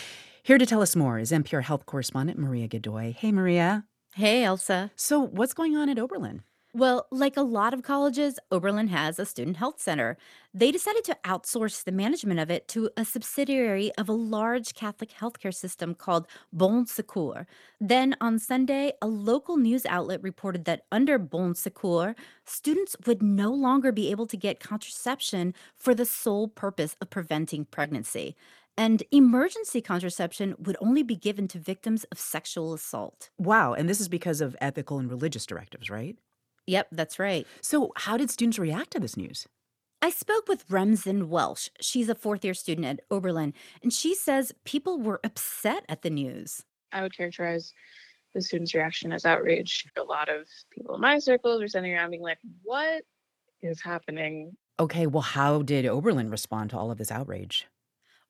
Here 0.43 0.59
to 0.59 0.66
tell 0.66 0.82
us 0.82 0.97
more 0.97 1.19
is 1.19 1.31
NPR 1.31 1.62
health 1.62 1.86
correspondent 1.86 2.39
Maria 2.39 2.69
Godoy. 2.69 3.14
Hey, 3.14 3.32
Maria. 3.32 3.85
Hey, 4.14 4.43
Ailsa. 4.43 4.90
So, 4.97 5.20
what's 5.20 5.55
going 5.55 5.77
on 5.77 5.89
at 5.89 5.98
Oberlin? 5.98 6.43
Well, 6.74 7.07
like 7.11 7.36
a 7.36 7.43
lot 7.43 7.74
of 7.74 7.82
colleges, 7.82 8.39
Oberlin 8.51 8.89
has 8.89 9.19
a 9.19 9.27
student 9.27 9.59
health 9.59 9.78
center. 9.78 10.16
They 10.55 10.73
decided 10.73 11.05
to 11.05 11.19
outsource 11.23 11.85
the 11.85 11.93
management 11.93 12.40
of 12.40 12.51
it 12.51 12.66
to 12.69 12.89
a 12.97 13.05
subsidiary 13.05 13.93
of 13.99 14.09
a 14.09 14.15
large 14.15 14.73
Catholic 14.73 15.11
healthcare 15.11 15.55
system 15.55 15.94
called 15.94 16.27
Bon 16.51 16.86
Secours. 16.86 17.44
Then 17.78 18.16
on 18.23 18.39
Sunday, 18.39 18.93
a 19.03 19.07
local 19.07 19.59
news 19.59 19.85
outlet 19.85 20.23
reported 20.23 20.65
that 20.65 20.86
under 20.90 21.19
Bon 21.19 21.55
Secours, 21.55 22.15
students 22.47 22.97
would 23.07 23.23
no 23.23 23.53
longer 23.53 23.93
be 23.93 24.11
able 24.11 24.27
to 24.28 24.36
get 24.39 24.59
contraception 24.59 25.53
for 25.77 25.94
the 25.94 26.07
sole 26.07 26.49
purpose 26.49 26.97
of 27.03 27.11
preventing 27.11 27.66
pregnancy. 27.66 28.35
And 28.78 29.03
emergency 29.11 29.82
contraception 29.82 30.55
would 30.59 30.78
only 30.81 31.03
be 31.03 31.16
given 31.16 31.49
to 31.49 31.59
victims 31.59 32.05
of 32.05 32.19
sexual 32.19 32.73
assault. 32.73 33.28
Wow, 33.36 33.74
and 33.74 33.90
this 33.90 34.01
is 34.01 34.09
because 34.09 34.40
of 34.40 34.57
ethical 34.62 34.99
and 34.99 35.11
religious 35.11 35.44
directives, 35.44 35.90
right? 35.90 36.16
Yep, 36.66 36.89
that's 36.93 37.18
right. 37.18 37.47
So, 37.60 37.93
how 37.97 38.16
did 38.16 38.30
students 38.30 38.59
react 38.59 38.93
to 38.93 39.01
this 39.01 39.16
news? 39.16 39.47
I 40.01 40.10
spoke 40.10 40.48
with 40.48 40.64
Remsen 40.68 41.28
Welsh. 41.28 41.68
She's 41.80 42.09
a 42.09 42.14
fourth 42.14 42.44
year 42.44 42.55
student 42.55 42.86
at 42.86 43.01
Oberlin, 43.10 43.55
and 43.82 43.93
she 43.93 44.14
says 44.14 44.52
people 44.64 45.01
were 45.01 45.20
upset 45.24 45.84
at 45.89 46.02
the 46.02 46.10
news. 46.10 46.64
I 46.93 47.02
would 47.02 47.16
characterize 47.16 47.72
the 48.34 48.43
students' 48.43 48.74
reaction 48.74 49.12
as 49.12 49.24
outrage. 49.24 49.86
A 49.97 50.02
lot 50.02 50.28
of 50.28 50.47
people 50.70 50.94
in 50.94 51.01
my 51.01 51.18
circles 51.18 51.60
were 51.60 51.68
sitting 51.68 51.93
around 51.93 52.10
being 52.10 52.22
like, 52.22 52.39
What 52.62 53.05
is 53.62 53.80
happening? 53.80 54.56
Okay, 54.80 55.06
well, 55.06 55.22
how 55.22 55.62
did 55.62 55.86
Oberlin 55.86 56.30
respond 56.30 56.70
to 56.70 56.78
all 56.78 56.90
of 56.90 56.98
this 56.98 57.12
outrage? 57.12 57.68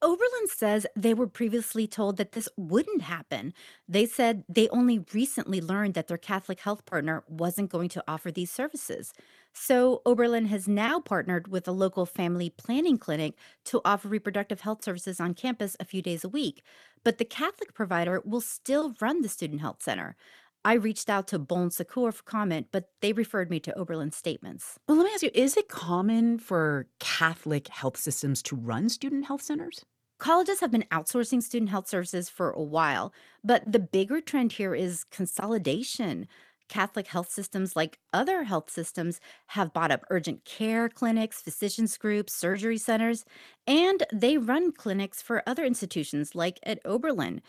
Oberlin 0.02 0.48
says 0.48 0.84
they 0.96 1.14
were 1.14 1.28
previously 1.28 1.86
told 1.86 2.16
that 2.16 2.32
this 2.32 2.48
wouldn't 2.56 3.02
happen. 3.02 3.54
They 3.88 4.04
said 4.04 4.42
they 4.48 4.68
only 4.70 5.04
recently 5.14 5.60
learned 5.60 5.94
that 5.94 6.08
their 6.08 6.18
Catholic 6.18 6.58
health 6.58 6.84
partner 6.86 7.22
wasn't 7.28 7.70
going 7.70 7.88
to 7.90 8.02
offer 8.08 8.32
these 8.32 8.50
services. 8.50 9.12
So, 9.54 10.02
Oberlin 10.04 10.46
has 10.46 10.66
now 10.66 10.98
partnered 10.98 11.46
with 11.46 11.68
a 11.68 11.72
local 11.72 12.04
family 12.04 12.50
planning 12.50 12.98
clinic 12.98 13.34
to 13.66 13.80
offer 13.84 14.08
reproductive 14.08 14.62
health 14.62 14.82
services 14.82 15.20
on 15.20 15.34
campus 15.34 15.76
a 15.78 15.84
few 15.84 16.02
days 16.02 16.24
a 16.24 16.28
week. 16.28 16.62
But 17.04 17.18
the 17.18 17.24
Catholic 17.24 17.72
provider 17.72 18.20
will 18.24 18.40
still 18.40 18.94
run 19.00 19.22
the 19.22 19.28
student 19.28 19.60
health 19.60 19.82
center. 19.82 20.16
I 20.64 20.74
reached 20.74 21.10
out 21.10 21.28
to 21.28 21.38
Bon 21.38 21.70
Secours 21.70 22.16
for 22.16 22.22
comment, 22.22 22.68
but 22.72 22.88
they 23.00 23.12
referred 23.12 23.50
me 23.50 23.60
to 23.60 23.76
Oberlin's 23.76 24.16
statements. 24.16 24.78
Well, 24.88 24.96
let 24.96 25.04
me 25.04 25.10
ask 25.12 25.22
you 25.22 25.30
is 25.34 25.56
it 25.56 25.68
common 25.68 26.38
for 26.38 26.86
Catholic 26.98 27.68
health 27.68 27.96
systems 27.96 28.42
to 28.44 28.56
run 28.56 28.88
student 28.88 29.26
health 29.26 29.42
centers? 29.42 29.84
Colleges 30.22 30.60
have 30.60 30.70
been 30.70 30.84
outsourcing 30.92 31.42
student 31.42 31.68
health 31.68 31.88
services 31.88 32.28
for 32.28 32.52
a 32.52 32.62
while, 32.62 33.12
but 33.42 33.72
the 33.72 33.80
bigger 33.80 34.20
trend 34.20 34.52
here 34.52 34.72
is 34.72 35.02
consolidation. 35.10 36.28
Catholic 36.68 37.08
health 37.08 37.28
systems, 37.28 37.74
like 37.74 37.98
other 38.12 38.44
health 38.44 38.70
systems, 38.70 39.20
have 39.48 39.72
bought 39.72 39.90
up 39.90 40.04
urgent 40.10 40.44
care 40.44 40.88
clinics, 40.88 41.42
physicians 41.42 41.98
groups, 41.98 42.32
surgery 42.32 42.78
centers, 42.78 43.24
and 43.66 44.04
they 44.12 44.38
run 44.38 44.70
clinics 44.70 45.20
for 45.20 45.42
other 45.44 45.64
institutions 45.64 46.36
like 46.36 46.60
at 46.62 46.78
Oberlin. 46.84 47.42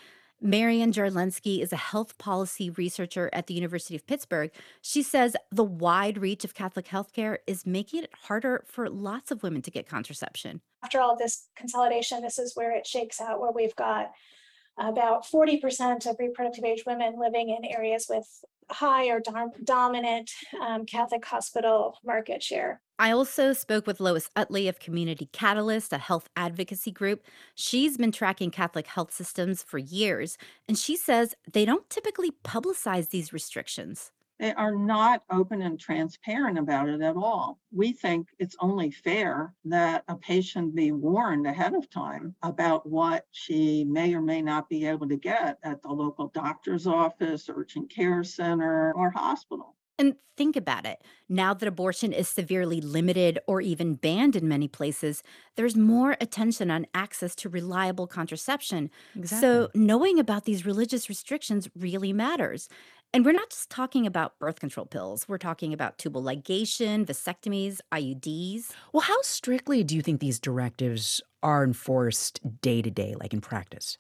Marian 0.44 0.92
Jarlenski 0.92 1.62
is 1.62 1.72
a 1.72 1.78
health 1.78 2.18
policy 2.18 2.70
researcher 2.70 3.30
at 3.32 3.48
the 3.48 3.54
University 3.54 3.96
of 3.96 4.06
Pittsburgh. 4.06 4.52
She 4.82 5.02
says 5.02 5.38
the 5.52 5.64
wide 5.64 6.18
reach 6.18 6.44
of 6.44 6.54
Catholic 6.54 6.86
healthcare 6.86 7.38
is 7.48 7.66
making 7.66 8.04
it 8.04 8.10
harder 8.14 8.66
for 8.68 8.90
lots 8.90 9.32
of 9.32 9.42
women 9.42 9.62
to 9.62 9.72
get 9.72 9.88
contraception. 9.88 10.60
After 10.84 11.00
all 11.00 11.16
this 11.16 11.48
consolidation, 11.56 12.22
this 12.22 12.38
is 12.40 12.58
where 12.58 12.76
it 12.76 12.86
shakes 12.86 13.22
out, 13.22 13.40
where 13.40 13.54
we've 13.54 13.76
got 13.78 14.12
about 14.78 15.26
40% 15.26 16.06
of 16.08 16.18
reproductive 16.20 16.66
age 16.66 16.84
women 16.86 17.18
living 17.18 17.48
in 17.48 17.64
areas 17.64 18.08
with 18.10 18.28
high 18.72 19.08
or 19.08 19.20
dom- 19.20 19.52
dominant 19.64 20.32
um, 20.62 20.86
Catholic 20.86 21.26
hospital 21.26 22.00
market 22.04 22.42
share. 22.42 22.82
I 23.00 23.12
also 23.12 23.54
spoke 23.54 23.88
with 23.88 24.00
Lois 24.00 24.30
Uttley 24.36 24.70
of 24.70 24.80
Community 24.80 25.28
Catalyst, 25.34 25.92
a 25.94 25.98
health 25.98 26.30
advocacy 26.36 26.92
group. 26.92 27.24
She's 27.56 27.98
been 27.98 28.12
tracking 28.12 28.52
Catholic 28.52 28.88
health 28.88 29.12
systems 29.14 29.64
for 29.64 29.78
years, 29.78 30.38
and 30.68 30.78
she 30.78 30.96
says 30.96 31.36
they 31.52 31.66
don't 31.66 31.90
typically 31.90 32.32
publicize 32.44 33.10
these 33.10 33.34
restrictions. 33.34 34.12
They 34.44 34.54
are 34.56 34.76
not 34.76 35.24
open 35.30 35.62
and 35.62 35.80
transparent 35.80 36.60
about 36.60 36.90
it 36.90 37.00
at 37.00 37.16
all. 37.16 37.62
We 37.72 37.94
think 37.94 38.28
it's 38.40 38.58
only 38.60 38.92
fair 38.92 39.54
that 39.64 40.04
a 40.10 40.18
patient 40.18 40.76
be 40.76 40.92
warned 40.92 41.48
ahead 41.48 41.74
of 41.74 41.90
time 41.90 42.36
about 42.44 42.86
what 42.86 43.26
she 43.32 43.86
may 43.86 44.14
or 44.14 44.22
may 44.22 44.42
not 44.42 44.68
be 44.68 44.86
able 44.86 45.08
to 45.08 45.16
get 45.16 45.60
at 45.64 45.82
the 45.82 45.88
local 45.88 46.28
doctor's 46.28 46.86
office, 46.86 47.50
urgent 47.50 47.90
care 47.90 48.22
center, 48.26 48.92
or 48.98 49.12
hospital. 49.12 49.78
And 49.98 50.16
think 50.36 50.58
about 50.58 50.86
it. 50.86 51.02
Now 51.30 51.54
that 51.54 51.68
abortion 51.68 52.12
is 52.12 52.28
severely 52.28 52.82
limited 52.82 53.40
or 53.48 53.62
even 53.62 53.94
banned 53.94 54.36
in 54.36 54.48
many 54.48 54.68
places, 54.68 55.24
there's 55.56 55.78
more 55.78 56.18
attention 56.20 56.70
on 56.70 56.88
access 56.94 57.34
to 57.36 57.50
reliable 57.50 58.08
contraception. 58.08 58.90
Exactly. 59.16 59.40
So, 59.40 59.70
knowing 59.74 60.20
about 60.20 60.44
these 60.44 60.66
religious 60.66 61.08
restrictions 61.08 61.70
really 61.76 62.12
matters. 62.12 62.68
And 63.16 63.24
we're 63.24 63.32
not 63.34 63.52
just 63.52 63.70
talking 63.70 64.08
about 64.08 64.40
birth 64.40 64.60
control 64.60 64.88
pills, 64.88 65.28
we're 65.30 65.38
talking 65.38 65.72
about 65.72 66.00
tubal 66.00 66.24
ligation, 66.24 67.06
vasectomies, 67.06 67.80
IUDs. 67.92 68.72
Well, 68.92 69.02
how 69.02 69.22
strictly 69.22 69.84
do 69.84 69.96
you 69.96 70.02
think 70.02 70.20
these 70.20 70.40
directives 70.40 71.22
are 71.44 71.64
enforced 71.64 72.40
day 72.62 72.82
to 72.82 72.90
day, 72.90 73.14
like 73.20 73.32
in 73.32 73.40
practice? 73.40 74.00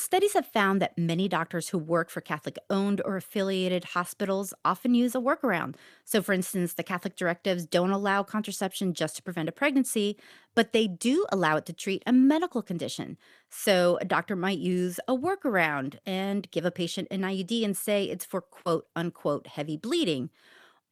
Studies 0.00 0.32
have 0.32 0.46
found 0.46 0.80
that 0.80 0.96
many 0.96 1.28
doctors 1.28 1.68
who 1.68 1.76
work 1.76 2.08
for 2.08 2.22
Catholic 2.22 2.56
owned 2.70 3.02
or 3.04 3.16
affiliated 3.18 3.84
hospitals 3.84 4.54
often 4.64 4.94
use 4.94 5.14
a 5.14 5.18
workaround. 5.18 5.74
So, 6.06 6.22
for 6.22 6.32
instance, 6.32 6.72
the 6.72 6.82
Catholic 6.82 7.16
directives 7.16 7.66
don't 7.66 7.90
allow 7.90 8.22
contraception 8.22 8.94
just 8.94 9.16
to 9.16 9.22
prevent 9.22 9.50
a 9.50 9.52
pregnancy, 9.52 10.16
but 10.54 10.72
they 10.72 10.86
do 10.86 11.26
allow 11.30 11.56
it 11.58 11.66
to 11.66 11.74
treat 11.74 12.02
a 12.06 12.14
medical 12.14 12.62
condition. 12.62 13.18
So, 13.50 13.98
a 14.00 14.06
doctor 14.06 14.36
might 14.36 14.58
use 14.58 15.00
a 15.06 15.14
workaround 15.14 15.98
and 16.06 16.50
give 16.50 16.64
a 16.64 16.70
patient 16.70 17.08
an 17.10 17.20
IUD 17.20 17.62
and 17.62 17.76
say 17.76 18.04
it's 18.04 18.24
for 18.24 18.40
quote 18.40 18.86
unquote 18.96 19.48
heavy 19.48 19.76
bleeding. 19.76 20.30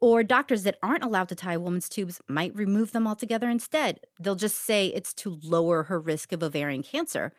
Or 0.01 0.23
doctors 0.23 0.65
that 0.65 0.79
aren't 0.83 1.05
allowed 1.05 1.31
to 1.31 1.35
tie 1.35 1.55
a 1.55 1.61
woman's 1.61 1.89
tubes 1.89 2.21
might 2.29 2.55
remove 2.55 2.93
them 2.93 3.07
altogether 3.09 3.49
instead. 3.49 4.01
They'll 4.21 4.35
just 4.35 4.59
say 4.65 4.89
it's 4.89 5.15
to 5.15 5.41
lower 5.43 5.85
her 5.85 5.99
risk 5.99 6.33
of 6.33 6.43
ovarian 6.43 6.83
cancer. 6.83 7.33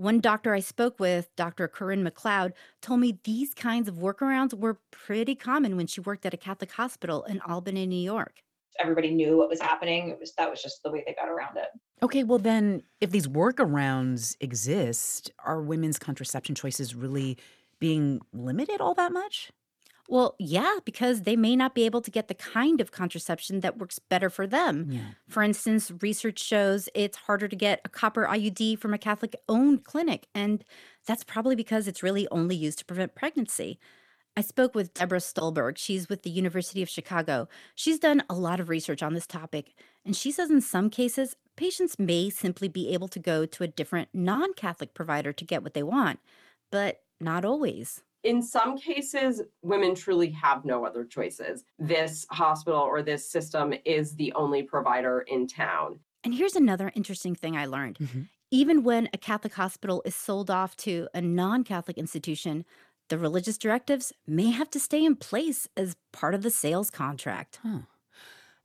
One 0.00 0.18
doctor 0.18 0.54
I 0.54 0.60
spoke 0.60 0.98
with, 0.98 1.28
Dr. 1.36 1.68
Corinne 1.68 2.02
McLeod, 2.02 2.52
told 2.80 3.00
me 3.00 3.18
these 3.24 3.52
kinds 3.52 3.86
of 3.86 3.96
workarounds 3.96 4.54
were 4.54 4.78
pretty 4.90 5.34
common 5.34 5.76
when 5.76 5.86
she 5.86 6.00
worked 6.00 6.24
at 6.24 6.32
a 6.32 6.38
Catholic 6.38 6.72
hospital 6.72 7.22
in 7.24 7.38
Albany, 7.42 7.84
New 7.84 8.00
York. 8.00 8.42
Everybody 8.82 9.10
knew 9.10 9.36
what 9.36 9.50
was 9.50 9.60
happening. 9.60 10.08
It 10.08 10.18
was 10.18 10.32
that 10.38 10.50
was 10.50 10.62
just 10.62 10.82
the 10.82 10.90
way 10.90 11.04
they 11.06 11.12
got 11.12 11.28
around 11.28 11.58
it. 11.58 11.66
Okay, 12.02 12.24
well, 12.24 12.38
then, 12.38 12.82
if 13.02 13.10
these 13.10 13.28
workarounds 13.28 14.36
exist, 14.40 15.32
are 15.44 15.60
women's 15.60 15.98
contraception 15.98 16.54
choices 16.54 16.94
really 16.94 17.36
being 17.78 18.22
limited 18.32 18.80
all 18.80 18.94
that 18.94 19.12
much? 19.12 19.52
Well, 20.10 20.34
yeah, 20.40 20.78
because 20.84 21.22
they 21.22 21.36
may 21.36 21.54
not 21.54 21.72
be 21.72 21.84
able 21.84 22.00
to 22.00 22.10
get 22.10 22.26
the 22.26 22.34
kind 22.34 22.80
of 22.80 22.90
contraception 22.90 23.60
that 23.60 23.78
works 23.78 24.00
better 24.00 24.28
for 24.28 24.44
them. 24.44 24.86
Yeah. 24.90 25.00
For 25.28 25.40
instance, 25.40 25.92
research 26.02 26.40
shows 26.40 26.88
it's 26.96 27.16
harder 27.16 27.46
to 27.46 27.54
get 27.54 27.80
a 27.84 27.88
copper 27.88 28.26
IUD 28.26 28.80
from 28.80 28.92
a 28.92 28.98
Catholic 28.98 29.36
owned 29.48 29.84
clinic, 29.84 30.26
and 30.34 30.64
that's 31.06 31.22
probably 31.22 31.54
because 31.54 31.86
it's 31.86 32.02
really 32.02 32.26
only 32.32 32.56
used 32.56 32.80
to 32.80 32.84
prevent 32.84 33.14
pregnancy. 33.14 33.78
I 34.36 34.40
spoke 34.40 34.74
with 34.74 34.94
Deborah 34.94 35.20
Stulberg. 35.20 35.78
She's 35.78 36.08
with 36.08 36.24
the 36.24 36.30
University 36.30 36.82
of 36.82 36.88
Chicago. 36.88 37.46
She's 37.76 38.00
done 38.00 38.24
a 38.28 38.34
lot 38.34 38.58
of 38.58 38.68
research 38.68 39.04
on 39.04 39.14
this 39.14 39.28
topic, 39.28 39.74
and 40.04 40.16
she 40.16 40.32
says 40.32 40.50
in 40.50 40.60
some 40.60 40.90
cases, 40.90 41.36
patients 41.56 42.00
may 42.00 42.30
simply 42.30 42.66
be 42.66 42.92
able 42.92 43.08
to 43.08 43.20
go 43.20 43.46
to 43.46 43.62
a 43.62 43.68
different 43.68 44.08
non 44.12 44.54
Catholic 44.54 44.92
provider 44.92 45.32
to 45.32 45.44
get 45.44 45.62
what 45.62 45.74
they 45.74 45.84
want, 45.84 46.18
but 46.72 47.02
not 47.20 47.44
always. 47.44 48.02
In 48.22 48.42
some 48.42 48.76
cases, 48.76 49.42
women 49.62 49.94
truly 49.94 50.30
have 50.30 50.64
no 50.64 50.84
other 50.84 51.04
choices. 51.04 51.64
This 51.78 52.26
hospital 52.30 52.80
or 52.80 53.02
this 53.02 53.30
system 53.30 53.72
is 53.84 54.14
the 54.14 54.32
only 54.34 54.62
provider 54.62 55.20
in 55.26 55.46
town. 55.46 56.00
And 56.22 56.34
here's 56.34 56.56
another 56.56 56.92
interesting 56.94 57.34
thing 57.34 57.56
I 57.56 57.66
learned. 57.66 57.98
Mm-hmm. 57.98 58.22
Even 58.50 58.82
when 58.82 59.08
a 59.14 59.18
Catholic 59.18 59.54
hospital 59.54 60.02
is 60.04 60.14
sold 60.14 60.50
off 60.50 60.76
to 60.78 61.08
a 61.14 61.20
non 61.20 61.64
Catholic 61.64 61.96
institution, 61.96 62.64
the 63.08 63.18
religious 63.18 63.56
directives 63.56 64.12
may 64.26 64.50
have 64.50 64.70
to 64.70 64.80
stay 64.80 65.04
in 65.04 65.16
place 65.16 65.68
as 65.76 65.96
part 66.12 66.34
of 66.34 66.42
the 66.42 66.50
sales 66.50 66.90
contract. 66.90 67.58
Huh. 67.62 67.80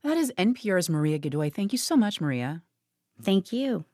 That 0.02 0.16
is 0.16 0.32
NPR's 0.38 0.88
Maria 0.88 1.18
Godoy. 1.18 1.50
Thank 1.50 1.72
you 1.72 1.78
so 1.78 1.96
much, 1.96 2.20
Maria. 2.20 2.62
Thank 3.20 3.52
you. 3.52 3.84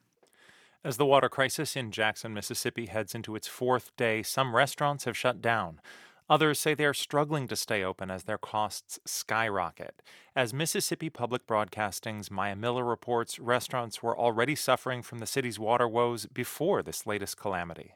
As 0.85 0.97
the 0.97 1.07
water 1.07 1.29
crisis 1.29 1.77
in 1.77 1.93
Jackson, 1.93 2.35
Mississippi 2.35 2.87
heads 2.87 3.15
into 3.15 3.37
its 3.37 3.47
fourth 3.47 3.97
day, 3.97 4.25
some 4.25 4.57
restaurants 4.57 5.05
have 5.05 5.17
shut 5.17 5.41
down. 5.41 5.81
Others 6.29 6.59
say 6.59 6.75
they 6.75 6.85
are 6.85 6.95
struggling 6.95 7.47
to 7.47 7.55
stay 7.55 7.85
open 7.85 8.11
as 8.11 8.25
their 8.25 8.39
costs 8.39 8.99
skyrocket. 9.05 10.03
As 10.35 10.53
Mississippi 10.53 11.09
Public 11.09 11.47
Broadcasting's 11.47 12.33
Maya 12.33 12.57
Miller 12.57 12.85
reports, 12.85 13.39
restaurants 13.39 14.03
were 14.03 14.19
already 14.19 14.57
suffering 14.57 15.03
from 15.03 15.21
the 15.21 15.27
city's 15.27 15.57
water 15.57 15.87
woes 15.87 16.27
before 16.27 16.83
this 16.83 17.07
latest 17.07 17.37
calamity. 17.37 17.95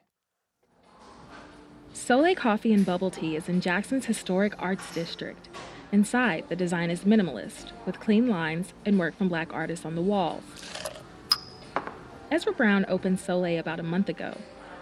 Soleil 1.91 2.35
Coffee 2.35 2.71
and 2.71 2.85
Bubble 2.85 3.11
Tea 3.11 3.35
is 3.35 3.49
in 3.49 3.59
Jackson's 3.59 4.05
historic 4.05 4.53
arts 4.59 4.93
district. 4.93 5.49
Inside, 5.91 6.45
the 6.47 6.55
design 6.55 6.89
is 6.89 7.01
minimalist, 7.01 7.71
with 7.85 7.99
clean 7.99 8.29
lines 8.29 8.73
and 8.85 8.97
work 8.97 9.17
from 9.17 9.27
black 9.27 9.51
artists 9.51 9.85
on 9.85 9.95
the 9.95 10.01
walls. 10.01 10.43
Ezra 12.29 12.51
Brown 12.51 12.85
opened 12.89 13.21
Soleil 13.21 13.57
about 13.57 13.79
a 13.79 13.83
month 13.83 14.09
ago. 14.09 14.35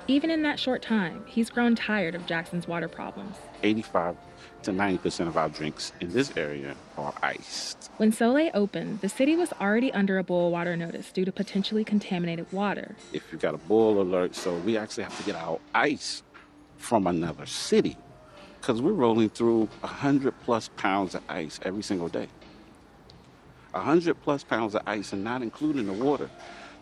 Even 0.07 0.31
in 0.31 0.41
that 0.41 0.59
short 0.59 0.81
time, 0.81 1.23
he's 1.27 1.51
grown 1.51 1.75
tired 1.75 2.15
of 2.15 2.25
Jackson's 2.25 2.67
water 2.67 2.87
problems. 2.87 3.37
85 3.61 4.15
to 4.63 4.71
90% 4.71 5.27
of 5.27 5.37
our 5.37 5.49
drinks 5.49 5.91
in 6.01 6.11
this 6.11 6.35
area 6.37 6.75
are 6.97 7.13
iced. 7.21 7.91
When 7.97 8.11
Soleil 8.11 8.49
opened, 8.55 9.01
the 9.01 9.09
city 9.09 9.35
was 9.35 9.53
already 9.61 9.93
under 9.93 10.17
a 10.17 10.23
boil 10.23 10.49
water 10.49 10.75
notice 10.75 11.11
due 11.11 11.23
to 11.23 11.31
potentially 11.31 11.83
contaminated 11.83 12.51
water. 12.51 12.95
If 13.13 13.31
you 13.31 13.37
got 13.37 13.53
a 13.53 13.59
boil 13.59 14.01
alert, 14.01 14.33
so 14.33 14.57
we 14.57 14.75
actually 14.75 15.03
have 15.03 15.17
to 15.17 15.23
get 15.23 15.35
our 15.35 15.59
ice 15.75 16.23
from 16.77 17.05
another 17.05 17.45
city 17.45 17.95
because 18.59 18.81
we're 18.81 18.93
rolling 18.93 19.29
through 19.29 19.69
100 19.81 20.33
plus 20.43 20.69
pounds 20.77 21.13
of 21.13 21.21
ice 21.29 21.59
every 21.63 21.83
single 21.83 22.07
day. 22.07 22.27
100 23.71 24.19
plus 24.23 24.43
pounds 24.43 24.73
of 24.73 24.81
ice 24.87 25.13
and 25.13 25.23
not 25.23 25.43
including 25.43 25.85
the 25.85 25.93
water. 25.93 26.29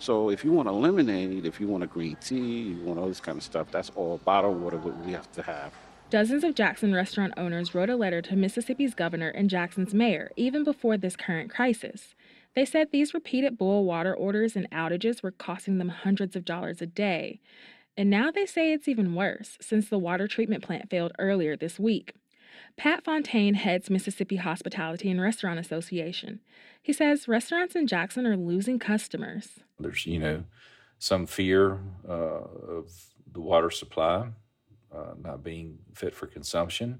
So 0.03 0.29
if 0.29 0.43
you 0.43 0.51
want 0.51 0.67
a 0.67 0.71
lemonade, 0.73 1.45
if 1.45 1.61
you 1.61 1.69
want 1.69 1.85
a 1.85 1.87
green 1.87 2.17
tea, 2.17 2.63
you 2.63 2.83
want 2.83 2.99
all 2.99 3.07
this 3.07 3.21
kind 3.21 3.37
of 3.37 3.43
stuff, 3.43 3.71
that's 3.71 3.89
all 3.95 4.17
bottled 4.25 4.59
water 4.59 4.77
we 4.77 5.13
have 5.13 5.31
to 5.31 5.41
have. 5.41 5.71
Dozens 6.09 6.43
of 6.43 6.55
Jackson 6.55 6.93
restaurant 6.93 7.33
owners 7.37 7.73
wrote 7.73 7.89
a 7.89 7.95
letter 7.95 8.21
to 8.23 8.35
Mississippi's 8.35 8.95
governor 8.95 9.29
and 9.29 9.49
Jackson's 9.49 9.93
mayor 9.93 10.29
even 10.35 10.65
before 10.65 10.97
this 10.97 11.15
current 11.15 11.49
crisis. 11.49 12.15
They 12.53 12.65
said 12.65 12.89
these 12.91 13.13
repeated 13.13 13.57
boil 13.57 13.85
water 13.85 14.13
orders 14.13 14.57
and 14.57 14.69
outages 14.71 15.23
were 15.23 15.31
costing 15.31 15.77
them 15.77 15.87
hundreds 15.87 16.35
of 16.35 16.43
dollars 16.43 16.81
a 16.81 16.85
day. 16.85 17.39
And 17.95 18.09
now 18.09 18.29
they 18.29 18.45
say 18.45 18.73
it's 18.73 18.89
even 18.89 19.15
worse 19.15 19.57
since 19.61 19.87
the 19.87 19.97
water 19.97 20.27
treatment 20.27 20.65
plant 20.65 20.89
failed 20.89 21.13
earlier 21.17 21.55
this 21.55 21.79
week. 21.79 22.13
Pat 22.75 23.03
Fontaine 23.03 23.53
heads 23.53 23.89
Mississippi 23.89 24.35
Hospitality 24.35 25.09
and 25.09 25.21
Restaurant 25.21 25.59
Association. 25.59 26.39
He 26.83 26.91
says 26.91 27.29
restaurants 27.29 27.75
in 27.75 27.87
Jackson 27.87 28.27
are 28.27 28.35
losing 28.35 28.77
customers. 28.77 29.61
There's, 29.79 30.05
you 30.05 30.19
know, 30.19 30.43
some 30.99 31.25
fear 31.25 31.79
uh, 32.07 32.11
of 32.11 32.91
the 33.31 33.39
water 33.39 33.71
supply 33.71 34.27
uh, 34.93 35.13
not 35.19 35.43
being 35.43 35.79
fit 35.95 36.13
for 36.13 36.27
consumption. 36.27 36.99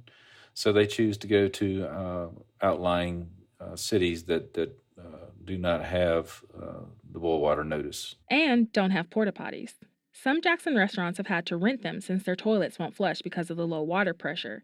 So 0.54 0.72
they 0.72 0.88
choose 0.88 1.18
to 1.18 1.28
go 1.28 1.50
to 1.50 1.86
uh, 1.86 2.28
outlying 2.62 3.30
uh, 3.60 3.76
cities 3.76 4.24
that, 4.24 4.54
that 4.54 4.80
uh, 4.98 5.28
do 5.44 5.58
not 5.58 5.84
have 5.84 6.44
uh, 6.56 6.86
the 7.12 7.20
boil 7.20 7.42
water 7.42 7.66
notice. 7.66 8.16
And 8.30 8.72
don't 8.72 8.92
have 8.92 9.10
porta 9.10 9.34
potties. 9.34 9.74
Some 10.14 10.42
Jackson 10.42 10.76
restaurants 10.78 11.18
have 11.18 11.28
had 11.28 11.46
to 11.48 11.58
rent 11.58 11.82
them 11.82 12.00
since 12.00 12.24
their 12.24 12.36
toilets 12.38 12.80
won't 12.80 12.96
flush 12.96 13.22
because 13.22 13.50
of 13.50 13.58
the 13.58 13.68
low 13.68 13.82
water 13.82 14.14
pressure. 14.14 14.64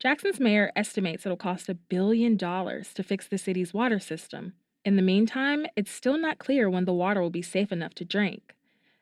Jackson's 0.00 0.40
mayor 0.40 0.72
estimates 0.74 1.26
it'll 1.26 1.36
cost 1.36 1.68
a 1.68 1.74
billion 1.74 2.34
dollars 2.34 2.94
to 2.94 3.02
fix 3.02 3.28
the 3.28 3.36
city's 3.36 3.74
water 3.74 4.00
system. 4.00 4.54
In 4.82 4.96
the 4.96 5.02
meantime, 5.02 5.66
it's 5.76 5.90
still 5.90 6.16
not 6.16 6.38
clear 6.38 6.70
when 6.70 6.86
the 6.86 6.92
water 6.94 7.20
will 7.20 7.28
be 7.28 7.42
safe 7.42 7.70
enough 7.70 7.92
to 7.96 8.04
drink. 8.06 8.54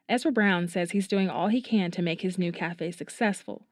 Ezra 0.09 0.33
Brown 0.33 0.67
says 0.67 0.91
he's 0.91 1.07
doing 1.07 1.31
all 1.31 1.47
he 1.47 1.63
can 1.63 1.93
to 1.93 2.03
make 2.03 2.23
his 2.23 2.37
new 2.37 2.51
cafe 2.51 2.91
successful, 2.91 3.63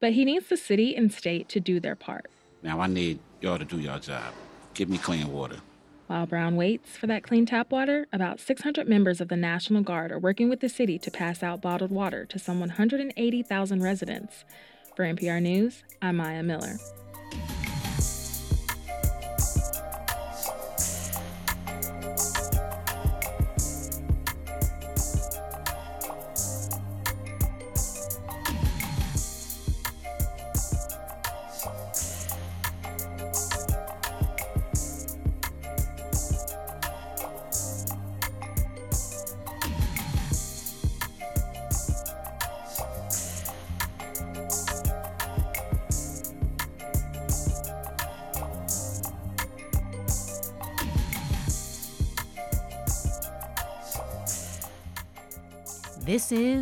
but 0.00 0.12
he 0.12 0.24
needs 0.24 0.46
the 0.46 0.56
city 0.56 0.94
and 0.94 1.12
state 1.12 1.48
to 1.48 1.58
do 1.58 1.80
their 1.80 1.96
part. 1.96 2.30
Now 2.62 2.78
I 2.78 2.86
need 2.86 3.18
y'all 3.40 3.58
to 3.58 3.64
do 3.64 3.80
your 3.80 3.98
job. 3.98 4.32
Give 4.72 4.88
me 4.88 4.98
clean 4.98 5.32
water. 5.32 5.56
While 6.06 6.26
Brown 6.26 6.54
waits 6.54 6.96
for 6.96 7.08
that 7.08 7.24
clean 7.24 7.46
tap 7.46 7.72
water, 7.72 8.06
about 8.12 8.38
600 8.38 8.88
members 8.88 9.20
of 9.20 9.26
the 9.26 9.36
National 9.36 9.82
Guard 9.82 10.12
are 10.12 10.20
working 10.20 10.48
with 10.48 10.60
the 10.60 10.68
city 10.68 11.00
to 11.00 11.10
pass 11.10 11.42
out 11.42 11.60
bottled 11.60 11.90
water 11.90 12.24
to 12.26 12.38
some 12.38 12.60
180,000 12.60 13.82
residents. 13.82 14.44
For 14.96 15.04
NPR 15.04 15.42
News, 15.42 15.84
I'm 16.00 16.16
Maya 16.16 16.42
Miller. 16.42 16.78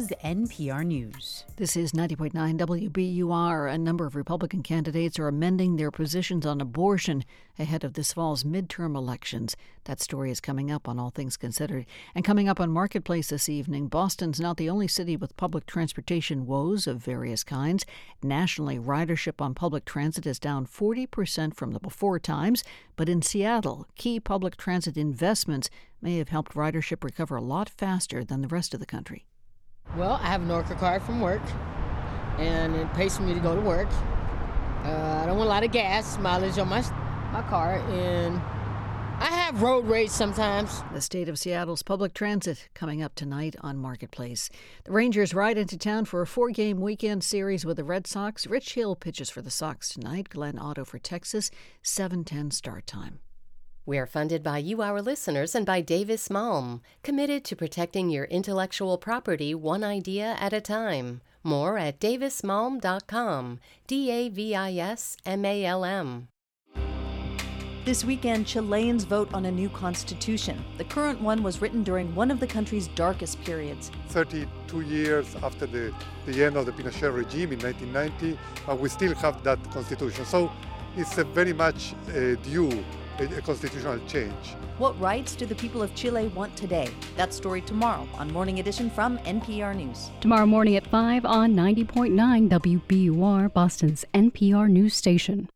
Is 0.04 0.10
NPR 0.22 0.84
News. 0.84 1.44
This 1.56 1.76
is 1.76 1.92
90.9 1.92 2.32
WBUR. 2.58 3.72
A 3.72 3.78
number 3.78 4.04
of 4.04 4.14
Republican 4.14 4.62
candidates 4.62 5.18
are 5.18 5.28
amending 5.28 5.76
their 5.76 5.90
positions 5.90 6.44
on 6.44 6.60
abortion 6.60 7.24
ahead 7.58 7.84
of 7.84 7.94
this 7.94 8.12
fall's 8.12 8.44
midterm 8.44 8.96
elections. 8.96 9.56
That 9.84 10.02
story 10.02 10.30
is 10.30 10.40
coming 10.40 10.70
up 10.70 10.88
on 10.88 10.98
All 10.98 11.08
Things 11.08 11.38
Considered. 11.38 11.86
And 12.14 12.22
coming 12.22 12.50
up 12.50 12.60
on 12.60 12.70
Marketplace 12.70 13.28
this 13.28 13.48
evening, 13.48 13.88
Boston's 13.88 14.38
not 14.38 14.58
the 14.58 14.68
only 14.68 14.88
city 14.88 15.16
with 15.16 15.36
public 15.38 15.64
transportation 15.64 16.44
woes 16.44 16.86
of 16.86 16.98
various 16.98 17.42
kinds. 17.42 17.86
Nationally, 18.22 18.78
ridership 18.78 19.40
on 19.40 19.54
public 19.54 19.86
transit 19.86 20.26
is 20.26 20.38
down 20.38 20.66
40% 20.66 21.54
from 21.54 21.70
the 21.70 21.80
before 21.80 22.18
times. 22.18 22.62
But 22.96 23.08
in 23.08 23.22
Seattle, 23.22 23.86
key 23.94 24.20
public 24.20 24.58
transit 24.58 24.98
investments 24.98 25.70
may 26.02 26.18
have 26.18 26.28
helped 26.28 26.52
ridership 26.52 27.02
recover 27.02 27.36
a 27.36 27.42
lot 27.42 27.70
faster 27.70 28.22
than 28.22 28.42
the 28.42 28.48
rest 28.48 28.74
of 28.74 28.80
the 28.80 28.86
country. 28.86 29.24
Well, 29.96 30.18
I 30.22 30.26
have 30.26 30.42
an 30.42 30.50
Orca 30.50 30.74
card 30.74 31.02
from 31.02 31.20
work, 31.20 31.42
and 32.38 32.74
it 32.74 32.92
pays 32.94 33.16
for 33.16 33.22
me 33.22 33.34
to 33.34 33.40
go 33.40 33.54
to 33.54 33.60
work. 33.60 33.88
Uh, 34.84 35.20
I 35.22 35.26
don't 35.26 35.38
want 35.38 35.46
a 35.46 35.50
lot 35.50 35.64
of 35.64 35.70
gas 35.70 36.18
mileage 36.18 36.58
on 36.58 36.68
my 36.68 36.82
my 37.32 37.42
car, 37.42 37.78
and 37.90 38.36
I 39.20 39.26
have 39.26 39.62
road 39.62 39.86
rage 39.86 40.10
sometimes. 40.10 40.82
The 40.92 41.00
state 41.00 41.28
of 41.28 41.38
Seattle's 41.38 41.82
public 41.82 42.12
transit 42.12 42.68
coming 42.74 43.02
up 43.02 43.14
tonight 43.14 43.56
on 43.60 43.78
Marketplace. 43.78 44.50
The 44.84 44.92
Rangers 44.92 45.32
ride 45.32 45.56
into 45.56 45.78
town 45.78 46.04
for 46.04 46.20
a 46.20 46.26
four 46.26 46.50
game 46.50 46.80
weekend 46.80 47.22
series 47.24 47.64
with 47.64 47.76
the 47.76 47.84
Red 47.84 48.06
Sox. 48.06 48.46
Rich 48.46 48.74
Hill 48.74 48.96
pitches 48.96 49.30
for 49.30 49.42
the 49.42 49.50
Sox 49.50 49.88
tonight, 49.88 50.28
Glenn 50.28 50.58
Otto 50.58 50.84
for 50.84 50.98
Texas, 50.98 51.50
7:10 51.82 52.50
start 52.50 52.86
time. 52.86 53.20
We're 53.86 54.06
funded 54.06 54.42
by 54.42 54.58
you, 54.58 54.80
our 54.80 55.02
listeners, 55.02 55.54
and 55.54 55.66
by 55.66 55.82
Davis 55.82 56.28
Malm, 56.28 56.80
committed 57.02 57.44
to 57.44 57.54
protecting 57.54 58.08
your 58.08 58.24
intellectual 58.24 58.96
property 58.96 59.54
one 59.54 59.84
idea 59.84 60.38
at 60.40 60.54
a 60.54 60.60
time. 60.62 61.20
More 61.42 61.76
at 61.76 62.00
davismalm.com. 62.00 63.60
D 63.86 64.10
A 64.10 64.30
V 64.30 64.54
I 64.54 64.72
S 64.72 65.18
M 65.26 65.44
A 65.44 65.66
L 65.66 65.84
M. 65.84 66.28
This 67.84 68.02
weekend, 68.02 68.46
Chileans 68.46 69.04
vote 69.04 69.28
on 69.34 69.44
a 69.44 69.50
new 69.50 69.68
constitution. 69.68 70.64
The 70.78 70.84
current 70.84 71.20
one 71.20 71.42
was 71.42 71.60
written 71.60 71.82
during 71.84 72.14
one 72.14 72.30
of 72.30 72.40
the 72.40 72.46
country's 72.46 72.88
darkest 72.88 73.44
periods. 73.44 73.90
32 74.08 74.80
years 74.80 75.36
after 75.42 75.66
the, 75.66 75.92
the 76.24 76.42
end 76.42 76.56
of 76.56 76.64
the 76.64 76.72
Pinochet 76.72 77.14
regime 77.14 77.52
in 77.52 77.58
1990, 77.58 78.38
uh, 78.66 78.74
we 78.74 78.88
still 78.88 79.14
have 79.16 79.44
that 79.44 79.62
constitution. 79.70 80.24
So 80.24 80.50
it's 80.96 81.18
a 81.18 81.24
very 81.24 81.52
much 81.52 81.92
uh, 82.08 82.36
due 82.36 82.82
a, 83.18 83.24
a 83.24 83.40
constitutional 83.42 83.98
change. 84.06 84.56
What 84.78 84.98
rights 85.00 85.36
do 85.36 85.46
the 85.46 85.54
people 85.54 85.82
of 85.82 85.94
Chile 85.94 86.28
want 86.28 86.56
today? 86.56 86.88
That 87.16 87.32
story 87.32 87.60
tomorrow 87.60 88.08
on 88.14 88.32
Morning 88.32 88.60
Edition 88.60 88.90
from 88.90 89.18
NPR 89.18 89.74
News. 89.76 90.10
Tomorrow 90.20 90.46
morning 90.46 90.76
at 90.76 90.86
5 90.86 91.24
on 91.24 91.54
90.9 91.54 92.48
WBUR, 92.48 93.52
Boston's 93.52 94.04
NPR 94.14 94.68
News 94.68 94.94
Station. 94.94 95.48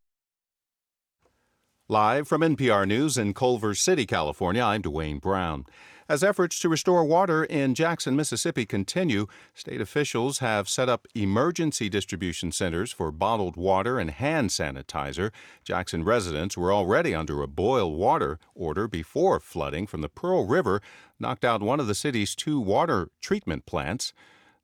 Live 1.88 2.28
from 2.28 2.42
NPR 2.42 2.86
News 2.86 3.16
in 3.16 3.32
Culver 3.32 3.74
City, 3.74 4.04
California, 4.04 4.62
I'm 4.62 4.82
Dwane 4.82 5.20
Brown. 5.20 5.64
As 6.10 6.24
efforts 6.24 6.58
to 6.60 6.70
restore 6.70 7.04
water 7.04 7.44
in 7.44 7.74
Jackson, 7.74 8.16
Mississippi 8.16 8.64
continue, 8.64 9.26
state 9.52 9.78
officials 9.78 10.38
have 10.38 10.66
set 10.66 10.88
up 10.88 11.06
emergency 11.14 11.90
distribution 11.90 12.50
centers 12.50 12.90
for 12.90 13.12
bottled 13.12 13.56
water 13.56 13.98
and 13.98 14.10
hand 14.10 14.48
sanitizer. 14.48 15.32
Jackson 15.64 16.02
residents 16.02 16.56
were 16.56 16.72
already 16.72 17.14
under 17.14 17.42
a 17.42 17.46
boil 17.46 17.94
water 17.94 18.38
order 18.54 18.88
before 18.88 19.38
flooding 19.38 19.86
from 19.86 20.00
the 20.00 20.08
Pearl 20.08 20.46
River 20.46 20.80
knocked 21.20 21.44
out 21.44 21.60
one 21.60 21.78
of 21.78 21.86
the 21.86 21.94
city's 21.94 22.34
two 22.34 22.58
water 22.58 23.10
treatment 23.20 23.66
plants. 23.66 24.14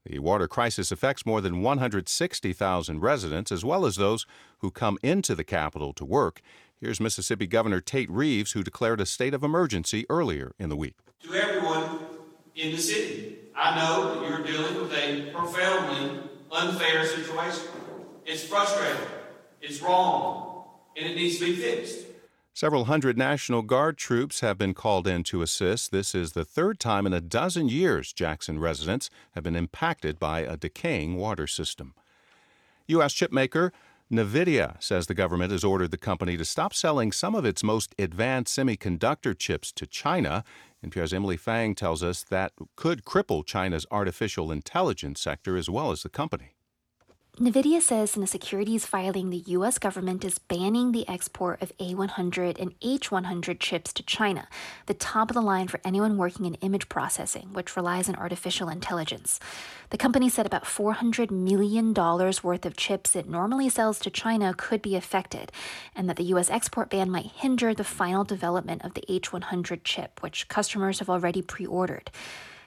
The 0.06 0.20
water 0.20 0.48
crisis 0.48 0.90
affects 0.90 1.26
more 1.26 1.42
than 1.42 1.60
160,000 1.60 3.00
residents, 3.00 3.52
as 3.52 3.62
well 3.62 3.84
as 3.84 3.96
those 3.96 4.24
who 4.60 4.70
come 4.70 4.96
into 5.02 5.34
the 5.34 5.44
capital 5.44 5.92
to 5.92 6.06
work. 6.06 6.40
Here's 6.80 7.00
Mississippi 7.00 7.46
Governor 7.46 7.82
Tate 7.82 8.10
Reeves, 8.10 8.52
who 8.52 8.62
declared 8.62 9.02
a 9.02 9.06
state 9.06 9.34
of 9.34 9.44
emergency 9.44 10.06
earlier 10.08 10.54
in 10.58 10.70
the 10.70 10.76
week. 10.76 10.94
To 11.24 11.34
everyone 11.34 12.00
in 12.54 12.72
the 12.72 12.78
city, 12.78 13.38
I 13.56 13.76
know 13.78 14.14
that 14.14 14.28
you're 14.28 14.44
dealing 14.44 14.74
with 14.74 14.92
a 14.92 15.30
profoundly 15.32 16.20
unfair 16.52 17.06
situation. 17.06 17.68
It's 18.26 18.44
frustrating, 18.44 19.06
it's 19.62 19.80
wrong, 19.80 20.64
and 20.94 21.06
it 21.06 21.16
needs 21.16 21.38
to 21.38 21.46
be 21.46 21.56
fixed. 21.56 22.06
Several 22.52 22.84
hundred 22.84 23.16
National 23.16 23.62
Guard 23.62 23.96
troops 23.96 24.40
have 24.40 24.58
been 24.58 24.74
called 24.74 25.06
in 25.06 25.22
to 25.24 25.40
assist. 25.40 25.90
This 25.92 26.14
is 26.14 26.32
the 26.32 26.44
third 26.44 26.78
time 26.78 27.06
in 27.06 27.14
a 27.14 27.22
dozen 27.22 27.70
years 27.70 28.12
Jackson 28.12 28.58
residents 28.58 29.08
have 29.34 29.44
been 29.44 29.56
impacted 29.56 30.18
by 30.18 30.40
a 30.40 30.58
decaying 30.58 31.16
water 31.16 31.46
system. 31.46 31.94
U.S. 32.86 33.14
chipmaker 33.14 33.70
NVIDIA 34.12 34.80
says 34.82 35.06
the 35.06 35.14
government 35.14 35.50
has 35.50 35.64
ordered 35.64 35.90
the 35.90 35.96
company 35.96 36.36
to 36.36 36.44
stop 36.44 36.74
selling 36.74 37.10
some 37.10 37.34
of 37.34 37.44
its 37.44 37.64
most 37.64 37.94
advanced 37.98 38.56
semiconductor 38.56 39.36
chips 39.36 39.72
to 39.72 39.86
China. 39.86 40.44
NPR's 40.84 41.14
Emily 41.14 41.38
Feng 41.38 41.74
tells 41.74 42.02
us 42.02 42.22
that 42.24 42.52
could 42.76 43.04
cripple 43.04 43.44
China's 43.44 43.86
artificial 43.90 44.52
intelligence 44.52 45.20
sector 45.20 45.56
as 45.56 45.70
well 45.70 45.90
as 45.90 46.02
the 46.02 46.10
company. 46.10 46.53
NVIDIA 47.40 47.82
says 47.82 48.16
in 48.16 48.22
a 48.22 48.28
securities 48.28 48.86
filing 48.86 49.30
the 49.30 49.42
U.S. 49.48 49.80
government 49.80 50.24
is 50.24 50.38
banning 50.38 50.92
the 50.92 51.08
export 51.08 51.60
of 51.60 51.76
A100 51.78 52.60
and 52.60 52.78
H100 52.78 53.58
chips 53.58 53.92
to 53.94 54.04
China, 54.04 54.46
the 54.86 54.94
top 54.94 55.30
of 55.30 55.34
the 55.34 55.40
line 55.40 55.66
for 55.66 55.80
anyone 55.84 56.16
working 56.16 56.46
in 56.46 56.54
image 56.54 56.88
processing, 56.88 57.48
which 57.52 57.74
relies 57.74 58.08
on 58.08 58.14
artificial 58.14 58.68
intelligence. 58.68 59.40
The 59.90 59.98
company 59.98 60.28
said 60.28 60.46
about 60.46 60.62
$400 60.62 61.32
million 61.32 61.92
worth 61.92 62.64
of 62.64 62.76
chips 62.76 63.16
it 63.16 63.28
normally 63.28 63.68
sells 63.68 63.98
to 63.98 64.10
China 64.10 64.54
could 64.56 64.80
be 64.80 64.94
affected, 64.94 65.50
and 65.96 66.08
that 66.08 66.14
the 66.16 66.30
U.S. 66.34 66.50
export 66.50 66.88
ban 66.88 67.10
might 67.10 67.32
hinder 67.34 67.74
the 67.74 67.82
final 67.82 68.22
development 68.22 68.84
of 68.84 68.94
the 68.94 69.02
H100 69.08 69.80
chip, 69.82 70.22
which 70.22 70.46
customers 70.46 71.00
have 71.00 71.10
already 71.10 71.42
pre 71.42 71.66
ordered. 71.66 72.12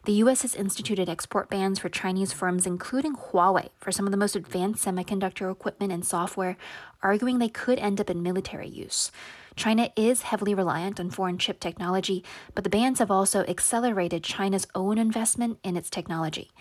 The 0.07 0.23
U.S. 0.23 0.43
has 0.43 0.55
instituted 0.55 1.09
export 1.09 1.49
bans 1.49 1.79
for 1.79 1.89
Chinese 1.89 2.31
firms, 2.31 2.65
including 2.65 3.13
Huawei, 3.17 3.71
for 3.77 3.91
some 3.91 4.07
of 4.07 4.11
the 4.11 4.17
most 4.17 4.37
advanced 4.37 4.85
semiconductor 4.85 5.51
equipment 5.51 5.91
and 5.91 6.05
software, 6.05 6.55
arguing 7.03 7.39
they 7.39 7.49
could 7.49 7.77
end 7.77 7.99
up 7.99 8.09
in 8.09 8.23
military 8.23 8.69
use. 8.69 9.11
China 9.57 9.91
is 9.97 10.21
heavily 10.21 10.53
reliant 10.53 11.01
on 11.01 11.09
foreign 11.09 11.37
chip 11.37 11.59
technology, 11.59 12.23
but 12.55 12.63
the 12.63 12.69
bans 12.69 12.99
have 12.99 13.11
also 13.11 13.43
accelerated 13.49 14.23
China's 14.23 14.65
own 14.73 14.97
investment 14.97 15.59
in 15.61 15.75
its 15.75 15.89
technology. 15.89 16.51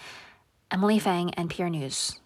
Emily 0.72 0.98
Feng, 0.98 1.30
and 1.34 1.48
NPR 1.48 1.70
News. 1.70 2.18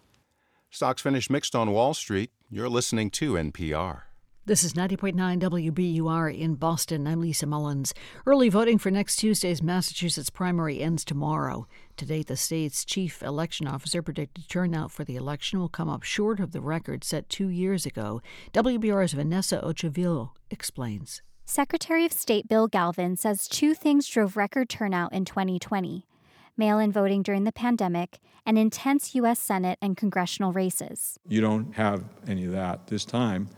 Stocks 0.71 1.03
finished 1.03 1.29
mixed 1.29 1.53
on 1.53 1.69
Wall 1.69 1.93
Street. 1.93 2.31
You're 2.49 2.67
listening 2.67 3.11
to 3.11 3.33
NPR. 3.33 4.05
This 4.43 4.63
is 4.63 4.73
90.9 4.73 5.39
WBUR 5.39 6.35
in 6.35 6.55
Boston. 6.55 7.05
I'm 7.05 7.21
Lisa 7.21 7.45
Mullins. 7.45 7.93
Early 8.25 8.49
voting 8.49 8.79
for 8.79 8.89
next 8.89 9.17
Tuesday's 9.17 9.61
Massachusetts 9.61 10.31
primary 10.31 10.81
ends 10.81 11.05
tomorrow. 11.05 11.67
To 11.97 12.07
date, 12.07 12.25
the 12.25 12.35
state's 12.35 12.83
chief 12.83 13.21
election 13.21 13.67
officer 13.67 14.01
predicted 14.01 14.49
turnout 14.49 14.89
for 14.89 15.03
the 15.03 15.15
election 15.15 15.59
will 15.59 15.69
come 15.69 15.89
up 15.89 16.01
short 16.01 16.39
of 16.39 16.53
the 16.53 16.59
record 16.59 17.03
set 17.03 17.29
two 17.29 17.49
years 17.49 17.85
ago. 17.85 18.19
WBUR's 18.51 19.13
Vanessa 19.13 19.61
Ochavillo 19.61 20.31
explains. 20.49 21.21
Secretary 21.45 22.03
of 22.03 22.11
State 22.11 22.49
Bill 22.49 22.67
Galvin 22.67 23.17
says 23.17 23.47
two 23.47 23.75
things 23.75 24.07
drove 24.07 24.35
record 24.35 24.69
turnout 24.69 25.13
in 25.13 25.23
2020 25.23 26.07
mail 26.57 26.79
in 26.79 26.91
voting 26.91 27.23
during 27.23 27.43
the 27.43 27.51
pandemic, 27.51 28.19
and 28.45 28.57
intense 28.57 29.15
U.S. 29.15 29.39
Senate 29.39 29.79
and 29.81 29.95
congressional 29.95 30.51
races. 30.51 31.17
You 31.27 31.41
don't 31.41 31.73
have 31.75 32.03
any 32.27 32.45
of 32.45 32.51
that 32.51 32.87
this 32.87 33.05
time 33.05 33.49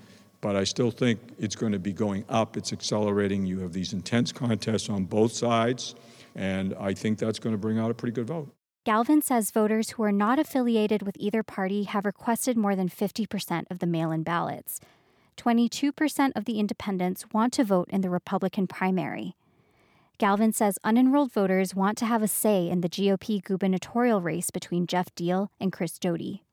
but 0.43 0.57
I 0.57 0.65
still 0.65 0.91
think 0.91 1.21
it's 1.39 1.55
going 1.55 1.71
to 1.71 1.79
be 1.79 1.93
going 1.93 2.25
up. 2.27 2.57
It's 2.57 2.73
accelerating. 2.73 3.45
You 3.45 3.59
have 3.59 3.71
these 3.71 3.93
intense 3.93 4.33
contests 4.33 4.89
on 4.89 5.05
both 5.05 5.31
sides, 5.31 5.95
and 6.35 6.75
I 6.77 6.93
think 6.93 7.17
that's 7.17 7.39
going 7.39 7.53
to 7.53 7.57
bring 7.57 7.79
out 7.79 7.89
a 7.89 7.93
pretty 7.93 8.11
good 8.11 8.27
vote. 8.27 8.53
Galvin 8.83 9.21
says 9.21 9.51
voters 9.51 9.91
who 9.91 10.03
are 10.03 10.11
not 10.11 10.39
affiliated 10.39 11.03
with 11.03 11.15
either 11.17 11.43
party 11.43 11.83
have 11.83 12.05
requested 12.05 12.57
more 12.57 12.75
than 12.75 12.89
50% 12.89 13.71
of 13.71 13.79
the 13.79 13.87
mail 13.87 14.11
in 14.11 14.23
ballots. 14.23 14.81
22% 15.37 16.33
of 16.35 16.43
the 16.43 16.59
independents 16.59 17.25
want 17.31 17.53
to 17.53 17.63
vote 17.63 17.87
in 17.89 18.01
the 18.01 18.09
Republican 18.09 18.67
primary. 18.67 19.37
Galvin 20.17 20.51
says 20.51 20.77
unenrolled 20.83 21.31
voters 21.31 21.73
want 21.73 21.97
to 21.99 22.05
have 22.05 22.21
a 22.21 22.27
say 22.27 22.69
in 22.69 22.81
the 22.81 22.89
GOP 22.89 23.41
gubernatorial 23.41 24.19
race 24.19 24.51
between 24.51 24.87
Geoff 24.87 25.15
Diehl 25.15 25.47
and 25.61 25.71
Chris 25.71 25.97
Doughty. 25.97 26.43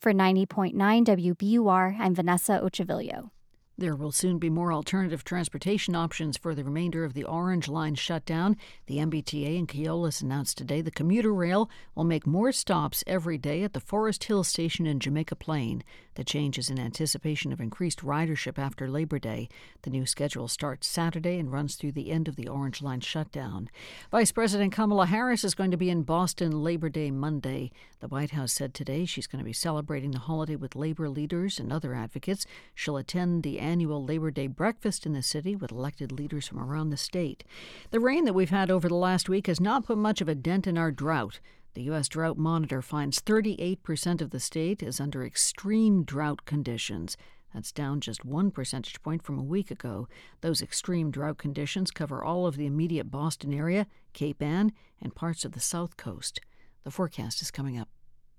For 0.00 0.12
90.9 0.12 0.74
WBUR, 0.74 1.96
I'm 1.98 2.14
Vanessa 2.14 2.60
Ochavillo. 2.62 3.30
There 3.76 3.96
will 3.96 4.12
soon 4.12 4.38
be 4.38 4.50
more 4.50 4.72
alternative 4.72 5.24
transportation 5.24 5.96
options 5.96 6.36
for 6.36 6.54
the 6.54 6.62
remainder 6.62 7.04
of 7.04 7.14
the 7.14 7.24
Orange 7.24 7.66
Line 7.68 7.96
shutdown. 7.96 8.56
The 8.86 8.98
MBTA 8.98 9.58
and 9.58 9.66
Keolis 9.66 10.22
announced 10.22 10.58
today 10.58 10.80
the 10.80 10.92
commuter 10.92 11.34
rail 11.34 11.68
will 11.94 12.04
make 12.04 12.26
more 12.26 12.52
stops 12.52 13.02
every 13.06 13.36
day 13.36 13.64
at 13.64 13.72
the 13.72 13.80
Forest 13.80 14.24
Hill 14.24 14.44
station 14.44 14.86
in 14.86 15.00
Jamaica 15.00 15.34
Plain. 15.34 15.82
The 16.14 16.24
change 16.24 16.58
is 16.58 16.70
in 16.70 16.78
anticipation 16.78 17.52
of 17.52 17.60
increased 17.60 18.00
ridership 18.00 18.58
after 18.58 18.88
Labor 18.88 19.18
Day. 19.18 19.48
The 19.82 19.90
new 19.90 20.06
schedule 20.06 20.48
starts 20.48 20.86
Saturday 20.86 21.38
and 21.38 21.52
runs 21.52 21.74
through 21.74 21.92
the 21.92 22.10
end 22.10 22.28
of 22.28 22.36
the 22.36 22.48
Orange 22.48 22.82
Line 22.82 23.00
shutdown. 23.00 23.68
Vice 24.10 24.30
President 24.30 24.72
Kamala 24.72 25.06
Harris 25.06 25.44
is 25.44 25.54
going 25.54 25.70
to 25.70 25.76
be 25.76 25.90
in 25.90 26.02
Boston 26.02 26.62
Labor 26.62 26.88
Day 26.88 27.10
Monday. 27.10 27.72
The 28.00 28.08
White 28.08 28.30
House 28.30 28.52
said 28.52 28.74
today 28.74 29.04
she's 29.04 29.26
going 29.26 29.40
to 29.40 29.44
be 29.44 29.52
celebrating 29.52 30.12
the 30.12 30.18
holiday 30.20 30.56
with 30.56 30.76
labor 30.76 31.08
leaders 31.08 31.58
and 31.58 31.72
other 31.72 31.94
advocates. 31.94 32.46
She'll 32.74 32.96
attend 32.96 33.42
the 33.42 33.58
annual 33.58 34.04
Labor 34.04 34.30
Day 34.30 34.46
breakfast 34.46 35.06
in 35.06 35.12
the 35.12 35.22
city 35.22 35.56
with 35.56 35.72
elected 35.72 36.12
leaders 36.12 36.46
from 36.46 36.60
around 36.60 36.90
the 36.90 36.96
state. 36.96 37.44
The 37.90 38.00
rain 38.00 38.24
that 38.24 38.34
we've 38.34 38.50
had 38.50 38.70
over 38.70 38.88
the 38.88 38.94
last 38.94 39.28
week 39.28 39.46
has 39.46 39.60
not 39.60 39.86
put 39.86 39.98
much 39.98 40.20
of 40.20 40.28
a 40.28 40.34
dent 40.34 40.66
in 40.66 40.78
our 40.78 40.90
drought. 40.90 41.40
The 41.74 41.82
U.S. 41.82 42.08
Drought 42.08 42.38
Monitor 42.38 42.80
finds 42.80 43.20
38% 43.20 44.20
of 44.20 44.30
the 44.30 44.38
state 44.38 44.80
is 44.80 45.00
under 45.00 45.24
extreme 45.24 46.04
drought 46.04 46.44
conditions. 46.44 47.16
That's 47.52 47.72
down 47.72 48.00
just 48.00 48.24
one 48.24 48.52
percentage 48.52 49.02
point 49.02 49.24
from 49.24 49.40
a 49.40 49.42
week 49.42 49.72
ago. 49.72 50.06
Those 50.40 50.62
extreme 50.62 51.10
drought 51.10 51.36
conditions 51.36 51.90
cover 51.90 52.22
all 52.22 52.46
of 52.46 52.56
the 52.56 52.66
immediate 52.66 53.10
Boston 53.10 53.52
area, 53.52 53.88
Cape 54.12 54.40
Ann, 54.40 54.72
and 55.02 55.16
parts 55.16 55.44
of 55.44 55.50
the 55.50 55.60
South 55.60 55.96
Coast. 55.96 56.40
The 56.84 56.92
forecast 56.92 57.42
is 57.42 57.50
coming 57.50 57.76
up. 57.76 57.88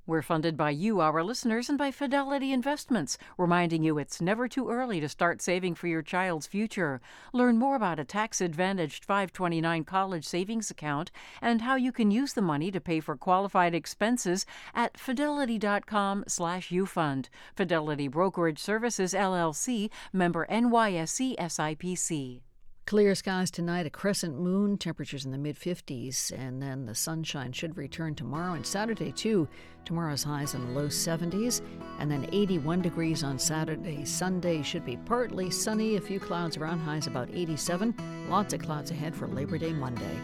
We're 0.08 0.22
funded 0.22 0.56
by 0.56 0.70
you, 0.70 1.00
our 1.00 1.24
listeners, 1.24 1.68
and 1.68 1.80
by 1.80 1.90
Fidelity 1.90 2.54
Investments, 2.54 3.18
reminding 3.40 3.84
you 3.84 3.98
it's 3.98 4.22
never 4.22 4.48
too 4.48 4.70
early 4.70 5.00
to 5.00 5.10
start 5.10 5.42
saving 5.42 5.74
for 5.74 5.88
your 5.88 6.04
child's 6.04 6.46
future. 6.46 7.02
Learn 7.34 7.58
more 7.58 7.76
about 7.76 8.00
a 8.00 8.06
tax 8.06 8.40
advantaged 8.40 9.04
529 9.04 9.84
college 9.84 10.24
savings 10.24 10.70
account 10.70 11.10
and 11.42 11.64
how 11.64 11.76
you 11.76 11.92
can 11.92 12.12
use 12.12 12.34
the 12.34 12.42
money 12.44 12.70
to 12.70 12.80
pay 12.80 13.00
for 13.00 13.18
qualified 13.18 13.74
expenses 13.74 14.46
at 14.76 14.96
fidelity.com/slash 14.96 16.70
ufund. 16.70 17.30
Fidelity 17.56 18.08
Brokerage 18.08 18.60
Services 18.60 19.16
LLC, 19.16 19.90
member 20.14 20.46
NYSE 20.52 21.36
SIPC. 21.40 22.45
Clear 22.86 23.16
skies 23.16 23.50
tonight, 23.50 23.88
a 23.88 23.90
crescent 23.90 24.40
moon, 24.40 24.78
temperatures 24.78 25.26
in 25.26 25.32
the 25.32 25.40
mid 25.40 25.58
50s, 25.58 26.32
and 26.32 26.62
then 26.62 26.86
the 26.86 26.94
sunshine 26.94 27.52
should 27.52 27.78
return 27.78 28.14
tomorrow 28.14 28.54
and 28.54 28.64
Saturday 28.64 29.12
too. 29.12 29.48
Tomorrow's 29.86 30.24
highs 30.24 30.54
in 30.54 30.64
the 30.64 30.80
low 30.80 30.86
70s, 30.86 31.62
and 31.98 32.12
then 32.12 32.30
81 32.32 32.84
degrees 32.84 33.24
on 33.24 33.40
Saturday. 33.40 34.06
Sunday 34.06 34.62
should 34.62 34.86
be 34.86 34.98
partly 34.98 35.50
sunny, 35.50 35.96
a 35.96 36.02
few 36.02 36.20
clouds 36.20 36.58
around, 36.58 36.78
highs 36.78 37.08
about 37.08 37.28
87. 37.34 38.28
Lots 38.30 38.54
of 38.54 38.62
clouds 38.62 38.92
ahead 38.92 39.16
for 39.16 39.28
Labor 39.28 39.58
Day 39.58 39.74
Monday. 39.74 40.20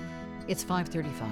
It's 0.48 0.64
535. 0.64 1.28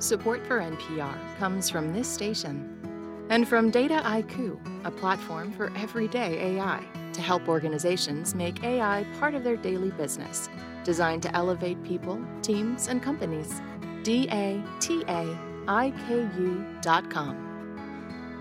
Support 0.00 0.46
for 0.46 0.60
NPR 0.60 1.38
comes 1.38 1.70
from 1.70 1.94
this 1.94 2.08
station 2.08 3.26
and 3.30 3.48
from 3.48 3.72
Dataiku, 3.72 4.84
a 4.84 4.90
platform 4.90 5.50
for 5.50 5.72
everyday 5.78 6.58
AI 6.58 6.97
to 7.18 7.22
help 7.22 7.48
organizations 7.48 8.34
make 8.36 8.62
AI 8.62 9.04
part 9.18 9.34
of 9.34 9.42
their 9.42 9.56
daily 9.56 9.90
business, 9.90 10.48
designed 10.84 11.24
to 11.24 11.34
elevate 11.34 11.82
people, 11.82 12.24
teams, 12.42 12.86
and 12.86 13.02
companies. 13.02 13.60
D-A-T-A-I-K-U.com. 14.04 14.54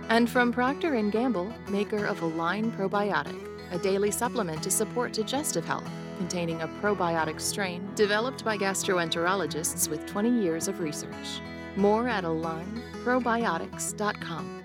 And 0.09 0.29
from 0.29 0.51
Procter 0.51 1.01
& 1.01 1.11
Gamble, 1.11 1.51
maker 1.69 2.05
of 2.05 2.21
Align 2.21 2.71
Probiotic, 2.71 3.47
a 3.71 3.79
daily 3.79 4.11
supplement 4.11 4.61
to 4.61 4.69
support 4.69 5.11
digestive 5.11 5.65
health 5.65 5.89
containing 6.17 6.61
a 6.61 6.67
probiotic 6.67 7.41
strain 7.41 7.89
developed 7.95 8.45
by 8.45 8.59
gastroenterologists 8.59 9.89
with 9.89 10.05
20 10.05 10.29
years 10.29 10.67
of 10.67 10.79
research. 10.79 11.41
More 11.75 12.07
at 12.07 12.23
alignprobiotics.com. 12.23 14.56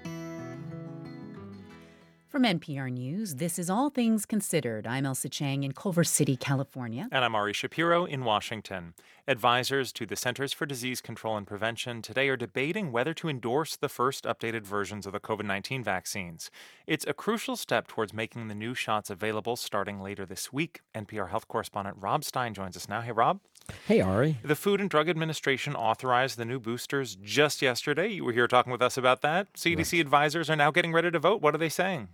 From 2.33 2.45
NPR 2.45 2.91
News, 2.91 3.35
this 3.35 3.59
is 3.59 3.69
All 3.69 3.91
Things 3.91 4.25
Considered. 4.25 4.87
I'm 4.87 5.05
Ailsa 5.05 5.31
Chang 5.31 5.65
in 5.65 5.73
Culver 5.73 6.03
City, 6.03 6.35
California. 6.35 7.07
And 7.13 7.27
I'm 7.27 7.35
Ari 7.35 7.53
Shapiro 7.53 8.07
in 8.07 8.25
Washington. 8.25 8.95
Advisors 9.29 9.93
to 9.93 10.07
the 10.07 10.17
Centers 10.17 10.55
for 10.55 10.65
Disease 10.65 11.03
Control 11.03 11.37
and 11.37 11.47
Prevention 11.47 12.01
today 12.01 12.31
are 12.31 12.37
debating 12.39 12.91
whether 12.91 13.13
to 13.13 13.29
endorse 13.29 13.77
the 13.77 13.91
first 13.91 14.25
updated 14.25 14.63
versions 14.63 15.05
of 15.05 15.13
the 15.13 15.21
COVID 15.21 15.45
19 15.45 15.85
vaccines. 15.85 16.51
It's 16.87 17.07
a 17.07 17.13
crucial 17.13 17.55
step 17.55 17.87
towards 17.87 18.15
making 18.15 18.49
the 18.49 18.55
new 18.55 18.73
shots 18.73 19.11
available 19.11 19.55
starting 19.55 20.01
later 20.01 20.25
this 20.25 20.51
week. 20.51 20.81
NPR 20.95 21.29
health 21.29 21.49
correspondent 21.49 21.99
Rob 22.01 22.25
Stein 22.25 22.55
joins 22.55 22.79
us 22.79 22.89
now. 22.89 23.03
Hey, 23.03 23.13
Rob. 23.13 23.41
Hey, 23.87 24.01
Ari. 24.01 24.39
The 24.43 24.57
Food 24.57 24.81
and 24.81 24.89
Drug 24.89 25.09
Administration 25.09 25.77
authorized 25.77 26.39
the 26.39 26.47
new 26.47 26.59
boosters 26.59 27.15
just 27.17 27.61
yesterday. 27.61 28.09
You 28.09 28.25
were 28.25 28.33
here 28.33 28.49
talking 28.49 28.73
with 28.73 28.83
us 28.83 28.97
about 28.97 29.21
that. 29.21 29.53
CDC 29.53 29.93
right. 29.93 30.01
advisors 30.01 30.49
are 30.49 30.57
now 30.57 30.71
getting 30.71 30.93
ready 30.95 31.11
to 31.11 31.19
vote. 31.19 31.43
What 31.43 31.55
are 31.55 31.59
they 31.59 31.69
saying? 31.69 32.09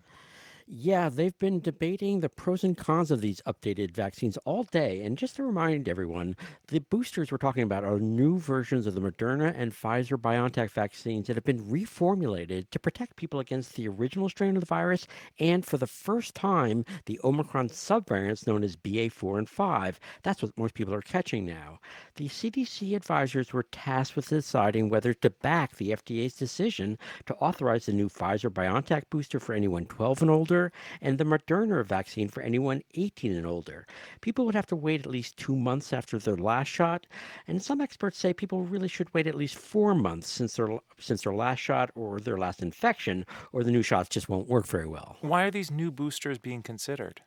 Yeah, 0.70 1.08
they've 1.08 1.38
been 1.38 1.60
debating 1.60 2.20
the 2.20 2.28
pros 2.28 2.62
and 2.62 2.76
cons 2.76 3.10
of 3.10 3.22
these 3.22 3.40
updated 3.46 3.92
vaccines 3.92 4.36
all 4.44 4.64
day. 4.64 5.00
And 5.00 5.16
just 5.16 5.36
to 5.36 5.42
remind 5.42 5.88
everyone, 5.88 6.36
the 6.66 6.80
boosters 6.80 7.32
we're 7.32 7.38
talking 7.38 7.62
about 7.62 7.84
are 7.84 7.98
new 7.98 8.38
versions 8.38 8.86
of 8.86 8.94
the 8.94 9.00
Moderna 9.00 9.54
and 9.56 9.72
Pfizer 9.72 10.18
BioNTech 10.18 10.70
vaccines 10.70 11.26
that 11.26 11.36
have 11.36 11.44
been 11.44 11.64
reformulated 11.64 12.68
to 12.70 12.78
protect 12.78 13.16
people 13.16 13.40
against 13.40 13.76
the 13.76 13.88
original 13.88 14.28
strain 14.28 14.56
of 14.56 14.60
the 14.60 14.66
virus 14.66 15.06
and 15.40 15.64
for 15.64 15.78
the 15.78 15.86
first 15.86 16.34
time, 16.34 16.84
the 17.06 17.18
Omicron 17.24 17.70
subvariants 17.70 18.46
known 18.46 18.62
as 18.62 18.76
BA4 18.76 19.38
and 19.38 19.48
5. 19.48 19.98
That's 20.22 20.42
what 20.42 20.58
most 20.58 20.74
people 20.74 20.92
are 20.92 21.00
catching 21.00 21.46
now. 21.46 21.78
The 22.16 22.28
CDC 22.28 22.94
advisors 22.94 23.54
were 23.54 23.62
tasked 23.72 24.16
with 24.16 24.28
deciding 24.28 24.90
whether 24.90 25.14
to 25.14 25.30
back 25.30 25.76
the 25.76 25.92
FDA's 25.92 26.34
decision 26.34 26.98
to 27.24 27.34
authorize 27.36 27.86
the 27.86 27.94
new 27.94 28.10
Pfizer 28.10 28.50
BioNTech 28.50 29.04
booster 29.08 29.40
for 29.40 29.54
anyone 29.54 29.86
12 29.86 30.20
and 30.20 30.30
older 30.30 30.57
older 30.58 30.72
and 31.00 31.18
the 31.18 31.24
Moderna 31.24 31.84
vaccine 31.84 32.28
for 32.28 32.42
anyone 32.42 32.82
18 32.94 33.32
and 33.32 33.46
older. 33.46 33.86
People 34.20 34.44
would 34.44 34.54
have 34.54 34.66
to 34.66 34.76
wait 34.76 35.00
at 35.00 35.06
least 35.06 35.36
two 35.36 35.54
months 35.54 35.92
after 35.92 36.18
their 36.18 36.36
last 36.36 36.68
shot, 36.68 37.06
and 37.46 37.62
some 37.62 37.80
experts 37.80 38.18
say 38.18 38.32
people 38.32 38.62
really 38.62 38.88
should 38.88 39.12
wait 39.14 39.26
at 39.26 39.36
least 39.36 39.56
four 39.56 39.94
months 39.94 40.28
since 40.28 40.56
their 40.56 40.68
since 40.98 41.22
their 41.22 41.34
last 41.34 41.60
shot 41.60 41.90
or 41.94 42.18
their 42.20 42.38
last 42.38 42.62
infection, 42.62 43.24
or 43.52 43.62
the 43.62 43.70
new 43.70 43.82
shots 43.82 44.08
just 44.08 44.28
won't 44.28 44.48
work 44.48 44.66
very 44.66 44.86
well. 44.86 45.16
Why 45.20 45.44
are 45.44 45.50
these 45.50 45.70
new 45.70 45.90
boosters 45.90 46.38
being 46.38 46.62
considered? 46.62 47.22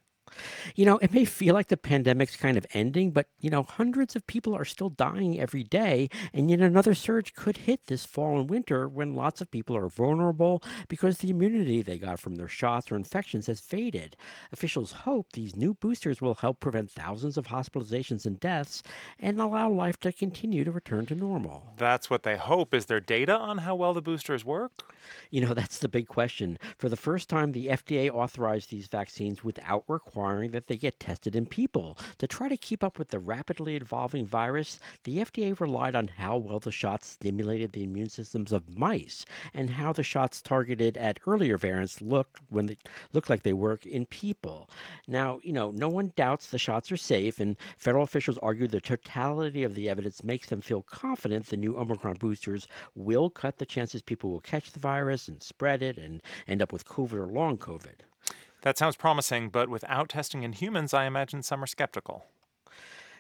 You 0.76 0.86
know, 0.86 0.98
it 0.98 1.14
may 1.14 1.26
feel 1.26 1.54
like 1.54 1.68
the 1.68 1.78
pandemic's 1.78 2.36
kind 2.36 2.58
of 2.58 2.66
ending, 2.74 3.12
but, 3.12 3.28
you 3.40 3.50
know, 3.50 3.64
hundreds 3.64 4.16
of 4.16 4.26
people 4.28 4.56
are 4.56 4.66
still 4.66 4.90
dying 4.90 5.40
every 5.40 5.64
day. 5.64 6.10
And 6.34 6.50
yet 6.50 6.60
another 6.60 6.94
surge 6.94 7.34
could 7.34 7.58
hit 7.58 7.88
this 7.88 8.06
fall 8.06 8.40
and 8.40 8.50
winter 8.50 8.88
when 8.88 9.16
lots 9.16 9.42
of 9.42 9.52
people 9.52 9.76
are 9.76 9.90
vulnerable 9.90 10.64
because 10.88 11.18
the 11.18 11.30
immunity 11.30 11.82
they 11.82 11.98
got 11.98 12.20
from 12.20 12.36
their 12.36 12.48
shots 12.48 12.92
or 12.92 12.96
infections 12.96 13.48
has 13.48 13.60
faded. 13.60 14.16
Officials 14.52 14.92
hope 14.92 15.28
these 15.34 15.56
new 15.56 15.74
boosters 15.74 16.22
will 16.22 16.36
help 16.36 16.60
prevent 16.60 16.92
thousands 16.92 17.38
of 17.38 17.48
hospitalizations 17.48 18.26
and 18.26 18.40
deaths 18.40 18.84
and 19.20 19.40
allow 19.40 19.70
life 19.70 20.00
to 20.00 20.12
continue 20.12 20.64
to 20.64 20.72
return 20.72 21.06
to 21.06 21.16
normal. 21.16 21.74
That's 21.78 22.10
what 22.10 22.24
they 22.24 22.38
hope. 22.38 22.74
Is 22.74 22.86
there 22.86 23.00
data 23.00 23.38
on 23.38 23.60
how 23.60 23.76
well 23.76 23.94
the 23.94 24.02
boosters 24.02 24.46
work? 24.46 24.94
You 25.30 25.42
know, 25.42 25.54
that's 25.62 25.80
the 25.80 25.90
big 25.90 26.08
question. 26.08 26.58
For 26.78 26.90
the 26.90 26.96
first 26.96 27.30
time, 27.30 27.52
the 27.52 27.68
FDA 27.68 28.10
authorized 28.10 28.70
these 28.70 28.88
vaccines 28.88 29.44
without 29.44 29.84
requiring 29.88 30.52
that 30.52 30.68
they 30.68 30.78
get 30.78 31.00
tested 31.00 31.36
in 31.36 31.46
people. 31.46 31.98
To 32.20 32.28
try 32.28 32.50
to 32.50 32.58
keep 32.58 32.84
up 32.84 32.98
with 33.00 33.10
the 33.10 33.20
rapidly 33.20 33.76
evolving 33.76 34.26
virus, 34.26 34.80
the 35.04 35.18
FDA 35.18 35.60
relied 35.60 35.96
on 35.96 36.08
how 36.08 36.38
well 36.38 36.60
the 36.60 36.72
shots 36.72 37.08
stimulated 37.08 37.72
the 37.72 37.84
immune 37.84 38.10
systems 38.10 38.52
of 38.52 38.78
mice 38.78 39.26
and 39.54 39.70
how 39.70 39.94
the 39.94 40.04
shots 40.04 40.42
targeted 40.42 40.98
at 40.98 41.20
earlier 41.26 41.58
variants 41.58 42.02
looked 42.02 42.40
when 42.50 42.68
they 42.68 42.78
looked 43.14 43.30
like 43.30 43.44
they 43.44 43.54
work 43.54 43.86
in 43.86 44.06
people. 44.06 44.70
Now, 45.08 45.40
you 45.44 45.54
know, 45.54 45.72
no 45.72 45.90
one 45.90 46.14
doubts 46.16 46.48
the 46.48 46.58
shots 46.58 46.92
are 46.92 46.98
safe, 46.98 47.40
and 47.40 47.58
federal 47.78 48.04
officials 48.04 48.38
argue 48.42 48.68
the 48.68 48.82
totality 48.82 49.64
of 49.64 49.76
the 49.76 49.90
evidence 49.90 50.24
makes 50.24 50.48
them 50.48 50.62
feel 50.62 50.82
confident 50.84 51.48
the 51.48 51.58
new 51.58 51.78
Omicron 51.78 52.18
boosters 52.18 52.68
will 52.96 53.30
cut 53.30 53.58
the 53.58 53.66
chances 53.66 54.02
people 54.02 54.30
will 54.30 54.40
catch 54.40 54.72
the 54.72 54.80
virus 54.80 54.91
and 55.00 55.42
spread 55.42 55.82
it 55.82 55.98
and 55.98 56.22
end 56.48 56.62
up 56.62 56.72
with 56.72 56.86
COVID 56.86 57.14
or 57.14 57.28
long 57.28 57.58
COVID. 57.58 58.02
That 58.64 58.78
sounds 58.78 58.96
promising, 58.96 59.50
but 59.50 59.70
without 59.70 60.10
testing 60.10 60.44
in 60.44 60.54
humans, 60.54 60.94
I 60.94 61.06
imagine 61.06 61.42
some 61.42 61.64
are 61.64 61.68
skeptical. 61.68 62.26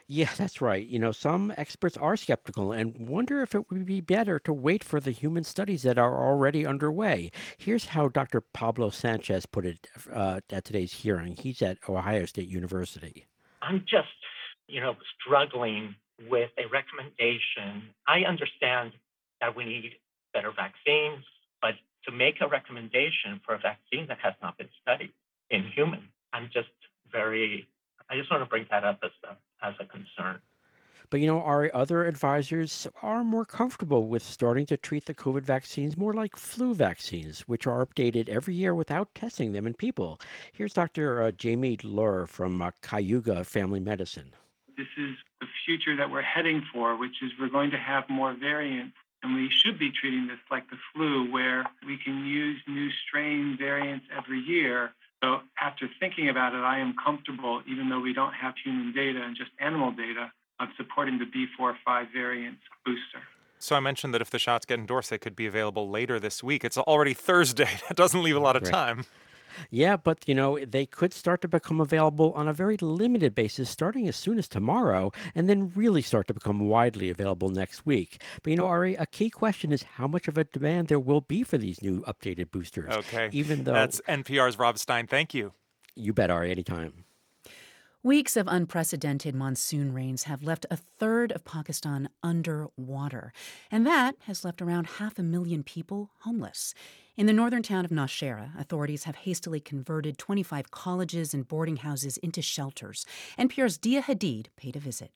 Yeah, 0.07 0.29
that's 0.37 0.59
right. 0.59 0.85
You 0.85 0.99
know, 0.99 1.13
some 1.13 1.53
experts 1.57 1.95
are 1.97 2.17
skeptical 2.17 2.73
and 2.73 3.07
wonder 3.07 3.41
if 3.41 3.55
it 3.55 3.69
would 3.69 3.85
be 3.85 4.01
better 4.01 4.39
to 4.39 4.51
wait 4.51 4.83
for 4.83 4.99
the 4.99 5.11
human 5.11 5.45
studies 5.45 5.83
that 5.83 5.97
are 5.97 6.27
already 6.27 6.65
underway. 6.65 7.31
Here's 7.57 7.85
how 7.85 8.09
Dr. 8.09 8.41
Pablo 8.41 8.89
Sanchez 8.89 9.45
put 9.45 9.65
it 9.65 9.87
uh, 10.13 10.41
at 10.49 10.65
today's 10.65 10.93
hearing. 10.93 11.37
He's 11.37 11.61
at 11.61 11.77
Ohio 11.87 12.25
State 12.25 12.49
University. 12.49 13.25
I'm 13.61 13.85
just, 13.87 14.09
you 14.67 14.81
know, 14.81 14.95
struggling 15.19 15.95
with 16.29 16.49
a 16.57 16.67
recommendation. 16.67 17.89
I 18.07 18.23
understand 18.27 18.91
that 19.39 19.55
we 19.55 19.63
need 19.63 19.91
better 20.33 20.51
vaccines, 20.51 21.23
but 21.23 21.40
to 22.05 22.11
make 22.11 22.41
a 22.41 22.47
recommendation 22.47 23.39
for 23.45 23.55
a 23.55 23.59
vaccine 23.59 24.07
that 24.07 24.17
has 24.19 24.33
not 24.41 24.57
been 24.57 24.69
studied 24.81 25.11
in 25.49 25.63
human. 25.75 26.07
I'm 26.33 26.49
just 26.53 26.69
very, 27.11 27.67
I 28.09 28.17
just 28.17 28.31
want 28.31 28.43
to 28.43 28.49
bring 28.49 28.65
that 28.71 28.83
up 28.83 28.99
as 29.03 29.11
a, 29.23 29.65
as 29.65 29.75
a 29.79 29.85
concern. 29.85 30.39
But 31.09 31.17
But 31.17 31.19
you 31.19 31.27
know, 31.27 31.41
our 31.41 31.69
other 31.73 32.05
advisors 32.05 32.87
are 33.01 33.21
more 33.23 33.43
comfortable 33.43 34.07
with 34.07 34.23
starting 34.23 34.65
to 34.67 34.77
treat 34.77 35.05
the 35.05 35.13
COVID 35.13 35.43
vaccines 35.43 35.97
more 35.97 36.13
like 36.13 36.37
flu 36.37 36.73
vaccines, 36.73 37.41
which 37.41 37.67
are 37.67 37.85
updated 37.85 38.29
every 38.29 38.55
year 38.55 38.73
without 38.73 39.13
testing 39.13 39.51
them 39.51 39.67
in 39.67 39.73
people. 39.73 40.21
Here's 40.53 40.71
Dr. 40.71 41.21
Uh, 41.21 41.31
Jamie 41.31 41.77
Loehr 41.83 42.27
from 42.27 42.61
uh, 42.61 42.71
Cayuga 42.81 43.43
Family 43.43 43.81
Medicine. 43.81 44.31
This 44.77 44.87
is 44.97 45.17
the 45.41 45.47
future 45.65 45.97
that 45.97 46.09
we're 46.09 46.21
heading 46.21 46.63
for, 46.73 46.97
which 46.97 47.21
is 47.21 47.31
we're 47.37 47.49
going 47.49 47.71
to 47.71 47.77
have 47.77 48.05
more 48.09 48.33
variants. 48.33 48.95
And 49.23 49.35
we 49.35 49.49
should 49.51 49.77
be 49.77 49.91
treating 49.91 50.27
this 50.27 50.39
like 50.49 50.69
the 50.69 50.77
flu, 50.93 51.31
where 51.31 51.65
we 51.85 51.97
can 51.97 52.25
use 52.25 52.59
new 52.67 52.89
strain 53.07 53.55
variants 53.57 54.05
every 54.15 54.39
year. 54.39 54.91
So, 55.23 55.41
after 55.61 55.87
thinking 55.99 56.29
about 56.29 56.55
it, 56.55 56.63
I 56.63 56.79
am 56.79 56.95
comfortable, 57.03 57.61
even 57.67 57.89
though 57.89 57.99
we 57.99 58.13
don't 58.13 58.33
have 58.33 58.55
human 58.63 58.91
data 58.91 59.21
and 59.21 59.35
just 59.35 59.51
animal 59.59 59.91
data, 59.91 60.31
of 60.59 60.69
supporting 60.77 61.19
the 61.19 61.25
B45 61.25 62.11
variant 62.13 62.57
booster. 62.85 63.21
So 63.59 63.75
I 63.75 63.79
mentioned 63.79 64.13
that 64.15 64.21
if 64.21 64.31
the 64.31 64.39
shots 64.39 64.65
get 64.65 64.79
endorsed, 64.79 65.11
they 65.11 65.19
could 65.19 65.35
be 65.35 65.45
available 65.45 65.87
later 65.89 66.19
this 66.19 66.43
week. 66.43 66.63
It's 66.63 66.77
already 66.77 67.13
Thursday. 67.13 67.69
That 67.87 67.95
doesn't 67.95 68.23
leave 68.23 68.35
a 68.35 68.39
lot 68.39 68.55
of 68.55 68.63
Right. 68.63 68.71
time. 68.71 69.05
Yeah, 69.69 69.97
but 69.97 70.19
you 70.27 70.35
know, 70.35 70.59
they 70.63 70.85
could 70.85 71.13
start 71.13 71.41
to 71.41 71.47
become 71.47 71.81
available 71.81 72.31
on 72.33 72.47
a 72.47 72.53
very 72.53 72.77
limited 72.77 73.35
basis 73.35 73.69
starting 73.69 74.07
as 74.07 74.15
soon 74.15 74.37
as 74.37 74.47
tomorrow 74.47 75.11
and 75.35 75.49
then 75.49 75.71
really 75.75 76.01
start 76.01 76.27
to 76.27 76.33
become 76.33 76.59
widely 76.67 77.09
available 77.09 77.49
next 77.49 77.85
week. 77.85 78.21
But 78.43 78.51
you 78.51 78.57
know, 78.57 78.67
Ari, 78.67 78.95
a 78.95 79.05
key 79.05 79.29
question 79.29 79.71
is 79.71 79.83
how 79.83 80.07
much 80.07 80.27
of 80.27 80.37
a 80.37 80.43
demand 80.43 80.87
there 80.87 80.99
will 80.99 81.21
be 81.21 81.43
for 81.43 81.57
these 81.57 81.81
new 81.81 82.01
updated 82.01 82.51
boosters. 82.51 82.93
Okay. 82.93 83.29
Even 83.31 83.63
though 83.63 83.73
That's 83.73 84.01
NPR's 84.07 84.57
Rob 84.57 84.77
Stein. 84.77 85.07
Thank 85.07 85.33
you. 85.33 85.53
you 85.95 86.13
bet, 86.13 86.29
Ari, 86.29 86.51
anytime. 86.51 87.05
Weeks 88.03 88.35
of 88.35 88.47
unprecedented 88.47 89.35
monsoon 89.35 89.93
rains 89.93 90.23
have 90.23 90.41
left 90.41 90.65
a 90.71 90.77
third 90.77 91.31
of 91.31 91.45
Pakistan 91.45 92.09
underwater, 92.23 93.31
and 93.69 93.85
that 93.85 94.15
has 94.21 94.43
left 94.43 94.59
around 94.59 94.87
half 94.97 95.19
a 95.19 95.23
million 95.23 95.61
people 95.61 96.09
homeless. 96.21 96.73
In 97.21 97.27
the 97.27 97.33
northern 97.33 97.61
town 97.61 97.85
of 97.85 97.91
Nowshera, 97.91 98.59
authorities 98.59 99.03
have 99.03 99.15
hastily 99.15 99.59
converted 99.59 100.17
25 100.17 100.71
colleges 100.71 101.35
and 101.35 101.47
boarding 101.47 101.75
houses 101.75 102.17
into 102.17 102.41
shelters. 102.41 103.05
NPR's 103.37 103.77
Dia 103.77 104.01
Hadid 104.01 104.47
paid 104.57 104.75
a 104.75 104.79
visit. 104.79 105.11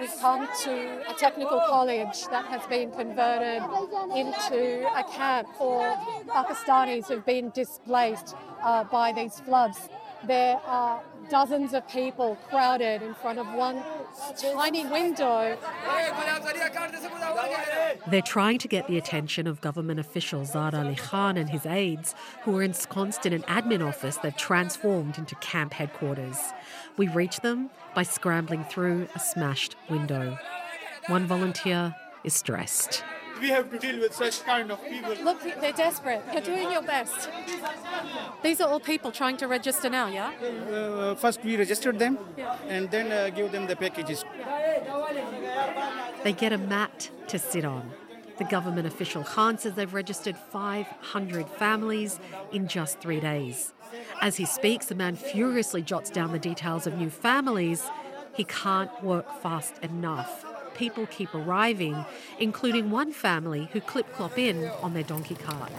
We've 0.00 0.20
come 0.20 0.48
to 0.62 1.10
a 1.10 1.14
technical 1.18 1.58
college 1.66 2.28
that 2.30 2.44
has 2.44 2.64
been 2.68 2.92
converted 2.92 3.60
into 4.14 4.86
a 4.96 5.02
camp 5.02 5.48
for 5.58 5.82
Pakistanis 6.28 7.08
who've 7.08 7.26
been 7.26 7.50
displaced 7.50 8.36
uh, 8.62 8.84
by 8.84 9.10
these 9.10 9.40
floods. 9.40 9.88
There 10.26 10.60
are 10.66 11.00
dozens 11.30 11.74
of 11.74 11.86
people 11.88 12.36
crowded 12.48 13.02
in 13.02 13.14
front 13.14 13.38
of 13.38 13.46
one 13.52 13.82
tiny 14.36 14.84
window. 14.86 15.56
They're 18.08 18.22
trying 18.22 18.58
to 18.58 18.68
get 18.68 18.88
the 18.88 18.98
attention 18.98 19.46
of 19.46 19.60
government 19.60 20.00
official 20.00 20.44
Zad 20.44 20.74
Ali 20.74 20.96
Khan 20.96 21.36
and 21.36 21.50
his 21.50 21.66
aides, 21.66 22.14
who 22.42 22.56
are 22.56 22.62
ensconced 22.62 23.26
in 23.26 23.32
an 23.32 23.42
admin 23.42 23.86
office 23.86 24.16
they've 24.16 24.36
transformed 24.36 25.18
into 25.18 25.34
camp 25.36 25.72
headquarters. 25.72 26.38
We 26.96 27.08
reach 27.08 27.40
them 27.40 27.70
by 27.94 28.02
scrambling 28.02 28.64
through 28.64 29.08
a 29.14 29.20
smashed 29.20 29.76
window. 29.88 30.38
One 31.06 31.26
volunteer 31.26 31.94
is 32.24 32.34
stressed. 32.34 33.04
We 33.40 33.48
have 33.48 33.70
to 33.70 33.78
deal 33.78 34.00
with 34.00 34.14
such 34.14 34.44
kind 34.44 34.70
of 34.70 34.82
people. 34.84 35.14
Look, 35.22 35.42
they're 35.60 35.72
desperate. 35.72 36.22
You're 36.32 36.42
doing 36.42 36.70
your 36.72 36.82
best. 36.82 37.28
These 38.42 38.60
are 38.60 38.68
all 38.68 38.80
people 38.80 39.12
trying 39.12 39.36
to 39.38 39.46
register 39.46 39.88
now, 39.88 40.08
yeah? 40.08 40.32
Uh, 40.70 41.14
first, 41.14 41.42
we 41.44 41.56
registered 41.56 41.98
them 41.98 42.18
and 42.68 42.90
then 42.90 43.12
uh, 43.12 43.30
give 43.34 43.52
them 43.52 43.66
the 43.66 43.76
packages. 43.76 44.24
They 46.24 46.32
get 46.32 46.52
a 46.52 46.58
mat 46.58 47.10
to 47.28 47.38
sit 47.38 47.64
on. 47.64 47.90
The 48.38 48.44
government 48.44 48.86
official 48.86 49.24
Khan 49.24 49.58
says 49.58 49.74
they've 49.74 49.92
registered 49.92 50.36
500 50.36 51.48
families 51.48 52.20
in 52.52 52.68
just 52.68 53.00
three 53.00 53.18
days. 53.18 53.72
As 54.20 54.36
he 54.36 54.44
speaks, 54.44 54.86
the 54.86 54.94
man 54.94 55.16
furiously 55.16 55.82
jots 55.82 56.10
down 56.10 56.32
the 56.32 56.38
details 56.38 56.86
of 56.86 56.96
new 56.96 57.10
families. 57.10 57.82
He 58.34 58.44
can't 58.44 58.90
work 59.02 59.42
fast 59.42 59.78
enough. 59.82 60.44
People 60.78 61.06
keep 61.08 61.34
arriving, 61.34 62.04
including 62.38 62.92
one 62.92 63.10
family 63.10 63.68
who 63.72 63.80
clip 63.80 64.12
clop 64.14 64.38
in 64.38 64.68
on 64.80 64.94
their 64.94 65.02
donkey 65.02 65.34
cart. 65.34 65.72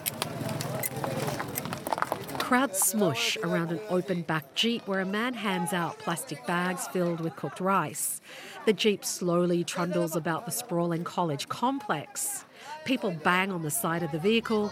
Crowds 2.37 2.79
smush 2.79 3.37
around 3.37 3.71
an 3.71 3.79
open 3.89 4.23
back 4.23 4.55
Jeep 4.55 4.85
where 4.89 4.99
a 4.99 5.05
man 5.05 5.35
hands 5.35 5.71
out 5.71 5.97
plastic 5.99 6.45
bags 6.45 6.87
filled 6.89 7.21
with 7.21 7.35
cooked 7.37 7.61
rice. 7.61 8.19
The 8.65 8.73
Jeep 8.73 9.05
slowly 9.05 9.63
trundles 9.63 10.17
about 10.17 10.45
the 10.45 10.51
sprawling 10.51 11.05
college 11.05 11.47
complex. 11.47 12.43
People 12.83 13.11
bang 13.23 13.51
on 13.51 13.61
the 13.61 13.71
side 13.71 14.03
of 14.03 14.11
the 14.11 14.19
vehicle. 14.19 14.69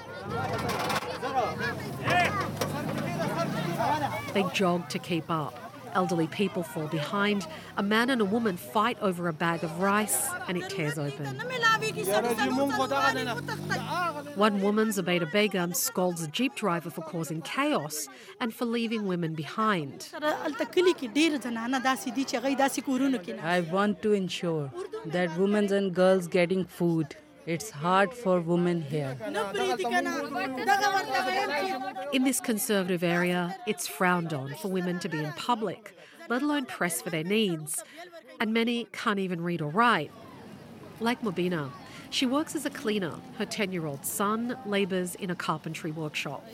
They 4.34 4.44
jog 4.54 4.90
to 4.90 5.00
keep 5.00 5.32
up. 5.32 5.67
Elderly 5.98 6.28
people 6.28 6.62
fall 6.62 6.88
behind. 6.88 7.48
A 7.76 7.82
man 7.82 8.12
and 8.12 8.22
a 8.22 8.26
woman 8.26 8.56
fight 8.56 8.98
over 9.02 9.28
a 9.28 9.34
bag 9.34 9.64
of 9.64 9.80
rice 9.80 10.30
and 10.48 10.56
it 10.56 10.70
tears 10.70 11.00
open. 11.00 11.26
One 14.36 14.62
woman, 14.62 14.90
Zubaydah 14.90 15.32
Begum, 15.32 15.74
scolds 15.74 16.22
a 16.22 16.28
Jeep 16.28 16.54
driver 16.54 16.92
for 16.92 17.02
causing 17.02 17.42
chaos 17.42 18.08
and 18.40 18.54
for 18.54 18.66
leaving 18.66 19.08
women 19.08 19.34
behind. 19.34 20.08
I 23.42 23.62
want 23.72 24.02
to 24.04 24.14
ensure 24.14 24.72
that 25.08 25.38
women 25.40 25.74
and 25.74 25.96
girls 25.96 26.28
getting 26.28 26.66
food. 26.66 27.16
It's 27.48 27.70
hard 27.70 28.14
for 28.14 28.42
women 28.42 28.82
here. 28.82 29.16
In 32.12 32.26
this 32.26 32.42
conservative 32.42 33.04
area, 33.04 33.56
it's 33.66 33.88
frowned 33.88 34.34
on 34.34 34.54
for 34.56 34.68
women 34.68 35.00
to 35.00 35.08
be 35.08 35.24
in 35.24 35.32
public, 35.32 35.98
let 36.28 36.42
alone 36.42 36.66
press 36.66 37.02
for 37.02 37.10
their 37.10 37.24
needs. 37.24 37.82
And 38.42 38.54
many 38.54 38.90
can't 38.92 39.20
even 39.20 39.40
read 39.42 39.62
or 39.62 39.70
write. 39.70 40.12
Like 41.00 41.22
Mobina, 41.22 41.70
she 42.10 42.26
works 42.26 42.54
as 42.54 42.66
a 42.66 42.70
cleaner. 42.70 43.14
Her 43.38 43.46
10 43.46 43.72
year 43.72 43.86
old 43.86 44.06
son 44.06 44.58
labours 44.66 45.16
in 45.16 45.30
a 45.30 45.36
carpentry 45.36 45.92
workshop. 45.92 46.46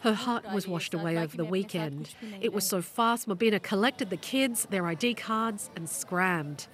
Her 0.00 0.14
hut 0.14 0.50
was 0.54 0.66
washed 0.66 0.94
away 0.94 1.18
over 1.18 1.36
the 1.36 1.44
weekend. 1.44 2.14
It 2.40 2.54
was 2.54 2.66
so 2.66 2.80
fast, 2.80 3.28
Mobina 3.28 3.62
collected 3.62 4.08
the 4.08 4.16
kids, 4.16 4.66
their 4.70 4.86
ID 4.86 5.12
cards, 5.12 5.68
and 5.76 5.90
scrammed. 5.90 6.68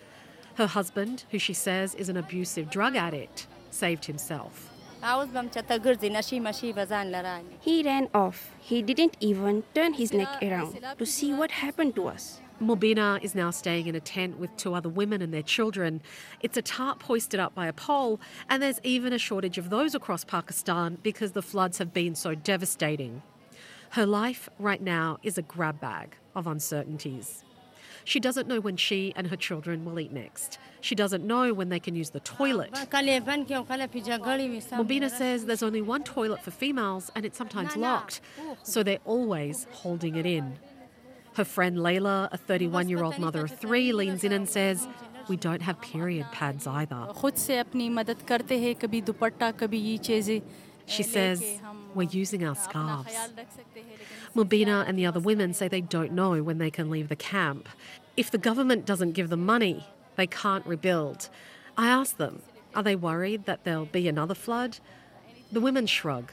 Her 0.57 0.67
husband, 0.67 1.25
who 1.31 1.39
she 1.39 1.53
says 1.53 1.95
is 1.97 2.09
an 2.09 2.17
abusive 2.17 2.71
drug 2.71 2.95
addict, 2.95 3.47
saved 3.71 4.05
himself. 4.05 4.71
He 7.61 7.83
ran 7.83 8.09
off. 8.15 8.55
He 8.61 8.81
didn't 8.81 9.17
even 9.21 9.65
turn 9.75 9.95
his 9.95 10.13
neck 10.13 10.43
around 10.43 10.81
to 10.99 11.05
see 11.05 11.35
what 11.35 11.51
happened 11.51 11.95
to 11.97 12.07
us. 12.07 12.41
Mobina 12.63 13.23
is 13.23 13.35
now 13.35 13.51
staying 13.51 13.89
in 13.89 13.97
a 13.97 14.01
tent 14.01 14.39
with 14.39 14.57
two 14.57 14.75
other 14.75 14.89
women 14.89 15.21
and 15.21 15.35
their 15.35 15.43
children. 15.43 16.01
It's 16.41 16.57
a 16.57 16.63
tarp 16.63 17.03
hoisted 17.03 17.41
up 17.41 17.55
by 17.55 17.67
a 17.67 17.73
pole, 17.73 18.21
and 18.49 18.63
there's 18.63 18.81
even 18.85 19.13
a 19.13 19.19
shortage 19.19 19.59
of 19.59 19.71
those 19.71 19.95
across 19.95 20.25
Pakistan 20.25 20.99
because 21.03 21.33
the 21.33 21.43
floods 21.43 21.79
have 21.79 21.93
been 21.93 22.15
so 22.15 22.35
devastating. 22.37 23.23
Her 23.91 24.07
life 24.07 24.49
right 24.59 24.81
now 24.81 25.19
is 25.23 25.37
a 25.37 25.43
grab 25.43 25.81
bag 25.81 26.17
of 26.35 26.47
uncertainties. 26.47 27.45
She 28.05 28.21
doesn't 28.21 28.47
know 28.47 28.61
when 28.61 28.77
she 28.77 29.13
and 29.17 29.27
her 29.29 29.37
children 29.37 29.85
will 29.85 29.99
eat 29.99 30.13
next. 30.13 30.59
She 30.81 30.95
doesn't 30.95 31.25
know 31.25 31.55
when 31.55 31.71
they 31.71 31.81
can 31.81 31.95
use 31.95 32.11
the 32.11 32.21
toilet. 32.21 32.71
Mobina 34.71 35.11
says 35.11 35.47
there's 35.47 35.63
only 35.63 35.81
one 35.81 36.05
toilet 36.05 36.43
for 36.43 36.51
females 36.51 37.11
and 37.15 37.25
it's 37.25 37.39
sometimes 37.39 37.77
locked, 37.77 38.21
so 38.63 38.83
they're 38.83 38.99
always 39.05 39.67
holding 39.73 40.17
it 40.17 40.27
in. 40.27 40.59
Her 41.35 41.45
friend 41.45 41.79
Layla, 41.79 42.29
a 42.31 42.37
31 42.37 42.89
year 42.89 43.03
old 43.03 43.19
mother 43.19 43.45
of 43.45 43.59
three, 43.59 43.93
leans 43.93 44.23
in 44.23 44.33
and 44.33 44.49
says, 44.49 44.87
we 45.29 45.37
don't 45.37 45.63
have 45.63 45.81
period 45.81 46.27
pads 46.33 46.67
either. 46.67 47.07
She 50.87 51.03
says, 51.03 51.43
We're 51.95 52.09
using 52.11 52.45
our 52.45 52.55
scarves. 52.55 53.15
Mubina 54.35 54.87
and 54.87 54.99
the 54.99 55.07
other 55.07 55.21
women 55.21 55.55
say 55.55 55.69
they 55.69 55.81
don't 55.81 56.13
know 56.13 56.43
when 56.43 56.59
they 56.59 56.71
can 56.71 56.91
leave 56.91 57.09
the 57.09 57.17
camp. 57.17 57.69
If 58.17 58.31
the 58.31 58.39
government 58.39 58.85
doesn't 58.85 59.13
give 59.13 59.29
them 59.31 59.45
money, 59.45 59.87
they 60.17 60.27
can't 60.27 60.67
rebuild. 60.67 61.29
I 61.77 61.89
ask 61.89 62.17
them, 62.17 62.43
are 62.75 62.83
they 62.83 62.97
worried 62.97 63.47
that 63.47 63.65
there'll 63.65 63.87
be 63.87 64.09
another 64.09 64.35
flood? 64.35 64.79
The 65.53 65.61
women 65.61 65.87
shrug. 65.87 66.33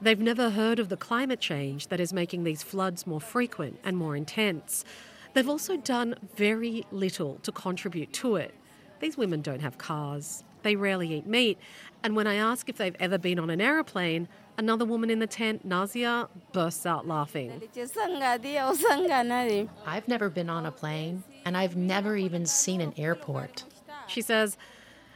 They've 0.00 0.18
never 0.18 0.50
heard 0.50 0.78
of 0.78 0.88
the 0.88 0.96
climate 0.96 1.40
change 1.40 1.88
that 1.88 2.00
is 2.00 2.12
making 2.12 2.44
these 2.44 2.62
floods 2.62 3.06
more 3.06 3.20
frequent 3.20 3.78
and 3.84 3.96
more 3.96 4.16
intense. 4.16 4.84
They've 5.34 5.48
also 5.48 5.76
done 5.76 6.16
very 6.36 6.84
little 6.90 7.36
to 7.42 7.52
contribute 7.52 8.12
to 8.14 8.36
it. 8.36 8.54
These 9.00 9.16
women 9.16 9.42
don't 9.42 9.60
have 9.60 9.78
cars. 9.78 10.42
They 10.62 10.76
rarely 10.76 11.14
eat 11.14 11.26
meat. 11.26 11.58
And 12.02 12.16
when 12.16 12.26
I 12.26 12.34
ask 12.34 12.68
if 12.68 12.78
they've 12.78 12.96
ever 12.98 13.18
been 13.18 13.38
on 13.38 13.50
an 13.50 13.60
aeroplane, 13.60 14.28
Another 14.58 14.84
woman 14.84 15.10
in 15.10 15.18
the 15.18 15.26
tent, 15.26 15.66
Nazia, 15.66 16.28
bursts 16.52 16.84
out 16.84 17.06
laughing. 17.06 17.62
I've 19.86 20.08
never 20.08 20.28
been 20.28 20.50
on 20.50 20.66
a 20.66 20.72
plane, 20.72 21.24
and 21.44 21.56
I've 21.56 21.76
never 21.76 22.16
even 22.16 22.44
seen 22.46 22.80
an 22.80 22.92
airport. 22.96 23.64
She 24.08 24.20
says 24.20 24.58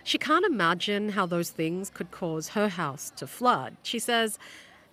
she 0.05 0.19
can't 0.19 0.47
imagine 0.47 1.11
how 1.11 1.27
those 1.27 1.51
things 1.51 1.91
could 1.91 2.11
cause 2.11 2.51
her 2.51 2.69
house 2.69 3.13
to 3.17 3.27
flood. 3.27 3.77
She 3.83 3.99
says 3.99 4.39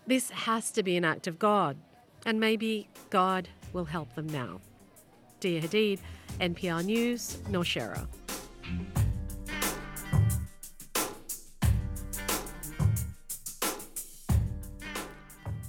this 0.08 0.30
has 0.32 0.72
to 0.72 0.84
be 0.84 0.98
an 0.98 1.06
act 1.06 1.28
of 1.28 1.40
God, 1.40 1.78
and 2.26 2.40
maybe 2.40 2.90
God 3.10 3.48
will 3.72 3.86
help 3.86 4.14
them 4.16 4.28
now. 4.28 4.60
Dia 5.40 5.62
Hadid, 5.62 6.00
NPR 6.40 6.84
News, 6.84 7.38
Nowshera. 7.50 8.08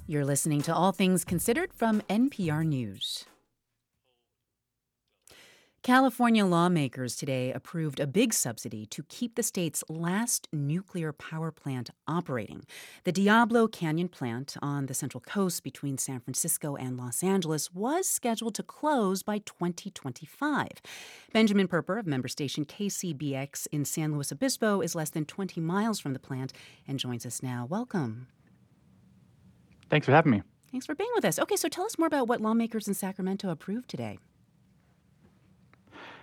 You're 0.07 0.27
listening 0.27 0.61
to 0.63 0.75
All 0.75 0.93
Things 0.93 1.25
Considered 1.25 1.73
from 1.73 2.03
NPR 2.11 2.63
News. 2.63 3.25
California 5.83 6.45
lawmakers 6.45 7.17
today 7.17 7.51
approved 7.51 7.99
a 7.99 8.07
big 8.07 8.35
subsidy 8.35 8.85
to 8.85 9.03
keep 9.05 9.35
the 9.35 9.43
state's 9.43 9.83
last 9.89 10.47
nuclear 10.53 11.11
power 11.15 11.51
plant 11.51 11.89
operating. 12.07 12.67
The 13.05 13.13
Diablo 13.13 13.67
Canyon 13.67 14.09
plant 14.09 14.59
on 14.61 14.87
the 14.87 14.95
Central 14.95 15.23
Coast 15.23 15.63
between 15.63 15.97
San 15.97 16.21
Francisco 16.21 16.77
and 16.77 16.99
Los 16.99 17.23
Angeles 17.23 17.73
was 17.73 18.07
scheduled 18.07 18.55
to 18.57 18.63
close 18.63 19.23
by 19.23 19.39
2025. 19.39 20.69
Benjamin 21.33 21.67
Purper 21.67 21.97
of 21.97 22.07
member 22.07 22.29
station 22.29 22.67
KCBX 22.67 23.69
in 23.73 23.87
San 23.87 24.13
Luis 24.13 24.31
Obispo 24.31 24.83
is 24.83 24.95
less 24.95 25.09
than 25.09 25.25
20 25.25 25.63
miles 25.63 25.99
from 25.99 26.13
the 26.13 26.19
plant 26.19 26.53
and 26.87 26.99
joins 26.99 27.25
us 27.25 27.43
now. 27.43 27.67
Welcome. 27.71 28.27
Thanks 29.91 30.07
for 30.07 30.13
having 30.13 30.33
me. 30.33 30.43
Thanks 30.71 30.87
for 30.87 30.95
being 30.95 31.11
with 31.15 31.25
us. 31.25 31.39
Okay, 31.39 31.57
so 31.57 31.69
tell 31.69 31.85
us 31.85 31.99
more 31.99 32.09
about 32.09 32.27
what 32.27 32.41
lawmakers 32.41 32.89
in 32.89 32.95
Sacramento 32.95 33.49
approved 33.49 33.89
today. 33.89 34.19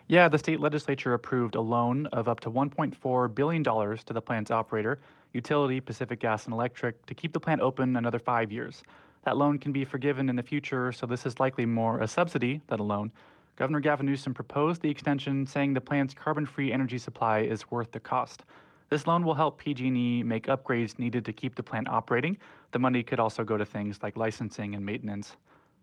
Yeah, 0.07 0.27
the 0.27 0.37
state 0.37 0.59
legislature 0.59 1.13
approved 1.13 1.55
a 1.55 1.61
loan 1.61 2.07
of 2.07 2.27
up 2.27 2.41
to 2.41 2.51
$1.4 2.51 3.33
billion 3.33 3.63
to 3.63 4.13
the 4.13 4.21
plant's 4.21 4.51
operator, 4.51 4.99
utility 5.31 5.79
Pacific 5.79 6.19
Gas 6.19 6.43
and 6.45 6.53
Electric, 6.53 7.05
to 7.05 7.13
keep 7.13 7.31
the 7.31 7.39
plant 7.39 7.61
open 7.61 7.95
another 7.95 8.19
five 8.19 8.51
years. 8.51 8.83
That 9.23 9.37
loan 9.37 9.57
can 9.57 9.71
be 9.71 9.85
forgiven 9.85 10.27
in 10.27 10.35
the 10.35 10.43
future, 10.43 10.91
so 10.91 11.05
this 11.05 11.25
is 11.25 11.39
likely 11.39 11.65
more 11.65 12.01
a 12.01 12.07
subsidy 12.09 12.59
than 12.67 12.81
a 12.81 12.83
loan. 12.83 13.11
Governor 13.55 13.79
Gavin 13.79 14.05
Newsom 14.05 14.33
proposed 14.33 14.81
the 14.81 14.89
extension, 14.89 15.45
saying 15.45 15.73
the 15.73 15.79
plant's 15.79 16.13
carbon-free 16.13 16.73
energy 16.73 16.97
supply 16.97 17.39
is 17.39 17.71
worth 17.71 17.91
the 17.91 17.99
cost. 17.99 18.43
This 18.91 19.07
loan 19.07 19.23
will 19.23 19.35
help 19.35 19.57
PG&E 19.57 20.21
make 20.23 20.47
upgrades 20.47 20.99
needed 20.99 21.23
to 21.23 21.31
keep 21.31 21.55
the 21.55 21.63
plant 21.63 21.87
operating. 21.87 22.37
The 22.73 22.79
money 22.79 23.03
could 23.03 23.21
also 23.21 23.41
go 23.41 23.55
to 23.55 23.63
things 23.63 24.03
like 24.03 24.17
licensing 24.17 24.75
and 24.75 24.85
maintenance. 24.85 25.37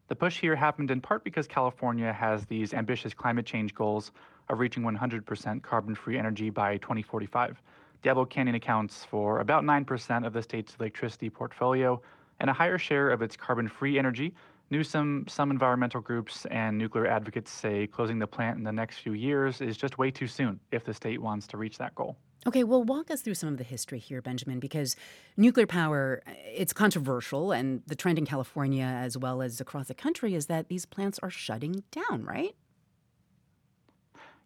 The 0.09 0.15
push 0.15 0.39
here 0.39 0.55
happened 0.55 0.91
in 0.91 1.01
part 1.01 1.25
because 1.25 1.47
California 1.47 2.13
has 2.13 2.45
these 2.45 2.75
ambitious 2.75 3.15
climate 3.15 3.47
change 3.47 3.75
goals 3.75 4.13
of 4.51 4.59
reaching 4.59 4.83
100% 4.83 5.63
carbon 5.63 5.95
free 5.95 6.19
energy 6.19 6.51
by 6.51 6.77
2045. 6.77 7.63
Diablo 8.03 8.27
Canyon 8.27 8.57
accounts 8.57 9.07
for 9.07 9.41
about 9.41 9.65
9% 9.65 10.27
of 10.27 10.35
the 10.35 10.43
state's 10.43 10.77
electricity 10.79 11.31
portfolio 11.31 11.99
and 12.41 12.51
a 12.51 12.53
higher 12.53 12.77
share 12.77 13.09
of 13.09 13.23
its 13.23 13.39
carbon 13.39 13.69
free 13.69 13.99
energy. 13.99 14.35
Newsom, 14.70 15.24
some 15.28 15.51
environmental 15.51 16.01
groups, 16.01 16.45
and 16.47 16.77
nuclear 16.77 17.07
advocates 17.07 17.51
say 17.51 17.86
closing 17.86 18.19
the 18.19 18.27
plant 18.27 18.59
in 18.59 18.65
the 18.65 18.73
next 18.73 18.99
few 18.99 19.15
years 19.15 19.61
is 19.61 19.77
just 19.77 19.97
way 19.97 20.11
too 20.11 20.27
soon 20.27 20.61
if 20.73 20.85
the 20.85 20.93
state 20.93 21.20
wants 21.23 21.47
to 21.47 21.57
reach 21.57 21.78
that 21.78 21.95
goal. 21.95 22.16
Okay, 22.47 22.65
well, 22.65 22.85
walk 22.85 23.11
us 23.11 23.23
through 23.23 23.35
some 23.35 23.49
of 23.49 23.57
the 23.57 23.65
history 23.65 23.99
here, 23.99 24.23
Benjamin, 24.23 24.61
because 24.61 24.95
nuclear 25.36 25.66
power, 25.66 26.23
it's 26.27 26.73
controversial, 26.73 27.51
and 27.51 27.82
the 27.86 27.97
trend 27.97 28.19
in 28.19 28.27
California 28.27 28.85
as 28.85 29.16
well 29.19 29.43
as 29.43 29.61
across 29.61 29.89
the 29.89 29.95
country 29.95 30.35
is 30.35 30.47
that 30.47 30.69
these 30.69 30.86
plants 30.86 31.19
are 31.23 31.31
shutting 31.31 31.82
down, 31.90 32.24
right? 32.24 32.55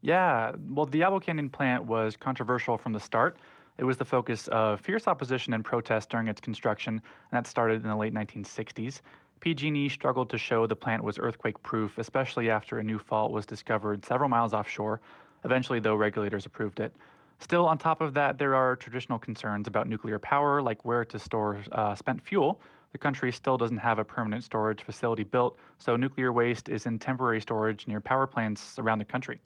Yeah, 0.01 0.53
well, 0.69 0.87
the 0.87 0.99
Diablo 0.99 1.21
Canyon 1.21 1.51
plant 1.51 1.85
was 1.85 2.17
controversial 2.17 2.79
from 2.79 2.93
the 2.93 3.01
start. 3.01 3.37
It 3.79 3.85
was 3.85 3.97
the 3.97 4.05
focus 4.05 4.49
of 4.49 4.81
fierce 4.81 5.07
opposition 5.07 5.55
and 5.55 5.65
protest 5.65 6.11
during 6.11 6.29
its 6.29 6.41
construction, 6.41 6.95
and 6.95 7.03
that 7.33 7.47
started 7.47 7.83
in 7.83 7.89
the 7.89 7.97
late 7.97 8.15
1960s. 8.15 9.01
PG&E 9.43 9.89
struggled 9.89 10.31
to 10.31 10.39
show 10.39 10.69
the 10.69 10.77
plant 10.77 11.03
was 11.03 11.19
earthquake-proof, 11.19 11.99
especially 11.99 12.49
after 12.49 12.79
a 12.79 12.83
new 12.83 12.97
fault 12.97 13.33
was 13.33 13.45
discovered 13.45 14.05
several 14.05 14.29
miles 14.29 14.55
offshore. 14.55 15.01
Eventually, 15.45 15.81
though, 15.81 15.97
regulators 15.97 16.47
approved 16.47 16.79
it. 16.79 16.95
Still, 17.41 17.67
on 17.67 17.77
top 17.77 18.01
of 18.01 18.15
that, 18.15 18.39
there 18.39 18.55
are 18.55 18.77
traditional 18.77 19.19
concerns 19.19 19.67
about 19.67 19.89
nuclear 19.89 20.21
power, 20.21 20.63
like 20.63 20.85
where 20.85 21.05
to 21.05 21.19
store 21.19 21.59
uh, 21.73 21.93
spent 21.97 22.23
fuel. 22.23 22.61
The 22.93 22.99
country 22.99 23.33
still 23.33 23.59
doesn't 23.59 23.79
have 23.79 23.99
a 23.99 24.05
permanent 24.05 24.45
storage 24.45 24.85
facility 24.85 25.25
built, 25.25 25.59
so 25.79 25.97
nuclear 25.97 26.33
waste 26.33 26.69
is 26.69 26.87
in 26.87 27.01
temporary 27.01 27.41
storage 27.41 27.89
near 27.89 28.01
power 28.01 28.29
plants 28.29 28.79
around 28.79 29.01
the 29.01 29.05
country. 29.05 29.41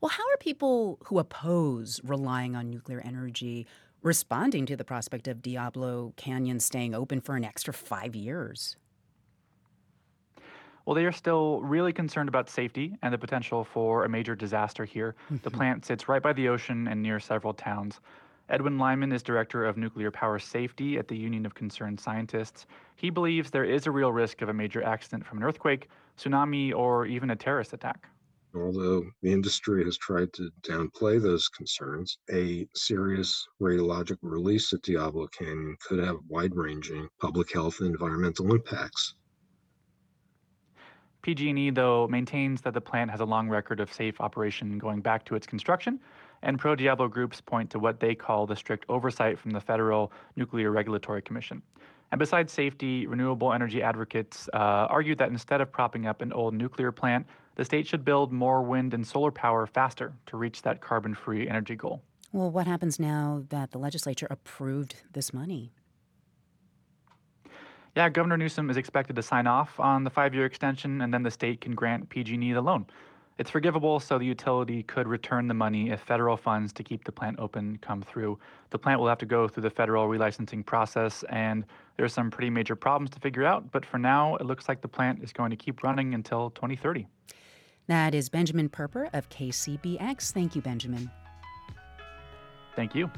Well, 0.00 0.08
how 0.08 0.22
are 0.30 0.38
people 0.38 0.98
who 1.04 1.18
oppose 1.18 2.00
relying 2.02 2.56
on 2.56 2.70
nuclear 2.70 3.02
energy 3.04 3.66
responding 4.00 4.64
to 4.64 4.76
the 4.76 4.84
prospect 4.84 5.28
of 5.28 5.42
Diablo 5.42 6.14
Canyon 6.16 6.58
staying 6.58 6.94
open 6.94 7.20
for 7.20 7.36
an 7.36 7.44
extra 7.44 7.74
five 7.74 8.16
years? 8.16 8.76
Well, 10.84 10.94
they 10.94 11.06
are 11.06 11.12
still 11.12 11.60
really 11.62 11.92
concerned 11.92 12.28
about 12.28 12.48
safety 12.48 12.96
and 13.02 13.12
the 13.12 13.18
potential 13.18 13.64
for 13.64 14.04
a 14.04 14.08
major 14.08 14.34
disaster 14.36 14.84
here. 14.84 15.16
The 15.42 15.50
Mm-hmm. 15.50 15.58
plant 15.58 15.84
sits 15.84 16.08
right 16.08 16.22
by 16.22 16.32
the 16.32 16.48
ocean 16.48 16.86
and 16.88 17.02
near 17.02 17.18
several 17.20 17.52
towns. 17.54 18.00
Edwin 18.48 18.78
Lyman 18.78 19.12
is 19.12 19.22
director 19.24 19.64
of 19.64 19.76
nuclear 19.76 20.10
power 20.12 20.38
safety 20.38 20.98
at 20.98 21.08
the 21.08 21.16
Union 21.16 21.46
of 21.46 21.54
Concerned 21.54 21.98
Scientists. 22.00 22.66
He 22.96 23.10
believes 23.10 23.50
there 23.50 23.64
is 23.64 23.86
a 23.86 23.90
real 23.90 24.12
risk 24.12 24.40
of 24.42 24.48
a 24.48 24.54
major 24.54 24.82
accident 24.84 25.24
from 25.26 25.38
an 25.38 25.44
earthquake, 25.44 25.88
tsunami, 26.16 26.72
or 26.74 27.06
even 27.06 27.30
a 27.30 27.36
terrorist 27.36 27.72
attack. 27.72 28.08
Although 28.54 29.10
the 29.20 29.30
industry 29.30 29.84
has 29.84 29.98
tried 29.98 30.32
to 30.32 30.50
downplay 30.62 31.20
those 31.20 31.48
concerns, 31.50 32.16
a 32.30 32.66
serious 32.74 33.46
radiologic 33.60 34.16
release 34.22 34.72
at 34.72 34.80
Diablo 34.80 35.26
Canyon 35.26 35.76
could 35.86 35.98
have 35.98 36.16
wide 36.28 36.54
ranging 36.54 37.10
public 37.20 37.52
health 37.52 37.80
and 37.80 37.88
environmental 37.90 38.50
impacts. 38.54 39.16
PG&E, 41.22 41.70
though, 41.70 42.08
maintains 42.08 42.60
that 42.62 42.74
the 42.74 42.80
plant 42.80 43.10
has 43.10 43.20
a 43.20 43.24
long 43.24 43.48
record 43.48 43.78
of 43.78 43.92
safe 43.92 44.20
operation 44.20 44.76
going 44.76 45.00
back 45.00 45.24
to 45.26 45.36
its 45.36 45.46
construction, 45.46 46.00
and 46.42 46.58
pro-Diablo 46.58 47.06
groups 47.06 47.40
point 47.40 47.70
to 47.70 47.78
what 47.78 48.00
they 48.00 48.14
call 48.14 48.46
the 48.46 48.56
strict 48.56 48.84
oversight 48.88 49.38
from 49.38 49.52
the 49.52 49.60
Federal 49.60 50.12
Nuclear 50.34 50.72
Regulatory 50.72 51.22
Commission. 51.22 51.62
And 52.10 52.18
besides 52.18 52.52
safety, 52.52 53.06
renewable 53.06 53.52
energy 53.52 53.82
advocates 53.82 54.48
uh, 54.52 54.86
argue 54.90 55.14
that 55.14 55.30
instead 55.30 55.60
of 55.60 55.72
propping 55.72 56.06
up 56.06 56.20
an 56.20 56.32
old 56.32 56.54
nuclear 56.54 56.92
plant, 56.92 57.26
the 57.54 57.64
state 57.64 57.86
should 57.86 58.04
build 58.04 58.32
more 58.32 58.62
wind 58.62 58.92
and 58.92 59.06
solar 59.06 59.30
power 59.30 59.66
faster 59.66 60.12
to 60.26 60.36
reach 60.36 60.62
that 60.62 60.80
carbon-free 60.80 61.48
energy 61.48 61.76
goal. 61.76 62.02
Well, 62.32 62.50
what 62.50 62.66
happens 62.66 62.98
now 62.98 63.44
that 63.50 63.70
the 63.70 63.78
legislature 63.78 64.26
approved 64.28 64.96
this 65.12 65.32
money? 65.32 65.72
Yeah, 67.94 68.08
Governor 68.08 68.38
Newsom 68.38 68.70
is 68.70 68.78
expected 68.78 69.16
to 69.16 69.22
sign 69.22 69.46
off 69.46 69.78
on 69.78 70.02
the 70.02 70.08
five-year 70.08 70.46
extension, 70.46 71.02
and 71.02 71.12
then 71.12 71.22
the 71.22 71.30
state 71.30 71.60
can 71.60 71.74
grant 71.74 72.08
PG&E 72.08 72.52
the 72.52 72.60
loan. 72.62 72.86
It's 73.38 73.50
forgivable, 73.50 74.00
so 74.00 74.18
the 74.18 74.24
utility 74.24 74.82
could 74.82 75.06
return 75.06 75.46
the 75.46 75.54
money 75.54 75.90
if 75.90 76.00
federal 76.00 76.36
funds 76.36 76.72
to 76.74 76.82
keep 76.82 77.04
the 77.04 77.12
plant 77.12 77.38
open 77.38 77.78
come 77.82 78.00
through. 78.02 78.38
The 78.70 78.78
plant 78.78 79.00
will 79.00 79.08
have 79.08 79.18
to 79.18 79.26
go 79.26 79.46
through 79.46 79.64
the 79.64 79.70
federal 79.70 80.06
relicensing 80.06 80.64
process, 80.64 81.22
and 81.28 81.66
there's 81.98 82.14
some 82.14 82.30
pretty 82.30 82.48
major 82.48 82.76
problems 82.76 83.10
to 83.10 83.20
figure 83.20 83.44
out. 83.44 83.70
But 83.72 83.84
for 83.84 83.98
now, 83.98 84.36
it 84.36 84.46
looks 84.46 84.68
like 84.68 84.80
the 84.80 84.88
plant 84.88 85.22
is 85.22 85.32
going 85.32 85.50
to 85.50 85.56
keep 85.56 85.82
running 85.82 86.14
until 86.14 86.50
2030. 86.50 87.06
That 87.88 88.14
is 88.14 88.28
Benjamin 88.28 88.70
Purper 88.70 89.10
of 89.12 89.28
KCBX. 89.28 90.32
Thank 90.32 90.54
you, 90.54 90.62
Benjamin. 90.62 91.10
Thank 92.74 92.94
you. 92.94 93.10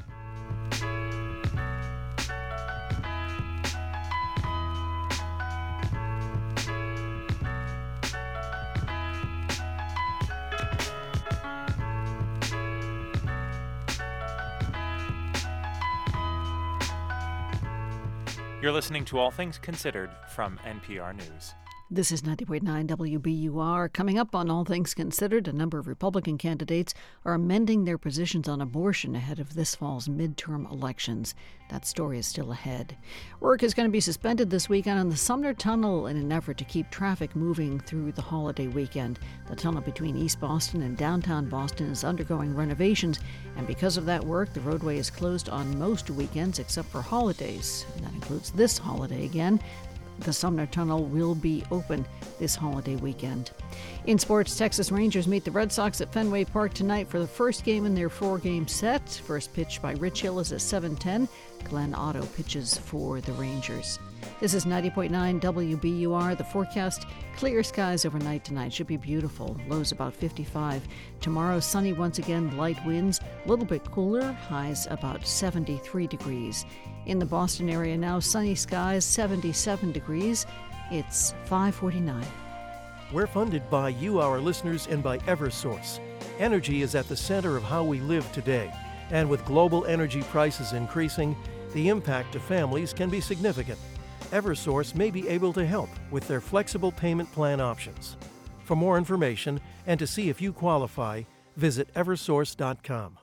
You're 18.65 18.73
listening 18.73 19.05
to 19.05 19.19
All 19.19 19.29
Things 19.29 19.59
Considered 19.59 20.09
from 20.27 20.57
NPR 20.65 21.15
News. 21.15 21.53
This 21.91 22.11
is 22.11 22.23
90.9 22.23 22.87
WBUR. 22.87 23.93
Coming 23.93 24.17
up 24.17 24.33
on 24.33 24.49
All 24.49 24.65
Things 24.65 24.95
Considered, 24.95 25.47
a 25.47 25.53
number 25.53 25.77
of 25.77 25.87
Republican 25.87 26.35
candidates 26.35 26.95
are 27.23 27.35
amending 27.35 27.85
their 27.85 27.99
positions 27.99 28.49
on 28.49 28.59
abortion 28.59 29.15
ahead 29.15 29.39
of 29.39 29.53
this 29.53 29.75
fall's 29.75 30.07
midterm 30.07 30.69
elections. 30.71 31.35
That 31.69 31.85
story 31.85 32.17
is 32.17 32.25
still 32.25 32.51
ahead. 32.51 32.97
Work 33.39 33.61
is 33.61 33.75
going 33.75 33.87
to 33.87 33.91
be 33.91 33.99
suspended 33.99 34.49
this 34.49 34.67
weekend 34.67 34.99
on 34.99 35.09
the 35.09 35.15
Sumner 35.15 35.53
Tunnel 35.53 36.07
in 36.07 36.17
an 36.17 36.31
effort 36.31 36.57
to 36.57 36.63
keep 36.63 36.89
traffic 36.89 37.35
moving 37.35 37.79
through 37.79 38.13
the 38.13 38.21
holiday 38.21 38.65
weekend. 38.65 39.19
The 39.47 39.55
tunnel 39.55 39.81
between 39.81 40.17
East 40.17 40.39
Boston 40.39 40.81
and 40.81 40.97
downtown 40.97 41.49
Boston 41.49 41.91
is 41.91 42.03
undergoing 42.03 42.55
renovations, 42.55 43.19
and 43.57 43.67
because 43.67 43.95
of 43.97 44.07
that 44.07 44.23
work, 44.23 44.53
the 44.53 44.61
roadway 44.61 44.97
is 44.97 45.11
closed 45.11 45.49
on 45.49 45.77
most 45.77 46.09
weekends 46.09 46.57
except 46.57 46.87
for 46.89 47.03
holidays. 47.03 47.85
And 47.95 48.05
that 48.05 48.13
includes 48.13 48.49
this 48.51 48.79
holiday 48.79 49.25
again 49.25 49.59
the 50.19 50.33
Sumner 50.33 50.65
Tunnel 50.65 51.05
will 51.05 51.35
be 51.35 51.63
open 51.71 52.05
this 52.39 52.55
holiday 52.55 52.95
weekend. 52.95 53.51
In 54.05 54.19
sports, 54.19 54.57
Texas 54.57 54.91
Rangers 54.91 55.27
meet 55.27 55.43
the 55.43 55.51
Red 55.51 55.71
Sox 55.71 56.01
at 56.01 56.11
Fenway 56.11 56.45
Park 56.45 56.73
tonight 56.73 57.07
for 57.09 57.19
the 57.19 57.27
first 57.27 57.63
game 57.63 57.85
in 57.85 57.95
their 57.95 58.09
four-game 58.09 58.67
set. 58.67 59.09
First 59.25 59.53
pitch 59.53 59.81
by 59.81 59.93
Rich 59.93 60.21
Hill 60.21 60.39
is 60.39 60.51
at 60.51 60.61
7:10. 60.61 61.27
Glenn 61.63 61.93
Otto 61.95 62.25
pitches 62.35 62.77
for 62.77 63.21
the 63.21 63.33
Rangers. 63.33 63.99
This 64.39 64.53
is 64.53 64.65
90.9 64.65 65.39
WBUR. 65.39 66.37
The 66.37 66.43
forecast 66.43 67.05
clear 67.35 67.63
skies 67.63 68.05
overnight 68.05 68.43
tonight. 68.43 68.73
Should 68.73 68.87
be 68.87 68.97
beautiful. 68.97 69.59
Lows 69.67 69.91
about 69.91 70.13
55. 70.13 70.87
Tomorrow, 71.21 71.59
sunny 71.59 71.93
once 71.93 72.19
again, 72.19 72.55
light 72.57 72.83
winds, 72.85 73.19
a 73.45 73.47
little 73.47 73.65
bit 73.65 73.89
cooler, 73.91 74.31
highs 74.31 74.87
about 74.89 75.25
73 75.25 76.07
degrees. 76.07 76.65
In 77.05 77.19
the 77.19 77.25
Boston 77.25 77.69
area 77.69 77.97
now, 77.97 78.19
sunny 78.19 78.55
skies, 78.55 79.05
77 79.05 79.91
degrees. 79.91 80.45
It's 80.91 81.31
549. 81.45 82.25
We're 83.11 83.27
funded 83.27 83.69
by 83.69 83.89
you, 83.89 84.19
our 84.19 84.39
listeners, 84.39 84.87
and 84.87 85.01
by 85.01 85.19
Eversource. 85.19 85.99
Energy 86.39 86.81
is 86.81 86.95
at 86.95 87.07
the 87.07 87.15
center 87.15 87.55
of 87.55 87.63
how 87.63 87.83
we 87.83 87.99
live 87.99 88.29
today. 88.31 88.73
And 89.11 89.29
with 89.29 89.45
global 89.45 89.85
energy 89.85 90.21
prices 90.23 90.73
increasing, 90.73 91.35
the 91.73 91.89
impact 91.89 92.33
to 92.33 92.39
families 92.39 92.93
can 92.93 93.09
be 93.09 93.21
significant. 93.21 93.77
Eversource 94.31 94.95
may 94.95 95.11
be 95.11 95.27
able 95.27 95.53
to 95.53 95.65
help 95.65 95.89
with 96.11 96.27
their 96.27 96.41
flexible 96.41 96.91
payment 96.91 97.31
plan 97.31 97.61
options. 97.61 98.17
For 98.63 98.75
more 98.75 98.97
information 98.97 99.61
and 99.85 99.99
to 99.99 100.07
see 100.07 100.29
if 100.29 100.41
you 100.41 100.51
qualify, 100.51 101.23
visit 101.55 101.93
eversource.com. 101.93 103.17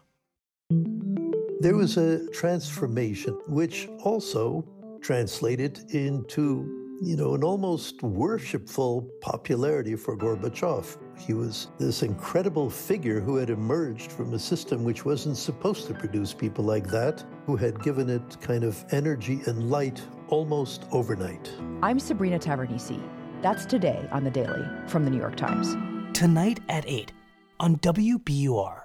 There 1.60 1.76
was 1.76 1.96
a 1.96 2.28
transformation 2.30 3.34
which 3.46 3.88
also 4.04 4.64
translated 5.00 5.78
into, 5.90 6.98
you 7.02 7.16
know, 7.16 7.34
an 7.34 7.44
almost 7.44 8.02
worshipful 8.02 9.08
popularity 9.20 9.96
for 9.96 10.16
Gorbachev. 10.16 10.96
He 11.18 11.34
was 11.34 11.68
this 11.78 12.02
incredible 12.02 12.70
figure 12.70 13.20
who 13.20 13.36
had 13.36 13.50
emerged 13.50 14.12
from 14.12 14.34
a 14.34 14.38
system 14.38 14.84
which 14.84 15.04
wasn't 15.04 15.36
supposed 15.36 15.86
to 15.88 15.94
produce 15.94 16.32
people 16.32 16.64
like 16.64 16.86
that, 16.88 17.24
who 17.46 17.56
had 17.56 17.82
given 17.82 18.08
it 18.08 18.40
kind 18.40 18.64
of 18.64 18.84
energy 18.90 19.40
and 19.46 19.70
light 19.70 20.00
almost 20.32 20.86
overnight. 20.90 21.52
I'm 21.82 22.00
Sabrina 22.00 22.38
Tavernise. 22.38 23.00
That's 23.42 23.66
today 23.66 24.08
on 24.10 24.24
The 24.24 24.30
Daily 24.30 24.66
from 24.86 25.04
The 25.04 25.10
New 25.10 25.18
York 25.18 25.36
Times. 25.36 25.76
Tonight 26.16 26.60
at 26.70 26.84
8 26.88 27.12
on 27.60 27.76
WBUR. 27.76 28.81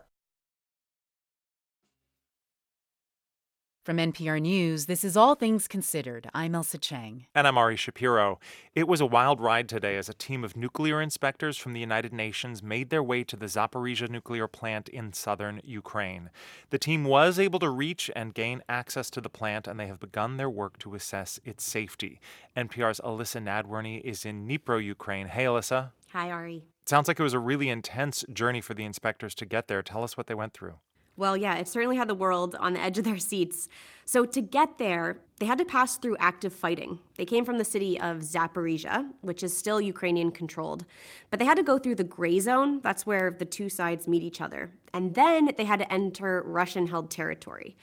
From 3.88 4.00
NPR 4.00 4.42
News, 4.42 4.88
this 4.88 5.06
is 5.06 5.16
All 5.16 5.34
Things 5.34 5.66
Considered. 5.66 6.30
I'm 6.34 6.52
Ailsa 6.52 6.78
Chang. 6.78 7.26
And 7.34 7.48
I'm 7.48 7.58
Ari 7.58 7.78
Shapiro. 7.78 8.38
It 8.76 8.86
was 8.86 9.00
a 9.00 9.06
wild 9.06 9.40
ride 9.40 9.70
today 9.70 9.96
as 9.96 10.10
a 10.10 10.14
team 10.14 10.44
of 10.44 10.58
nuclear 10.58 11.02
inspectors 11.02 11.58
from 11.58 11.72
the 11.72 11.80
United 11.80 12.12
Nations 12.12 12.62
made 12.62 12.90
their 12.90 13.02
way 13.02 13.24
to 13.24 13.38
the 13.38 13.46
Zaporizhia 13.46 14.10
nuclear 14.10 14.46
plant 14.46 14.90
in 14.90 15.14
southern 15.14 15.62
Ukraine. 15.64 16.32
The 16.70 16.78
team 16.78 17.06
was 17.06 17.40
able 17.40 17.60
to 17.60 17.70
reach 17.70 18.12
and 18.14 18.34
gain 18.34 18.62
access 18.68 19.10
to 19.12 19.22
the 19.22 19.30
plant, 19.30 19.68
and 19.70 19.80
they 19.80 19.88
have 19.88 20.02
begun 20.02 20.36
their 20.36 20.50
work 20.50 20.78
to 20.80 20.94
assess 20.94 21.40
its 21.46 21.64
safety. 21.64 22.20
NPR's 22.58 23.00
Elissa 23.06 23.40
Nadworny 23.40 24.02
is 24.02 24.26
in 24.26 24.46
Dnipro, 24.46 24.84
Ukraine. 24.84 25.28
Hey, 25.28 25.46
Elissa. 25.46 25.94
Hi, 26.12 26.30
Ari. 26.30 26.66
It 26.82 26.90
sounds 26.90 27.08
like 27.08 27.22
it 27.22 27.24
was 27.24 27.34
a 27.34 27.40
really 27.40 27.70
intense 27.70 28.26
journey 28.34 28.60
for 28.60 28.74
the 28.74 28.84
inspectors 28.84 29.34
to 29.36 29.46
get 29.46 29.70
there. 29.70 29.82
Tell 29.82 30.04
us 30.04 30.18
what 30.18 30.28
they 30.28 30.36
went 30.36 30.54
through. 30.54 30.74
Well, 31.18 31.36
yeah, 31.36 31.56
it 31.56 31.68
certainly 31.68 31.98
had 31.98 32.08
the 32.08 32.16
world 32.16 32.56
on 32.60 32.74
the 32.74 32.80
edge 32.80 33.00
of 33.00 33.04
their 33.04 33.18
seats. 33.18 33.68
So 34.06 34.24
to 34.24 34.40
get 34.40 34.78
there, 34.78 35.18
they 35.40 35.48
had 35.48 35.58
to 35.58 35.66
pass 35.66 35.98
through 35.98 36.16
active 36.20 36.54
fighting. 36.54 37.00
They 37.18 37.26
came 37.26 37.44
from 37.44 37.58
the 37.58 37.66
city 37.66 38.00
of 38.00 38.20
Zaporizhia, 38.20 39.10
which 39.22 39.42
is 39.44 39.58
still 39.58 39.82
Ukrainian 39.82 40.32
controlled, 40.32 40.86
but 41.30 41.40
they 41.40 41.46
had 41.46 41.58
to 41.58 41.64
go 41.64 41.80
through 41.80 41.96
the 41.96 42.04
gray 42.04 42.40
zone. 42.40 42.80
That's 42.82 43.06
where 43.06 43.32
the 43.32 43.46
two 43.46 43.68
sides 43.68 44.08
meet 44.08 44.24
each 44.24 44.42
other. 44.42 44.72
And 44.94 45.16
then 45.16 45.52
they 45.58 45.66
had 45.66 45.80
to 45.80 45.92
enter 45.92 46.44
Russian 46.46 46.88
held 46.88 47.10
territory. 47.10 47.76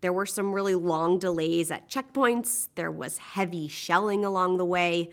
There 0.00 0.12
were 0.12 0.26
some 0.26 0.52
really 0.52 0.74
long 0.74 1.18
delays 1.18 1.70
at 1.70 1.90
checkpoints, 1.90 2.68
there 2.74 2.90
was 2.90 3.18
heavy 3.18 3.68
shelling 3.68 4.24
along 4.24 4.56
the 4.56 4.64
way. 4.64 5.10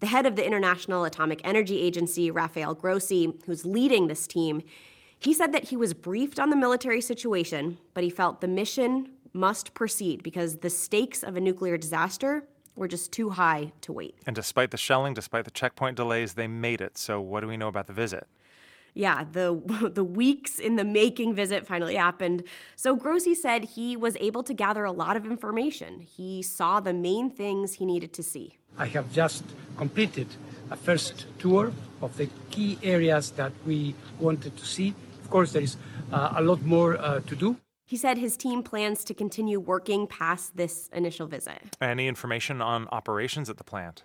The 0.00 0.06
head 0.06 0.26
of 0.26 0.36
the 0.36 0.46
International 0.46 1.04
Atomic 1.04 1.40
Energy 1.42 1.80
Agency, 1.80 2.30
Rafael 2.30 2.74
Grossi, 2.74 3.32
who's 3.46 3.64
leading 3.64 4.06
this 4.06 4.26
team, 4.26 4.62
he 5.18 5.32
said 5.32 5.52
that 5.52 5.64
he 5.64 5.76
was 5.76 5.94
briefed 5.94 6.38
on 6.38 6.50
the 6.50 6.56
military 6.56 7.00
situation, 7.00 7.78
but 7.94 8.04
he 8.04 8.10
felt 8.10 8.40
the 8.40 8.48
mission 8.48 9.10
must 9.32 9.74
proceed 9.74 10.22
because 10.22 10.58
the 10.58 10.70
stakes 10.70 11.22
of 11.22 11.36
a 11.36 11.40
nuclear 11.40 11.76
disaster 11.76 12.44
were 12.74 12.88
just 12.88 13.12
too 13.12 13.30
high 13.30 13.72
to 13.80 13.92
wait. 13.92 14.14
And 14.26 14.36
despite 14.36 14.70
the 14.70 14.76
shelling, 14.76 15.14
despite 15.14 15.44
the 15.44 15.50
checkpoint 15.50 15.96
delays, 15.96 16.34
they 16.34 16.46
made 16.46 16.80
it. 16.80 16.98
So, 16.98 17.20
what 17.20 17.40
do 17.40 17.48
we 17.48 17.56
know 17.56 17.68
about 17.68 17.86
the 17.86 17.92
visit? 17.92 18.26
Yeah, 18.94 19.24
the 19.30 19.90
the 19.94 20.04
weeks 20.04 20.58
in 20.58 20.76
the 20.76 20.84
making 20.84 21.34
visit 21.34 21.66
finally 21.66 21.96
happened. 21.96 22.44
So 22.76 22.96
Grossi 22.96 23.34
said 23.34 23.64
he 23.64 23.96
was 23.96 24.16
able 24.20 24.42
to 24.42 24.54
gather 24.54 24.84
a 24.84 24.92
lot 24.92 25.16
of 25.16 25.26
information. 25.26 26.00
He 26.00 26.42
saw 26.42 26.80
the 26.80 26.94
main 26.94 27.30
things 27.30 27.74
he 27.74 27.84
needed 27.84 28.12
to 28.14 28.22
see. 28.22 28.56
I 28.78 28.86
have 28.86 29.12
just 29.12 29.44
completed 29.76 30.28
a 30.70 30.76
first 30.76 31.26
tour 31.38 31.72
of 32.02 32.16
the 32.16 32.28
key 32.50 32.78
areas 32.82 33.30
that 33.32 33.52
we 33.66 33.94
wanted 34.18 34.56
to 34.56 34.66
see 34.66 34.94
of 35.26 35.30
course, 35.30 35.50
there 35.50 35.62
is 35.62 35.76
uh, 36.12 36.34
a 36.36 36.42
lot 36.42 36.62
more 36.62 36.96
uh, 36.98 37.18
to 37.20 37.34
do. 37.34 37.56
He 37.84 37.96
said 37.96 38.16
his 38.16 38.36
team 38.36 38.62
plans 38.62 39.04
to 39.04 39.12
continue 39.12 39.58
working 39.58 40.06
past 40.06 40.56
this 40.56 40.88
initial 40.92 41.26
visit. 41.26 41.76
Any 41.80 42.06
information 42.06 42.62
on 42.62 42.86
operations 42.92 43.50
at 43.50 43.56
the 43.56 43.64
plant? 43.64 44.04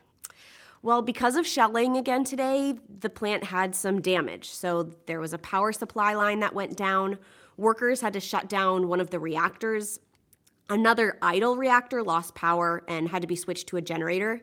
Well, 0.82 1.04
because 1.04 1.36
of 1.36 1.46
shelling 1.46 1.96
again 1.96 2.24
today, 2.24 2.74
the 3.06 3.10
plant 3.10 3.44
had 3.44 3.76
some 3.76 4.02
damage. 4.02 4.50
So 4.50 4.90
there 5.06 5.20
was 5.20 5.32
a 5.32 5.38
power 5.38 5.72
supply 5.72 6.16
line 6.16 6.40
that 6.40 6.56
went 6.56 6.76
down. 6.76 7.20
Workers 7.56 8.02
had 8.02 8.14
to 8.14 8.20
shut 8.20 8.50
down 8.50 8.88
one 8.88 9.00
of 9.00 9.12
the 9.12 9.20
reactors. 9.20 10.00
Another 10.70 11.20
idle 11.22 11.56
reactor 11.56 12.02
lost 12.02 12.34
power 12.34 12.84
and 12.88 13.10
had 13.10 13.22
to 13.22 13.28
be 13.28 13.36
switched 13.36 13.68
to 13.68 13.78
a 13.78 13.82
generator. 13.82 14.42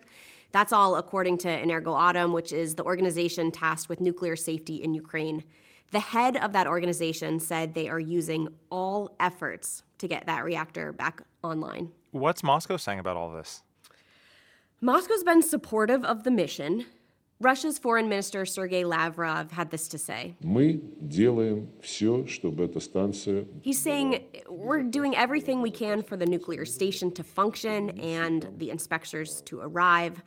That's 0.53 0.73
all 0.73 0.95
according 0.95 1.39
to 1.39 1.49
Energoatom, 1.49 2.33
which 2.33 2.53
is 2.53 2.77
the 2.77 2.85
organization 2.85 3.51
tasked 3.51 3.89
with 3.89 4.01
nuclear 4.01 4.37
safety 4.37 4.77
in 4.77 4.95
Ukraine. 4.95 5.43
The 5.91 6.01
head 6.01 6.37
of 6.37 6.53
that 6.53 6.67
organization 6.67 7.41
said 7.41 7.75
they 7.75 7.89
are 7.89 8.01
using 8.01 8.49
all 8.71 9.15
efforts 9.21 9.83
to 9.99 10.09
get 10.09 10.27
that 10.27 10.45
reactor 10.45 10.93
back 10.93 11.23
online. 11.43 11.91
What's 12.11 12.43
Moscow 12.43 12.77
saying 12.77 12.99
about 12.99 13.17
all 13.17 13.33
this? 13.33 13.63
Moscow's 14.81 15.25
been 15.25 15.43
supportive 15.43 16.05
of 16.05 16.25
the 16.25 16.31
mission. 16.31 16.87
Russia's 17.41 17.79
foreign 17.79 18.09
minister 18.09 18.45
Sergei 18.45 18.85
Lavrov 18.85 19.53
had 19.53 19.71
this 19.71 19.89
to 19.89 19.99
say. 19.99 20.35
He's 23.63 23.79
saying 23.79 24.25
we're 24.49 24.83
doing 24.83 25.17
everything 25.17 25.63
we 25.63 25.71
can 25.71 26.03
for 26.03 26.17
the 26.17 26.27
nuclear 26.27 26.65
station 26.65 27.13
to 27.13 27.23
function 27.23 27.91
and 28.01 28.49
the 28.59 28.71
inspectors 28.71 29.41
to 29.43 29.61
arrive. 29.61 30.23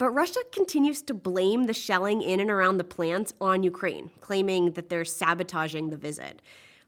But 0.00 0.12
Russia 0.12 0.40
continues 0.50 1.02
to 1.02 1.12
blame 1.12 1.64
the 1.64 1.74
shelling 1.74 2.22
in 2.22 2.40
and 2.40 2.50
around 2.50 2.78
the 2.78 2.84
plant 2.84 3.34
on 3.38 3.62
Ukraine, 3.62 4.10
claiming 4.22 4.72
that 4.72 4.88
they're 4.88 5.04
sabotaging 5.04 5.90
the 5.90 5.96
visit. 5.98 6.40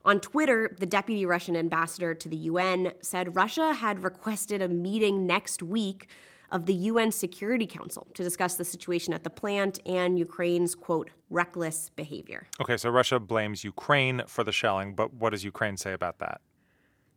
On 0.07 0.19
Twitter, 0.19 0.75
the 0.79 0.87
deputy 0.87 1.27
Russian 1.27 1.55
ambassador 1.55 2.15
to 2.15 2.27
the 2.27 2.37
UN 2.37 2.95
said 3.03 3.37
Russia 3.37 3.75
had 3.75 4.03
requested 4.03 4.63
a 4.63 4.69
meeting 4.69 5.27
next 5.27 5.63
week 5.63 6.09
of 6.51 6.65
the 6.65 6.73
UN 6.73 7.13
Security 7.13 7.67
Council 7.67 8.07
to 8.15 8.23
discuss 8.23 8.55
the 8.55 8.65
situation 8.65 9.13
at 9.13 9.25
the 9.25 9.31
plant 9.31 9.79
and 9.85 10.19
Ukraine's, 10.19 10.75
quote, 10.75 11.11
reckless 11.29 11.91
behavior. 11.91 12.47
Okay, 12.63 12.79
so 12.79 12.89
Russia 12.89 13.21
blames 13.21 13.63
Ukraine 13.63 14.23
for 14.27 14.43
the 14.43 14.53
shelling, 14.53 14.95
but 14.95 15.13
what 15.13 15.31
does 15.33 15.45
Ukraine 15.45 15.77
say 15.77 15.93
about 15.93 16.19
that? 16.21 16.41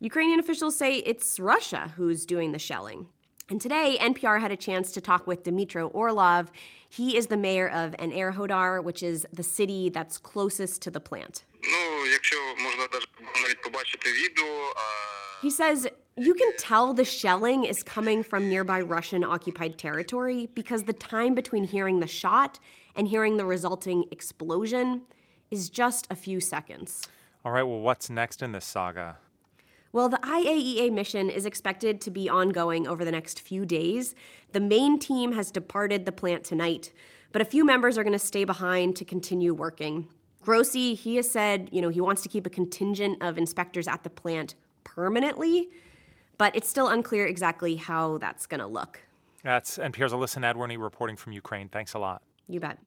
Ukrainian 0.00 0.40
officials 0.40 0.76
say 0.76 0.96
it's 0.96 1.40
Russia 1.40 1.94
who's 1.96 2.26
doing 2.26 2.52
the 2.52 2.58
shelling. 2.58 3.06
And 3.48 3.60
today, 3.60 3.96
NPR 4.00 4.40
had 4.40 4.50
a 4.50 4.56
chance 4.56 4.90
to 4.90 5.00
talk 5.00 5.28
with 5.28 5.44
Dmytro 5.44 5.88
Orlov. 5.94 6.50
He 6.88 7.16
is 7.16 7.28
the 7.28 7.36
mayor 7.36 7.68
of 7.68 7.92
Enerhodar, 7.92 8.82
which 8.82 9.04
is 9.04 9.24
the 9.32 9.44
city 9.44 9.88
that's 9.88 10.18
closest 10.18 10.82
to 10.82 10.90
the 10.90 10.98
plant. 10.98 11.44
He 15.42 15.50
says 15.50 15.86
You 16.16 16.34
can 16.34 16.56
tell 16.56 16.92
the 16.92 17.04
shelling 17.04 17.64
is 17.64 17.84
coming 17.84 18.24
from 18.24 18.48
nearby 18.48 18.80
Russian 18.80 19.22
occupied 19.22 19.78
territory 19.78 20.48
because 20.54 20.82
the 20.82 20.92
time 20.92 21.36
between 21.36 21.64
hearing 21.64 22.00
the 22.00 22.08
shot 22.08 22.58
and 22.96 23.06
hearing 23.06 23.36
the 23.36 23.44
resulting 23.44 24.06
explosion 24.10 25.02
is 25.52 25.70
just 25.70 26.08
a 26.10 26.16
few 26.16 26.40
seconds. 26.40 27.06
All 27.44 27.52
right, 27.52 27.62
well, 27.62 27.78
what's 27.78 28.10
next 28.10 28.42
in 28.42 28.50
this 28.50 28.64
saga? 28.64 29.18
Well, 29.92 30.08
the 30.08 30.18
IAEA 30.18 30.92
mission 30.92 31.30
is 31.30 31.46
expected 31.46 32.00
to 32.02 32.10
be 32.10 32.28
ongoing 32.28 32.86
over 32.86 33.04
the 33.04 33.12
next 33.12 33.40
few 33.40 33.64
days. 33.64 34.14
The 34.52 34.60
main 34.60 34.98
team 34.98 35.32
has 35.32 35.50
departed 35.50 36.04
the 36.04 36.12
plant 36.12 36.44
tonight, 36.44 36.92
but 37.32 37.40
a 37.42 37.44
few 37.44 37.64
members 37.64 37.96
are 37.96 38.04
going 38.04 38.12
to 38.12 38.18
stay 38.18 38.44
behind 38.44 38.96
to 38.96 39.04
continue 39.04 39.54
working. 39.54 40.08
Grossi, 40.42 40.94
he 40.94 41.16
has 41.16 41.30
said, 41.30 41.68
you 41.72 41.82
know, 41.82 41.88
he 41.88 42.00
wants 42.00 42.22
to 42.22 42.28
keep 42.28 42.46
a 42.46 42.50
contingent 42.50 43.22
of 43.22 43.38
inspectors 43.38 43.88
at 43.88 44.04
the 44.04 44.10
plant 44.10 44.54
permanently, 44.84 45.68
but 46.38 46.54
it's 46.54 46.68
still 46.68 46.88
unclear 46.88 47.26
exactly 47.26 47.76
how 47.76 48.18
that's 48.18 48.46
going 48.46 48.60
to 48.60 48.66
look. 48.66 49.00
That's 49.42 49.78
NPR's 49.78 50.12
Elissa 50.12 50.40
Nadworny 50.40 50.80
reporting 50.80 51.16
from 51.16 51.32
Ukraine. 51.32 51.68
Thanks 51.68 51.94
a 51.94 51.98
lot. 51.98 52.22
You 52.48 52.60
bet. 52.60 52.78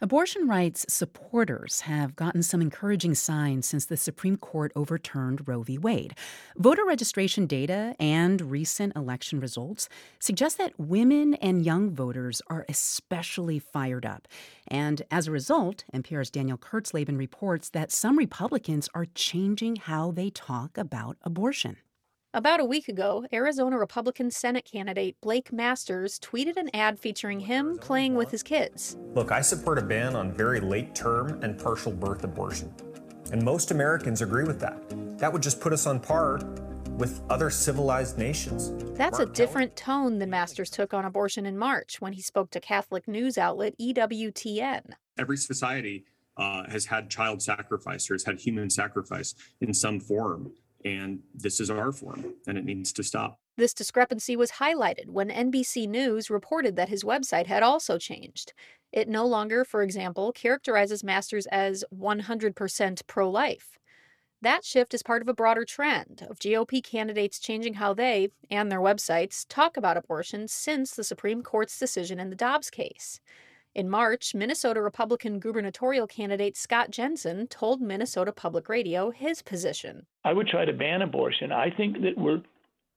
Abortion 0.00 0.48
rights 0.48 0.84
supporters 0.88 1.82
have 1.82 2.16
gotten 2.16 2.42
some 2.42 2.60
encouraging 2.60 3.14
signs 3.14 3.64
since 3.64 3.86
the 3.86 3.96
Supreme 3.96 4.36
Court 4.36 4.72
overturned 4.74 5.46
Roe 5.46 5.62
v. 5.62 5.78
Wade. 5.78 6.14
Voter 6.56 6.84
registration 6.84 7.46
data 7.46 7.94
and 8.00 8.50
recent 8.50 8.94
election 8.96 9.38
results 9.38 9.88
suggest 10.18 10.58
that 10.58 10.78
women 10.80 11.34
and 11.34 11.64
young 11.64 11.90
voters 11.90 12.42
are 12.48 12.66
especially 12.68 13.60
fired 13.60 14.04
up. 14.04 14.26
And 14.66 15.02
as 15.12 15.28
a 15.28 15.30
result, 15.30 15.84
NPR's 15.94 16.30
Danielle 16.30 16.58
Kurtzleben 16.58 17.16
reports 17.16 17.70
that 17.70 17.92
some 17.92 18.18
Republicans 18.18 18.88
are 18.96 19.06
changing 19.14 19.76
how 19.76 20.10
they 20.10 20.28
talk 20.28 20.76
about 20.76 21.18
abortion. 21.22 21.76
About 22.34 22.58
a 22.58 22.64
week 22.64 22.88
ago, 22.88 23.24
Arizona 23.32 23.78
Republican 23.78 24.28
Senate 24.28 24.64
candidate 24.64 25.16
Blake 25.20 25.52
Masters 25.52 26.18
tweeted 26.18 26.56
an 26.56 26.68
ad 26.74 26.98
featuring 26.98 27.38
him 27.38 27.78
playing 27.78 28.16
with 28.16 28.32
his 28.32 28.42
kids. 28.42 28.96
Look, 29.14 29.30
I 29.30 29.40
support 29.40 29.78
a 29.78 29.82
ban 29.82 30.16
on 30.16 30.32
very 30.32 30.58
late 30.58 30.96
term 30.96 31.40
and 31.44 31.56
partial 31.56 31.92
birth 31.92 32.24
abortion. 32.24 32.74
And 33.30 33.40
most 33.40 33.70
Americans 33.70 34.20
agree 34.20 34.42
with 34.42 34.58
that. 34.58 34.82
That 35.20 35.32
would 35.32 35.44
just 35.44 35.60
put 35.60 35.72
us 35.72 35.86
on 35.86 36.00
par 36.00 36.40
with 36.98 37.22
other 37.30 37.50
civilized 37.50 38.18
nations. 38.18 38.72
That's 38.98 39.18
Mark 39.18 39.30
a 39.30 39.32
different 39.32 39.76
Kelly. 39.76 40.08
tone 40.10 40.18
than 40.18 40.30
Masters 40.30 40.70
took 40.70 40.92
on 40.92 41.04
abortion 41.04 41.46
in 41.46 41.56
March 41.56 42.00
when 42.00 42.14
he 42.14 42.20
spoke 42.20 42.50
to 42.50 42.58
Catholic 42.58 43.06
news 43.06 43.38
outlet 43.38 43.74
EWTN. 43.80 44.90
Every 45.16 45.36
society 45.36 46.04
uh, 46.36 46.68
has 46.68 46.86
had 46.86 47.10
child 47.10 47.42
sacrifice 47.42 48.10
or 48.10 48.14
has 48.14 48.24
had 48.24 48.40
human 48.40 48.70
sacrifice 48.70 49.36
in 49.60 49.72
some 49.72 50.00
form. 50.00 50.52
And 50.84 51.20
this 51.34 51.60
is 51.60 51.70
our 51.70 51.92
form, 51.92 52.34
and 52.46 52.58
it 52.58 52.64
needs 52.64 52.92
to 52.94 53.02
stop. 53.02 53.38
This 53.56 53.72
discrepancy 53.72 54.36
was 54.36 54.52
highlighted 54.52 55.08
when 55.08 55.30
NBC 55.30 55.88
News 55.88 56.28
reported 56.28 56.76
that 56.76 56.88
his 56.88 57.04
website 57.04 57.46
had 57.46 57.62
also 57.62 57.98
changed. 57.98 58.52
It 58.92 59.08
no 59.08 59.26
longer, 59.26 59.64
for 59.64 59.82
example, 59.82 60.32
characterizes 60.32 61.02
Masters 61.02 61.46
as 61.46 61.84
100% 61.94 63.06
pro 63.06 63.30
life. 63.30 63.78
That 64.42 64.64
shift 64.64 64.92
is 64.92 65.02
part 65.02 65.22
of 65.22 65.28
a 65.28 65.34
broader 65.34 65.64
trend 65.64 66.26
of 66.28 66.38
GOP 66.38 66.82
candidates 66.82 67.38
changing 67.38 67.74
how 67.74 67.94
they 67.94 68.28
and 68.50 68.70
their 68.70 68.80
websites 68.80 69.46
talk 69.48 69.78
about 69.78 69.96
abortion 69.96 70.48
since 70.48 70.94
the 70.94 71.02
Supreme 71.02 71.42
Court's 71.42 71.78
decision 71.78 72.20
in 72.20 72.28
the 72.28 72.36
Dobbs 72.36 72.68
case. 72.68 73.20
In 73.74 73.90
March, 73.90 74.36
Minnesota 74.36 74.80
Republican 74.80 75.40
gubernatorial 75.40 76.06
candidate 76.06 76.56
Scott 76.56 76.92
Jensen 76.92 77.48
told 77.48 77.80
Minnesota 77.80 78.30
Public 78.30 78.68
Radio 78.68 79.10
his 79.10 79.42
position. 79.42 80.06
I 80.24 80.32
would 80.32 80.46
try 80.46 80.64
to 80.64 80.72
ban 80.72 81.02
abortion. 81.02 81.50
I 81.50 81.70
think 81.76 82.00
that 82.02 82.16
we're 82.16 82.40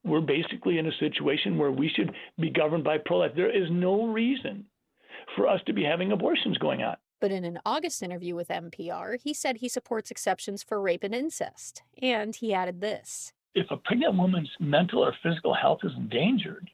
we're 0.04 0.20
basically 0.20 0.78
in 0.78 0.86
a 0.86 0.92
situation 1.00 1.58
where 1.58 1.72
we 1.72 1.88
should 1.88 2.14
be 2.38 2.48
governed 2.48 2.84
by 2.84 2.98
pro-life. 3.04 3.32
There 3.34 3.50
is 3.50 3.68
no 3.72 4.06
reason 4.06 4.64
for 5.34 5.48
us 5.48 5.60
to 5.66 5.72
be 5.72 5.82
having 5.82 6.12
abortions 6.12 6.56
going 6.58 6.82
on. 6.82 6.96
But 7.20 7.32
in 7.32 7.44
an 7.44 7.58
August 7.66 8.00
interview 8.00 8.36
with 8.36 8.46
NPR, 8.46 9.20
he 9.20 9.34
said 9.34 9.56
he 9.56 9.68
supports 9.68 10.12
exceptions 10.12 10.62
for 10.62 10.80
rape 10.80 11.02
and 11.02 11.12
incest. 11.12 11.82
And 12.00 12.36
he 12.36 12.54
added 12.54 12.80
this. 12.80 13.32
If 13.56 13.66
a 13.72 13.76
pregnant 13.76 14.16
woman's 14.16 14.50
mental 14.60 15.04
or 15.04 15.12
physical 15.20 15.52
health 15.52 15.80
is 15.82 15.92
endangered, 15.96 16.70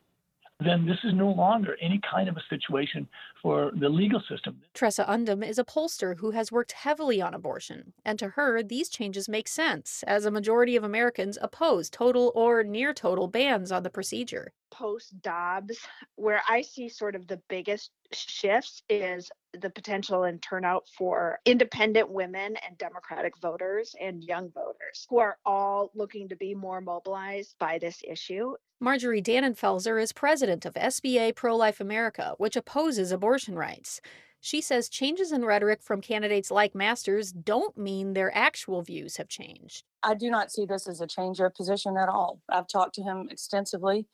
then 0.61 0.85
this 0.85 0.99
is 1.03 1.15
no 1.15 1.31
longer 1.31 1.77
any 1.81 2.01
kind 2.09 2.29
of 2.29 2.37
a 2.37 2.43
situation 2.51 3.09
for 3.45 3.73
the 3.79 3.91
legal 3.91 4.23
system. 4.27 4.63
Tresa 4.75 5.07
Undem 5.07 5.47
is 5.47 5.59
a 5.59 5.65
pollster 5.65 6.17
who 6.19 6.31
has 6.31 6.51
worked 6.51 6.73
heavily 6.73 7.21
on 7.21 7.35
abortion, 7.35 7.93
and 8.03 8.19
to 8.19 8.31
her, 8.31 8.63
these 8.63 8.89
changes 8.89 9.29
make 9.29 9.49
sense, 9.49 10.03
as 10.07 10.25
a 10.25 10.31
majority 10.31 10.77
of 10.77 10.83
Americans 10.83 11.37
oppose 11.43 11.91
total 11.91 12.33
or 12.35 12.65
near 12.65 12.95
total 12.95 13.29
bans 13.29 13.71
on 13.71 13.83
the 13.83 13.91
procedure. 13.91 14.55
Post 14.71 15.21
Dobbs, 15.21 15.79
where 16.17 16.41
I 16.49 16.63
see 16.63 16.89
sort 16.89 17.15
of 17.15 17.27
the 17.27 17.41
biggest 17.49 17.91
shifts 18.13 18.83
is 18.89 19.31
the 19.61 19.71
potential 19.71 20.25
and 20.25 20.41
turnout 20.41 20.89
for 20.97 21.39
independent 21.45 22.11
women 22.11 22.57
and 22.67 22.79
Democratic 22.79 23.37
voters 23.39 23.95
and 24.01 24.25
young 24.25 24.51
voters 24.53 25.07
who 25.11 25.19
are 25.19 25.37
all 25.45 25.91
looking 25.95 26.29
to 26.31 26.37
be 26.37 26.55
more 26.55 26.81
mobilized 26.81 27.57
by 27.59 27.79
this 27.79 28.01
issue. 28.09 28.55
Marjorie 28.81 29.23
Dannenfelser 29.23 30.03
is 30.03 30.13
president 30.13 30.67
of 30.67 30.75
SBA 30.75 31.35
Pro 31.37 31.57
Life 31.57 31.81
America, 31.81 32.35
which 32.39 32.57
opposes 32.57 33.13
abortion 33.13 33.34
rights. 33.55 34.01
She 34.41 34.61
says 34.61 34.89
changes 34.89 35.33
in 35.33 35.45
rhetoric 35.45 35.83
from 35.83 36.01
candidates 36.01 36.51
like 36.51 36.75
Masters 36.75 37.33
don't 37.33 37.77
mean 37.79 38.13
their 38.13 38.35
actual 38.37 38.83
views 38.83 39.17
have 39.17 39.29
changed. 39.29 39.85
I 40.03 40.15
do 40.15 40.31
not 40.31 40.53
see 40.53 40.67
this 40.67 40.87
as 40.87 41.01
a 41.01 41.07
change 41.07 41.41
of 41.41 41.55
position 41.55 41.97
at 41.97 42.09
all. 42.09 42.41
I've 42.51 42.69
talked 42.69 42.95
to 42.97 43.03
him 43.03 43.29
extensively, 43.31 44.07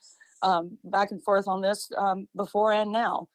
um, 0.43 0.79
back 0.85 1.11
and 1.11 1.23
forth 1.23 1.49
on 1.49 1.61
this 1.61 1.91
um, 1.99 2.29
before 2.37 2.73
and 2.73 2.93
now 2.93 3.29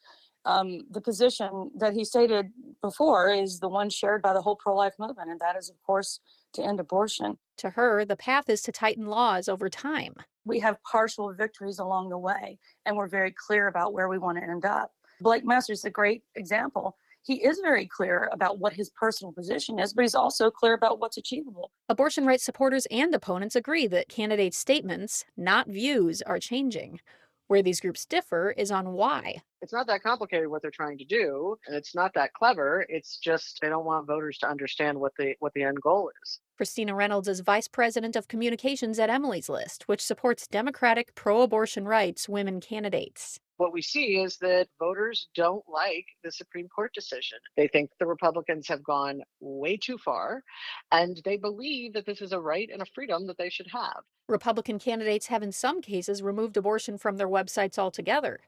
um, 0.46 0.82
the 0.92 1.02
position 1.02 1.72
that 1.78 1.94
he 1.94 2.06
stated 2.06 2.52
before 2.82 3.30
is 3.30 3.60
the 3.60 3.70
one 3.70 3.90
shared 3.90 4.22
by 4.22 4.34
the 4.34 4.42
whole 4.42 4.56
pro 4.56 4.76
life 4.76 4.94
movement, 5.00 5.30
and 5.30 5.40
that 5.40 5.56
is, 5.56 5.70
of 5.70 5.82
course, 5.84 6.20
to 6.54 6.64
end 6.64 6.80
abortion. 6.80 7.38
To 7.58 7.72
her, 7.72 8.06
the 8.06 8.16
path 8.16 8.50
is 8.50 8.62
to 8.64 8.72
tighten 8.72 9.08
laws 9.08 9.50
over 9.50 9.70
time. 9.70 10.14
We 10.46 10.60
have 10.60 10.82
partial 10.84 11.34
victories 11.34 11.80
along 11.80 12.10
the 12.10 12.18
way, 12.18 12.60
and 12.86 12.96
we're 12.96 13.08
very 13.08 13.34
clear 13.36 13.68
about 13.68 13.94
where 13.94 14.08
we 14.08 14.20
want 14.20 14.38
to 14.38 14.44
end 14.44 14.66
up. 14.66 14.92
Blake 15.22 15.46
Masters 15.46 15.80
is 15.80 15.86
a 15.86 15.90
great 15.90 16.24
example. 16.36 16.98
He 17.24 17.44
is 17.44 17.60
very 17.60 17.88
clear 17.88 18.30
about 18.32 18.60
what 18.60 18.74
his 18.74 18.92
personal 18.92 19.34
position 19.34 19.80
is, 19.80 19.94
but 19.94 20.04
he's 20.04 20.14
also 20.14 20.52
clear 20.52 20.74
about 20.74 21.00
what's 21.00 21.18
achievable. 21.18 21.72
Abortion 21.90 22.26
rights 22.26 22.44
supporters 22.44 22.86
and 22.92 23.16
opponents 23.16 23.56
agree 23.56 23.88
that 23.88 24.10
candidates' 24.10 24.60
statements, 24.60 25.26
not 25.36 25.68
views, 25.68 26.22
are 26.22 26.38
changing. 26.38 27.00
Where 27.48 27.64
these 27.64 27.80
groups 27.80 28.06
differ 28.06 28.52
is 28.58 28.72
on 28.72 28.94
why. 28.94 29.42
It's 29.62 29.74
not 29.74 29.88
that 29.88 30.04
complicated 30.04 30.48
what 30.48 30.62
they're 30.62 30.72
trying 30.72 30.98
to 30.98 31.06
do, 31.06 31.58
and 31.68 31.76
it's 31.76 31.96
not 31.96 32.12
that 32.16 32.34
clever. 32.34 32.86
It's 32.90 33.18
just 33.18 33.60
they 33.62 33.70
don't 33.70 33.86
want 33.86 34.08
voters 34.08 34.40
to 34.40 34.48
understand 34.48 35.00
what 35.00 35.14
the 35.18 35.36
what 35.40 35.54
the 35.54 35.64
end 35.64 35.80
goal 35.82 36.12
is. 36.24 36.40
Christina 36.58 36.96
Reynolds 36.96 37.28
is 37.28 37.42
vice 37.42 37.68
president 37.68 38.16
of 38.16 38.28
communications 38.28 38.98
at 38.98 39.12
Emily's 39.12 39.50
List, 39.50 39.88
which 39.88 40.02
supports 40.02 40.48
Democratic 40.48 41.14
pro-abortion 41.14 41.88
rights 41.88 42.28
women 42.28 42.60
candidates 42.60 43.40
what 43.58 43.74
we 43.74 43.82
see 43.82 44.18
is 44.18 44.38
that 44.38 44.68
voters 44.80 45.28
don't 45.36 45.64
like 45.68 46.06
the 46.24 46.32
Supreme 46.32 46.68
Court 46.68 46.92
decision. 46.94 47.38
They 47.56 47.68
think 47.68 47.90
the 48.00 48.06
Republicans 48.06 48.68
have 48.68 48.84
gone 48.84 49.22
way 49.40 49.78
too 49.78 49.98
far, 49.98 50.44
and 50.92 51.20
they 51.24 51.38
believe 51.38 51.94
that 51.94 52.06
this 52.06 52.22
is 52.22 52.32
a 52.32 52.40
right 52.40 52.70
and 52.72 52.82
a 52.82 52.88
freedom 52.94 53.28
that 53.28 53.38
they 53.38 53.50
should 53.50 53.68
have. 53.72 54.02
Republican 54.28 54.80
candidates 54.80 55.28
have, 55.28 55.44
in 55.44 55.52
some 55.52 55.82
cases, 55.82 56.22
removed 56.22 56.58
abortion 56.58 56.98
from 56.98 57.18
their 57.18 57.30
websites 57.30 57.78
altogether. 57.78 58.40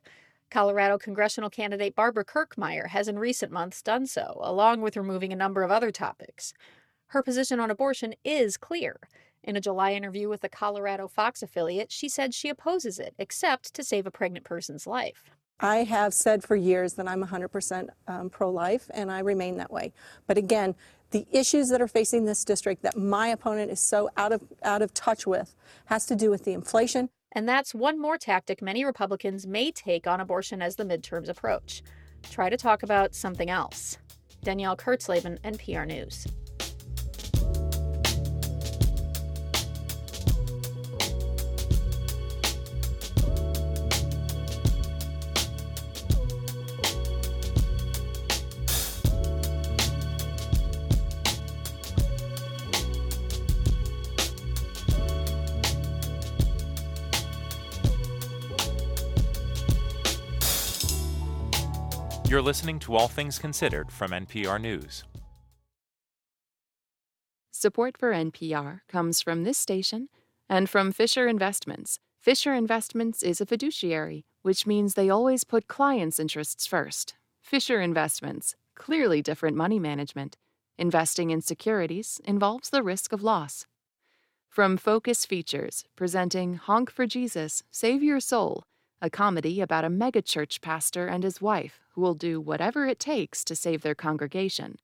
Colorado 0.50 0.98
congressional 0.98 1.50
candidate 1.50 1.96
Barbara 1.96 2.24
Kirkmeyer 2.24 2.88
has 2.88 3.08
in 3.08 3.20
recent 3.20 3.52
months 3.52 3.82
done 3.82 4.08
so, 4.08 4.40
along 4.42 4.82
with 4.82 4.98
removing 4.98 5.34
a 5.34 5.38
number 5.38 5.62
of 5.62 5.72
other 5.72 5.92
topics. 5.92 6.54
Her 7.08 7.22
position 7.22 7.60
on 7.60 7.72
abortion 7.72 8.14
is 8.24 8.58
clear. 8.58 9.00
In 9.48 9.56
a 9.56 9.62
July 9.62 9.94
interview 9.94 10.28
with 10.28 10.42
the 10.42 10.50
Colorado 10.50 11.08
Fox 11.08 11.42
affiliate, 11.42 11.90
she 11.90 12.10
said 12.10 12.34
she 12.34 12.50
opposes 12.50 13.00
it, 13.00 13.16
except 13.18 13.74
to 13.76 13.82
save 13.82 14.06
a 14.06 14.12
pregnant 14.12 14.44
person's 14.44 14.86
life. 14.86 15.24
I 15.62 15.78
have 15.86 16.14
said 16.14 16.44
for 16.44 16.58
years 16.58 16.96
that 16.96 17.08
I'm 17.08 17.24
100% 17.24 17.88
um, 18.10 18.30
pro 18.30 18.52
life, 18.52 18.92
and 18.94 19.10
I 19.10 19.20
remain 19.20 19.56
that 19.56 19.72
way. 19.72 19.94
But 20.28 20.38
again, 20.38 20.76
the 21.12 21.26
issues 21.32 21.70
that 21.70 21.82
are 21.82 21.88
facing 21.88 22.26
this 22.26 22.44
district 22.44 22.82
that 22.84 22.98
my 22.98 23.30
opponent 23.30 23.72
is 23.72 23.80
so 23.80 24.10
out 24.18 24.34
of, 24.34 24.42
out 24.64 24.82
of 24.82 24.94
touch 24.94 25.26
with 25.26 25.56
has 25.86 26.06
to 26.08 26.16
do 26.18 26.30
with 26.30 26.44
the 26.44 26.52
inflation. 26.52 27.10
And 27.32 27.48
that's 27.48 27.74
one 27.74 28.02
more 28.02 28.18
tactic 28.18 28.62
many 28.62 28.84
Republicans 28.84 29.48
may 29.48 29.72
take 29.72 30.08
on 30.08 30.20
abortion 30.20 30.62
as 30.62 30.76
the 30.76 30.84
midterms 30.84 31.30
approach. 31.30 31.84
Try 32.30 32.50
to 32.50 32.58
talk 32.58 32.84
about 32.84 33.16
something 33.16 33.50
else. 33.50 33.98
Danielle 34.44 34.76
Kurtzleben, 34.76 35.40
NPR 35.40 35.88
News. 35.88 36.28
You're 62.38 62.44
listening 62.44 62.78
to 62.82 62.96
All 62.96 63.08
Things 63.08 63.40
Considered 63.40 63.92
from 63.92 64.12
NPR 64.12 64.62
News. 64.62 65.04
Support 67.50 67.98
for 67.98 68.12
NPR 68.12 68.82
comes 68.88 69.24
from 69.24 69.44
this 69.44 69.58
station 69.58 70.10
and 70.48 70.70
from 70.70 70.92
Fisher 70.92 71.28
Investments. 71.28 71.98
Fisher 72.20 72.54
Investments 72.54 73.24
is 73.24 73.42
a 73.42 73.48
fiduciary, 73.48 74.24
which 74.44 74.68
means 74.68 74.94
they 74.94 75.10
always 75.10 75.44
put 75.46 75.68
clients' 75.68 76.20
interests 76.20 76.68
first. 76.68 77.16
Fisher 77.42 77.82
Investments, 77.82 78.56
clearly 78.76 79.24
different 79.24 79.58
money 79.58 79.80
management. 79.80 80.38
Investing 80.78 81.32
in 81.32 81.42
securities 81.42 82.22
involves 82.24 82.70
the 82.70 82.84
risk 82.84 83.14
of 83.14 83.24
loss. 83.24 83.66
From 84.48 84.78
Focus 84.78 85.26
Features, 85.26 85.86
presenting 85.96 86.54
Honk 86.54 86.92
for 86.92 87.08
Jesus, 87.08 87.64
Save 87.72 88.04
Your 88.04 88.20
Soul, 88.20 88.64
a 89.02 89.10
comedy 89.10 89.60
about 89.60 89.86
a 89.86 89.90
megachurch 89.90 90.62
pastor 90.62 91.08
and 91.08 91.24
his 91.24 91.42
wife 91.42 91.80
who 91.98 92.02
will 92.04 92.14
do 92.14 92.40
whatever 92.40 92.86
it 92.86 93.00
takes 93.00 93.44
to 93.44 93.56
save 93.56 93.82
their 93.82 93.96
congregation. 93.96 94.78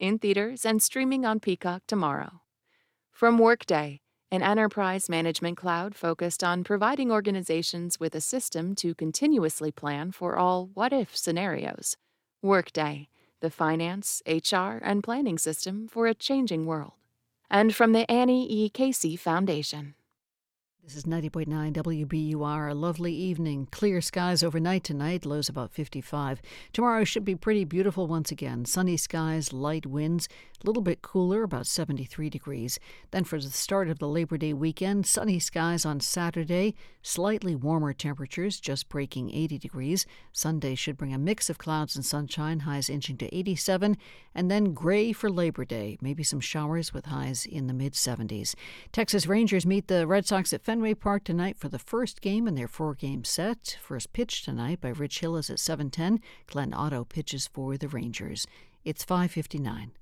In 0.00 0.18
theaters 0.18 0.64
and 0.64 0.82
streaming 0.82 1.26
on 1.26 1.38
Peacock 1.38 1.82
tomorrow. 1.86 2.40
From 3.12 3.36
Workday, 3.36 4.00
an 4.30 4.42
enterprise 4.42 5.10
management 5.10 5.58
cloud 5.58 5.94
focused 5.94 6.42
on 6.42 6.64
providing 6.64 7.12
organizations 7.12 8.00
with 8.00 8.14
a 8.14 8.20
system 8.20 8.74
to 8.76 8.94
continuously 8.94 9.70
plan 9.70 10.10
for 10.10 10.36
all 10.36 10.70
what 10.72 10.94
if 10.94 11.14
scenarios. 11.14 11.98
Workday, 12.42 13.08
the 13.40 13.50
finance, 13.50 14.22
HR, 14.26 14.80
and 14.80 15.04
planning 15.04 15.36
system 15.36 15.86
for 15.86 16.06
a 16.06 16.14
changing 16.14 16.64
world. 16.64 16.92
And 17.50 17.74
from 17.74 17.92
the 17.92 18.10
Annie 18.10 18.50
E. 18.50 18.70
Casey 18.70 19.16
Foundation. 19.16 19.96
This 20.84 20.96
is 20.96 21.04
90.9 21.04 21.72
WBUR. 21.72 22.70
A 22.70 22.74
lovely 22.74 23.14
evening. 23.14 23.68
Clear 23.70 24.02
skies 24.02 24.42
overnight 24.42 24.84
tonight, 24.84 25.24
lows 25.24 25.48
about 25.48 25.72
55. 25.72 26.42
Tomorrow 26.74 27.04
should 27.04 27.24
be 27.24 27.34
pretty 27.34 27.64
beautiful 27.64 28.06
once 28.06 28.30
again. 28.30 28.66
Sunny 28.66 28.98
skies, 28.98 29.50
light 29.50 29.86
winds, 29.86 30.28
a 30.62 30.66
little 30.66 30.82
bit 30.82 31.00
cooler, 31.00 31.42
about 31.42 31.66
73 31.66 32.28
degrees. 32.28 32.78
Then 33.12 33.24
for 33.24 33.38
the 33.38 33.50
start 33.50 33.88
of 33.88 33.98
the 33.98 34.08
Labor 34.08 34.36
Day 34.36 34.52
weekend, 34.52 35.06
sunny 35.06 35.38
skies 35.38 35.86
on 35.86 36.00
Saturday, 36.00 36.74
slightly 37.02 37.54
warmer 37.54 37.94
temperatures, 37.94 38.60
just 38.60 38.90
breaking 38.90 39.30
80 39.34 39.58
degrees. 39.58 40.06
Sunday 40.32 40.74
should 40.74 40.98
bring 40.98 41.14
a 41.14 41.18
mix 41.18 41.48
of 41.48 41.58
clouds 41.58 41.96
and 41.96 42.04
sunshine, 42.04 42.60
highs 42.60 42.90
inching 42.90 43.16
to 43.18 43.34
87, 43.34 43.96
and 44.34 44.50
then 44.50 44.74
gray 44.74 45.12
for 45.12 45.30
Labor 45.30 45.64
Day, 45.64 45.96
maybe 46.02 46.22
some 46.22 46.40
showers 46.40 46.92
with 46.92 47.06
highs 47.06 47.46
in 47.46 47.68
the 47.68 47.74
mid 47.74 47.94
70s. 47.94 48.54
Texas 48.92 49.26
Rangers 49.26 49.64
meet 49.64 49.88
the 49.88 50.06
Red 50.06 50.26
Sox 50.26 50.52
at 50.52 50.62
Fenway 50.74 50.94
Park 50.94 51.22
tonight 51.22 51.56
for 51.56 51.68
the 51.68 51.78
first 51.78 52.20
game 52.20 52.48
in 52.48 52.56
their 52.56 52.66
four-game 52.66 53.22
set. 53.22 53.78
First 53.80 54.12
pitch 54.12 54.42
tonight 54.42 54.80
by 54.80 54.88
Rich 54.88 55.20
Hill 55.20 55.36
is 55.36 55.48
at 55.48 55.60
7:10. 55.60 56.18
Glenn 56.48 56.74
Otto 56.74 57.04
pitches 57.04 57.46
for 57.46 57.76
the 57.76 57.86
Rangers. 57.86 58.44
It's 58.84 59.04
5:59. 59.04 59.92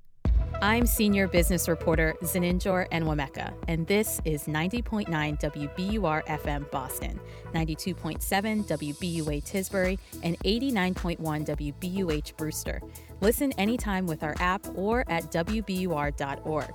I'm 0.63 0.87
senior 0.87 1.29
business 1.29 1.69
reporter 1.69 2.15
Zeninjor 2.23 2.89
Enwemeka, 2.89 3.53
and 3.69 3.87
this 3.87 4.19
is 4.25 4.47
90.9 4.47 5.37
WBUR 5.37 6.23
FM 6.27 6.71
Boston, 6.71 7.21
92.7 7.53 8.65
WBUA 8.65 9.43
Tisbury, 9.43 9.99
and 10.23 10.39
89.1 10.43 11.45
WBUH 11.45 12.35
Brewster. 12.39 12.81
Listen 13.21 13.53
anytime 13.59 14.07
with 14.07 14.23
our 14.23 14.35
app 14.39 14.67
or 14.75 15.05
at 15.09 15.31
WBUR.org. 15.31 16.75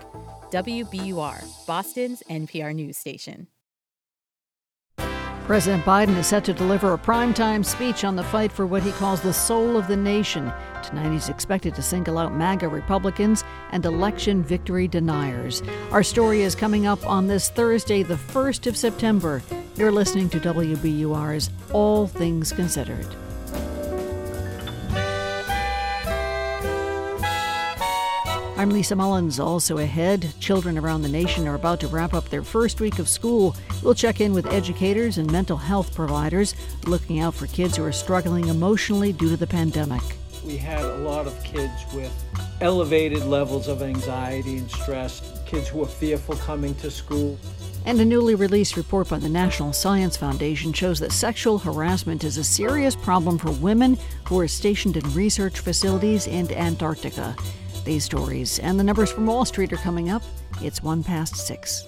WBUR, 0.52 1.66
Boston's 1.66 2.22
NPR 2.30 2.76
news 2.76 2.96
station. 2.96 3.48
President 5.48 5.86
Biden 5.86 6.18
is 6.18 6.28
set 6.28 6.44
to 6.44 6.54
deliver 6.54 6.94
a 6.94 6.98
primetime 6.98 7.64
speech 7.64 8.04
on 8.04 8.18
the 8.18 8.24
fight 8.24 8.52
for 8.52 8.68
what 8.68 8.84
he 8.84 8.92
calls 8.92 9.22
the 9.22 9.32
soul 9.32 9.78
of 9.78 9.88
the 9.88 9.96
nation. 9.96 10.52
Tonight, 10.84 11.14
he's 11.14 11.30
expected 11.30 11.74
to 11.76 11.82
single 11.82 12.18
out 12.18 12.36
MAGA 12.36 12.68
Republicans 12.68 13.46
and 13.72 13.86
election 13.86 14.44
victory 14.44 14.90
deniers. 14.90 15.64
Our 15.94 16.04
story 16.04 16.42
is 16.42 16.54
coming 16.54 16.86
up 16.86 17.08
on 17.08 17.28
this 17.28 17.48
Thursday, 17.48 18.04
the 18.04 18.16
1st 18.16 18.68
of 18.68 18.76
September. 18.76 19.42
You're 19.78 19.94
listening 19.94 20.28
to 20.32 20.40
WBUR's 20.42 21.50
All 21.72 22.08
Things 22.08 22.52
Considered. 22.52 23.08
I'm 28.58 28.72
Lisa 28.72 28.96
Mullins. 28.96 29.40
Also 29.40 29.78
ahead, 29.78 30.34
children 30.40 30.80
around 30.80 31.04
the 31.04 31.10
nation 31.10 31.48
are 31.48 31.54
about 31.54 31.80
to 31.82 31.88
wrap 31.88 32.16
up 32.16 32.28
their 32.30 32.42
first 32.42 32.82
week 32.82 32.98
of 32.98 33.08
school. 33.08 33.56
We'll 33.84 33.94
check 33.94 34.20
in 34.20 34.34
with 34.34 34.48
educators 34.48 35.20
and 35.20 35.32
mental 35.32 35.58
health 35.58 35.94
providers 35.94 36.56
looking 36.88 37.20
out 37.20 37.36
for 37.36 37.46
kids 37.46 37.78
who 37.78 37.84
are 37.84 37.92
struggling 37.92 38.48
emotionally 38.48 39.14
due 39.14 39.30
to 39.30 39.38
the 39.38 39.46
pandemic. 39.46 40.02
We 40.44 40.58
had 40.58 40.84
a 40.84 40.96
lot 40.96 41.28
of 41.28 41.44
kids 41.44 41.86
with 41.94 42.12
elevated 42.60 43.24
levels 43.26 43.68
of 43.68 43.84
anxiety 43.84 44.58
and 44.58 44.72
stress, 44.72 45.40
kids 45.46 45.68
who 45.68 45.84
are 45.84 45.88
fearful 45.88 46.36
coming 46.38 46.74
to 46.76 46.90
school. 46.90 47.38
And 47.86 48.02
a 48.02 48.06
newly 48.06 48.34
released 48.34 48.76
report 48.76 49.08
by 49.08 49.20
the 49.20 49.30
National 49.30 49.72
Science 49.72 50.18
Foundation 50.18 50.74
shows 50.74 51.00
that 51.02 51.12
sexual 51.12 51.60
harassment 51.60 52.24
is 52.24 52.38
a 52.38 52.44
serious 52.44 52.96
problem 52.96 53.38
for 53.38 53.52
women 53.52 54.00
who 54.26 54.40
are 54.40 54.48
stationed 54.48 54.98
in 54.98 55.14
research 55.14 55.60
facilities 55.60 56.26
in 56.26 56.52
Antarctica. 56.52 57.36
These 57.88 58.04
stories 58.04 58.60
and 58.60 58.78
the 58.78 58.84
numbers 58.84 59.14
from 59.14 59.26
Wall 59.26 59.46
Street 59.46 59.72
are 59.72 59.78
coming 59.78 60.10
up. 60.10 60.22
It's 60.60 60.84
one 60.84 61.06
past 61.06 61.38
six. 61.38 61.86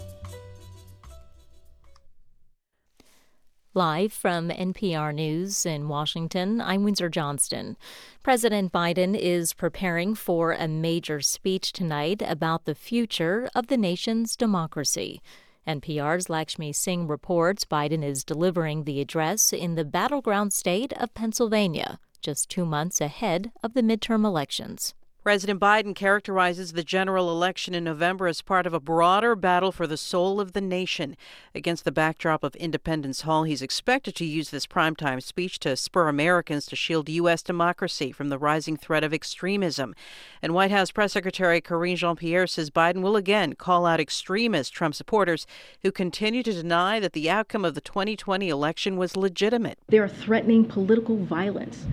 Live 3.74 4.14
from 4.14 4.48
NPR 4.48 5.14
News 5.14 5.66
in 5.66 5.90
Washington, 5.90 6.62
I'm 6.62 6.86
Windsor 6.86 7.10
Johnston. 7.10 7.76
President 8.24 8.72
Biden 8.72 9.14
is 9.14 9.52
preparing 9.54 10.16
for 10.16 10.54
a 10.54 10.70
major 10.70 11.20
speech 11.20 11.74
tonight 11.74 12.22
about 12.26 12.64
the 12.64 12.76
future 12.76 13.50
of 13.54 13.68
the 13.68 13.76
nation's 13.76 14.38
democracy. 14.38 15.22
NPR's 15.68 16.30
Lakshmi 16.30 16.72
Singh 16.72 17.10
reports 17.10 17.66
Biden 17.66 18.06
is 18.06 18.24
delivering 18.24 18.86
the 18.86 19.02
address 19.02 19.52
in 19.52 19.76
the 19.76 19.84
battleground 19.84 20.54
state 20.54 20.94
of 20.94 21.14
Pennsylvania, 21.14 22.00
just 22.22 22.50
two 22.50 22.66
months 22.66 23.02
ahead 23.02 23.52
of 23.62 23.74
the 23.74 23.82
midterm 23.82 24.24
elections. 24.24 24.94
President 25.22 25.60
Biden 25.60 25.94
characterizes 25.94 26.72
the 26.72 26.84
general 26.84 27.30
election 27.30 27.76
in 27.76 27.84
November 27.84 28.26
as 28.26 28.42
part 28.42 28.66
of 28.66 28.74
a 28.74 28.80
broader 28.80 29.36
battle 29.36 29.74
for 29.74 29.86
the 29.86 29.98
soul 29.98 30.40
of 30.40 30.54
the 30.54 30.62
nation. 30.62 31.18
Against 31.54 31.84
the 31.84 31.92
backdrop 31.92 32.42
of 32.42 32.56
Independence 32.56 33.22
Hall, 33.22 33.44
he's 33.44 33.62
expected 33.62 34.16
to 34.16 34.26
use 34.26 34.50
this 34.50 34.66
primetime 34.66 35.22
speech 35.22 35.60
to 35.60 35.76
spur 35.76 36.08
Americans 36.08 36.66
to 36.68 36.78
shield 36.78 37.10
U.S. 37.10 37.44
democracy 37.44 38.14
from 38.14 38.30
the 38.30 38.38
rising 38.38 38.78
threat 38.78 39.04
of 39.04 39.14
extremism. 39.14 39.94
And 40.42 40.54
White 40.54 40.72
House 40.72 40.90
Press 40.90 41.12
Secretary 41.12 41.60
Karine 41.60 41.98
Jean 41.98 42.16
Pierre 42.16 42.48
says 42.48 42.70
Biden 42.70 43.02
will 43.02 43.18
again 43.18 43.56
call 43.56 43.86
out 43.86 44.00
extremist 44.00 44.72
Trump 44.72 44.96
supporters 44.96 45.46
who 45.82 45.92
continue 45.92 46.44
to 46.44 46.54
deny 46.54 46.98
that 47.02 47.12
the 47.12 47.30
outcome 47.30 47.66
of 47.66 47.76
the 47.76 47.82
2020 47.82 48.48
election 48.48 48.96
was 48.96 49.18
legitimate. 49.18 49.80
They 49.90 50.00
are 50.00 50.08
threatening 50.08 50.64
political 50.64 51.18
violence 51.18 51.86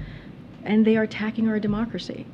and 0.63 0.87
they 0.87 0.97
are 0.97 1.03
attacking 1.03 1.49
our 1.49 1.59
democracy. 1.59 2.25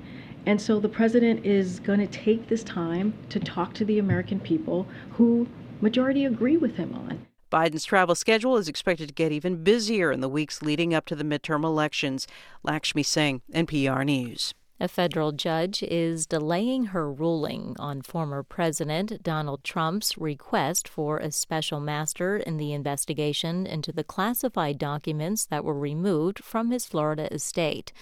And 0.47 0.61
so 0.61 0.81
the 0.81 0.89
president 0.89 1.47
is 1.47 1.81
going 1.81 2.01
to 2.01 2.07
take 2.07 2.49
this 2.49 2.65
time 2.65 3.15
to 3.29 3.39
talk 3.39 3.75
to 3.75 3.85
the 3.85 3.99
American 3.99 4.41
people 4.41 4.87
who 5.13 5.47
majority 5.81 6.25
agree 6.25 6.57
with 6.57 6.77
him 6.77 6.95
on. 6.95 7.27
Biden's 7.51 7.85
travel 7.85 8.15
schedule 8.15 8.57
is 8.57 8.67
expected 8.67 9.09
to 9.09 9.15
get 9.15 9.31
even 9.31 9.63
busier 9.63 10.11
in 10.11 10.21
the 10.21 10.29
weeks 10.29 10.63
leading 10.63 10.95
up 10.95 11.05
to 11.07 11.15
the 11.15 11.25
midterm 11.25 11.65
elections. 11.65 12.27
Lakshmi 12.63 13.03
Singh, 13.03 13.43
NPR 13.53 14.05
News. 14.07 14.55
A 14.81 14.89
federal 14.89 15.31
judge 15.31 15.83
is 15.85 16.27
delaying 16.27 16.87
her 16.87 17.13
ruling 17.13 17.77
on 17.79 18.03
former 18.03 18.43
President 18.43 19.23
Donald 19.23 19.63
Trump's 19.63 20.19
request 20.19 20.89
for 20.89 21.19
a 21.19 21.31
special 21.31 21.79
master 21.79 22.37
in 22.37 22.57
the 22.57 22.73
investigation 22.73 23.65
into 23.65 23.93
the 23.93 24.03
classified 24.03 24.79
documents 24.79 25.45
that 25.47 25.63
were 25.63 25.79
removed 25.79 26.43
from 26.43 26.73
his 26.73 26.85
Florida 26.87 27.33
estate. 27.33 27.93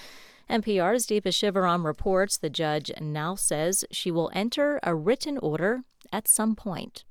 NPR's 0.50 1.06
Deepa 1.06 1.28
Shivaram 1.28 1.84
reports 1.84 2.36
the 2.36 2.50
judge 2.50 2.90
now 3.00 3.36
says 3.36 3.84
she 3.92 4.10
will 4.10 4.32
enter 4.34 4.80
a 4.82 4.96
written 4.96 5.38
order 5.38 5.84
at 6.12 6.26
some 6.26 6.56
point. 6.56 7.04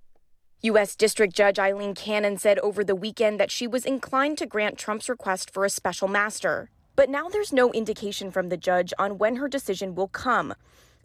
U.S. 0.61 0.93
District 0.93 1.33
Judge 1.33 1.57
Aileen 1.57 1.95
Cannon 1.95 2.37
said 2.37 2.59
over 2.59 2.83
the 2.83 2.97
weekend 2.97 3.39
that 3.39 3.49
she 3.49 3.65
was 3.65 3.85
inclined 3.85 4.37
to 4.39 4.45
grant 4.45 4.77
Trump's 4.77 5.07
request 5.07 5.51
for 5.53 5.63
a 5.63 5.69
special 5.69 6.09
master. 6.09 6.69
But 6.97 7.09
now 7.09 7.29
there's 7.29 7.53
no 7.53 7.71
indication 7.71 8.29
from 8.29 8.49
the 8.49 8.57
judge 8.57 8.93
on 8.99 9.17
when 9.17 9.37
her 9.37 9.47
decision 9.47 9.95
will 9.95 10.09
come. 10.09 10.53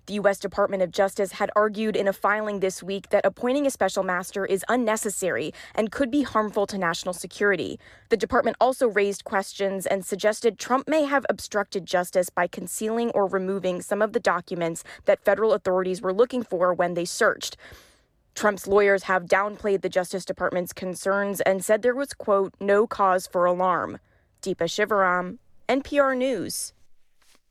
The 0.07 0.15
U.S. 0.15 0.39
Department 0.39 0.83
of 0.83 0.91
Justice 0.91 1.33
had 1.33 1.51
argued 1.57 1.97
in 1.97 2.07
a 2.07 2.13
filing 2.13 2.61
this 2.61 2.83
week 2.83 3.09
that 3.09 3.25
appointing 3.25 3.67
a 3.67 3.71
special 3.71 4.03
master 4.03 4.45
is 4.45 4.63
unnecessary 4.69 5.55
and 5.75 5.91
could 5.91 6.11
be 6.11 6.23
harmful 6.23 6.67
to 6.67 6.77
national 6.77 7.15
security. 7.15 7.79
The 8.11 8.19
department 8.19 8.59
also 8.61 8.89
raised 8.89 9.25
questions 9.25 9.87
and 9.87 10.05
suggested 10.05 10.59
Trump 10.59 10.89
may 10.89 11.05
have 11.05 11.25
obstructed 11.31 11.87
justice 11.87 12.29
by 12.29 12.47
concealing 12.47 13.13
or 13.13 13.27
removing 13.27 13.81
some 13.81 14.03
of 14.03 14.13
the 14.13 14.21
documents 14.21 14.85
that 15.07 15.25
federal 15.25 15.55
authorities 15.55 16.03
were 16.03 16.13
looking 16.13 16.43
for 16.43 16.75
when 16.75 16.93
they 16.93 17.07
searched. 17.07 17.57
Trump's 18.35 18.67
lawyers 18.67 19.05
have 19.05 19.25
downplayed 19.25 19.81
the 19.81 19.89
Justice 19.89 20.27
Department's 20.27 20.75
concerns 20.75 21.41
and 21.41 21.65
said 21.65 21.81
there 21.81 21.95
was, 21.95 22.13
quote, 22.13 22.53
no 22.61 22.87
cause 22.87 23.27
for 23.27 23.47
alarm. 23.47 23.99
Deepa 24.43 24.65
Shivaram, 24.65 25.39
NPR 25.67 26.15
News. 26.15 26.75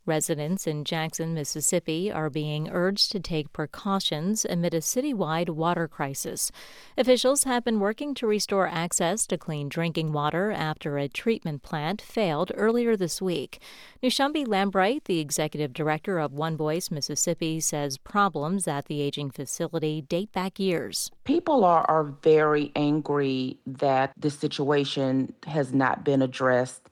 Residents 0.05 0.67
in 0.67 0.83
Jackson, 0.83 1.33
Mississippi 1.33 2.11
are 2.11 2.29
being 2.29 2.69
urged 2.69 3.09
to 3.13 3.21
take 3.21 3.53
precautions 3.53 4.43
amid 4.43 4.73
a 4.73 4.81
citywide 4.81 5.49
water 5.49 5.87
crisis. 5.87 6.51
Officials 6.97 7.45
have 7.45 7.63
been 7.63 7.79
working 7.79 8.13
to 8.15 8.27
restore 8.27 8.67
access 8.67 9.25
to 9.27 9.37
clean 9.37 9.69
drinking 9.69 10.11
water 10.11 10.51
after 10.51 10.97
a 10.97 11.07
treatment 11.07 11.63
plant 11.63 12.01
failed 12.01 12.51
earlier 12.55 12.97
this 12.97 13.21
week. 13.21 13.61
Nsombi 14.03 14.45
Lambright, 14.45 15.05
the 15.05 15.21
executive 15.21 15.71
director 15.71 16.19
of 16.19 16.33
One 16.33 16.57
Voice 16.57 16.91
Mississippi, 16.91 17.61
says 17.61 17.97
problems 17.97 18.67
at 18.67 18.87
the 18.87 18.99
aging 18.99 19.31
facility 19.31 20.01
date 20.01 20.33
back 20.33 20.59
years. 20.59 21.11
People 21.23 21.63
are, 21.63 21.85
are 21.89 22.03
very 22.03 22.73
angry 22.75 23.57
that 23.65 24.11
this 24.17 24.37
situation 24.37 25.33
has 25.47 25.73
not 25.73 26.03
been 26.03 26.21
addressed 26.21 26.82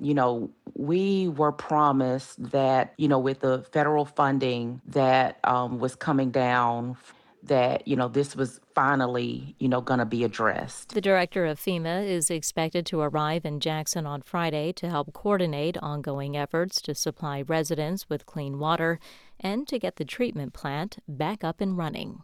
you 0.00 0.14
know, 0.14 0.50
we 0.74 1.28
were 1.28 1.52
promised 1.52 2.42
that, 2.50 2.94
you 2.98 3.08
know, 3.08 3.18
with 3.18 3.40
the 3.40 3.64
federal 3.72 4.04
funding 4.04 4.80
that 4.86 5.38
um, 5.44 5.78
was 5.78 5.94
coming 5.94 6.30
down, 6.30 6.96
that, 7.42 7.86
you 7.86 7.96
know, 7.96 8.08
this 8.08 8.36
was 8.36 8.60
finally, 8.74 9.54
you 9.58 9.68
know, 9.68 9.80
going 9.80 9.98
to 9.98 10.06
be 10.06 10.24
addressed. 10.24 10.90
The 10.90 11.00
director 11.00 11.46
of 11.46 11.58
FEMA 11.58 12.06
is 12.06 12.30
expected 12.30 12.86
to 12.86 13.00
arrive 13.00 13.44
in 13.44 13.60
Jackson 13.60 14.06
on 14.06 14.22
Friday 14.22 14.72
to 14.74 14.88
help 14.88 15.12
coordinate 15.12 15.76
ongoing 15.78 16.36
efforts 16.36 16.80
to 16.82 16.94
supply 16.94 17.42
residents 17.42 18.08
with 18.08 18.26
clean 18.26 18.58
water 18.58 18.98
and 19.40 19.66
to 19.68 19.78
get 19.78 19.96
the 19.96 20.04
treatment 20.04 20.52
plant 20.52 20.98
back 21.08 21.42
up 21.42 21.60
and 21.60 21.76
running. 21.76 22.22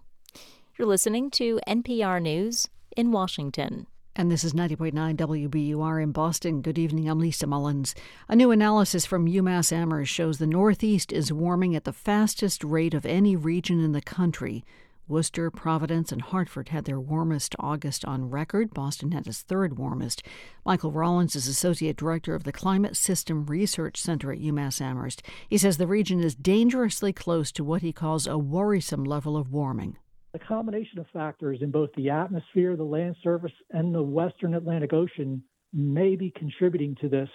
You're 0.77 0.89
listening 0.89 1.31
to 1.33 1.61
NPR 1.67 2.21
News 2.21 2.69
in 2.97 3.13
Washington. 3.13 3.87
And 4.16 4.31
this 4.31 4.45
is 4.45 4.53
90.9 4.53 5.16
WBUR 5.16 6.01
in 6.01 6.12
Boston. 6.12 6.62
Good 6.62 6.78
evening. 6.78 7.09
I'm 7.09 7.19
Lisa 7.19 7.49
Mullins. 7.49 7.97
A 8.28 8.36
new 8.36 8.53
analysis 8.53 9.05
from 9.05 9.27
UMass 9.27 9.73
Amherst 9.73 10.12
shows 10.12 10.39
the 10.39 10.47
Northeast 10.47 11.12
is 11.12 11.32
warming 11.32 11.74
at 11.74 11.82
the 11.82 11.93
fastest 11.93 12.62
rate 12.62 12.95
of 12.95 13.05
any 13.05 13.35
region 13.35 13.82
in 13.82 13.91
the 13.91 14.01
country. 14.01 14.65
Worcester, 15.09 15.51
Providence, 15.51 16.12
and 16.12 16.23
Hartford 16.23 16.69
had 16.69 16.85
their 16.85 17.01
warmest 17.01 17.57
August 17.59 18.05
on 18.05 18.31
record. 18.31 18.73
Boston 18.73 19.11
had 19.11 19.27
its 19.27 19.43
third 19.43 19.78
warmest. 19.78 20.23
Michael 20.65 20.93
Rawlins 20.93 21.35
is 21.35 21.49
Associate 21.49 21.97
Director 21.97 22.36
of 22.36 22.45
the 22.45 22.53
Climate 22.53 22.97
System 22.97 23.45
Research 23.47 24.01
Center 24.01 24.31
at 24.31 24.39
UMass 24.39 24.81
Amherst. 24.81 25.24
He 25.49 25.59
says 25.59 25.77
the 25.77 25.89
region 25.89 26.20
is 26.23 26.36
dangerously 26.36 27.12
close 27.12 27.51
to 27.51 27.65
what 27.65 27.82
he 27.82 27.93
calls 27.93 28.28
a 28.28 28.39
worrisome 28.39 29.03
level 29.03 29.36
of 29.36 29.51
warming 29.51 29.97
a 30.35 30.39
combination 30.39 30.98
of 30.98 31.06
factors 31.12 31.59
in 31.62 31.70
both 31.70 31.90
the 31.97 32.11
atmosphere, 32.11 32.77
the 32.77 32.82
land 32.82 33.15
surface, 33.23 33.52
and 33.70 33.94
the 33.94 34.02
western 34.02 34.55
Atlantic 34.55 34.93
Ocean 34.93 35.43
may 35.73 36.16
be 36.16 36.32
contributing 36.36 36.97
to 37.01 37.09
this 37.09 37.28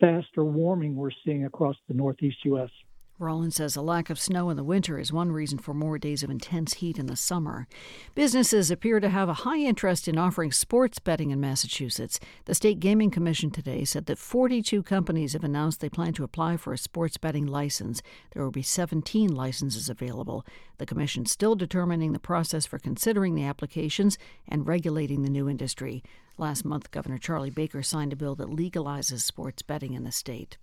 faster 0.00 0.44
warming 0.44 0.96
we're 0.96 1.10
seeing 1.24 1.44
across 1.44 1.76
the 1.86 1.94
northeast 1.94 2.38
U.S. 2.44 2.70
Rawlins 3.18 3.56
says 3.56 3.76
a 3.76 3.82
lack 3.82 4.10
of 4.10 4.20
snow 4.20 4.50
in 4.50 4.58
the 4.58 4.64
winter 4.64 4.98
is 4.98 5.10
one 5.10 5.32
reason 5.32 5.56
for 5.58 5.72
more 5.72 5.96
days 5.96 6.22
of 6.22 6.28
intense 6.28 6.74
heat 6.74 6.98
in 6.98 7.06
the 7.06 7.16
summer. 7.16 7.66
Businesses 8.14 8.70
appear 8.70 9.00
to 9.00 9.08
have 9.08 9.30
a 9.30 9.34
high 9.44 9.56
interest 9.56 10.06
in 10.06 10.18
offering 10.18 10.52
sports 10.52 10.98
betting 10.98 11.30
in 11.30 11.40
Massachusetts. 11.40 12.20
The 12.44 12.54
State 12.54 12.78
Gaming 12.78 13.10
Commission 13.10 13.50
today 13.50 13.84
said 13.84 14.04
that 14.04 14.18
42 14.18 14.82
companies 14.82 15.32
have 15.32 15.44
announced 15.44 15.80
they 15.80 15.88
plan 15.88 16.12
to 16.12 16.24
apply 16.24 16.58
for 16.58 16.74
a 16.74 16.78
sports 16.78 17.16
betting 17.16 17.46
license. 17.46 18.02
There 18.32 18.44
will 18.44 18.50
be 18.50 18.60
17 18.60 19.34
licenses 19.34 19.88
available. 19.88 20.44
The 20.76 20.84
Commission 20.84 21.24
still 21.24 21.54
determining 21.54 22.12
the 22.12 22.18
process 22.18 22.66
for 22.66 22.78
considering 22.78 23.34
the 23.34 23.44
applications 23.44 24.18
and 24.46 24.66
regulating 24.66 25.22
the 25.22 25.30
new 25.30 25.48
industry. 25.48 26.02
Last 26.38 26.66
month, 26.66 26.90
Governor 26.90 27.16
Charlie 27.16 27.50
Baker 27.50 27.82
signed 27.82 28.12
a 28.12 28.16
bill 28.16 28.34
that 28.34 28.50
legalizes 28.50 29.20
sports 29.22 29.62
betting 29.62 29.94
in 29.94 30.04
the 30.04 30.12
state. 30.12 30.58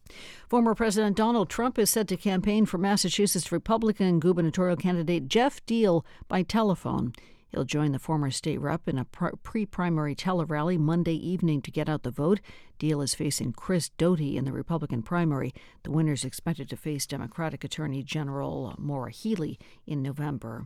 Former 0.47 0.75
President 0.75 1.17
Donald 1.17 1.49
Trump 1.49 1.79
is 1.79 1.89
set 1.89 2.07
to 2.09 2.17
campaign 2.17 2.67
for 2.67 2.77
Massachusetts 2.77 3.51
Republican 3.51 4.19
gubernatorial 4.19 4.77
candidate 4.77 5.27
Geoff 5.27 5.65
Diehl 5.65 6.05
by 6.27 6.43
telephone. 6.43 7.13
He'll 7.53 7.65
join 7.65 7.91
the 7.91 7.99
former 7.99 8.31
state 8.31 8.59
rep 8.59 8.89
in 8.89 8.97
a 8.97 9.05
pre 9.05 9.67
primary 9.67 10.15
tele-rally 10.15 10.75
Monday 10.75 11.13
evening 11.13 11.61
to 11.61 11.71
get 11.71 11.87
out 11.87 12.01
the 12.01 12.09
vote. 12.09 12.41
Diehl 12.79 13.03
is 13.03 13.13
facing 13.13 13.53
Chris 13.53 13.89
Doughty 13.89 14.37
in 14.37 14.45
the 14.45 14.51
Republican 14.51 15.03
primary. 15.03 15.53
The 15.83 15.91
winner 15.91 16.13
is 16.13 16.25
expected 16.25 16.67
to 16.69 16.77
face 16.77 17.05
Democratic 17.05 17.63
Attorney 17.63 18.01
General 18.01 18.73
Maura 18.79 19.11
Healey 19.11 19.59
in 19.85 20.01
November. 20.01 20.65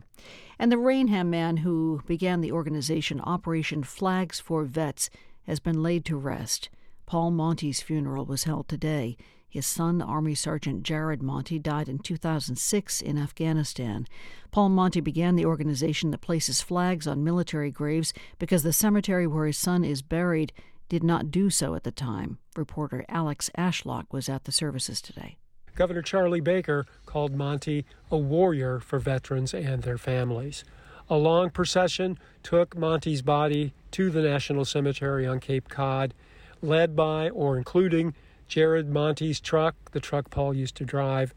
And 0.58 0.72
the 0.72 0.78
Raynham 0.78 1.28
man 1.28 1.58
who 1.58 2.00
began 2.06 2.40
the 2.40 2.52
organization 2.52 3.20
Operation 3.20 3.82
Flags 3.82 4.40
for 4.40 4.64
Vets 4.64 5.10
has 5.42 5.60
been 5.60 5.82
laid 5.82 6.06
to 6.06 6.16
rest. 6.16 6.70
Paul 7.04 7.32
Monti's 7.32 7.82
funeral 7.82 8.24
was 8.24 8.44
held 8.44 8.66
today. 8.66 9.18
His 9.48 9.66
son, 9.66 10.02
Army 10.02 10.34
Sergeant 10.34 10.82
Jared 10.82 11.22
Monti, 11.22 11.58
died 11.58 11.88
in 11.88 11.98
2006 11.98 13.00
in 13.00 13.16
Afghanistan. 13.16 14.06
Paul 14.50 14.68
Monti 14.68 15.00
began 15.00 15.36
the 15.36 15.46
organization 15.46 16.10
that 16.10 16.20
places 16.20 16.60
flags 16.60 17.06
on 17.06 17.24
military 17.24 17.70
graves 17.70 18.12
because 18.38 18.62
the 18.62 18.74
cemetery 18.74 19.26
where 19.26 19.46
his 19.46 19.56
son 19.56 19.84
is 19.84 20.02
buried 20.02 20.52
did 20.90 21.02
not 21.02 21.30
do 21.30 21.48
so 21.48 21.74
at 21.74 21.84
the 21.84 21.90
time. 21.90 22.38
Reporter 22.56 23.04
Alex 23.08 23.50
Ashlock 23.56 24.06
was 24.12 24.28
at 24.28 24.44
the 24.44 24.52
services 24.52 25.00
today. 25.00 25.38
Governor 25.74 26.02
Charlie 26.02 26.40
Baker 26.40 26.86
called 27.06 27.32
Monti 27.32 27.86
a 28.10 28.18
warrior 28.18 28.80
for 28.80 28.98
veterans 28.98 29.54
and 29.54 29.82
their 29.82 29.98
families. 29.98 30.64
A 31.08 31.16
long 31.16 31.50
procession 31.50 32.18
took 32.42 32.76
Monti's 32.76 33.22
body 33.22 33.72
to 33.92 34.10
the 34.10 34.20
National 34.20 34.64
Cemetery 34.64 35.26
on 35.26 35.40
Cape 35.40 35.68
Cod, 35.68 36.12
led 36.60 36.94
by 36.94 37.30
or 37.30 37.56
including 37.56 38.14
Jared 38.48 38.88
Monti's 38.88 39.40
truck, 39.40 39.92
the 39.92 40.00
truck 40.00 40.30
Paul 40.30 40.54
used 40.54 40.74
to 40.76 40.84
drive. 40.84 41.34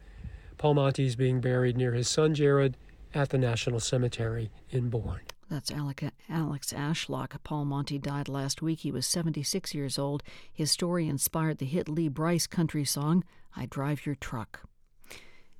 Paul 0.57 0.75
Monti 0.75 1.05
is 1.05 1.15
being 1.15 1.41
buried 1.41 1.75
near 1.75 1.93
his 1.93 2.07
son 2.07 2.33
Jared 2.33 2.77
at 3.13 3.29
the 3.29 3.37
National 3.37 3.79
Cemetery 3.79 4.49
in 4.69 4.89
Bourne. 4.89 5.21
That's 5.49 5.69
Alex 5.69 6.71
Ashlock. 6.71 7.35
Paul 7.43 7.65
Monti 7.65 7.99
died 7.99 8.29
last 8.29 8.61
week. 8.61 8.79
He 8.79 8.91
was 8.91 9.05
76 9.05 9.73
years 9.75 9.99
old. 9.99 10.23
His 10.53 10.71
story 10.71 11.09
inspired 11.09 11.57
the 11.57 11.65
hit 11.65 11.89
Lee 11.89 12.07
Brice 12.07 12.47
country 12.47 12.85
song, 12.85 13.25
I 13.53 13.65
Drive 13.65 14.05
Your 14.05 14.15
Truck. 14.15 14.61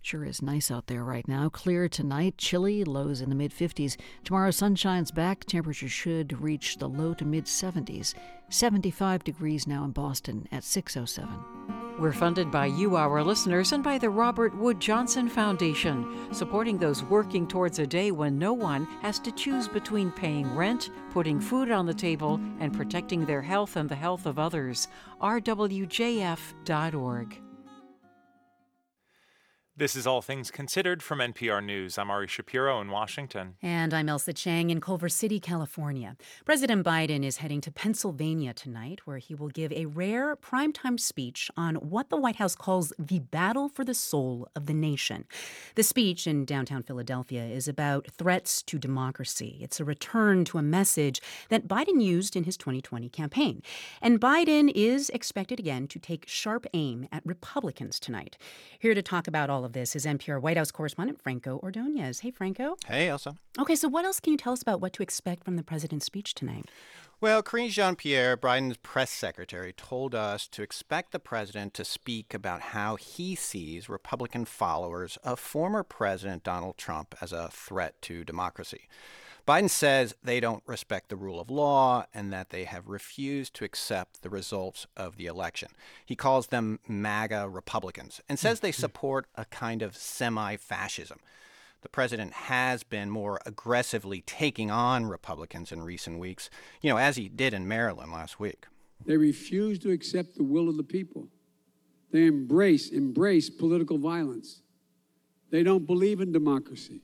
Sure 0.04 0.26
is 0.26 0.42
nice 0.42 0.72
out 0.72 0.88
there 0.88 1.04
right 1.04 1.28
now. 1.28 1.48
Clear 1.48 1.88
tonight, 1.88 2.36
chilly, 2.40 2.84
lows 2.84 3.22
in 3.22 3.30
the 3.30 3.36
mid 3.36 3.52
50s. 3.52 3.98
Tomorrow, 4.24 4.50
sun 4.50 4.76
shines 4.76 5.12
back. 5.12 5.46
Temperature 5.46 5.88
should 5.88 6.42
reach 6.42 6.78
the 6.78 6.90
low 6.90 7.14
to 7.14 7.24
mid 7.24 7.46
70s. 7.46 8.16
75 8.50 9.24
degrees 9.24 9.68
now 9.68 9.84
in 9.84 9.92
Boston 9.92 10.48
at 10.52 10.64
607. 10.64 11.32
We're 12.00 12.14
funded 12.14 12.50
by 12.50 12.66
you, 12.66 12.96
our 12.96 13.24
listeners, 13.24 13.74
and 13.74 13.84
by 13.84 14.00
the 14.00 14.10
Robert 14.10 14.58
Wood 14.58 14.80
Johnson 14.80 15.30
Foundation, 15.30 16.34
supporting 16.34 16.80
those 16.80 17.04
working 17.04 17.48
towards 17.48 17.78
a 17.78 17.86
day 17.86 18.10
when 18.10 18.40
no 18.40 18.54
one 18.54 18.86
has 19.04 19.20
to 19.20 19.32
choose 19.32 19.68
between 19.68 20.10
paying 20.12 20.56
rent, 20.56 20.90
putting 21.12 21.40
food 21.40 21.70
on 21.70 21.86
the 21.86 21.94
table, 21.94 22.42
and 22.60 22.74
protecting 22.74 23.24
their 23.24 23.44
health 23.44 23.76
and 23.76 23.88
the 23.88 23.96
health 23.96 24.26
of 24.26 24.40
others. 24.40 24.88
rwjf.org. 25.22 25.92
This 29.78 29.96
is 29.96 30.06
All 30.06 30.22
Things 30.22 30.52
Considered 30.52 31.02
from 31.02 31.20
NPR 31.20 31.64
News. 31.64 31.98
I'm 31.98 32.12
Ari 32.12 32.28
Shapiro 32.28 32.82
in 32.82 32.92
Washington. 32.92 33.56
And 33.62 33.94
I'm 33.94 34.08
Ailsa 34.08 34.36
Chang 34.36 34.70
in 34.70 34.82
Culver 34.82 35.08
City, 35.08 35.40
California. 35.40 36.18
President 36.44 36.86
Biden 36.86 37.24
is 37.24 37.38
heading 37.38 37.62
to 37.62 37.72
Pennsylvania 37.72 38.54
tonight, 38.54 39.00
where 39.06 39.18
he 39.18 39.34
will 39.34 39.48
give 39.48 39.72
a 39.72 39.86
rare 39.86 40.36
primetime 40.36 41.00
speech 41.00 41.50
on 41.56 41.76
what 41.76 42.10
the 42.10 42.18
White 42.18 42.36
House 42.36 42.54
calls 42.54 42.92
the 43.00 43.20
battle 43.20 43.70
for 43.70 43.86
the 43.86 43.94
soul 43.94 44.46
of 44.58 44.66
the 44.66 44.74
nation. 44.74 45.24
The 45.76 45.84
speech 45.84 46.28
in 46.28 46.44
downtown 46.44 46.84
Philadelphia 46.84 47.46
is 47.46 47.70
about 47.70 48.10
threats 48.12 48.62
to 48.64 48.78
democracy. 48.78 49.58
It's 49.62 49.80
a 49.80 49.86
return 49.86 50.44
to 50.46 50.58
a 50.58 50.62
message 50.62 51.22
that 51.48 51.70
Biden 51.70 52.04
used 52.04 52.36
in 52.36 52.44
his 52.44 52.58
2020 52.58 53.08
campaign. 53.08 53.62
And 54.02 54.20
Biden 54.20 54.70
is 54.76 55.10
expected 55.12 55.60
again 55.60 55.88
to 55.88 55.98
take 55.98 56.28
sharp 56.28 56.68
aim 56.74 57.08
at 57.10 57.26
Republicans 57.26 58.02
tonight. 58.02 58.38
Here 58.78 58.94
to 58.94 59.02
talk 59.02 59.28
about 59.30 59.50
all 59.50 59.61
of 59.66 59.72
of 59.72 59.74
this 59.74 59.96
is 59.96 60.06
NPR 60.06 60.42
White 60.42 60.58
House 60.58 60.72
correspondent 60.72 61.22
Franco 61.22 61.60
Ordonez. 61.64 62.20
Hey, 62.20 62.32
Franco. 62.32 62.76
Hey, 62.86 63.08
Ailsa. 63.08 63.38
Okay, 63.58 63.76
so 63.76 63.88
what 63.88 64.06
else 64.06 64.20
can 64.20 64.32
you 64.32 64.38
tell 64.38 64.54
us 64.54 64.62
about 64.62 64.82
what 64.82 64.94
to 64.94 65.04
expect 65.04 65.44
from 65.44 65.56
the 65.56 65.64
president's 65.64 66.06
speech 66.06 66.34
tonight? 66.34 66.66
Well, 67.22 67.44
Karine 67.44 67.70
Jean 67.70 67.96
Pierre, 67.96 68.36
Biden's 68.36 68.78
press 68.78 69.12
secretary, 69.12 69.74
told 69.74 70.16
us 70.16 70.48
to 70.50 70.64
expect 70.64 71.12
the 71.12 71.20
president 71.20 71.74
to 71.76 71.86
speak 71.86 72.34
about 72.34 72.62
how 72.62 72.96
he 72.96 73.36
sees 73.36 73.88
Republican 73.88 74.46
followers 74.46 75.18
of 75.24 75.40
former 75.40 75.84
President 75.84 76.44
Donald 76.44 76.78
Trump 76.78 77.16
as 77.22 77.32
a 77.32 77.50
threat 77.50 78.02
to 78.04 78.24
democracy. 78.24 78.88
Biden 79.48 79.70
says 79.70 80.14
they 80.24 80.40
don't 80.40 80.64
respect 80.66 81.10
the 81.10 81.16
rule 81.16 81.40
of 81.40 81.50
law 81.50 82.06
and 82.14 82.32
that 82.32 82.50
they 82.50 82.66
have 82.66 82.88
refused 82.88 83.54
to 83.56 83.66
accept 83.66 84.22
the 84.22 84.30
results 84.30 84.88
of 84.96 85.18
the 85.18 85.26
election. 85.26 85.70
He 86.06 86.16
calls 86.16 86.48
them 86.48 86.80
MAGA 86.88 87.50
Republicans 87.50 88.22
and 88.30 88.38
says 88.38 88.60
they 88.60 88.70
mm-hmm. 88.70 88.80
support 88.80 89.26
a 89.36 89.46
kind 89.46 89.82
of 89.82 89.96
semi 89.96 90.58
fascism. 90.58 91.20
The 91.82 91.90
president 91.90 92.34
has 92.34 92.84
been 92.84 93.10
more 93.10 93.40
aggressively 93.46 94.22
taking 94.22 94.70
on 94.70 95.08
Republicans 95.08 95.72
in 95.72 95.82
recent 95.82 96.20
weeks, 96.20 96.50
you 96.82 96.92
know, 96.92 96.98
as 96.98 97.16
he 97.16 97.28
did 97.28 97.54
in 97.54 97.68
Maryland 97.68 98.12
last 98.12 98.40
week. 98.40 98.68
They 99.04 99.18
refuse 99.18 99.80
to 99.80 99.92
accept 99.92 100.36
the 100.36 100.44
will 100.44 100.70
of 100.70 100.78
the 100.78 100.84
people. 100.84 101.28
They 102.12 102.26
embrace, 102.26 102.90
embrace 102.90 103.50
political 103.50 103.98
violence. 103.98 104.62
They 105.50 105.64
don't 105.64 105.88
believe 105.88 106.22
in 106.22 106.32
democracy. 106.32 107.02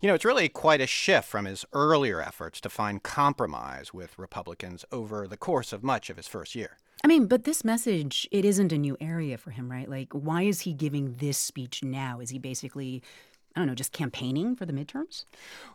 You 0.00 0.06
know, 0.06 0.14
it's 0.14 0.24
really 0.24 0.48
quite 0.48 0.80
a 0.80 0.86
shift 0.86 1.28
from 1.28 1.44
his 1.44 1.64
earlier 1.72 2.22
efforts 2.22 2.60
to 2.60 2.68
find 2.68 3.02
compromise 3.02 3.92
with 3.92 4.16
Republicans 4.16 4.84
over 4.92 5.26
the 5.26 5.36
course 5.36 5.72
of 5.72 5.82
much 5.82 6.08
of 6.08 6.16
his 6.16 6.28
first 6.28 6.54
year. 6.54 6.76
I 7.02 7.08
mean, 7.08 7.26
but 7.26 7.42
this 7.42 7.64
message, 7.64 8.28
it 8.30 8.44
isn't 8.44 8.72
a 8.72 8.78
new 8.78 8.96
area 9.00 9.36
for 9.36 9.50
him, 9.50 9.68
right? 9.68 9.88
Like, 9.88 10.12
why 10.12 10.42
is 10.42 10.60
he 10.60 10.72
giving 10.72 11.14
this 11.16 11.36
speech 11.36 11.82
now? 11.82 12.20
Is 12.20 12.30
he 12.30 12.38
basically 12.38 13.02
I 13.56 13.60
don't 13.60 13.66
know, 13.66 13.74
just 13.74 13.92
campaigning 13.92 14.54
for 14.54 14.66
the 14.66 14.72
midterms? 14.72 15.24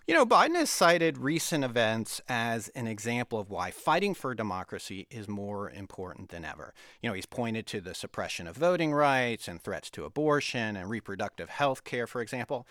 You 0.08 0.14
know, 0.14 0.26
Biden 0.26 0.56
has 0.56 0.70
cited 0.70 1.18
recent 1.18 1.66
events 1.66 2.22
as 2.30 2.70
an 2.70 2.88
example 2.88 3.40
of 3.40 3.50
why 3.50 3.72
fighting 3.72 4.14
for 4.14 4.34
democracy 4.34 5.06
is 5.10 5.28
more 5.28 5.70
important 5.70 6.30
than 6.30 6.45
ever. 6.45 6.74
You 7.02 7.10
know, 7.10 7.14
he's 7.14 7.26
pointed 7.26 7.68
to 7.68 7.82
the 7.82 7.94
suppression 7.94 8.48
of 8.48 8.56
voting 8.56 8.94
rights 8.94 9.50
and 9.50 9.62
threats 9.62 9.90
to 9.90 10.06
abortion 10.06 10.78
and 10.78 10.90
reproductive 10.90 11.50
health 11.50 11.84
care, 11.84 12.08
for 12.08 12.22
example. 12.22 12.66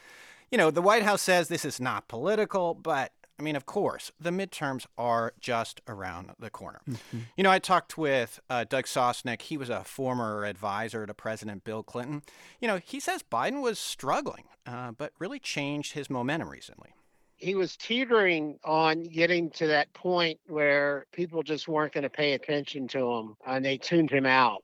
You 0.53 0.59
know, 0.59 0.71
the 0.71 0.83
White 0.83 1.03
House 1.03 1.23
says 1.23 1.49
this 1.49 1.65
is 1.65 1.81
not 1.81 2.09
political, 2.09 2.75
but 2.75 3.11
I 3.39 3.43
mean, 3.43 3.57
of 3.57 3.65
course, 3.65 4.13
the 4.21 4.29
midterms 4.29 4.85
are 4.99 5.33
just 5.41 5.81
around 5.89 6.31
the 6.39 6.51
corner. 6.51 6.83
Mm-hmm. 6.89 7.19
You 7.39 7.45
know, 7.45 7.51
I 7.51 7.59
talked 7.59 7.97
with 7.97 8.39
uh, 8.51 8.65
Doug 8.69 8.85
Sosnik. 8.85 9.41
He 9.41 9.57
was 9.57 9.71
a 9.71 9.83
former 9.83 10.45
advisor 10.45 11.07
to 11.07 11.15
President 11.15 11.65
Bill 11.65 11.83
Clinton. 11.83 12.23
You 12.61 12.69
know, 12.69 12.79
he 12.85 13.01
says 13.01 13.23
Biden 13.23 13.63
was 13.63 13.79
struggling, 13.79 14.45
uh, 14.67 14.93
but 14.93 15.13
really 15.19 15.39
changed 15.39 15.95
his 15.95 16.11
momentum 16.11 16.51
recently. 16.51 16.91
He 17.37 17.55
was 17.55 17.75
teetering 17.75 18.59
on 18.63 19.05
getting 19.05 19.51
to 19.53 19.67
that 19.69 19.93
point 19.95 20.39
where 20.49 21.07
people 21.13 21.43
just 21.43 21.67
weren't 21.67 21.95
going 21.95 22.05
to 22.05 22.11
pay 22.11 22.35
attention 22.35 22.87
to 22.89 23.11
him 23.11 23.37
and 23.47 23.65
they 23.65 23.79
tuned 23.79 24.11
him 24.11 24.27
out. 24.27 24.63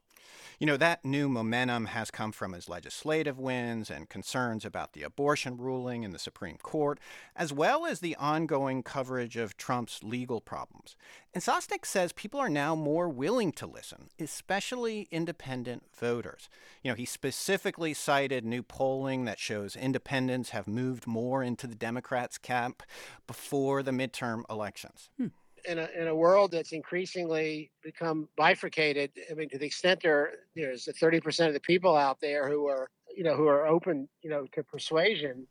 You 0.59 0.65
know, 0.65 0.75
that 0.75 1.05
new 1.05 1.29
momentum 1.29 1.85
has 1.85 2.11
come 2.11 2.33
from 2.33 2.51
his 2.51 2.67
legislative 2.67 3.39
wins 3.39 3.89
and 3.89 4.09
concerns 4.09 4.65
about 4.65 4.91
the 4.91 5.03
abortion 5.03 5.55
ruling 5.55 6.03
in 6.03 6.11
the 6.11 6.19
Supreme 6.19 6.57
Court, 6.57 6.99
as 7.33 7.53
well 7.53 7.85
as 7.85 8.01
the 8.01 8.17
ongoing 8.17 8.83
coverage 8.83 9.37
of 9.37 9.55
Trump's 9.55 10.03
legal 10.03 10.41
problems. 10.41 10.97
And 11.33 11.41
Sosnik 11.41 11.85
says 11.85 12.11
people 12.11 12.41
are 12.41 12.49
now 12.49 12.75
more 12.75 13.07
willing 13.07 13.53
to 13.53 13.67
listen, 13.67 14.09
especially 14.19 15.07
independent 15.11 15.83
voters. 15.95 16.49
You 16.83 16.91
know, 16.91 16.95
he 16.95 17.05
specifically 17.05 17.93
cited 17.93 18.43
new 18.43 18.61
polling 18.61 19.23
that 19.23 19.39
shows 19.39 19.77
independents 19.77 20.49
have 20.49 20.67
moved 20.67 21.07
more 21.07 21.41
into 21.41 21.67
the 21.67 21.75
Democrats' 21.75 22.37
camp 22.37 22.83
before 23.27 23.81
the 23.81 23.91
midterm 23.91 24.43
elections. 24.49 25.09
Hmm 25.15 25.27
in 25.69 25.79
a 25.79 25.89
in 25.95 26.07
a 26.07 26.15
world 26.15 26.51
that's 26.51 26.71
increasingly 26.71 27.71
become 27.83 28.27
bifurcated. 28.35 29.11
I 29.29 29.33
mean, 29.35 29.49
to 29.49 29.57
the 29.57 29.65
extent 29.65 30.01
there 30.01 30.31
there's 30.55 30.89
thirty 30.99 31.19
percent 31.19 31.47
of 31.47 31.53
the 31.53 31.59
people 31.61 31.95
out 31.95 32.19
there 32.19 32.49
who 32.49 32.67
are 32.67 32.89
you 33.15 33.23
know 33.23 33.35
who 33.35 33.47
are 33.47 33.67
open 33.67 34.09
you 34.21 34.29
know 34.29 34.45
to 34.53 34.63
persuasion. 34.63 35.47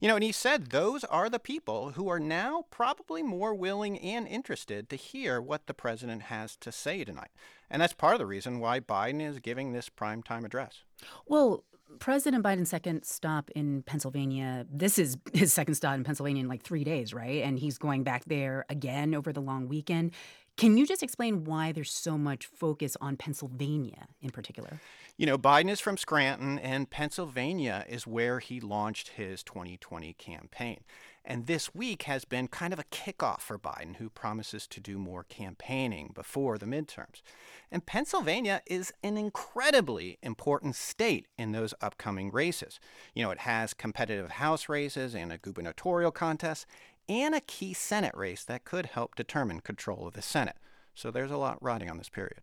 You 0.00 0.08
know, 0.08 0.16
and 0.16 0.24
he 0.24 0.32
said 0.32 0.66
those 0.66 1.04
are 1.04 1.30
the 1.30 1.38
people 1.38 1.92
who 1.92 2.08
are 2.08 2.18
now 2.18 2.64
probably 2.70 3.22
more 3.22 3.54
willing 3.54 3.98
and 4.00 4.26
interested 4.26 4.90
to 4.90 4.96
hear 4.96 5.40
what 5.40 5.66
the 5.66 5.74
president 5.74 6.22
has 6.22 6.56
to 6.56 6.72
say 6.72 7.04
tonight. 7.04 7.30
And 7.70 7.80
that's 7.80 7.92
part 7.92 8.14
of 8.14 8.18
the 8.18 8.26
reason 8.26 8.58
why 8.58 8.80
Biden 8.80 9.22
is 9.22 9.38
giving 9.38 9.72
this 9.72 9.88
primetime 9.88 10.44
address. 10.44 10.82
Well, 11.26 11.64
President 11.98 12.44
Biden's 12.44 12.70
second 12.70 13.04
stop 13.04 13.50
in 13.50 13.82
Pennsylvania, 13.82 14.66
this 14.70 14.98
is 14.98 15.16
his 15.32 15.52
second 15.52 15.74
stop 15.74 15.94
in 15.94 16.04
Pennsylvania 16.04 16.42
in 16.42 16.48
like 16.48 16.62
three 16.62 16.84
days, 16.84 17.14
right? 17.14 17.42
And 17.42 17.58
he's 17.58 17.78
going 17.78 18.04
back 18.04 18.24
there 18.26 18.64
again 18.68 19.14
over 19.14 19.32
the 19.32 19.40
long 19.40 19.68
weekend. 19.68 20.12
Can 20.56 20.76
you 20.76 20.86
just 20.86 21.02
explain 21.02 21.44
why 21.44 21.72
there's 21.72 21.90
so 21.90 22.18
much 22.18 22.46
focus 22.46 22.96
on 23.00 23.16
Pennsylvania 23.16 24.06
in 24.20 24.30
particular? 24.30 24.80
You 25.16 25.26
know, 25.26 25.38
Biden 25.38 25.70
is 25.70 25.80
from 25.80 25.96
Scranton, 25.96 26.58
and 26.58 26.90
Pennsylvania 26.90 27.84
is 27.88 28.06
where 28.06 28.38
he 28.38 28.60
launched 28.60 29.08
his 29.08 29.42
2020 29.42 30.12
campaign. 30.14 30.80
And 31.24 31.46
this 31.46 31.74
week 31.74 32.02
has 32.04 32.24
been 32.24 32.48
kind 32.48 32.72
of 32.72 32.78
a 32.78 32.84
kickoff 32.84 33.40
for 33.40 33.58
Biden, 33.58 33.96
who 33.96 34.10
promises 34.10 34.66
to 34.68 34.80
do 34.80 34.98
more 34.98 35.22
campaigning 35.24 36.10
before 36.14 36.58
the 36.58 36.66
midterms. 36.66 37.22
And 37.70 37.86
Pennsylvania 37.86 38.60
is 38.66 38.92
an 39.02 39.16
incredibly 39.16 40.18
important 40.22 40.74
state 40.74 41.26
in 41.38 41.52
those 41.52 41.74
upcoming 41.80 42.32
races. 42.32 42.80
You 43.14 43.22
know, 43.22 43.30
it 43.30 43.38
has 43.40 43.72
competitive 43.72 44.32
House 44.32 44.68
races 44.68 45.14
and 45.14 45.32
a 45.32 45.38
gubernatorial 45.38 46.10
contest, 46.10 46.66
and 47.08 47.34
a 47.34 47.40
key 47.40 47.72
Senate 47.72 48.14
race 48.16 48.44
that 48.44 48.64
could 48.64 48.86
help 48.86 49.14
determine 49.14 49.60
control 49.60 50.06
of 50.06 50.14
the 50.14 50.22
Senate. 50.22 50.56
So 50.94 51.10
there's 51.10 51.30
a 51.30 51.36
lot 51.36 51.62
riding 51.62 51.90
on 51.90 51.98
this 51.98 52.08
period. 52.08 52.40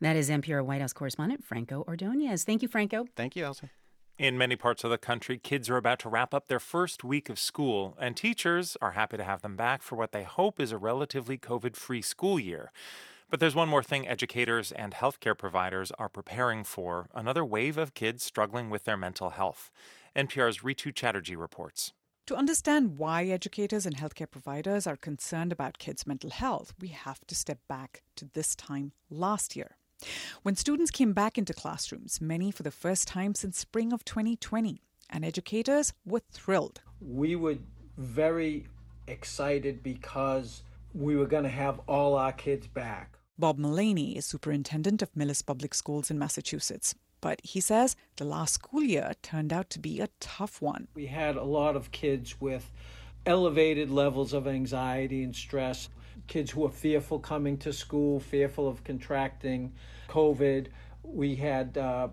That 0.00 0.16
is 0.16 0.30
NPR 0.30 0.64
White 0.64 0.80
House 0.80 0.92
correspondent 0.92 1.44
Franco 1.44 1.84
Ordonez. 1.86 2.44
Thank 2.44 2.62
you, 2.62 2.68
Franco. 2.68 3.06
Thank 3.16 3.36
you, 3.36 3.44
Ailsa. 3.44 3.70
In 4.20 4.36
many 4.36 4.54
parts 4.54 4.84
of 4.84 4.90
the 4.90 4.98
country, 4.98 5.38
kids 5.38 5.70
are 5.70 5.78
about 5.78 5.98
to 6.00 6.10
wrap 6.10 6.34
up 6.34 6.48
their 6.48 6.60
first 6.60 7.02
week 7.02 7.30
of 7.30 7.38
school, 7.38 7.96
and 7.98 8.14
teachers 8.14 8.76
are 8.82 8.90
happy 8.90 9.16
to 9.16 9.24
have 9.24 9.40
them 9.40 9.56
back 9.56 9.80
for 9.80 9.96
what 9.96 10.12
they 10.12 10.24
hope 10.24 10.60
is 10.60 10.72
a 10.72 10.76
relatively 10.76 11.38
COVID 11.38 11.74
free 11.74 12.02
school 12.02 12.38
year. 12.38 12.70
But 13.30 13.40
there's 13.40 13.54
one 13.54 13.70
more 13.70 13.82
thing 13.82 14.06
educators 14.06 14.72
and 14.72 14.92
healthcare 14.92 15.38
providers 15.38 15.90
are 15.92 16.10
preparing 16.10 16.64
for 16.64 17.08
another 17.14 17.46
wave 17.46 17.78
of 17.78 17.94
kids 17.94 18.22
struggling 18.22 18.68
with 18.68 18.84
their 18.84 18.98
mental 18.98 19.30
health. 19.30 19.70
NPR's 20.14 20.58
Rhitu 20.58 20.94
Chatterjee 20.94 21.34
reports. 21.34 21.94
To 22.26 22.36
understand 22.36 22.98
why 22.98 23.24
educators 23.24 23.86
and 23.86 23.96
healthcare 23.96 24.30
providers 24.30 24.86
are 24.86 24.96
concerned 24.96 25.50
about 25.50 25.78
kids' 25.78 26.06
mental 26.06 26.28
health, 26.28 26.74
we 26.78 26.88
have 26.88 27.20
to 27.26 27.34
step 27.34 27.60
back 27.70 28.02
to 28.16 28.26
this 28.34 28.54
time 28.54 28.92
last 29.08 29.56
year. 29.56 29.78
When 30.42 30.56
students 30.56 30.90
came 30.90 31.12
back 31.12 31.38
into 31.38 31.52
classrooms, 31.52 32.20
many 32.20 32.50
for 32.50 32.62
the 32.62 32.70
first 32.70 33.08
time 33.08 33.34
since 33.34 33.58
spring 33.58 33.92
of 33.92 34.04
2020, 34.04 34.80
and 35.10 35.24
educators 35.24 35.92
were 36.04 36.22
thrilled. 36.30 36.80
We 37.00 37.36
were 37.36 37.58
very 37.96 38.66
excited 39.06 39.82
because 39.82 40.62
we 40.94 41.16
were 41.16 41.26
going 41.26 41.44
to 41.44 41.50
have 41.50 41.80
all 41.86 42.16
our 42.16 42.32
kids 42.32 42.66
back. 42.66 43.18
Bob 43.38 43.58
Mullaney 43.58 44.16
is 44.16 44.26
superintendent 44.26 45.02
of 45.02 45.12
Millis 45.14 45.44
Public 45.44 45.74
Schools 45.74 46.10
in 46.10 46.18
Massachusetts. 46.18 46.94
But 47.20 47.40
he 47.44 47.60
says 47.60 47.96
the 48.16 48.24
last 48.24 48.54
school 48.54 48.82
year 48.82 49.12
turned 49.22 49.52
out 49.52 49.68
to 49.70 49.78
be 49.78 50.00
a 50.00 50.08
tough 50.20 50.62
one. 50.62 50.88
We 50.94 51.06
had 51.06 51.36
a 51.36 51.44
lot 51.44 51.76
of 51.76 51.90
kids 51.90 52.40
with 52.40 52.70
elevated 53.26 53.90
levels 53.90 54.32
of 54.32 54.46
anxiety 54.46 55.22
and 55.22 55.36
stress 55.36 55.90
kids 56.30 56.52
who 56.52 56.64
are 56.64 56.70
fearful 56.70 57.18
coming 57.18 57.58
to 57.58 57.72
school, 57.72 58.20
fearful 58.20 58.68
of 58.68 58.84
contracting 58.84 59.72
COVID. 60.08 60.68
We 61.02 61.34
had 61.34 61.76
uh, 61.76 62.08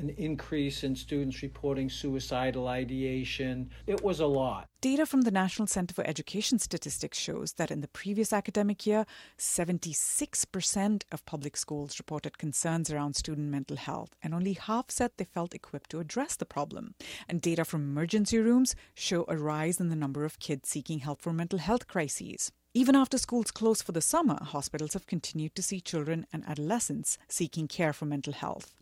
an 0.00 0.10
increase 0.16 0.82
in 0.82 0.96
students 0.96 1.42
reporting 1.42 1.90
suicidal 1.90 2.68
ideation. 2.68 3.70
It 3.86 4.02
was 4.02 4.20
a 4.20 4.26
lot. 4.26 4.66
Data 4.80 5.04
from 5.04 5.22
the 5.22 5.30
National 5.30 5.66
Center 5.66 5.92
for 5.92 6.06
Education 6.06 6.58
Statistics 6.58 7.18
shows 7.18 7.52
that 7.54 7.70
in 7.70 7.82
the 7.82 7.88
previous 7.88 8.32
academic 8.32 8.86
year, 8.86 9.04
76% 9.38 11.02
of 11.12 11.26
public 11.26 11.56
schools 11.56 11.98
reported 11.98 12.38
concerns 12.38 12.90
around 12.90 13.14
student 13.14 13.48
mental 13.48 13.76
health, 13.76 14.16
and 14.22 14.34
only 14.34 14.54
half 14.54 14.90
said 14.90 15.10
they 15.16 15.24
felt 15.24 15.54
equipped 15.54 15.90
to 15.90 16.00
address 16.00 16.34
the 16.34 16.46
problem. 16.46 16.94
And 17.28 17.42
data 17.42 17.64
from 17.66 17.82
emergency 17.82 18.38
rooms 18.38 18.74
show 18.94 19.26
a 19.28 19.36
rise 19.36 19.80
in 19.80 19.90
the 19.90 19.96
number 19.96 20.24
of 20.24 20.38
kids 20.38 20.70
seeking 20.70 21.00
help 21.00 21.20
for 21.20 21.32
mental 21.32 21.58
health 21.58 21.86
crises. 21.86 22.50
Even 22.72 22.94
after 22.94 23.18
schools 23.18 23.50
closed 23.50 23.82
for 23.82 23.92
the 23.92 24.00
summer, 24.00 24.38
hospitals 24.40 24.92
have 24.92 25.06
continued 25.06 25.54
to 25.56 25.62
see 25.62 25.80
children 25.80 26.24
and 26.32 26.44
adolescents 26.46 27.18
seeking 27.28 27.66
care 27.66 27.92
for 27.92 28.06
mental 28.06 28.32
health. 28.32 28.76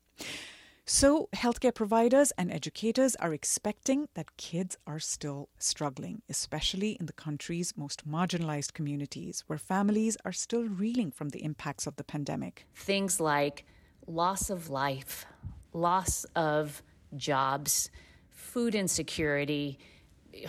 So, 0.90 1.28
healthcare 1.35 1.74
providers 1.74 2.32
and 2.39 2.51
educators 2.51 3.15
are 3.16 3.35
expecting 3.35 4.09
that 4.15 4.39
kids 4.39 4.78
are 4.86 4.98
still 4.98 5.51
struggling, 5.59 6.23
especially 6.31 6.93
in 6.98 7.05
the 7.05 7.12
country's 7.12 7.77
most 7.77 8.09
marginalized 8.09 8.73
communities, 8.73 9.44
where 9.48 9.59
families 9.59 10.16
are 10.24 10.32
still 10.32 10.65
reeling 10.65 11.10
from 11.10 11.28
the 11.28 11.44
impacts 11.44 11.86
of 11.86 11.97
the 11.97 12.05
pandemic. 12.05 12.66
Things 12.74 13.20
like 13.20 13.66
loss 14.06 14.48
of 14.48 14.70
life, 14.70 15.27
loss 15.74 16.24
of 16.35 16.82
jobs, 17.15 17.90
food 18.31 18.74
insecurity, 18.74 19.78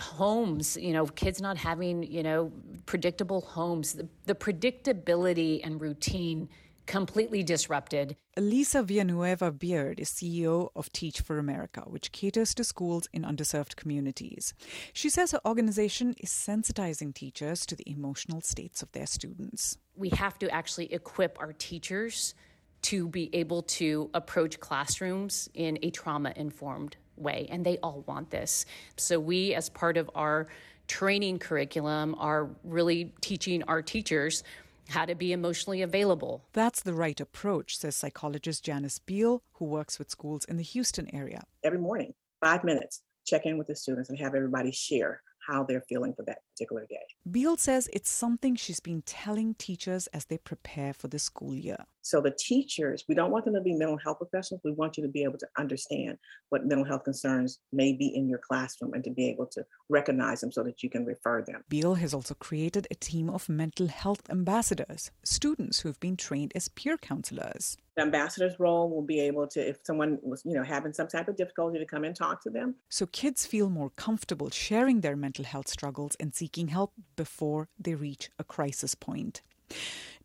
homes, 0.00 0.74
you 0.78 0.94
know, 0.94 1.04
kids 1.04 1.42
not 1.42 1.58
having, 1.58 2.02
you 2.02 2.22
know, 2.22 2.50
predictable 2.86 3.42
homes, 3.42 3.92
the, 3.92 4.08
the 4.24 4.34
predictability 4.34 5.60
and 5.62 5.82
routine 5.82 6.48
completely 6.86 7.42
disrupted. 7.42 8.16
Elisa 8.36 8.82
Villanueva 8.82 9.52
Beard 9.52 10.00
is 10.00 10.08
CEO 10.10 10.70
of 10.74 10.92
Teach 10.92 11.20
for 11.20 11.38
America, 11.38 11.82
which 11.82 12.12
caters 12.12 12.54
to 12.54 12.64
schools 12.64 13.08
in 13.12 13.22
underserved 13.22 13.76
communities. 13.76 14.54
She 14.92 15.08
says 15.08 15.32
her 15.32 15.40
organization 15.46 16.14
is 16.18 16.30
sensitizing 16.30 17.14
teachers 17.14 17.64
to 17.66 17.76
the 17.76 17.88
emotional 17.88 18.40
states 18.40 18.82
of 18.82 18.90
their 18.92 19.06
students. 19.06 19.78
We 19.96 20.08
have 20.10 20.38
to 20.40 20.50
actually 20.50 20.92
equip 20.92 21.38
our 21.40 21.52
teachers 21.52 22.34
to 22.82 23.08
be 23.08 23.28
able 23.34 23.62
to 23.62 24.10
approach 24.14 24.58
classrooms 24.60 25.48
in 25.54 25.78
a 25.82 25.90
trauma 25.90 26.32
informed 26.36 26.96
way, 27.16 27.46
and 27.50 27.64
they 27.64 27.78
all 27.82 28.02
want 28.06 28.30
this. 28.30 28.64
So, 28.96 29.20
we, 29.20 29.54
as 29.54 29.68
part 29.68 29.96
of 29.96 30.10
our 30.14 30.48
training 30.88 31.38
curriculum, 31.38 32.14
are 32.18 32.48
really 32.64 33.12
teaching 33.20 33.62
our 33.64 33.82
teachers 33.82 34.42
how 34.90 35.04
to 35.06 35.14
be 35.14 35.32
emotionally 35.32 35.82
available. 35.82 36.44
That's 36.52 36.82
the 36.82 36.94
right 36.94 37.18
approach, 37.20 37.78
says 37.78 37.96
psychologist 37.96 38.64
Janice 38.64 38.98
Beal, 38.98 39.42
who 39.54 39.64
works 39.64 39.98
with 39.98 40.10
schools 40.10 40.44
in 40.44 40.56
the 40.56 40.62
Houston 40.62 41.12
area. 41.14 41.44
Every 41.64 41.78
morning, 41.78 42.14
five 42.40 42.64
minutes, 42.64 43.02
check 43.26 43.46
in 43.46 43.58
with 43.58 43.66
the 43.66 43.76
students 43.76 44.10
and 44.10 44.18
have 44.18 44.34
everybody 44.34 44.72
share 44.72 45.22
how 45.46 45.64
they're 45.64 45.84
feeling 45.88 46.12
for 46.14 46.24
that 46.26 46.38
particular 46.52 46.86
day. 46.88 46.96
Beal 47.30 47.56
says 47.56 47.88
it's 47.92 48.10
something 48.10 48.56
she's 48.56 48.80
been 48.80 49.02
telling 49.02 49.54
teachers 49.54 50.06
as 50.08 50.26
they 50.26 50.38
prepare 50.38 50.92
for 50.92 51.08
the 51.08 51.18
school 51.18 51.54
year. 51.54 51.78
So 52.02 52.20
the 52.20 52.34
teachers, 52.38 53.04
we 53.08 53.14
don't 53.14 53.30
want 53.30 53.44
them 53.44 53.54
to 53.54 53.60
be 53.60 53.74
mental 53.74 53.98
health 53.98 54.18
professionals. 54.18 54.62
We 54.64 54.72
want 54.72 54.96
you 54.96 55.02
to 55.02 55.08
be 55.08 55.22
able 55.22 55.38
to 55.38 55.48
understand 55.58 56.18
what 56.48 56.66
mental 56.66 56.84
health 56.84 57.04
concerns 57.04 57.60
may 57.72 57.92
be 57.92 58.08
in 58.14 58.28
your 58.28 58.38
classroom 58.38 58.94
and 58.94 59.04
to 59.04 59.10
be 59.10 59.28
able 59.28 59.46
to 59.46 59.64
recognize 59.88 60.40
them 60.40 60.52
so 60.52 60.62
that 60.62 60.82
you 60.82 60.90
can 60.90 61.04
refer 61.04 61.42
them. 61.42 61.64
Beal 61.68 61.94
has 61.94 62.14
also 62.14 62.34
created 62.34 62.86
a 62.90 62.94
team 62.94 63.28
of 63.28 63.48
mental 63.48 63.88
health 63.88 64.22
ambassadors, 64.30 65.10
students 65.24 65.80
who've 65.80 66.00
been 66.00 66.16
trained 66.16 66.52
as 66.54 66.68
peer 66.68 66.96
counselors. 66.96 67.76
The 67.96 68.02
ambassador's 68.02 68.58
role 68.58 68.88
will 68.88 69.02
be 69.02 69.20
able 69.20 69.46
to, 69.48 69.68
if 69.68 69.78
someone 69.82 70.18
was, 70.22 70.42
you 70.44 70.54
know, 70.54 70.62
having 70.62 70.92
some 70.92 71.08
type 71.08 71.28
of 71.28 71.36
difficulty, 71.36 71.78
to 71.78 71.84
come 71.84 72.04
and 72.04 72.16
talk 72.16 72.42
to 72.44 72.50
them. 72.50 72.76
So 72.88 73.06
kids 73.06 73.46
feel 73.46 73.68
more 73.68 73.90
comfortable 73.90 74.50
sharing 74.50 75.00
their 75.00 75.16
mental 75.16 75.44
health 75.44 75.68
struggles 75.68 76.16
and 76.18 76.34
seeking 76.34 76.68
help 76.68 76.92
before 77.16 77.68
they 77.78 77.94
reach 77.94 78.30
a 78.38 78.44
crisis 78.44 78.94
point. 78.94 79.42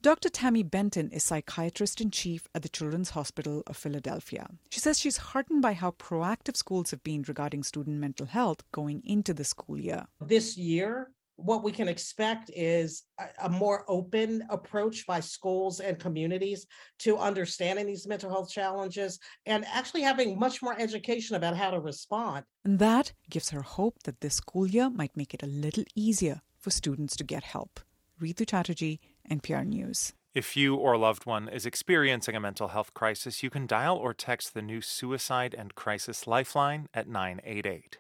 Dr. 0.06 0.30
Tami 0.30 0.62
Benton 0.62 1.10
is 1.10 1.24
psychiatrist 1.24 2.00
in 2.00 2.12
chief 2.12 2.48
at 2.54 2.62
the 2.62 2.70
Children's 2.70 3.10
Hospital 3.10 3.64
of 3.66 3.76
Philadelphia. 3.76 4.46
She 4.70 4.80
says 4.80 5.00
she's 5.00 5.18
heartened 5.18 5.64
by 5.64 5.74
how 5.74 5.96
proactive 5.98 6.56
schools 6.56 6.92
have 6.92 7.04
been 7.04 7.26
regarding 7.28 7.64
student 7.64 7.98
mental 7.98 8.28
health 8.28 8.62
going 8.72 9.02
into 9.04 9.34
the 9.34 9.44
school 9.44 9.80
year. 9.80 10.06
This 10.22 10.60
year, 10.60 11.10
what 11.38 11.64
we 11.64 11.72
can 11.72 11.88
expect 11.88 12.52
is 12.56 13.06
a, 13.42 13.50
more 13.50 13.84
open 13.88 14.44
approach 14.52 15.08
by 15.08 15.22
schools 15.22 15.80
and 15.80 15.98
communities 15.98 16.68
to 17.00 17.18
understanding 17.18 17.88
these 17.88 18.06
mental 18.06 18.30
health 18.30 18.52
challenges 18.52 19.18
and 19.48 19.66
actually 19.74 20.04
having 20.04 20.38
much 20.38 20.62
more 20.62 20.80
education 20.80 21.36
about 21.36 21.58
how 21.58 21.72
to 21.72 21.80
respond. 21.80 22.46
And 22.64 22.78
that 22.78 23.14
gives 23.28 23.50
her 23.50 23.64
hope 23.64 24.04
that 24.04 24.22
this 24.22 24.36
school 24.36 24.68
year 24.68 24.92
might 24.92 25.18
make 25.18 25.34
it 25.34 25.42
a 25.42 25.48
little 25.48 25.86
easier 25.96 26.42
for 26.60 26.70
students 26.70 27.16
to 27.16 27.24
get 27.24 27.42
help. 27.42 27.80
Rhitu 28.22 28.48
Chatterjee, 28.48 29.00
NPR 29.30 29.66
News. 29.66 30.14
If 30.34 30.58
you 30.58 30.76
or 30.76 30.94
a 30.94 30.98
loved 30.98 31.26
one 31.26 31.48
is 31.48 31.66
experiencing 31.66 32.36
a 32.36 32.42
mental 32.42 32.68
health 32.68 32.94
crisis, 32.94 33.42
you 33.42 33.50
can 33.50 33.66
dial 33.66 33.96
or 33.96 34.14
text 34.14 34.54
the 34.54 34.62
new 34.62 34.82
Suicide 34.82 35.56
and 35.58 35.76
Crisis 35.76 36.28
Lifeline 36.28 36.90
at 36.94 37.08
988. 37.08 38.00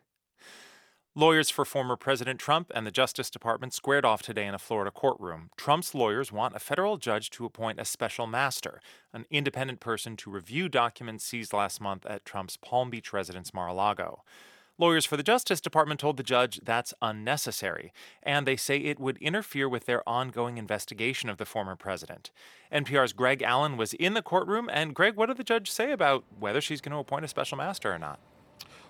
Lawyers 1.18 1.49
for 1.49 1.64
former 1.64 1.95
President 1.95 2.41
Trump 2.41 2.73
and 2.76 2.85
the 2.85 2.91
Justice 2.91 3.30
Department 3.30 3.73
squared 3.73 4.03
off 4.03 4.22
today 4.22 4.45
in 4.45 4.53
a 4.53 4.60
Florida 4.60 4.91
courtroom. 4.91 5.49
Trump's 5.56 5.95
lawyers 5.95 6.30
want 6.30 6.57
a 6.57 6.60
federal 6.60 6.97
judge 6.97 7.30
to 7.30 7.45
appoint 7.45 7.80
a 7.80 7.85
special 7.85 8.27
master, 8.27 8.81
an 9.14 9.26
independent 9.31 9.80
person 9.80 10.18
to 10.18 10.30
review 10.30 10.68
documents 10.68 11.23
seized 11.23 11.53
last 11.53 11.80
month 11.80 12.06
at 12.06 12.26
Trump's 12.26 12.57
Palm 12.57 12.89
Beach 12.89 13.14
residence 13.14 13.53
Mar 13.53 13.69
a 13.69 13.73
Lago. 13.73 14.23
Lawyers 14.77 15.06
for 15.06 15.15
the 15.15 15.23
Justice 15.23 15.61
Department 15.61 16.02
told 16.02 16.18
the 16.18 16.23
judge 16.23 16.60
that's 16.61 16.93
unnecessary, 17.02 17.93
and 18.22 18.45
they 18.45 18.57
say 18.57 18.77
it 18.77 18.99
would 18.99 19.18
interfere 19.19 19.69
with 19.69 19.85
their 19.85 20.07
ongoing 20.07 20.57
investigation 20.57 21.30
of 21.30 21.38
the 21.38 21.45
former 21.45 21.77
president. 21.77 22.30
NPR's 22.73 23.14
Greg 23.14 23.41
Allen 23.41 23.77
was 23.77 23.93
in 23.93 24.15
the 24.15 24.22
courtroom, 24.22 24.69
and 24.72 24.93
Greg, 24.93 25.15
what 25.15 25.27
did 25.27 25.38
the 25.38 25.45
judge 25.45 25.72
say 25.72 25.93
about 25.93 26.26
whether 26.38 26.60
she's 26.60 26.81
going 26.81 26.91
to 26.91 26.97
appoint 26.97 27.23
a 27.23 27.30
special 27.30 27.57
master 27.57 27.93
or 27.93 27.97
not? 27.97 28.19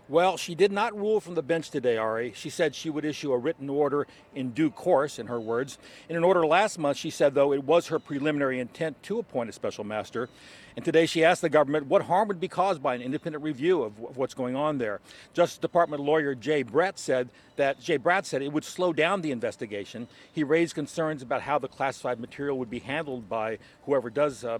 Well, 0.07 0.37
she 0.37 0.53
did 0.53 0.71
not 0.71 0.95
rule 0.95 1.19
from 1.19 1.33
the 1.33 1.41
bench 1.41 1.71
today, 1.71 1.97
Ari. 1.97 2.33
She 2.35 2.51
said 2.51 2.75
she 2.75 2.91
would 2.91 3.05
issue 3.05 3.33
a 3.33 3.37
written 3.39 3.71
order 3.71 4.05
in 4.35 4.51
due 4.51 4.69
course, 4.69 5.17
in 5.17 5.25
her 5.25 5.39
words. 5.39 5.79
In 6.09 6.15
an 6.15 6.23
order 6.23 6.45
last 6.45 6.77
month, 6.77 6.97
she 6.97 7.09
said, 7.09 7.33
though, 7.33 7.51
it 7.53 7.63
was 7.63 7.87
her 7.87 7.97
preliminary 7.97 8.59
intent 8.59 9.01
to 9.03 9.17
appoint 9.17 9.49
a 9.49 9.53
special 9.53 9.83
master. 9.83 10.29
And 10.75 10.85
today 10.85 11.07
she 11.07 11.23
asked 11.23 11.41
the 11.41 11.49
government 11.49 11.87
what 11.87 12.03
harm 12.03 12.27
would 12.27 12.39
be 12.39 12.47
caused 12.47 12.83
by 12.83 12.93
an 12.93 13.01
independent 13.01 13.43
review 13.43 13.81
of, 13.81 13.97
what's 14.15 14.35
going 14.35 14.55
on 14.55 14.77
there. 14.77 14.99
Justice 15.33 15.57
Department 15.57 16.03
lawyer 16.03 16.35
Jay 16.35 16.63
Bratt 16.63 16.97
said 16.97 17.29
that 17.55 17.79
Jay 17.79 17.97
Bratt 17.97 18.25
said 18.25 18.41
it 18.43 18.51
would 18.51 18.65
slow 18.65 18.93
down 18.93 19.21
the 19.21 19.31
investigation. 19.31 20.07
He 20.31 20.43
raised 20.43 20.75
concerns 20.75 21.23
about 21.23 21.41
how 21.41 21.57
the 21.57 21.69
classified 21.69 22.19
material 22.19 22.59
would 22.59 22.69
be 22.69 22.79
handled 22.79 23.27
by 23.27 23.57
whoever 23.85 24.09
does 24.09 24.43
uh, 24.43 24.59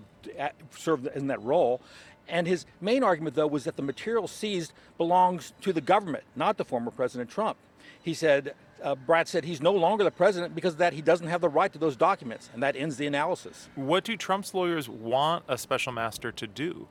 serve 0.71 1.07
in 1.13 1.27
that 1.27 1.41
role. 1.43 1.81
And 2.27 2.47
his 2.47 2.65
main 2.81 3.03
argument, 3.03 3.35
though, 3.35 3.47
was 3.47 3.63
that 3.65 3.75
the 3.75 3.81
material 3.81 4.27
seized 4.27 4.73
belongs 4.97 5.53
to 5.61 5.71
the 5.71 5.81
government, 5.81 6.23
not 6.35 6.57
to 6.57 6.63
former 6.63 6.91
President 6.91 7.29
Trump. 7.29 7.57
He 8.01 8.13
said, 8.13 8.55
uh, 8.83 8.95
Bratt 8.95 9.27
said 9.27 9.45
he's 9.45 9.61
no 9.61 9.71
longer 9.71 10.03
the 10.03 10.11
president 10.11 10.53
because 10.53 10.75
that 10.77 10.93
he 10.93 11.01
doesn't 11.01 11.27
have 11.27 11.41
the 11.41 11.49
right 11.49 11.71
to 11.73 11.79
those 11.79 11.95
documents, 11.95 12.49
and 12.53 12.61
that 12.61 12.75
ends 12.75 12.97
the 12.97 13.07
analysis. 13.07 13.69
What 13.75 14.03
do 14.03 14.15
Trump's 14.15 14.53
lawyers 14.53 14.87
want 14.87 15.43
a 15.47 15.57
special 15.57 15.91
master 15.91 16.31
to 16.31 16.47
do? 16.47 16.87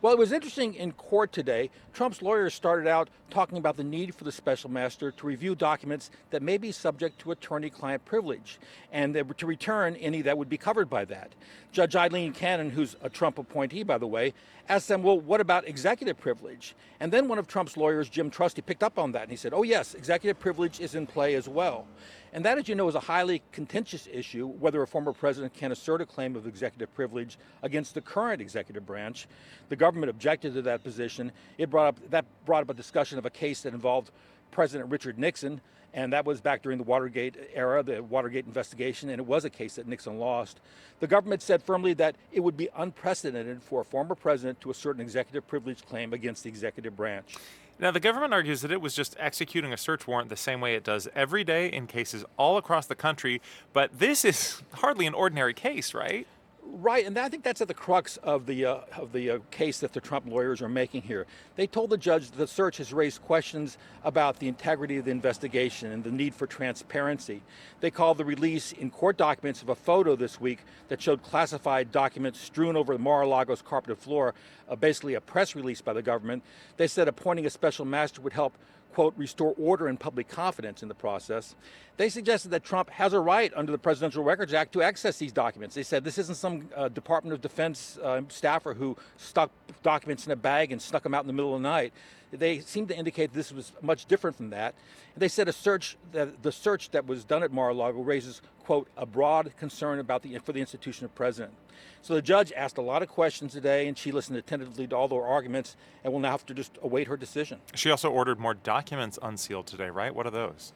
Well, 0.00 0.12
it 0.12 0.18
was 0.18 0.30
interesting 0.30 0.74
in 0.74 0.92
court 0.92 1.32
today. 1.32 1.70
Trump's 1.92 2.22
lawyers 2.22 2.54
started 2.54 2.86
out 2.86 3.08
talking 3.30 3.58
about 3.58 3.76
the 3.76 3.82
need 3.82 4.14
for 4.14 4.22
the 4.22 4.30
special 4.30 4.70
master 4.70 5.10
to 5.10 5.26
review 5.26 5.56
documents 5.56 6.12
that 6.30 6.40
may 6.40 6.56
be 6.56 6.70
subject 6.70 7.18
to 7.22 7.32
attorney 7.32 7.68
client 7.68 8.04
privilege 8.04 8.60
and 8.92 9.20
to 9.36 9.46
return 9.46 9.96
any 9.96 10.22
that 10.22 10.38
would 10.38 10.48
be 10.48 10.56
covered 10.56 10.88
by 10.88 11.04
that. 11.06 11.32
Judge 11.72 11.96
Aileen 11.96 12.32
Cannon, 12.32 12.70
who's 12.70 12.94
a 13.02 13.10
Trump 13.10 13.38
appointee, 13.38 13.82
by 13.82 13.98
the 13.98 14.06
way, 14.06 14.34
asked 14.68 14.86
them, 14.86 15.02
well, 15.02 15.18
what 15.18 15.40
about 15.40 15.66
executive 15.66 16.16
privilege? 16.16 16.76
And 17.00 17.12
then 17.12 17.26
one 17.26 17.38
of 17.38 17.48
Trump's 17.48 17.76
lawyers, 17.76 18.08
Jim 18.08 18.30
Trusty, 18.30 18.62
picked 18.62 18.84
up 18.84 19.00
on 19.00 19.10
that 19.12 19.22
and 19.22 19.32
he 19.32 19.36
said, 19.36 19.52
oh, 19.52 19.64
yes, 19.64 19.94
executive 19.94 20.38
privilege 20.38 20.78
is 20.78 20.94
in 20.94 21.08
play 21.08 21.34
as 21.34 21.48
well. 21.48 21.88
And 22.32 22.44
that, 22.44 22.58
as 22.58 22.68
you 22.68 22.74
know, 22.74 22.88
is 22.88 22.94
a 22.94 23.00
highly 23.00 23.42
contentious 23.52 24.08
issue 24.12 24.46
whether 24.46 24.82
a 24.82 24.86
former 24.86 25.12
president 25.12 25.54
can 25.54 25.72
assert 25.72 26.00
a 26.00 26.06
claim 26.06 26.36
of 26.36 26.46
executive 26.46 26.92
privilege 26.94 27.38
against 27.62 27.94
the 27.94 28.00
current 28.00 28.40
executive 28.40 28.84
branch. 28.84 29.26
The 29.68 29.76
government 29.76 30.10
objected 30.10 30.54
to 30.54 30.62
that 30.62 30.84
position. 30.84 31.32
It 31.56 31.70
brought 31.70 31.88
up 31.88 32.10
that 32.10 32.24
brought 32.44 32.62
up 32.62 32.70
a 32.70 32.74
discussion 32.74 33.18
of 33.18 33.26
a 33.26 33.30
case 33.30 33.62
that 33.62 33.72
involved 33.72 34.10
President 34.50 34.90
Richard 34.90 35.18
Nixon, 35.18 35.60
and 35.94 36.12
that 36.12 36.24
was 36.24 36.40
back 36.40 36.62
during 36.62 36.78
the 36.78 36.84
Watergate 36.84 37.36
era, 37.54 37.82
the 37.82 38.02
Watergate 38.02 38.46
investigation, 38.46 39.10
and 39.10 39.18
it 39.18 39.26
was 39.26 39.44
a 39.44 39.50
case 39.50 39.76
that 39.76 39.86
Nixon 39.86 40.18
lost. 40.18 40.60
The 41.00 41.06
government 41.06 41.42
said 41.42 41.62
firmly 41.62 41.94
that 41.94 42.16
it 42.32 42.40
would 42.40 42.56
be 42.56 42.68
unprecedented 42.76 43.62
for 43.62 43.80
a 43.80 43.84
former 43.84 44.14
president 44.14 44.60
to 44.62 44.70
assert 44.70 44.96
an 44.96 45.02
executive 45.02 45.46
privilege 45.46 45.84
claim 45.84 46.12
against 46.12 46.42
the 46.42 46.48
executive 46.48 46.96
branch. 46.96 47.36
Now, 47.80 47.92
the 47.92 48.00
government 48.00 48.34
argues 48.34 48.60
that 48.62 48.72
it 48.72 48.80
was 48.80 48.94
just 48.94 49.16
executing 49.20 49.72
a 49.72 49.76
search 49.76 50.08
warrant 50.08 50.30
the 50.30 50.36
same 50.36 50.60
way 50.60 50.74
it 50.74 50.82
does 50.82 51.08
every 51.14 51.44
day 51.44 51.68
in 51.68 51.86
cases 51.86 52.24
all 52.36 52.56
across 52.56 52.86
the 52.86 52.96
country, 52.96 53.40
but 53.72 53.98
this 53.98 54.24
is 54.24 54.62
hardly 54.74 55.06
an 55.06 55.14
ordinary 55.14 55.54
case, 55.54 55.94
right? 55.94 56.26
Right, 56.70 57.06
and 57.06 57.18
I 57.18 57.30
think 57.30 57.44
that's 57.44 57.62
at 57.62 57.68
the 57.68 57.74
crux 57.74 58.18
of 58.18 58.44
the 58.44 58.66
uh, 58.66 58.80
of 58.98 59.12
the 59.12 59.30
uh, 59.30 59.38
case 59.50 59.80
that 59.80 59.94
the 59.94 60.02
Trump 60.02 60.26
lawyers 60.28 60.60
are 60.60 60.68
making 60.68 61.00
here. 61.00 61.26
They 61.56 61.66
told 61.66 61.88
the 61.88 61.96
judge 61.96 62.30
the 62.30 62.46
search 62.46 62.76
has 62.76 62.92
raised 62.92 63.22
questions 63.22 63.78
about 64.04 64.38
the 64.38 64.48
integrity 64.48 64.98
of 64.98 65.06
the 65.06 65.10
investigation 65.10 65.90
and 65.90 66.04
the 66.04 66.10
need 66.10 66.34
for 66.34 66.46
transparency. 66.46 67.40
They 67.80 67.90
called 67.90 68.18
the 68.18 68.24
release 68.26 68.72
in 68.72 68.90
court 68.90 69.16
documents 69.16 69.62
of 69.62 69.70
a 69.70 69.74
photo 69.74 70.14
this 70.14 70.42
week 70.42 70.58
that 70.88 71.00
showed 71.00 71.22
classified 71.22 71.90
documents 71.90 72.38
strewn 72.38 72.76
over 72.76 72.92
the 72.92 72.98
Mar-a-Lago's 72.98 73.62
carpeted 73.62 73.98
floor, 73.98 74.34
uh, 74.68 74.76
basically 74.76 75.14
a 75.14 75.22
press 75.22 75.56
release 75.56 75.80
by 75.80 75.94
the 75.94 76.02
government. 76.02 76.42
They 76.76 76.86
said 76.86 77.08
appointing 77.08 77.46
a 77.46 77.50
special 77.50 77.86
master 77.86 78.20
would 78.20 78.34
help 78.34 78.58
quote, 78.92 79.14
restore 79.16 79.54
order 79.58 79.88
and 79.88 79.98
public 79.98 80.28
confidence 80.28 80.82
in 80.82 80.88
the 80.88 80.94
process. 80.94 81.54
They 81.96 82.08
suggested 82.08 82.50
that 82.50 82.64
Trump 82.64 82.90
has 82.90 83.12
a 83.12 83.20
right 83.20 83.52
under 83.56 83.72
the 83.72 83.78
Presidential 83.78 84.22
Records 84.22 84.54
Act 84.54 84.72
to 84.72 84.82
access 84.82 85.18
these 85.18 85.32
documents. 85.32 85.74
They 85.74 85.82
said 85.82 86.04
this 86.04 86.18
isn't 86.18 86.36
some 86.36 86.68
uh, 86.76 86.88
Department 86.88 87.34
of 87.34 87.40
Defense 87.40 87.98
uh, 88.02 88.22
staffer 88.28 88.74
who 88.74 88.96
stuck 89.16 89.50
documents 89.82 90.26
in 90.26 90.32
a 90.32 90.36
bag 90.36 90.72
and 90.72 90.80
snuck 90.80 91.02
them 91.02 91.14
out 91.14 91.22
in 91.22 91.26
the 91.26 91.32
middle 91.32 91.54
of 91.54 91.62
the 91.62 91.68
night. 91.68 91.92
They 92.30 92.60
seemed 92.60 92.88
to 92.88 92.96
indicate 92.96 93.32
this 93.32 93.52
was 93.52 93.72
much 93.80 94.06
different 94.06 94.36
from 94.36 94.50
that. 94.50 94.74
They 95.16 95.28
said 95.28 95.48
a 95.48 95.52
search 95.52 95.96
that 96.12 96.42
the 96.42 96.52
search 96.52 96.90
that 96.90 97.06
was 97.06 97.24
done 97.24 97.42
at 97.42 97.52
Mar-a-Lago 97.52 98.00
raises, 98.00 98.42
quote, 98.64 98.88
a 98.96 99.06
broad 99.06 99.52
concern 99.56 99.98
about 99.98 100.22
the 100.22 100.38
for 100.38 100.52
the 100.52 100.60
institution 100.60 101.04
of 101.04 101.14
president. 101.14 101.54
So 102.02 102.14
the 102.14 102.22
judge 102.22 102.52
asked 102.52 102.78
a 102.78 102.82
lot 102.82 103.02
of 103.02 103.08
questions 103.08 103.52
today, 103.52 103.88
and 103.88 103.96
she 103.96 104.12
listened 104.12 104.36
attentively 104.36 104.86
to 104.88 104.96
all 104.96 105.08
their 105.08 105.24
arguments, 105.24 105.76
and 106.04 106.12
will 106.12 106.20
now 106.20 106.32
have 106.32 106.46
to 106.46 106.54
just 106.54 106.78
await 106.82 107.08
her 107.08 107.16
decision. 107.16 107.60
She 107.74 107.90
also 107.90 108.10
ordered 108.10 108.38
more 108.38 108.54
documents 108.54 109.18
unsealed 109.22 109.66
today, 109.66 109.90
right? 109.90 110.14
What 110.14 110.26
are 110.26 110.30
those? 110.30 110.72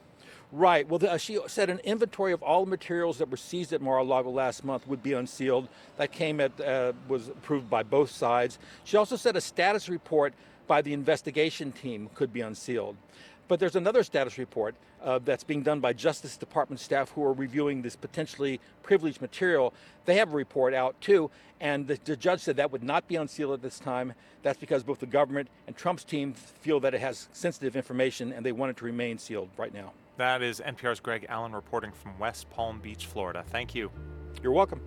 Right. 0.50 0.86
Well, 0.86 0.98
the, 0.98 1.10
uh, 1.10 1.16
she 1.16 1.38
said 1.46 1.70
an 1.70 1.78
inventory 1.78 2.32
of 2.32 2.42
all 2.42 2.66
the 2.66 2.70
materials 2.70 3.16
that 3.18 3.30
were 3.30 3.38
seized 3.38 3.72
at 3.72 3.80
Mar-a-Lago 3.80 4.28
last 4.28 4.64
month 4.64 4.86
would 4.86 5.02
be 5.02 5.14
unsealed. 5.14 5.66
That 5.96 6.12
came 6.12 6.40
at 6.40 6.60
uh, 6.60 6.92
was 7.08 7.28
approved 7.28 7.70
by 7.70 7.82
both 7.82 8.10
sides. 8.10 8.58
She 8.84 8.98
also 8.98 9.16
said 9.16 9.34
a 9.34 9.40
status 9.40 9.88
report 9.88 10.34
by 10.72 10.80
the 10.80 10.94
investigation 10.94 11.70
team 11.70 12.08
could 12.14 12.32
be 12.32 12.40
unsealed. 12.40 12.96
But 13.46 13.60
there's 13.60 13.76
another 13.76 14.02
status 14.02 14.38
report 14.38 14.74
uh, 15.04 15.18
that's 15.22 15.44
being 15.44 15.62
done 15.62 15.80
by 15.80 15.92
Justice 15.92 16.38
Department 16.38 16.80
staff 16.80 17.10
who 17.10 17.22
are 17.24 17.34
reviewing 17.34 17.82
this 17.82 17.94
potentially 17.94 18.58
privileged 18.82 19.20
material. 19.20 19.74
They 20.06 20.14
have 20.14 20.32
a 20.32 20.34
report 20.34 20.72
out 20.72 20.98
too, 21.02 21.30
and 21.60 21.86
the, 21.86 21.98
the, 22.06 22.16
judge 22.16 22.40
said 22.40 22.56
that 22.56 22.72
would 22.72 22.82
not 22.82 23.06
be 23.06 23.16
unsealed 23.16 23.52
at 23.52 23.60
this 23.60 23.78
time. 23.78 24.14
That's 24.42 24.58
because 24.58 24.82
both 24.82 25.00
the 25.00 25.04
government 25.04 25.48
and 25.66 25.76
Trump's 25.76 26.04
team 26.04 26.32
feel 26.32 26.80
that 26.80 26.94
it 26.94 27.02
has 27.02 27.28
sensitive 27.34 27.76
information 27.76 28.32
and 28.32 28.46
they 28.46 28.52
want 28.52 28.70
it 28.70 28.78
to 28.78 28.86
remain 28.86 29.18
sealed 29.18 29.50
right 29.58 29.74
now. 29.74 29.92
That 30.16 30.40
is 30.40 30.62
NPR's 30.64 31.00
Greg 31.00 31.26
Allen 31.28 31.52
reporting 31.52 31.92
from 31.92 32.18
West 32.18 32.48
Palm 32.48 32.80
Beach, 32.80 33.04
Florida. 33.04 33.44
Thank 33.46 33.74
you. 33.74 33.90
You're 34.42 34.52
welcome. 34.52 34.80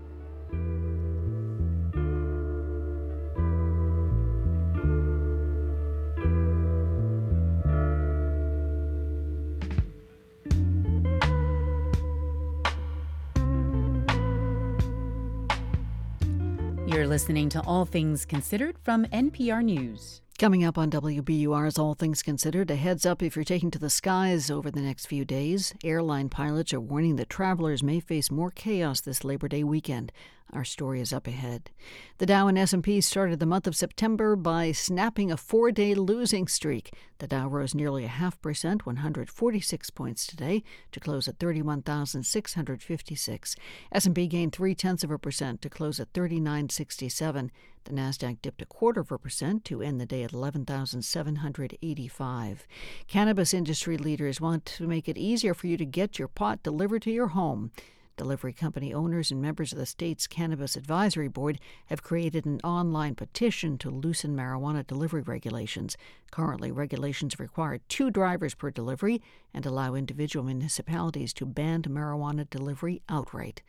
Listening 17.16 17.48
to 17.48 17.62
All 17.62 17.86
Things 17.86 18.26
Considered 18.26 18.76
from 18.84 19.06
NPR 19.06 19.64
News. 19.64 20.22
Coming 20.38 20.66
up 20.66 20.78
on 20.78 20.92
WBUR's 20.92 21.80
All 21.80 21.94
Things 21.94 22.22
Considered, 22.22 22.70
a 22.70 22.76
heads 22.76 23.06
up 23.06 23.24
if 23.24 23.38
you're 23.38 23.46
taking 23.46 23.72
to 23.72 23.80
the 23.80 23.90
skies 23.90 24.52
over 24.52 24.70
the 24.70 24.82
next 24.82 25.06
few 25.06 25.24
days. 25.24 25.74
Airline 25.82 26.28
pilots 26.28 26.74
are 26.74 26.82
warning 26.82 27.16
that 27.16 27.30
travelers 27.30 27.82
may 27.82 28.02
face 28.02 28.30
more 28.30 28.52
chaos 28.52 29.00
this 29.00 29.24
Labor 29.24 29.48
Day 29.48 29.64
weekend. 29.64 30.12
Our 30.52 30.66
story 30.66 31.00
is 31.00 31.14
up 31.14 31.26
ahead. 31.26 31.70
The 32.18 32.26
Dow 32.26 32.50
and 32.50 32.58
S&P 32.58 33.00
started 33.00 33.40
the 33.40 33.46
month 33.46 33.66
of 33.66 33.78
September 33.78 34.36
by 34.36 34.74
snapping 34.74 35.32
a 35.32 35.38
four-day 35.38 35.96
losing 35.96 36.48
streak. 36.48 36.92
The 37.20 37.28
Dow 37.28 37.48
rose 37.48 37.74
nearly 37.74 38.04
a 38.04 38.10
half 38.10 38.42
percent, 38.42 38.86
146 38.86 39.90
points 39.92 40.28
today, 40.28 40.64
to 40.92 41.00
close 41.00 41.30
at 41.30 41.40
31,656. 41.40 43.56
S&P 43.94 44.28
gained 44.28 44.52
three 44.52 44.76
tenths 44.76 45.06
of 45.06 45.12
a 45.12 45.18
percent 45.18 45.62
to 45.62 45.70
close 45.70 45.98
at 46.02 46.12
3967. 46.14 47.52
The 47.86 47.94
Nasdaq 47.94 48.42
dipped 48.42 48.62
a 48.64 48.66
quarter 48.66 49.02
of 49.02 49.12
a 49.12 49.20
percent 49.20 49.64
to 49.66 49.84
end 49.84 50.02
the 50.02 50.08
day 50.08 50.24
at 50.24 50.34
11,785. 50.34 52.68
Cannabis 53.08 53.54
industry 53.54 53.96
leaders 53.96 54.42
want 54.42 54.66
to 54.66 54.88
make 54.88 55.08
it 55.08 55.20
easier 55.20 55.54
for 55.54 55.68
you 55.68 55.78
to 55.78 55.86
get 55.86 56.18
your 56.18 56.28
pot 56.28 56.64
delivered 56.64 57.04
to 57.04 57.12
your 57.12 57.28
home. 57.28 57.70
Delivery 58.18 58.54
company 58.54 58.92
owners 58.92 59.30
and 59.30 59.40
members 59.40 59.72
of 59.72 59.78
the 59.78 59.86
state's 59.86 60.26
Cannabis 60.26 60.76
Advisory 60.76 61.28
Board 61.28 61.60
have 61.86 62.02
created 62.02 62.48
an 62.48 62.60
online 62.64 63.14
petition 63.14 63.78
to 63.78 63.92
loosen 63.92 64.36
marijuana 64.36 64.88
delivery 64.88 65.22
regulations. 65.22 65.96
Currently, 66.32 66.72
regulations 66.72 67.40
require 67.40 67.78
two 67.88 68.10
drivers 68.10 68.56
per 68.56 68.72
delivery 68.72 69.22
and 69.54 69.64
allow 69.64 69.94
individual 69.94 70.44
municipalities 70.44 71.34
to 71.34 71.46
ban 71.46 71.84
marijuana 71.84 72.50
delivery 72.50 73.04
outright. 73.10 73.62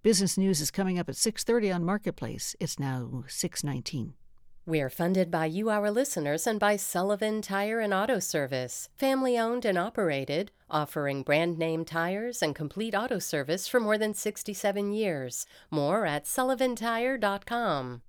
Business 0.00 0.38
news 0.38 0.60
is 0.60 0.70
coming 0.70 0.96
up 0.96 1.08
at 1.08 1.16
6:30 1.16 1.74
on 1.74 1.84
Marketplace. 1.84 2.54
It's 2.60 2.78
now 2.78 3.24
6:19. 3.26 4.14
We're 4.64 4.90
funded 4.90 5.28
by 5.28 5.46
you, 5.46 5.70
our 5.70 5.90
listeners, 5.90 6.46
and 6.46 6.60
by 6.60 6.76
Sullivan 6.76 7.42
Tire 7.42 7.80
and 7.80 7.92
Auto 7.92 8.20
Service, 8.20 8.90
family 8.94 9.36
owned 9.36 9.64
and 9.64 9.76
operated, 9.76 10.52
offering 10.70 11.22
brand 11.24 11.58
name 11.58 11.84
tires 11.84 12.42
and 12.42 12.54
complete 12.54 12.94
auto 12.94 13.18
service 13.18 13.66
for 13.66 13.80
more 13.80 13.98
than 13.98 14.14
67 14.14 14.92
years. 14.92 15.46
More 15.70 16.06
at 16.06 16.26
sullivantire.com. 16.26 18.02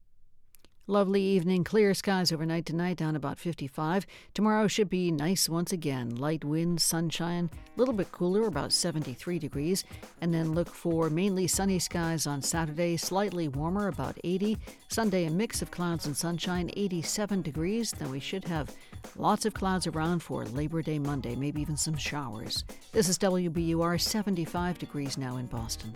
Lovely 0.89 1.21
evening, 1.21 1.63
clear 1.63 1.93
skies 1.93 2.31
overnight 2.31 2.65
tonight, 2.65 2.97
down 2.97 3.15
about 3.15 3.37
55. 3.37 4.07
Tomorrow 4.33 4.65
should 4.65 4.89
be 4.89 5.11
nice 5.11 5.47
once 5.47 5.71
again. 5.71 6.15
Light 6.15 6.43
winds, 6.43 6.81
sunshine, 6.81 7.47
a 7.53 7.79
little 7.79 7.93
bit 7.93 8.11
cooler, 8.11 8.47
about 8.47 8.73
73 8.73 9.37
degrees. 9.37 9.83
And 10.21 10.33
then 10.33 10.53
look 10.53 10.67
for 10.67 11.11
mainly 11.11 11.45
sunny 11.45 11.77
skies 11.77 12.25
on 12.25 12.41
Saturday, 12.41 12.97
slightly 12.97 13.49
warmer, 13.49 13.87
about 13.87 14.17
80. 14.23 14.57
Sunday, 14.87 15.25
a 15.25 15.29
mix 15.29 15.61
of 15.61 15.69
clouds 15.69 16.07
and 16.07 16.17
sunshine, 16.17 16.71
87 16.75 17.43
degrees. 17.43 17.91
Then 17.91 18.09
we 18.09 18.19
should 18.19 18.45
have 18.45 18.75
lots 19.15 19.45
of 19.45 19.53
clouds 19.53 19.85
around 19.85 20.23
for 20.23 20.43
Labor 20.45 20.81
Day 20.81 20.97
Monday, 20.97 21.35
maybe 21.35 21.61
even 21.61 21.77
some 21.77 21.97
showers. 21.97 22.63
This 22.93 23.09
is 23.09 23.19
WBUR, 23.19 24.01
75 24.01 24.79
degrees 24.79 25.19
now 25.19 25.37
in 25.37 25.45
Boston. 25.45 25.93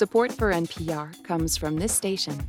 Support 0.00 0.32
for 0.32 0.50
NPR 0.50 1.22
comes 1.24 1.58
from 1.58 1.76
this 1.76 1.92
station 1.92 2.40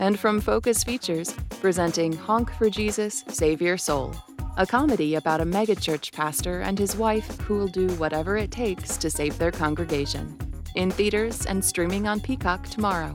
and 0.00 0.18
from 0.18 0.40
Focus 0.40 0.82
Features, 0.82 1.32
presenting 1.60 2.12
Honk 2.12 2.50
for 2.50 2.68
Jesus, 2.68 3.22
Save 3.28 3.62
Your 3.62 3.78
Soul, 3.78 4.12
a 4.56 4.66
comedy 4.66 5.14
about 5.14 5.40
a 5.40 5.44
megachurch 5.44 6.10
pastor 6.10 6.62
and 6.62 6.76
his 6.76 6.96
wife 6.96 7.40
who 7.42 7.54
will 7.54 7.68
do 7.68 7.86
whatever 7.98 8.36
it 8.36 8.50
takes 8.50 8.96
to 8.96 9.10
save 9.10 9.38
their 9.38 9.52
congregation. 9.52 10.36
In 10.74 10.90
theaters 10.90 11.46
and 11.46 11.64
streaming 11.64 12.08
on 12.08 12.18
Peacock 12.18 12.68
tomorrow. 12.68 13.14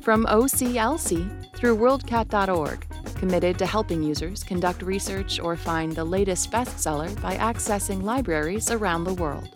From 0.00 0.24
OCLC 0.24 1.54
through 1.54 1.76
WorldCat.org, 1.76 2.86
committed 3.16 3.58
to 3.58 3.66
helping 3.66 4.02
users 4.02 4.42
conduct 4.42 4.80
research 4.80 5.38
or 5.38 5.56
find 5.56 5.92
the 5.92 6.04
latest 6.04 6.50
bestseller 6.50 7.20
by 7.20 7.36
accessing 7.36 8.02
libraries 8.02 8.70
around 8.70 9.04
the 9.04 9.12
world. 9.12 9.50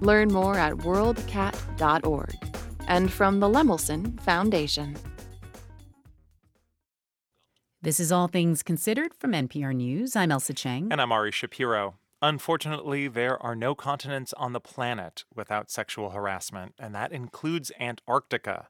Learn 0.00 0.32
more 0.32 0.54
at 0.54 0.74
worldcat.org. 0.74 2.34
And 2.86 3.12
from 3.12 3.40
the 3.40 3.48
Lemelson 3.48 4.20
Foundation. 4.20 4.96
This 7.80 8.00
is 8.00 8.10
All 8.10 8.28
Things 8.28 8.62
Considered 8.62 9.14
from 9.14 9.32
NPR 9.32 9.74
News. 9.74 10.16
I'm 10.16 10.30
Ailsa 10.30 10.56
Chang. 10.56 10.88
And 10.90 11.00
I'm 11.00 11.12
Ari 11.12 11.30
Shapiro. 11.30 11.94
Unfortunately, 12.20 13.06
there 13.06 13.40
are 13.40 13.54
no 13.54 13.76
continents 13.76 14.34
on 14.36 14.52
the 14.52 14.60
planet 14.60 15.24
without 15.32 15.70
sexual 15.70 16.10
harassment, 16.10 16.74
and 16.78 16.92
that 16.94 17.12
includes 17.12 17.70
Antarctica. 17.78 18.66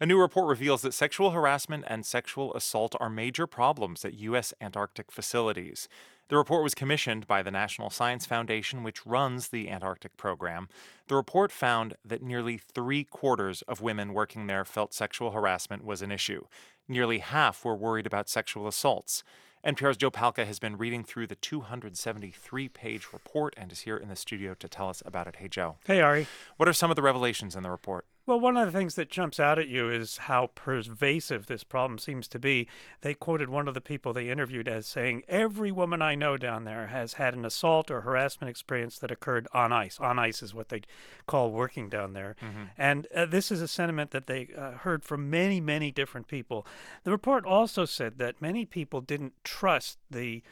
A 0.00 0.06
new 0.06 0.18
report 0.18 0.48
reveals 0.48 0.80
that 0.82 0.94
sexual 0.94 1.32
harassment 1.32 1.84
and 1.88 2.06
sexual 2.06 2.54
assault 2.54 2.94
are 3.00 3.10
major 3.10 3.46
problems 3.46 4.04
at 4.04 4.14
U.S. 4.14 4.54
Antarctic 4.60 5.12
facilities. 5.12 5.88
The 6.28 6.36
report 6.36 6.62
was 6.62 6.74
commissioned 6.74 7.26
by 7.26 7.42
the 7.42 7.50
National 7.50 7.88
Science 7.88 8.26
Foundation, 8.26 8.82
which 8.82 9.06
runs 9.06 9.48
the 9.48 9.70
Antarctic 9.70 10.16
program. 10.18 10.68
The 11.06 11.16
report 11.16 11.50
found 11.50 11.94
that 12.04 12.22
nearly 12.22 12.58
three 12.58 13.02
quarters 13.04 13.62
of 13.62 13.80
women 13.80 14.12
working 14.12 14.46
there 14.46 14.66
felt 14.66 14.92
sexual 14.92 15.30
harassment 15.30 15.84
was 15.84 16.02
an 16.02 16.12
issue. 16.12 16.44
Nearly 16.86 17.18
half 17.18 17.64
were 17.64 17.74
worried 17.74 18.06
about 18.06 18.28
sexual 18.28 18.66
assaults. 18.66 19.24
NPR's 19.66 19.96
Joe 19.96 20.10
Palca 20.10 20.46
has 20.46 20.58
been 20.58 20.76
reading 20.76 21.02
through 21.02 21.28
the 21.28 21.34
273 21.34 22.68
page 22.68 23.08
report 23.12 23.54
and 23.56 23.72
is 23.72 23.80
here 23.80 23.96
in 23.96 24.08
the 24.08 24.16
studio 24.16 24.54
to 24.54 24.68
tell 24.68 24.90
us 24.90 25.02
about 25.06 25.26
it. 25.26 25.36
Hey, 25.36 25.48
Joe. 25.48 25.76
Hey, 25.86 26.02
Ari. 26.02 26.26
What 26.58 26.68
are 26.68 26.74
some 26.74 26.90
of 26.90 26.96
the 26.96 27.02
revelations 27.02 27.56
in 27.56 27.62
the 27.62 27.70
report? 27.70 28.04
Well, 28.28 28.40
one 28.40 28.58
of 28.58 28.70
the 28.70 28.78
things 28.78 28.94
that 28.96 29.08
jumps 29.08 29.40
out 29.40 29.58
at 29.58 29.68
you 29.68 29.88
is 29.88 30.18
how 30.18 30.50
pervasive 30.54 31.46
this 31.46 31.64
problem 31.64 31.96
seems 31.96 32.28
to 32.28 32.38
be. 32.38 32.68
They 33.00 33.14
quoted 33.14 33.48
one 33.48 33.66
of 33.66 33.72
the 33.72 33.80
people 33.80 34.12
they 34.12 34.28
interviewed 34.28 34.68
as 34.68 34.86
saying, 34.86 35.22
Every 35.28 35.72
woman 35.72 36.02
I 36.02 36.14
know 36.14 36.36
down 36.36 36.64
there 36.64 36.88
has 36.88 37.14
had 37.14 37.32
an 37.32 37.46
assault 37.46 37.90
or 37.90 38.02
harassment 38.02 38.50
experience 38.50 38.98
that 38.98 39.10
occurred 39.10 39.48
on 39.54 39.72
ice. 39.72 39.98
On 39.98 40.18
ice 40.18 40.42
is 40.42 40.52
what 40.52 40.68
they 40.68 40.82
call 41.26 41.52
working 41.52 41.88
down 41.88 42.12
there. 42.12 42.36
Mm-hmm. 42.42 42.64
And 42.76 43.06
uh, 43.14 43.24
this 43.24 43.50
is 43.50 43.62
a 43.62 43.68
sentiment 43.68 44.10
that 44.10 44.26
they 44.26 44.48
uh, 44.54 44.72
heard 44.72 45.06
from 45.06 45.30
many, 45.30 45.58
many 45.58 45.90
different 45.90 46.28
people. 46.28 46.66
The 47.04 47.10
report 47.10 47.46
also 47.46 47.86
said 47.86 48.18
that 48.18 48.42
many 48.42 48.66
people 48.66 49.00
didn't 49.00 49.42
trust 49.42 49.96
the 50.10 50.42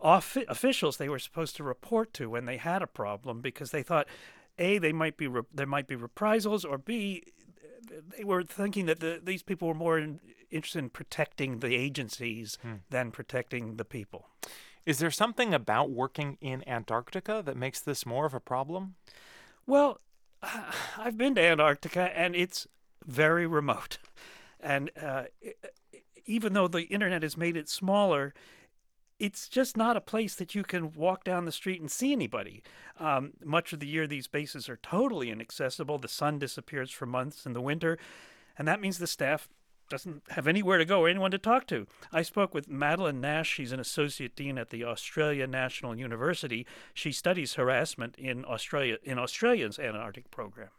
officials 0.00 0.96
they 0.96 1.10
were 1.10 1.18
supposed 1.18 1.56
to 1.56 1.62
report 1.62 2.14
to 2.14 2.30
when 2.30 2.46
they 2.46 2.56
had 2.56 2.80
a 2.80 2.86
problem 2.86 3.42
because 3.42 3.70
they 3.70 3.82
thought 3.82 4.08
a 4.58 4.78
they 4.78 4.92
might 4.92 5.16
be 5.16 5.26
re- 5.26 5.42
there 5.52 5.66
might 5.66 5.86
be 5.86 5.96
reprisals, 5.96 6.64
or 6.64 6.78
b 6.78 7.24
they 8.16 8.24
were 8.24 8.42
thinking 8.42 8.86
that 8.86 9.00
the, 9.00 9.20
these 9.22 9.42
people 9.42 9.68
were 9.68 9.74
more 9.74 9.98
in, 9.98 10.20
interested 10.50 10.78
in 10.78 10.90
protecting 10.90 11.58
the 11.58 11.74
agencies 11.74 12.58
hmm. 12.62 12.74
than 12.90 13.10
protecting 13.10 13.76
the 13.76 13.84
people. 13.84 14.28
Is 14.84 14.98
there 14.98 15.10
something 15.10 15.54
about 15.54 15.90
working 15.90 16.38
in 16.40 16.66
Antarctica 16.68 17.42
that 17.44 17.56
makes 17.56 17.80
this 17.80 18.04
more 18.04 18.26
of 18.26 18.34
a 18.34 18.40
problem? 18.40 18.94
Well, 19.66 19.98
I've 20.98 21.16
been 21.16 21.34
to 21.36 21.40
Antarctica 21.40 22.16
and 22.16 22.34
it's 22.34 22.66
very 23.06 23.46
remote. 23.46 23.98
And 24.60 24.90
uh, 25.00 25.24
even 26.26 26.52
though 26.52 26.68
the 26.68 26.84
internet 26.84 27.22
has 27.22 27.36
made 27.36 27.56
it 27.56 27.68
smaller, 27.68 28.34
it's 29.22 29.48
just 29.48 29.76
not 29.76 29.96
a 29.96 30.00
place 30.00 30.34
that 30.34 30.52
you 30.52 30.64
can 30.64 30.92
walk 30.94 31.22
down 31.22 31.44
the 31.44 31.52
street 31.52 31.80
and 31.80 31.88
see 31.88 32.10
anybody. 32.10 32.60
Um, 32.98 33.34
much 33.44 33.72
of 33.72 33.78
the 33.78 33.86
year, 33.86 34.08
these 34.08 34.26
bases 34.26 34.68
are 34.68 34.78
totally 34.78 35.30
inaccessible. 35.30 35.98
The 35.98 36.08
sun 36.08 36.40
disappears 36.40 36.90
for 36.90 37.06
months 37.06 37.46
in 37.46 37.52
the 37.52 37.60
winter, 37.60 37.98
and 38.58 38.66
that 38.66 38.80
means 38.80 38.98
the 38.98 39.06
staff 39.06 39.48
doesn't 39.88 40.24
have 40.30 40.48
anywhere 40.48 40.76
to 40.78 40.84
go 40.84 41.02
or 41.02 41.08
anyone 41.08 41.30
to 41.30 41.38
talk 41.38 41.68
to. 41.68 41.86
I 42.12 42.22
spoke 42.22 42.52
with 42.52 42.68
Madeline 42.68 43.20
Nash. 43.20 43.48
She's 43.48 43.70
an 43.70 43.78
associate 43.78 44.34
dean 44.34 44.58
at 44.58 44.70
the 44.70 44.82
Australia 44.82 45.46
National 45.46 45.96
University. 45.96 46.66
She 46.92 47.12
studies 47.12 47.54
harassment 47.54 48.16
in 48.18 48.44
Australia 48.44 48.96
in 49.04 49.20
Australia's 49.20 49.78
Antarctic 49.78 50.32
program 50.32 50.70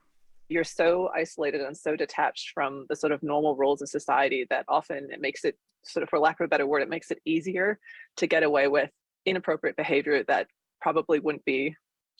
you're 0.49 0.63
so 0.63 1.09
isolated 1.15 1.61
and 1.61 1.75
so 1.75 1.95
detached 1.95 2.51
from 2.51 2.85
the 2.87 2.95
sort 2.95 3.11
of 3.11 3.23
normal 3.23 3.55
rules 3.55 3.81
of 3.81 3.89
society 3.89 4.45
that 4.49 4.65
often 4.67 5.09
it 5.09 5.19
makes 5.19 5.45
it 5.45 5.57
sort 5.83 6.03
of 6.03 6.09
for 6.09 6.19
lack 6.19 6.39
of 6.39 6.45
a 6.45 6.47
better 6.47 6.65
word 6.65 6.81
it 6.81 6.89
makes 6.89 7.11
it 7.11 7.19
easier 7.25 7.79
to 8.17 8.27
get 8.27 8.43
away 8.43 8.67
with 8.67 8.89
inappropriate 9.25 9.75
behavior 9.75 10.23
that 10.23 10.47
probably 10.81 11.19
wouldn't 11.19 11.45
be 11.45 11.75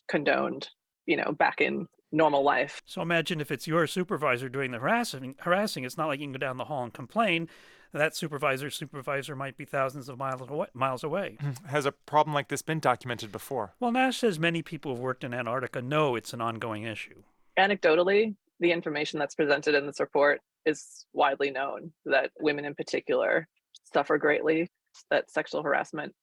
condoned 0.07 0.69
you 1.05 1.17
know 1.17 1.31
back 1.31 1.61
in 1.61 1.87
normal 2.13 2.43
life. 2.43 2.81
So 2.85 3.01
imagine 3.01 3.41
if 3.41 3.51
it's 3.51 3.67
your 3.67 3.87
supervisor 3.87 4.47
doing 4.47 4.71
the 4.71 4.79
harassing, 4.79 5.35
harassing, 5.39 5.83
it's 5.83 5.97
not 5.97 6.07
like 6.07 6.19
you 6.19 6.27
can 6.27 6.33
go 6.33 6.37
down 6.37 6.57
the 6.57 6.65
hall 6.65 6.83
and 6.83 6.93
complain. 6.93 7.49
That 7.91 8.15
supervisor's 8.15 8.75
supervisor 8.75 9.35
might 9.35 9.57
be 9.57 9.65
thousands 9.65 10.09
of 10.09 10.17
miles 10.17 10.41
away. 10.41 10.67
Miles 10.73 11.03
away. 11.03 11.37
Mm-hmm. 11.41 11.67
Has 11.67 11.85
a 11.85 11.91
problem 11.91 12.33
like 12.33 12.47
this 12.47 12.61
been 12.61 12.79
documented 12.79 13.31
before? 13.31 13.73
Well, 13.79 13.91
Nash 13.91 14.17
says 14.17 14.39
many 14.39 14.61
people 14.61 14.91
who've 14.91 15.03
worked 15.03 15.23
in 15.23 15.33
Antarctica 15.33 15.81
know 15.81 16.15
it's 16.15 16.33
an 16.33 16.41
ongoing 16.41 16.83
issue. 16.83 17.21
Anecdotally, 17.57 18.35
the 18.59 18.71
information 18.71 19.19
that's 19.19 19.35
presented 19.35 19.75
in 19.75 19.85
this 19.85 19.99
report 19.99 20.41
is 20.65 21.05
widely 21.13 21.51
known 21.51 21.91
that 22.05 22.31
women 22.39 22.65
in 22.65 22.75
particular 22.75 23.47
suffer 23.93 24.17
greatly, 24.17 24.69
that 25.09 25.29
sexual 25.29 25.63
harassment 25.63 26.13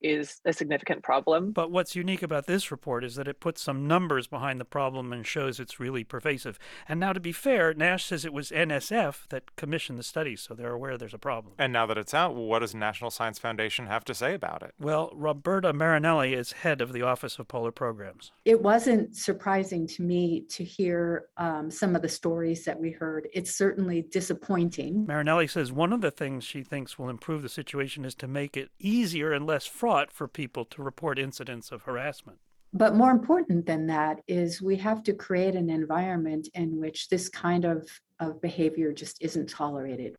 is 0.00 0.40
a 0.44 0.52
significant 0.52 1.02
problem. 1.02 1.52
But 1.52 1.70
what's 1.70 1.96
unique 1.96 2.22
about 2.22 2.46
this 2.46 2.70
report 2.70 3.04
is 3.04 3.14
that 3.16 3.28
it 3.28 3.40
puts 3.40 3.62
some 3.62 3.86
numbers 3.86 4.26
behind 4.26 4.60
the 4.60 4.64
problem 4.64 5.12
and 5.12 5.26
shows 5.26 5.58
it's 5.58 5.80
really 5.80 6.04
pervasive. 6.04 6.58
And 6.88 7.00
now, 7.00 7.12
to 7.12 7.20
be 7.20 7.32
fair, 7.32 7.74
Nash 7.74 8.04
says 8.04 8.24
it 8.24 8.32
was 8.32 8.50
NSF 8.50 9.28
that 9.28 9.56
commissioned 9.56 9.98
the 9.98 10.02
study, 10.02 10.36
so 10.36 10.54
they're 10.54 10.72
aware 10.72 10.98
there's 10.98 11.14
a 11.14 11.18
problem. 11.18 11.54
And 11.58 11.72
now 11.72 11.86
that 11.86 11.98
it's 11.98 12.14
out, 12.14 12.34
what 12.34 12.60
does 12.60 12.74
National 12.74 13.10
Science 13.10 13.38
Foundation 13.38 13.86
have 13.86 14.04
to 14.04 14.14
say 14.14 14.34
about 14.34 14.62
it? 14.62 14.74
Well, 14.78 15.10
Roberta 15.14 15.72
Marinelli 15.72 16.34
is 16.34 16.52
head 16.52 16.80
of 16.80 16.92
the 16.92 17.02
Office 17.02 17.38
of 17.38 17.48
Polar 17.48 17.72
Programs. 17.72 18.32
It 18.44 18.62
wasn't 18.62 19.16
surprising 19.16 19.86
to 19.88 20.02
me 20.02 20.42
to 20.50 20.64
hear 20.64 21.26
um, 21.36 21.70
some 21.70 21.96
of 21.96 22.02
the 22.02 22.08
stories 22.08 22.64
that 22.64 22.78
we 22.78 22.90
heard. 22.90 23.28
It's 23.32 23.54
certainly 23.54 24.02
disappointing. 24.02 25.06
Marinelli 25.06 25.46
says 25.46 25.72
one 25.72 25.92
of 25.92 26.00
the 26.00 26.10
things 26.10 26.44
she 26.44 26.62
thinks 26.62 26.98
will 26.98 27.08
improve 27.08 27.42
the 27.42 27.48
situation 27.48 28.04
is 28.04 28.14
to 28.16 28.28
make 28.28 28.56
it 28.56 28.70
easier 28.78 29.32
and 29.32 29.46
less 29.46 29.66
fraught 29.86 30.10
for 30.10 30.26
people 30.26 30.64
to 30.64 30.82
report 30.82 31.16
incidents 31.16 31.70
of 31.70 31.82
harassment. 31.82 32.40
But 32.72 32.96
more 32.96 33.12
important 33.12 33.66
than 33.66 33.86
that 33.86 34.20
is 34.26 34.60
we 34.60 34.74
have 34.78 35.04
to 35.04 35.12
create 35.12 35.54
an 35.54 35.70
environment 35.70 36.48
in 36.54 36.80
which 36.80 37.08
this 37.08 37.28
kind 37.28 37.64
of, 37.64 37.88
of 38.18 38.40
behavior 38.40 38.92
just 38.92 39.22
isn't 39.22 39.48
tolerated. 39.48 40.16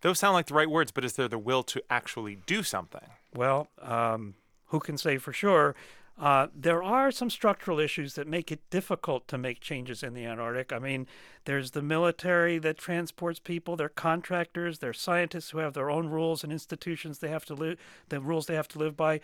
Those 0.00 0.18
sound 0.18 0.34
like 0.34 0.46
the 0.46 0.54
right 0.54 0.68
words, 0.68 0.90
but 0.90 1.04
is 1.04 1.12
there 1.12 1.28
the 1.28 1.38
will 1.38 1.62
to 1.62 1.80
actually 1.88 2.38
do 2.46 2.64
something? 2.64 3.10
Well, 3.32 3.68
um, 3.80 4.34
who 4.66 4.80
can 4.80 4.98
say 4.98 5.18
for 5.18 5.32
sure? 5.32 5.76
Uh, 6.18 6.46
there 6.54 6.82
are 6.82 7.10
some 7.10 7.28
structural 7.28 7.80
issues 7.80 8.14
that 8.14 8.28
make 8.28 8.52
it 8.52 8.60
difficult 8.70 9.26
to 9.26 9.36
make 9.36 9.60
changes 9.60 10.02
in 10.02 10.14
the 10.14 10.24
Antarctic. 10.24 10.72
I 10.72 10.78
mean, 10.78 11.08
there's 11.44 11.72
the 11.72 11.82
military 11.82 12.58
that 12.58 12.78
transports 12.78 13.40
people, 13.40 13.76
there 13.76 13.86
are 13.86 13.90
contractors, 13.90 14.78
there 14.78 14.90
are 14.90 14.94
scientists 14.94 15.50
who 15.50 15.58
have 15.58 15.74
their 15.74 15.90
own 15.90 16.08
rules 16.08 16.44
and 16.44 16.52
institutions 16.52 17.18
they 17.18 17.30
have 17.30 17.44
to 17.46 17.54
live, 17.54 17.78
the 18.10 18.20
rules 18.20 18.46
they 18.46 18.54
have 18.54 18.68
to 18.68 18.78
live 18.78 18.96
by. 18.96 19.20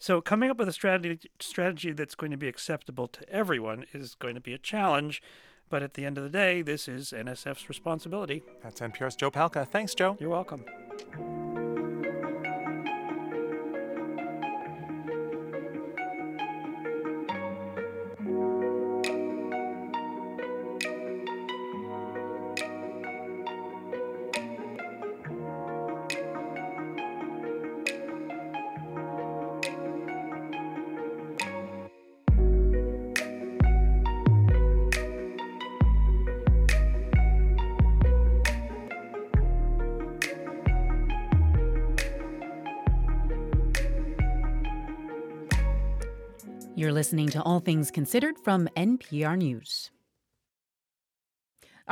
So 0.00 0.20
coming 0.20 0.50
up 0.50 0.56
with 0.58 0.68
a 0.68 0.72
strategy 0.72 1.30
strategy 1.38 1.92
that's 1.92 2.16
going 2.16 2.32
to 2.32 2.36
be 2.36 2.48
acceptable 2.48 3.06
to 3.06 3.28
everyone 3.28 3.86
is 3.92 4.16
going 4.16 4.34
to 4.34 4.40
be 4.40 4.52
a 4.52 4.58
challenge. 4.58 5.22
But 5.70 5.82
at 5.82 5.94
the 5.94 6.04
end 6.04 6.18
of 6.18 6.24
the 6.24 6.28
day, 6.28 6.60
this 6.60 6.88
is 6.88 7.14
NSF's 7.16 7.68
responsibility. 7.68 8.42
That's 8.62 8.80
NPR's 8.80 9.14
Joe 9.14 9.30
Palca. 9.30 9.66
Thanks, 9.66 9.94
Joe. 9.94 10.16
You're 10.20 10.28
welcome. 10.28 10.64
Listening 47.02 47.28
to 47.28 47.42
All 47.42 47.58
Things 47.58 47.90
Considered 47.90 48.38
from 48.38 48.68
NPR 48.76 49.36
News. 49.36 49.90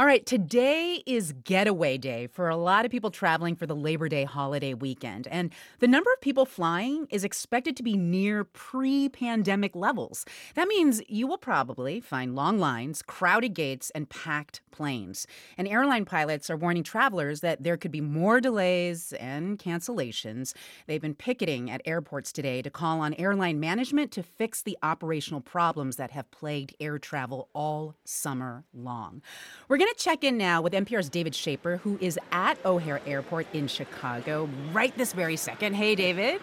All 0.00 0.06
right, 0.06 0.24
today 0.24 1.02
is 1.04 1.34
getaway 1.44 1.98
day 1.98 2.26
for 2.26 2.48
a 2.48 2.56
lot 2.56 2.86
of 2.86 2.90
people 2.90 3.10
traveling 3.10 3.54
for 3.54 3.66
the 3.66 3.76
Labor 3.76 4.08
Day 4.08 4.24
holiday 4.24 4.72
weekend. 4.72 5.28
And 5.28 5.52
the 5.80 5.86
number 5.86 6.10
of 6.10 6.22
people 6.22 6.46
flying 6.46 7.06
is 7.10 7.22
expected 7.22 7.76
to 7.76 7.82
be 7.82 7.98
near 7.98 8.44
pre 8.44 9.10
pandemic 9.10 9.76
levels. 9.76 10.24
That 10.54 10.68
means 10.68 11.02
you 11.06 11.26
will 11.26 11.36
probably 11.36 12.00
find 12.00 12.34
long 12.34 12.58
lines, 12.58 13.02
crowded 13.02 13.52
gates, 13.52 13.90
and 13.94 14.08
packed 14.08 14.62
planes. 14.70 15.26
And 15.58 15.68
airline 15.68 16.06
pilots 16.06 16.48
are 16.48 16.56
warning 16.56 16.82
travelers 16.82 17.40
that 17.40 17.62
there 17.62 17.76
could 17.76 17.90
be 17.90 18.00
more 18.00 18.40
delays 18.40 19.12
and 19.20 19.58
cancellations. 19.58 20.54
They've 20.86 21.02
been 21.02 21.14
picketing 21.14 21.70
at 21.70 21.82
airports 21.84 22.32
today 22.32 22.62
to 22.62 22.70
call 22.70 23.00
on 23.00 23.12
airline 23.14 23.60
management 23.60 24.12
to 24.12 24.22
fix 24.22 24.62
the 24.62 24.78
operational 24.82 25.42
problems 25.42 25.96
that 25.96 26.12
have 26.12 26.30
plagued 26.30 26.74
air 26.80 26.98
travel 26.98 27.50
all 27.54 27.96
summer 28.06 28.64
long. 28.72 29.20
We're 29.68 29.76
going 29.76 29.89
to 29.96 30.04
check 30.04 30.24
in 30.24 30.38
now 30.38 30.62
with 30.62 30.72
NPR's 30.72 31.08
David 31.08 31.32
Schaper, 31.32 31.80
who 31.80 31.98
is 32.00 32.18
at 32.32 32.64
O'Hare 32.64 33.00
Airport 33.06 33.46
in 33.52 33.66
Chicago 33.66 34.48
right 34.72 34.96
this 34.96 35.12
very 35.12 35.36
second. 35.36 35.74
Hey, 35.74 35.94
David. 35.94 36.40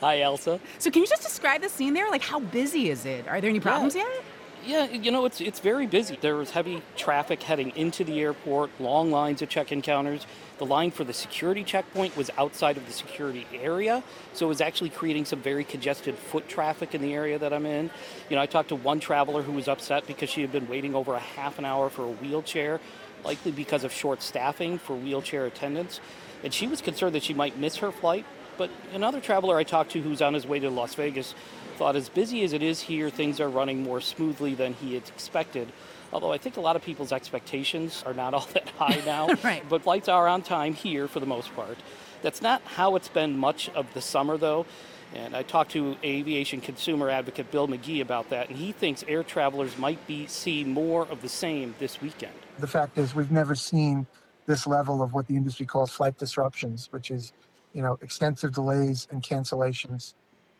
Hi, 0.00 0.18
Ailsa. 0.18 0.58
So, 0.78 0.90
can 0.90 1.02
you 1.02 1.08
just 1.08 1.22
describe 1.22 1.62
the 1.62 1.68
scene 1.68 1.94
there? 1.94 2.10
Like, 2.10 2.22
how 2.22 2.40
busy 2.40 2.90
is 2.90 3.06
it? 3.06 3.28
Are 3.28 3.40
there 3.40 3.50
any 3.50 3.60
problems 3.60 3.94
yeah. 3.94 4.02
yet? 4.02 4.24
Yeah, 4.64 4.84
you 4.84 5.10
know, 5.10 5.24
it's 5.24 5.40
it's 5.40 5.58
very 5.58 5.88
busy. 5.88 6.16
There 6.20 6.36
was 6.36 6.52
heavy 6.52 6.82
traffic 6.96 7.42
heading 7.42 7.72
into 7.74 8.04
the 8.04 8.20
airport, 8.20 8.70
long 8.78 9.10
lines 9.10 9.42
at 9.42 9.48
check-in 9.48 9.82
counters. 9.82 10.24
The 10.58 10.66
line 10.66 10.92
for 10.92 11.02
the 11.02 11.12
security 11.12 11.64
checkpoint 11.64 12.16
was 12.16 12.30
outside 12.38 12.76
of 12.76 12.86
the 12.86 12.92
security 12.92 13.44
area, 13.52 14.04
so 14.34 14.46
it 14.46 14.48
was 14.48 14.60
actually 14.60 14.90
creating 14.90 15.24
some 15.24 15.40
very 15.40 15.64
congested 15.64 16.14
foot 16.14 16.48
traffic 16.48 16.94
in 16.94 17.02
the 17.02 17.12
area 17.12 17.40
that 17.40 17.52
I'm 17.52 17.66
in. 17.66 17.90
You 18.30 18.36
know, 18.36 18.42
I 18.42 18.46
talked 18.46 18.68
to 18.68 18.76
one 18.76 19.00
traveler 19.00 19.42
who 19.42 19.50
was 19.50 19.66
upset 19.66 20.06
because 20.06 20.30
she 20.30 20.42
had 20.42 20.52
been 20.52 20.68
waiting 20.68 20.94
over 20.94 21.14
a 21.14 21.18
half 21.18 21.58
an 21.58 21.64
hour 21.64 21.90
for 21.90 22.04
a 22.04 22.12
wheelchair, 22.12 22.78
likely 23.24 23.50
because 23.50 23.82
of 23.82 23.92
short 23.92 24.22
staffing 24.22 24.78
for 24.78 24.94
wheelchair 24.94 25.44
attendants, 25.44 26.00
and 26.44 26.54
she 26.54 26.68
was 26.68 26.80
concerned 26.80 27.16
that 27.16 27.24
she 27.24 27.34
might 27.34 27.58
miss 27.58 27.76
her 27.78 27.90
flight. 27.90 28.24
But 28.58 28.70
another 28.92 29.20
traveler 29.20 29.56
I 29.56 29.64
talked 29.64 29.90
to 29.92 30.00
who's 30.00 30.22
on 30.22 30.34
his 30.34 30.46
way 30.46 30.60
to 30.60 30.70
Las 30.70 30.94
Vegas 30.94 31.34
thought 31.82 31.96
as 31.96 32.08
busy 32.08 32.44
as 32.44 32.52
it 32.52 32.62
is 32.62 32.80
here, 32.80 33.10
things 33.10 33.40
are 33.40 33.48
running 33.48 33.82
more 33.82 34.00
smoothly 34.00 34.54
than 34.54 34.72
he 34.74 34.94
had 34.94 35.08
expected. 35.08 35.72
Although 36.12 36.30
I 36.30 36.38
think 36.38 36.56
a 36.56 36.60
lot 36.60 36.76
of 36.76 36.82
people's 36.82 37.10
expectations 37.10 38.04
are 38.06 38.14
not 38.14 38.34
all 38.38 38.46
that 38.52 38.68
high 38.78 39.02
now. 39.06 39.26
right. 39.42 39.68
But 39.68 39.82
flights 39.82 40.08
are 40.08 40.28
on 40.28 40.42
time 40.42 40.74
here 40.74 41.08
for 41.08 41.18
the 41.18 41.26
most 41.26 41.52
part. 41.56 41.76
That's 42.22 42.40
not 42.40 42.62
how 42.62 42.94
it's 42.94 43.08
been 43.08 43.36
much 43.36 43.68
of 43.70 43.92
the 43.94 44.00
summer, 44.00 44.36
though. 44.36 44.64
And 45.12 45.34
I 45.34 45.42
talked 45.42 45.72
to 45.72 45.96
aviation 46.04 46.60
consumer 46.60 47.10
advocate 47.10 47.50
Bill 47.50 47.66
McGee 47.66 48.00
about 48.00 48.30
that, 48.30 48.48
and 48.48 48.56
he 48.56 48.70
thinks 48.70 49.04
air 49.08 49.24
travelers 49.24 49.76
might 49.76 50.06
be 50.06 50.28
see 50.28 50.62
more 50.62 51.08
of 51.08 51.20
the 51.20 51.28
same 51.28 51.74
this 51.80 52.00
weekend. 52.00 52.32
The 52.60 52.68
fact 52.68 52.96
is, 52.96 53.12
we've 53.12 53.32
never 53.32 53.56
seen 53.56 54.06
this 54.46 54.68
level 54.68 55.02
of 55.02 55.14
what 55.14 55.26
the 55.26 55.34
industry 55.34 55.66
calls 55.66 55.90
flight 55.90 56.16
disruptions, 56.16 56.86
which 56.92 57.10
is, 57.10 57.32
you 57.72 57.82
know, 57.82 57.98
extensive 58.02 58.54
delays 58.54 59.08
and 59.10 59.20
cancellations. 59.20 60.14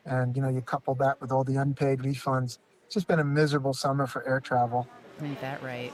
And, 0.04 0.36
you 0.36 0.42
know, 0.42 0.48
you 0.48 0.60
couple 0.60 0.94
that 0.96 1.20
with 1.20 1.32
all 1.32 1.44
the 1.44 1.56
unpaid 1.56 2.00
refunds. 2.00 2.58
It's 2.86 2.94
just 2.94 3.06
been 3.06 3.20
a 3.20 3.24
miserable 3.24 3.72
summer 3.72 4.06
for 4.06 4.26
air 4.26 4.40
travel. 4.40 4.88
Ain't 5.22 5.40
that 5.40 5.62
right? 5.62 5.92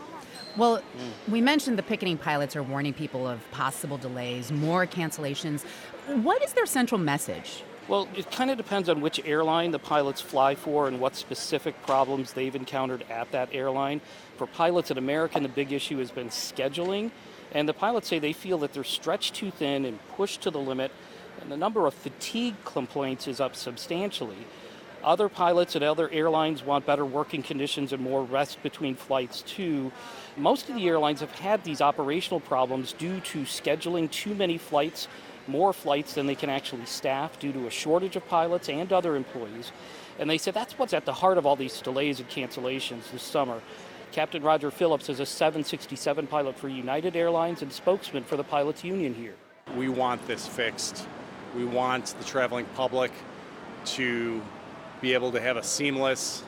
Well, 0.57 0.79
mm. 0.79 1.31
we 1.31 1.41
mentioned 1.41 1.79
the 1.79 1.83
picketing 1.83 2.17
pilots 2.17 2.57
are 2.57 2.63
warning 2.63 2.95
people 2.95 3.29
of 3.29 3.49
possible 3.51 3.99
delays, 3.99 4.51
more 4.51 4.87
cancellations. 4.87 5.65
What 6.07 6.43
is 6.43 6.53
their 6.55 6.67
central 6.67 6.99
message? 6.99 7.63
Well, 7.87 8.09
it 8.15 8.31
kind 8.31 8.51
of 8.51 8.59
depends 8.59 8.89
on 8.89 9.01
which 9.01 9.21
airline 9.25 9.71
the 9.71 9.79
pilots 9.79 10.21
fly 10.21 10.55
for 10.55 10.89
and 10.89 11.01
what 11.01 11.17
specific 11.17 11.81
problems 11.87 12.35
they've 12.35 12.55
encountered 12.55 13.05
at 13.11 13.31
that 13.33 13.49
airline. 13.53 14.01
For 14.37 14.47
pilots 14.47 14.91
at 14.91 14.99
American, 14.99 15.43
the 15.43 15.49
big 15.49 15.73
issue 15.73 15.99
has 15.99 16.11
been 16.11 16.29
scheduling. 16.29 17.11
And 17.53 17.67
the 17.67 17.73
pilots 17.73 18.09
say 18.09 18.19
they 18.19 18.35
feel 18.35 18.59
that 18.59 18.75
they're 18.75 18.85
stretched 18.85 19.35
too 19.35 19.51
thin 19.51 19.87
and 19.87 19.99
pushed 20.17 20.43
to 20.43 20.51
the 20.51 20.59
limit, 20.59 20.93
and 21.41 21.51
the 21.51 21.57
number 21.57 21.87
of 21.87 21.95
fatigue 21.95 22.55
complaints 22.65 23.29
is 23.29 23.41
up 23.41 23.57
substantially. 23.57 24.47
Other 25.05 25.29
pilots 25.29 25.77
at 25.77 25.83
other 25.83 26.11
airlines 26.11 26.63
want 26.63 26.85
better 26.85 27.05
working 27.05 27.43
conditions 27.43 27.93
and 27.93 28.03
more 28.03 28.25
rest 28.25 28.63
between 28.63 28.97
flights, 28.97 29.43
too. 29.43 29.93
Most 30.37 30.69
of 30.69 30.75
the 30.75 30.89
airlines 30.89 31.21
have 31.21 31.31
had 31.33 31.63
these 31.63 31.81
operational 31.81 32.41
problems 32.41 32.93
due 32.93 33.21
to 33.21 33.43
scheduling 33.43 34.11
too 34.11 34.35
many 34.35 34.59
flights, 34.59 35.07
more 35.47 35.73
flights 35.73 36.15
than 36.15 36.27
they 36.27 36.35
can 36.35 36.51
actually 36.51 36.85
staff 36.85 37.39
due 37.39 37.53
to 37.53 37.67
a 37.67 37.71
shortage 37.71 38.17
of 38.17 38.27
pilots 38.29 38.69
and 38.69 38.93
other 38.93 39.15
employees. 39.15 39.71
And 40.19 40.29
they 40.29 40.39
said 40.39 40.55
that's 40.55 40.79
what's 40.79 40.93
at 40.93 41.05
the 41.05 41.13
heart 41.13 41.39
of 41.39 41.47
all 41.47 41.57
these 41.57 41.81
delays 41.81 42.19
and 42.19 42.29
cancellations 42.29 43.11
this 43.13 43.23
summer. 43.23 43.63
Captain 44.11 44.43
Roger 44.43 44.71
Phillips 44.71 45.09
is 45.09 45.21
a 45.21 45.27
767 45.27 46.27
pilot 46.27 46.59
for 46.59 46.69
United 46.69 47.15
Airlines 47.15 47.63
and 47.63 47.73
spokesman 47.73 48.25
for 48.25 48.37
the 48.37 48.45
pilots 48.45 48.83
union 48.83 49.15
here. 49.15 49.35
We 49.77 49.89
want 49.89 50.27
this 50.27 50.47
fixed. 50.47 51.07
We 51.57 51.65
want 51.65 52.15
the 52.19 52.25
traveling 52.25 52.67
public 52.75 53.13
to 53.85 54.43
be 55.01 55.15
able 55.15 55.33
to 55.33 55.41
have 55.41 55.57
a 55.57 55.63
seamless 55.63 56.43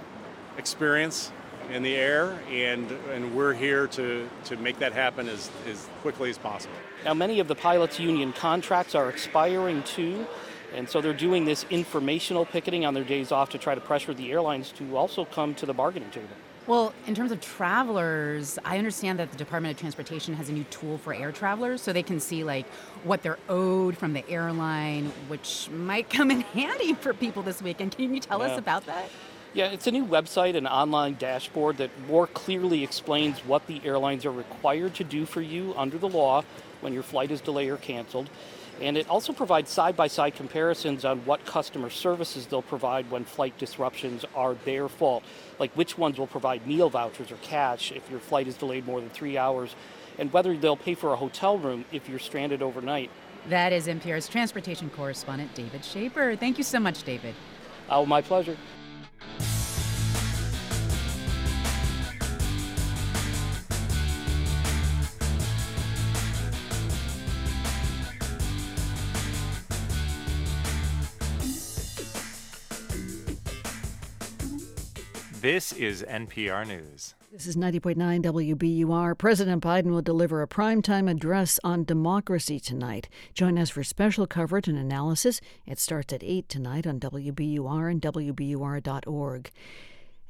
experience 0.59 1.33
in 1.71 1.83
the 1.83 1.95
air, 1.95 2.39
and, 2.51 2.91
and 3.13 3.35
we're 3.35 3.55
here 3.55 3.87
to, 3.87 4.29
to 4.45 4.57
make 4.57 4.79
that 4.81 4.93
happen 4.93 5.29
as, 5.29 5.51
as 5.69 5.89
quickly 6.03 6.31
as 6.31 6.39
possible. 6.39 6.75
Now, 7.05 7.15
many 7.15 7.39
of 7.41 7.49
the 7.49 7.55
pilots' 7.55 7.99
union 8.01 8.33
contracts 8.33 8.95
are 8.95 9.09
expiring 9.09 9.83
too, 9.85 10.27
and 10.75 10.89
so 10.89 11.01
they're 11.01 11.13
doing 11.13 11.45
this 11.45 11.65
informational 11.71 12.45
picketing 12.45 12.85
on 12.85 12.95
their 12.95 13.05
days 13.05 13.33
off 13.33 13.51
to 13.51 13.59
try 13.59 13.75
to 13.75 13.81
pressure 13.81 14.15
the 14.15 14.33
airlines 14.33 14.73
to 14.73 14.97
also 14.97 15.25
come 15.25 15.55
to 15.57 15.67
the 15.67 15.75
bargaining 15.75 16.11
table. 16.11 16.29
Well, 16.71 16.95
in 17.09 17.17
terms 17.17 17.33
of 17.33 17.41
travelers, 17.41 18.57
I 18.65 18.79
understand 18.79 19.19
that 19.19 19.33
the 19.33 19.37
Department 19.37 19.75
of 19.75 19.81
Transportation 19.81 20.35
has 20.35 20.51
a 20.51 20.53
new 20.53 20.63
tool 20.71 20.99
for 20.99 21.13
air 21.13 21.33
travelers 21.33 21.83
so 21.83 21.93
they 21.93 22.05
can 22.05 22.21
see 22.21 22.45
like 22.45 22.65
what 23.03 23.23
they're 23.25 23.41
owed 23.49 23.99
from 23.99 24.13
the 24.13 24.23
airline, 24.31 25.07
which 25.27 25.69
might 25.71 26.09
come 26.09 26.31
in 26.31 26.41
handy 26.55 26.95
for 26.95 27.13
people 27.13 27.43
this 27.43 27.61
weekend. 27.61 27.97
Can 27.97 28.15
you 28.15 28.21
tell 28.21 28.39
Yeah. 28.39 28.53
us 28.53 28.57
about 28.57 28.87
that? 28.87 29.11
Yeah, 29.53 29.73
it's 29.73 29.89
a 29.89 29.91
new 29.91 30.07
website, 30.07 30.55
an 30.55 30.69
online 30.69 31.15
dashboard 31.15 31.79
that 31.79 31.91
more 32.07 32.29
clearly 32.29 32.85
explains 32.85 33.41
what 33.41 33.67
the 33.67 33.81
airlines 33.85 34.25
are 34.25 34.31
required 34.31 34.95
to 34.95 35.03
do 35.03 35.27
for 35.27 35.41
you 35.41 35.75
under 35.77 35.99
the 35.99 36.09
law 36.09 36.45
when 36.83 36.93
your 36.93 37.03
flight 37.03 37.33
is 37.33 37.41
delayed 37.41 37.71
or 37.71 37.79
canceled. 37.79 38.31
And 38.81 38.97
it 38.97 39.09
also 39.11 39.35
provides 39.35 39.71
side 39.71 39.95
by 39.95 40.07
side 40.07 40.35
comparisons 40.35 41.05
on 41.05 41.19
what 41.27 41.45
customer 41.45 41.91
services 41.91 42.47
they'll 42.47 42.63
provide 42.63 43.11
when 43.11 43.25
flight 43.25 43.57
disruptions 43.59 44.25
are 44.35 44.55
their 44.65 44.89
fault, 44.89 45.23
like 45.59 45.71
which 45.77 45.99
ones 45.99 46.19
will 46.19 46.27
provide 46.27 46.67
meal 46.67 46.89
vouchers 46.89 47.31
or 47.31 47.37
cash 47.37 47.93
if 47.93 48.11
your 48.11 48.21
flight 48.21 48.49
is 48.49 48.55
delayed 48.57 48.87
more 48.87 49.01
than 49.01 49.11
three 49.11 49.37
hours, 49.37 49.75
and 50.19 50.33
whether 50.33 50.57
they'll 50.57 50.77
pay 50.77 50.95
for 50.95 51.13
a 51.13 51.17
hotel 51.17 51.59
room 51.59 51.85
if 51.93 52.09
you're 52.09 52.19
stranded 52.19 52.63
overnight. 52.63 53.11
That 53.49 53.73
is 53.73 53.87
NPR's 53.87 54.29
transportation 54.29 54.89
correspondent, 54.91 55.55
David 55.55 55.83
Schaper. 55.83 56.39
Thank 56.39 56.57
you 56.57 56.65
so 56.65 56.81
much, 56.81 57.03
David. 57.03 57.35
Oh, 57.91 58.07
my 58.07 58.23
pleasure. 58.23 58.57
This 75.41 75.73
is 75.73 76.03
NPR 76.03 76.67
News. 76.67 77.15
This 77.33 77.47
is 77.47 77.57
90.9 77.57 77.97
WBUR. 77.97 79.17
President 79.17 79.63
Biden 79.63 79.87
will 79.87 80.03
deliver 80.03 80.43
a 80.43 80.47
primetime 80.47 81.11
address 81.11 81.59
on 81.65 81.85
democracy 81.85 82.61
tonight. 82.61 83.09
Join 83.33 83.59
us 83.59 83.71
for 83.71 83.83
special 83.83 84.27
coverage 84.27 84.69
and 84.69 84.77
analysis. 84.77 85.41
It 85.65 85.79
starts 85.79 86.13
at 86.13 86.23
8 86.23 86.47
tonight 86.51 86.87
on 86.87 87.01
WBUR 87.01 87.91
and 87.91 88.03
WBUR.org. 88.03 89.51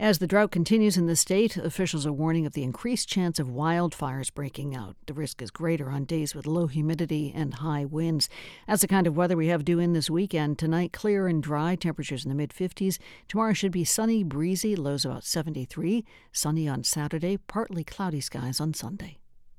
As 0.00 0.18
the 0.18 0.26
drought 0.26 0.50
continues 0.50 0.96
in 0.96 1.04
the 1.04 1.14
state, 1.14 1.58
officials 1.58 2.06
are 2.06 2.12
warning 2.12 2.46
of 2.46 2.54
the 2.54 2.62
increased 2.62 3.06
chance 3.06 3.38
of 3.38 3.48
wildfires 3.48 4.32
breaking 4.32 4.74
out. 4.74 4.96
The 5.04 5.12
risk 5.12 5.42
is 5.42 5.50
greater 5.50 5.90
on 5.90 6.06
days 6.06 6.34
with 6.34 6.46
low 6.46 6.68
humidity 6.68 7.30
and 7.36 7.52
high 7.52 7.84
winds. 7.84 8.30
That's 8.66 8.80
the 8.80 8.88
kind 8.88 9.06
of 9.06 9.14
weather 9.14 9.36
we 9.36 9.48
have 9.48 9.62
due 9.62 9.78
in 9.78 9.92
this 9.92 10.08
weekend. 10.08 10.58
Tonight, 10.58 10.94
clear 10.94 11.28
and 11.28 11.42
dry, 11.42 11.74
temperatures 11.74 12.24
in 12.24 12.30
the 12.30 12.34
mid 12.34 12.48
50s. 12.48 12.98
Tomorrow 13.28 13.52
should 13.52 13.72
be 13.72 13.84
sunny, 13.84 14.24
breezy, 14.24 14.74
lows 14.74 15.04
about 15.04 15.24
73. 15.24 16.02
Sunny 16.32 16.66
on 16.66 16.82
Saturday, 16.82 17.36
partly 17.36 17.84
cloudy 17.84 18.22
skies 18.22 18.58
on 18.58 18.72
Sunday. 18.72 19.18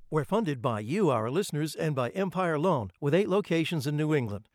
We're 0.09 0.25
funded 0.25 0.59
by 0.59 0.79
you, 0.79 1.11
our 1.11 1.29
listeners, 1.29 1.75
and 1.75 1.93
by 1.93 2.09
Empire 2.09 2.57
Loan, 2.57 2.89
with 2.99 3.13
eight 3.13 3.29
locations 3.29 3.85
in 3.85 3.95
New 3.95 4.15
England. 4.15 4.45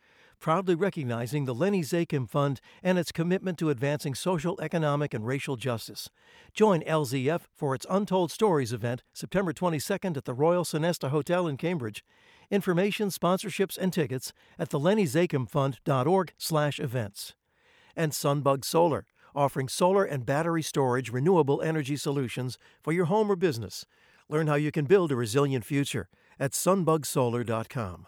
Proudly 0.41 0.75
recognizing 0.75 1.45
the 1.45 1.55
Lenny 1.55 1.83
Zakim 1.83 2.29
Fund 2.29 2.61
and 2.83 2.99
its 2.99 3.11
commitment 3.11 3.59
to 3.59 3.71
advancing 3.71 4.15
social, 4.15 4.61
economic, 4.61 5.13
and 5.15 5.27
racial 5.27 5.57
justice. 5.57 6.09
Join 6.53 6.83
LZF 6.83 7.43
for 7.55 7.75
its 7.75 7.87
Untold 7.91 8.31
Stories 8.31 8.73
event 8.73 9.03
September 9.13 9.53
22nd 9.53 10.17
at 10.17 10.25
the 10.25 10.35
Royal 10.35 10.65
Sonesta 10.65 11.09
Hotel 11.09 11.49
in 11.49 11.57
Cambridge. 11.57 12.05
Information, 12.51 13.09
sponsorships, 13.09 13.77
and 13.77 13.93
tickets 13.93 14.33
at 14.59 14.71
the 14.71 14.79
LennyZakimFund.org 14.79 16.33
slash 16.39 16.79
events. 16.79 17.35
And 17.97 18.13
Sunbug 18.13 18.65
Solar, 18.65 19.07
offering 19.35 19.69
solar 19.69 20.05
and 20.05 20.25
battery 20.25 20.63
storage 20.63 21.11
renewable 21.11 21.61
energy 21.63 21.97
solutions 21.97 22.59
for 22.83 22.93
your 22.93 23.07
home 23.07 23.31
or 23.31 23.37
business. 23.37 23.85
Learn 24.29 24.47
how 24.47 24.55
you 24.55 24.71
can 24.71 24.87
build 24.87 25.13
a 25.13 25.17
resilient 25.17 25.65
future 25.65 26.09
at 26.39 26.53
sunbugsolar.com. 26.53 28.07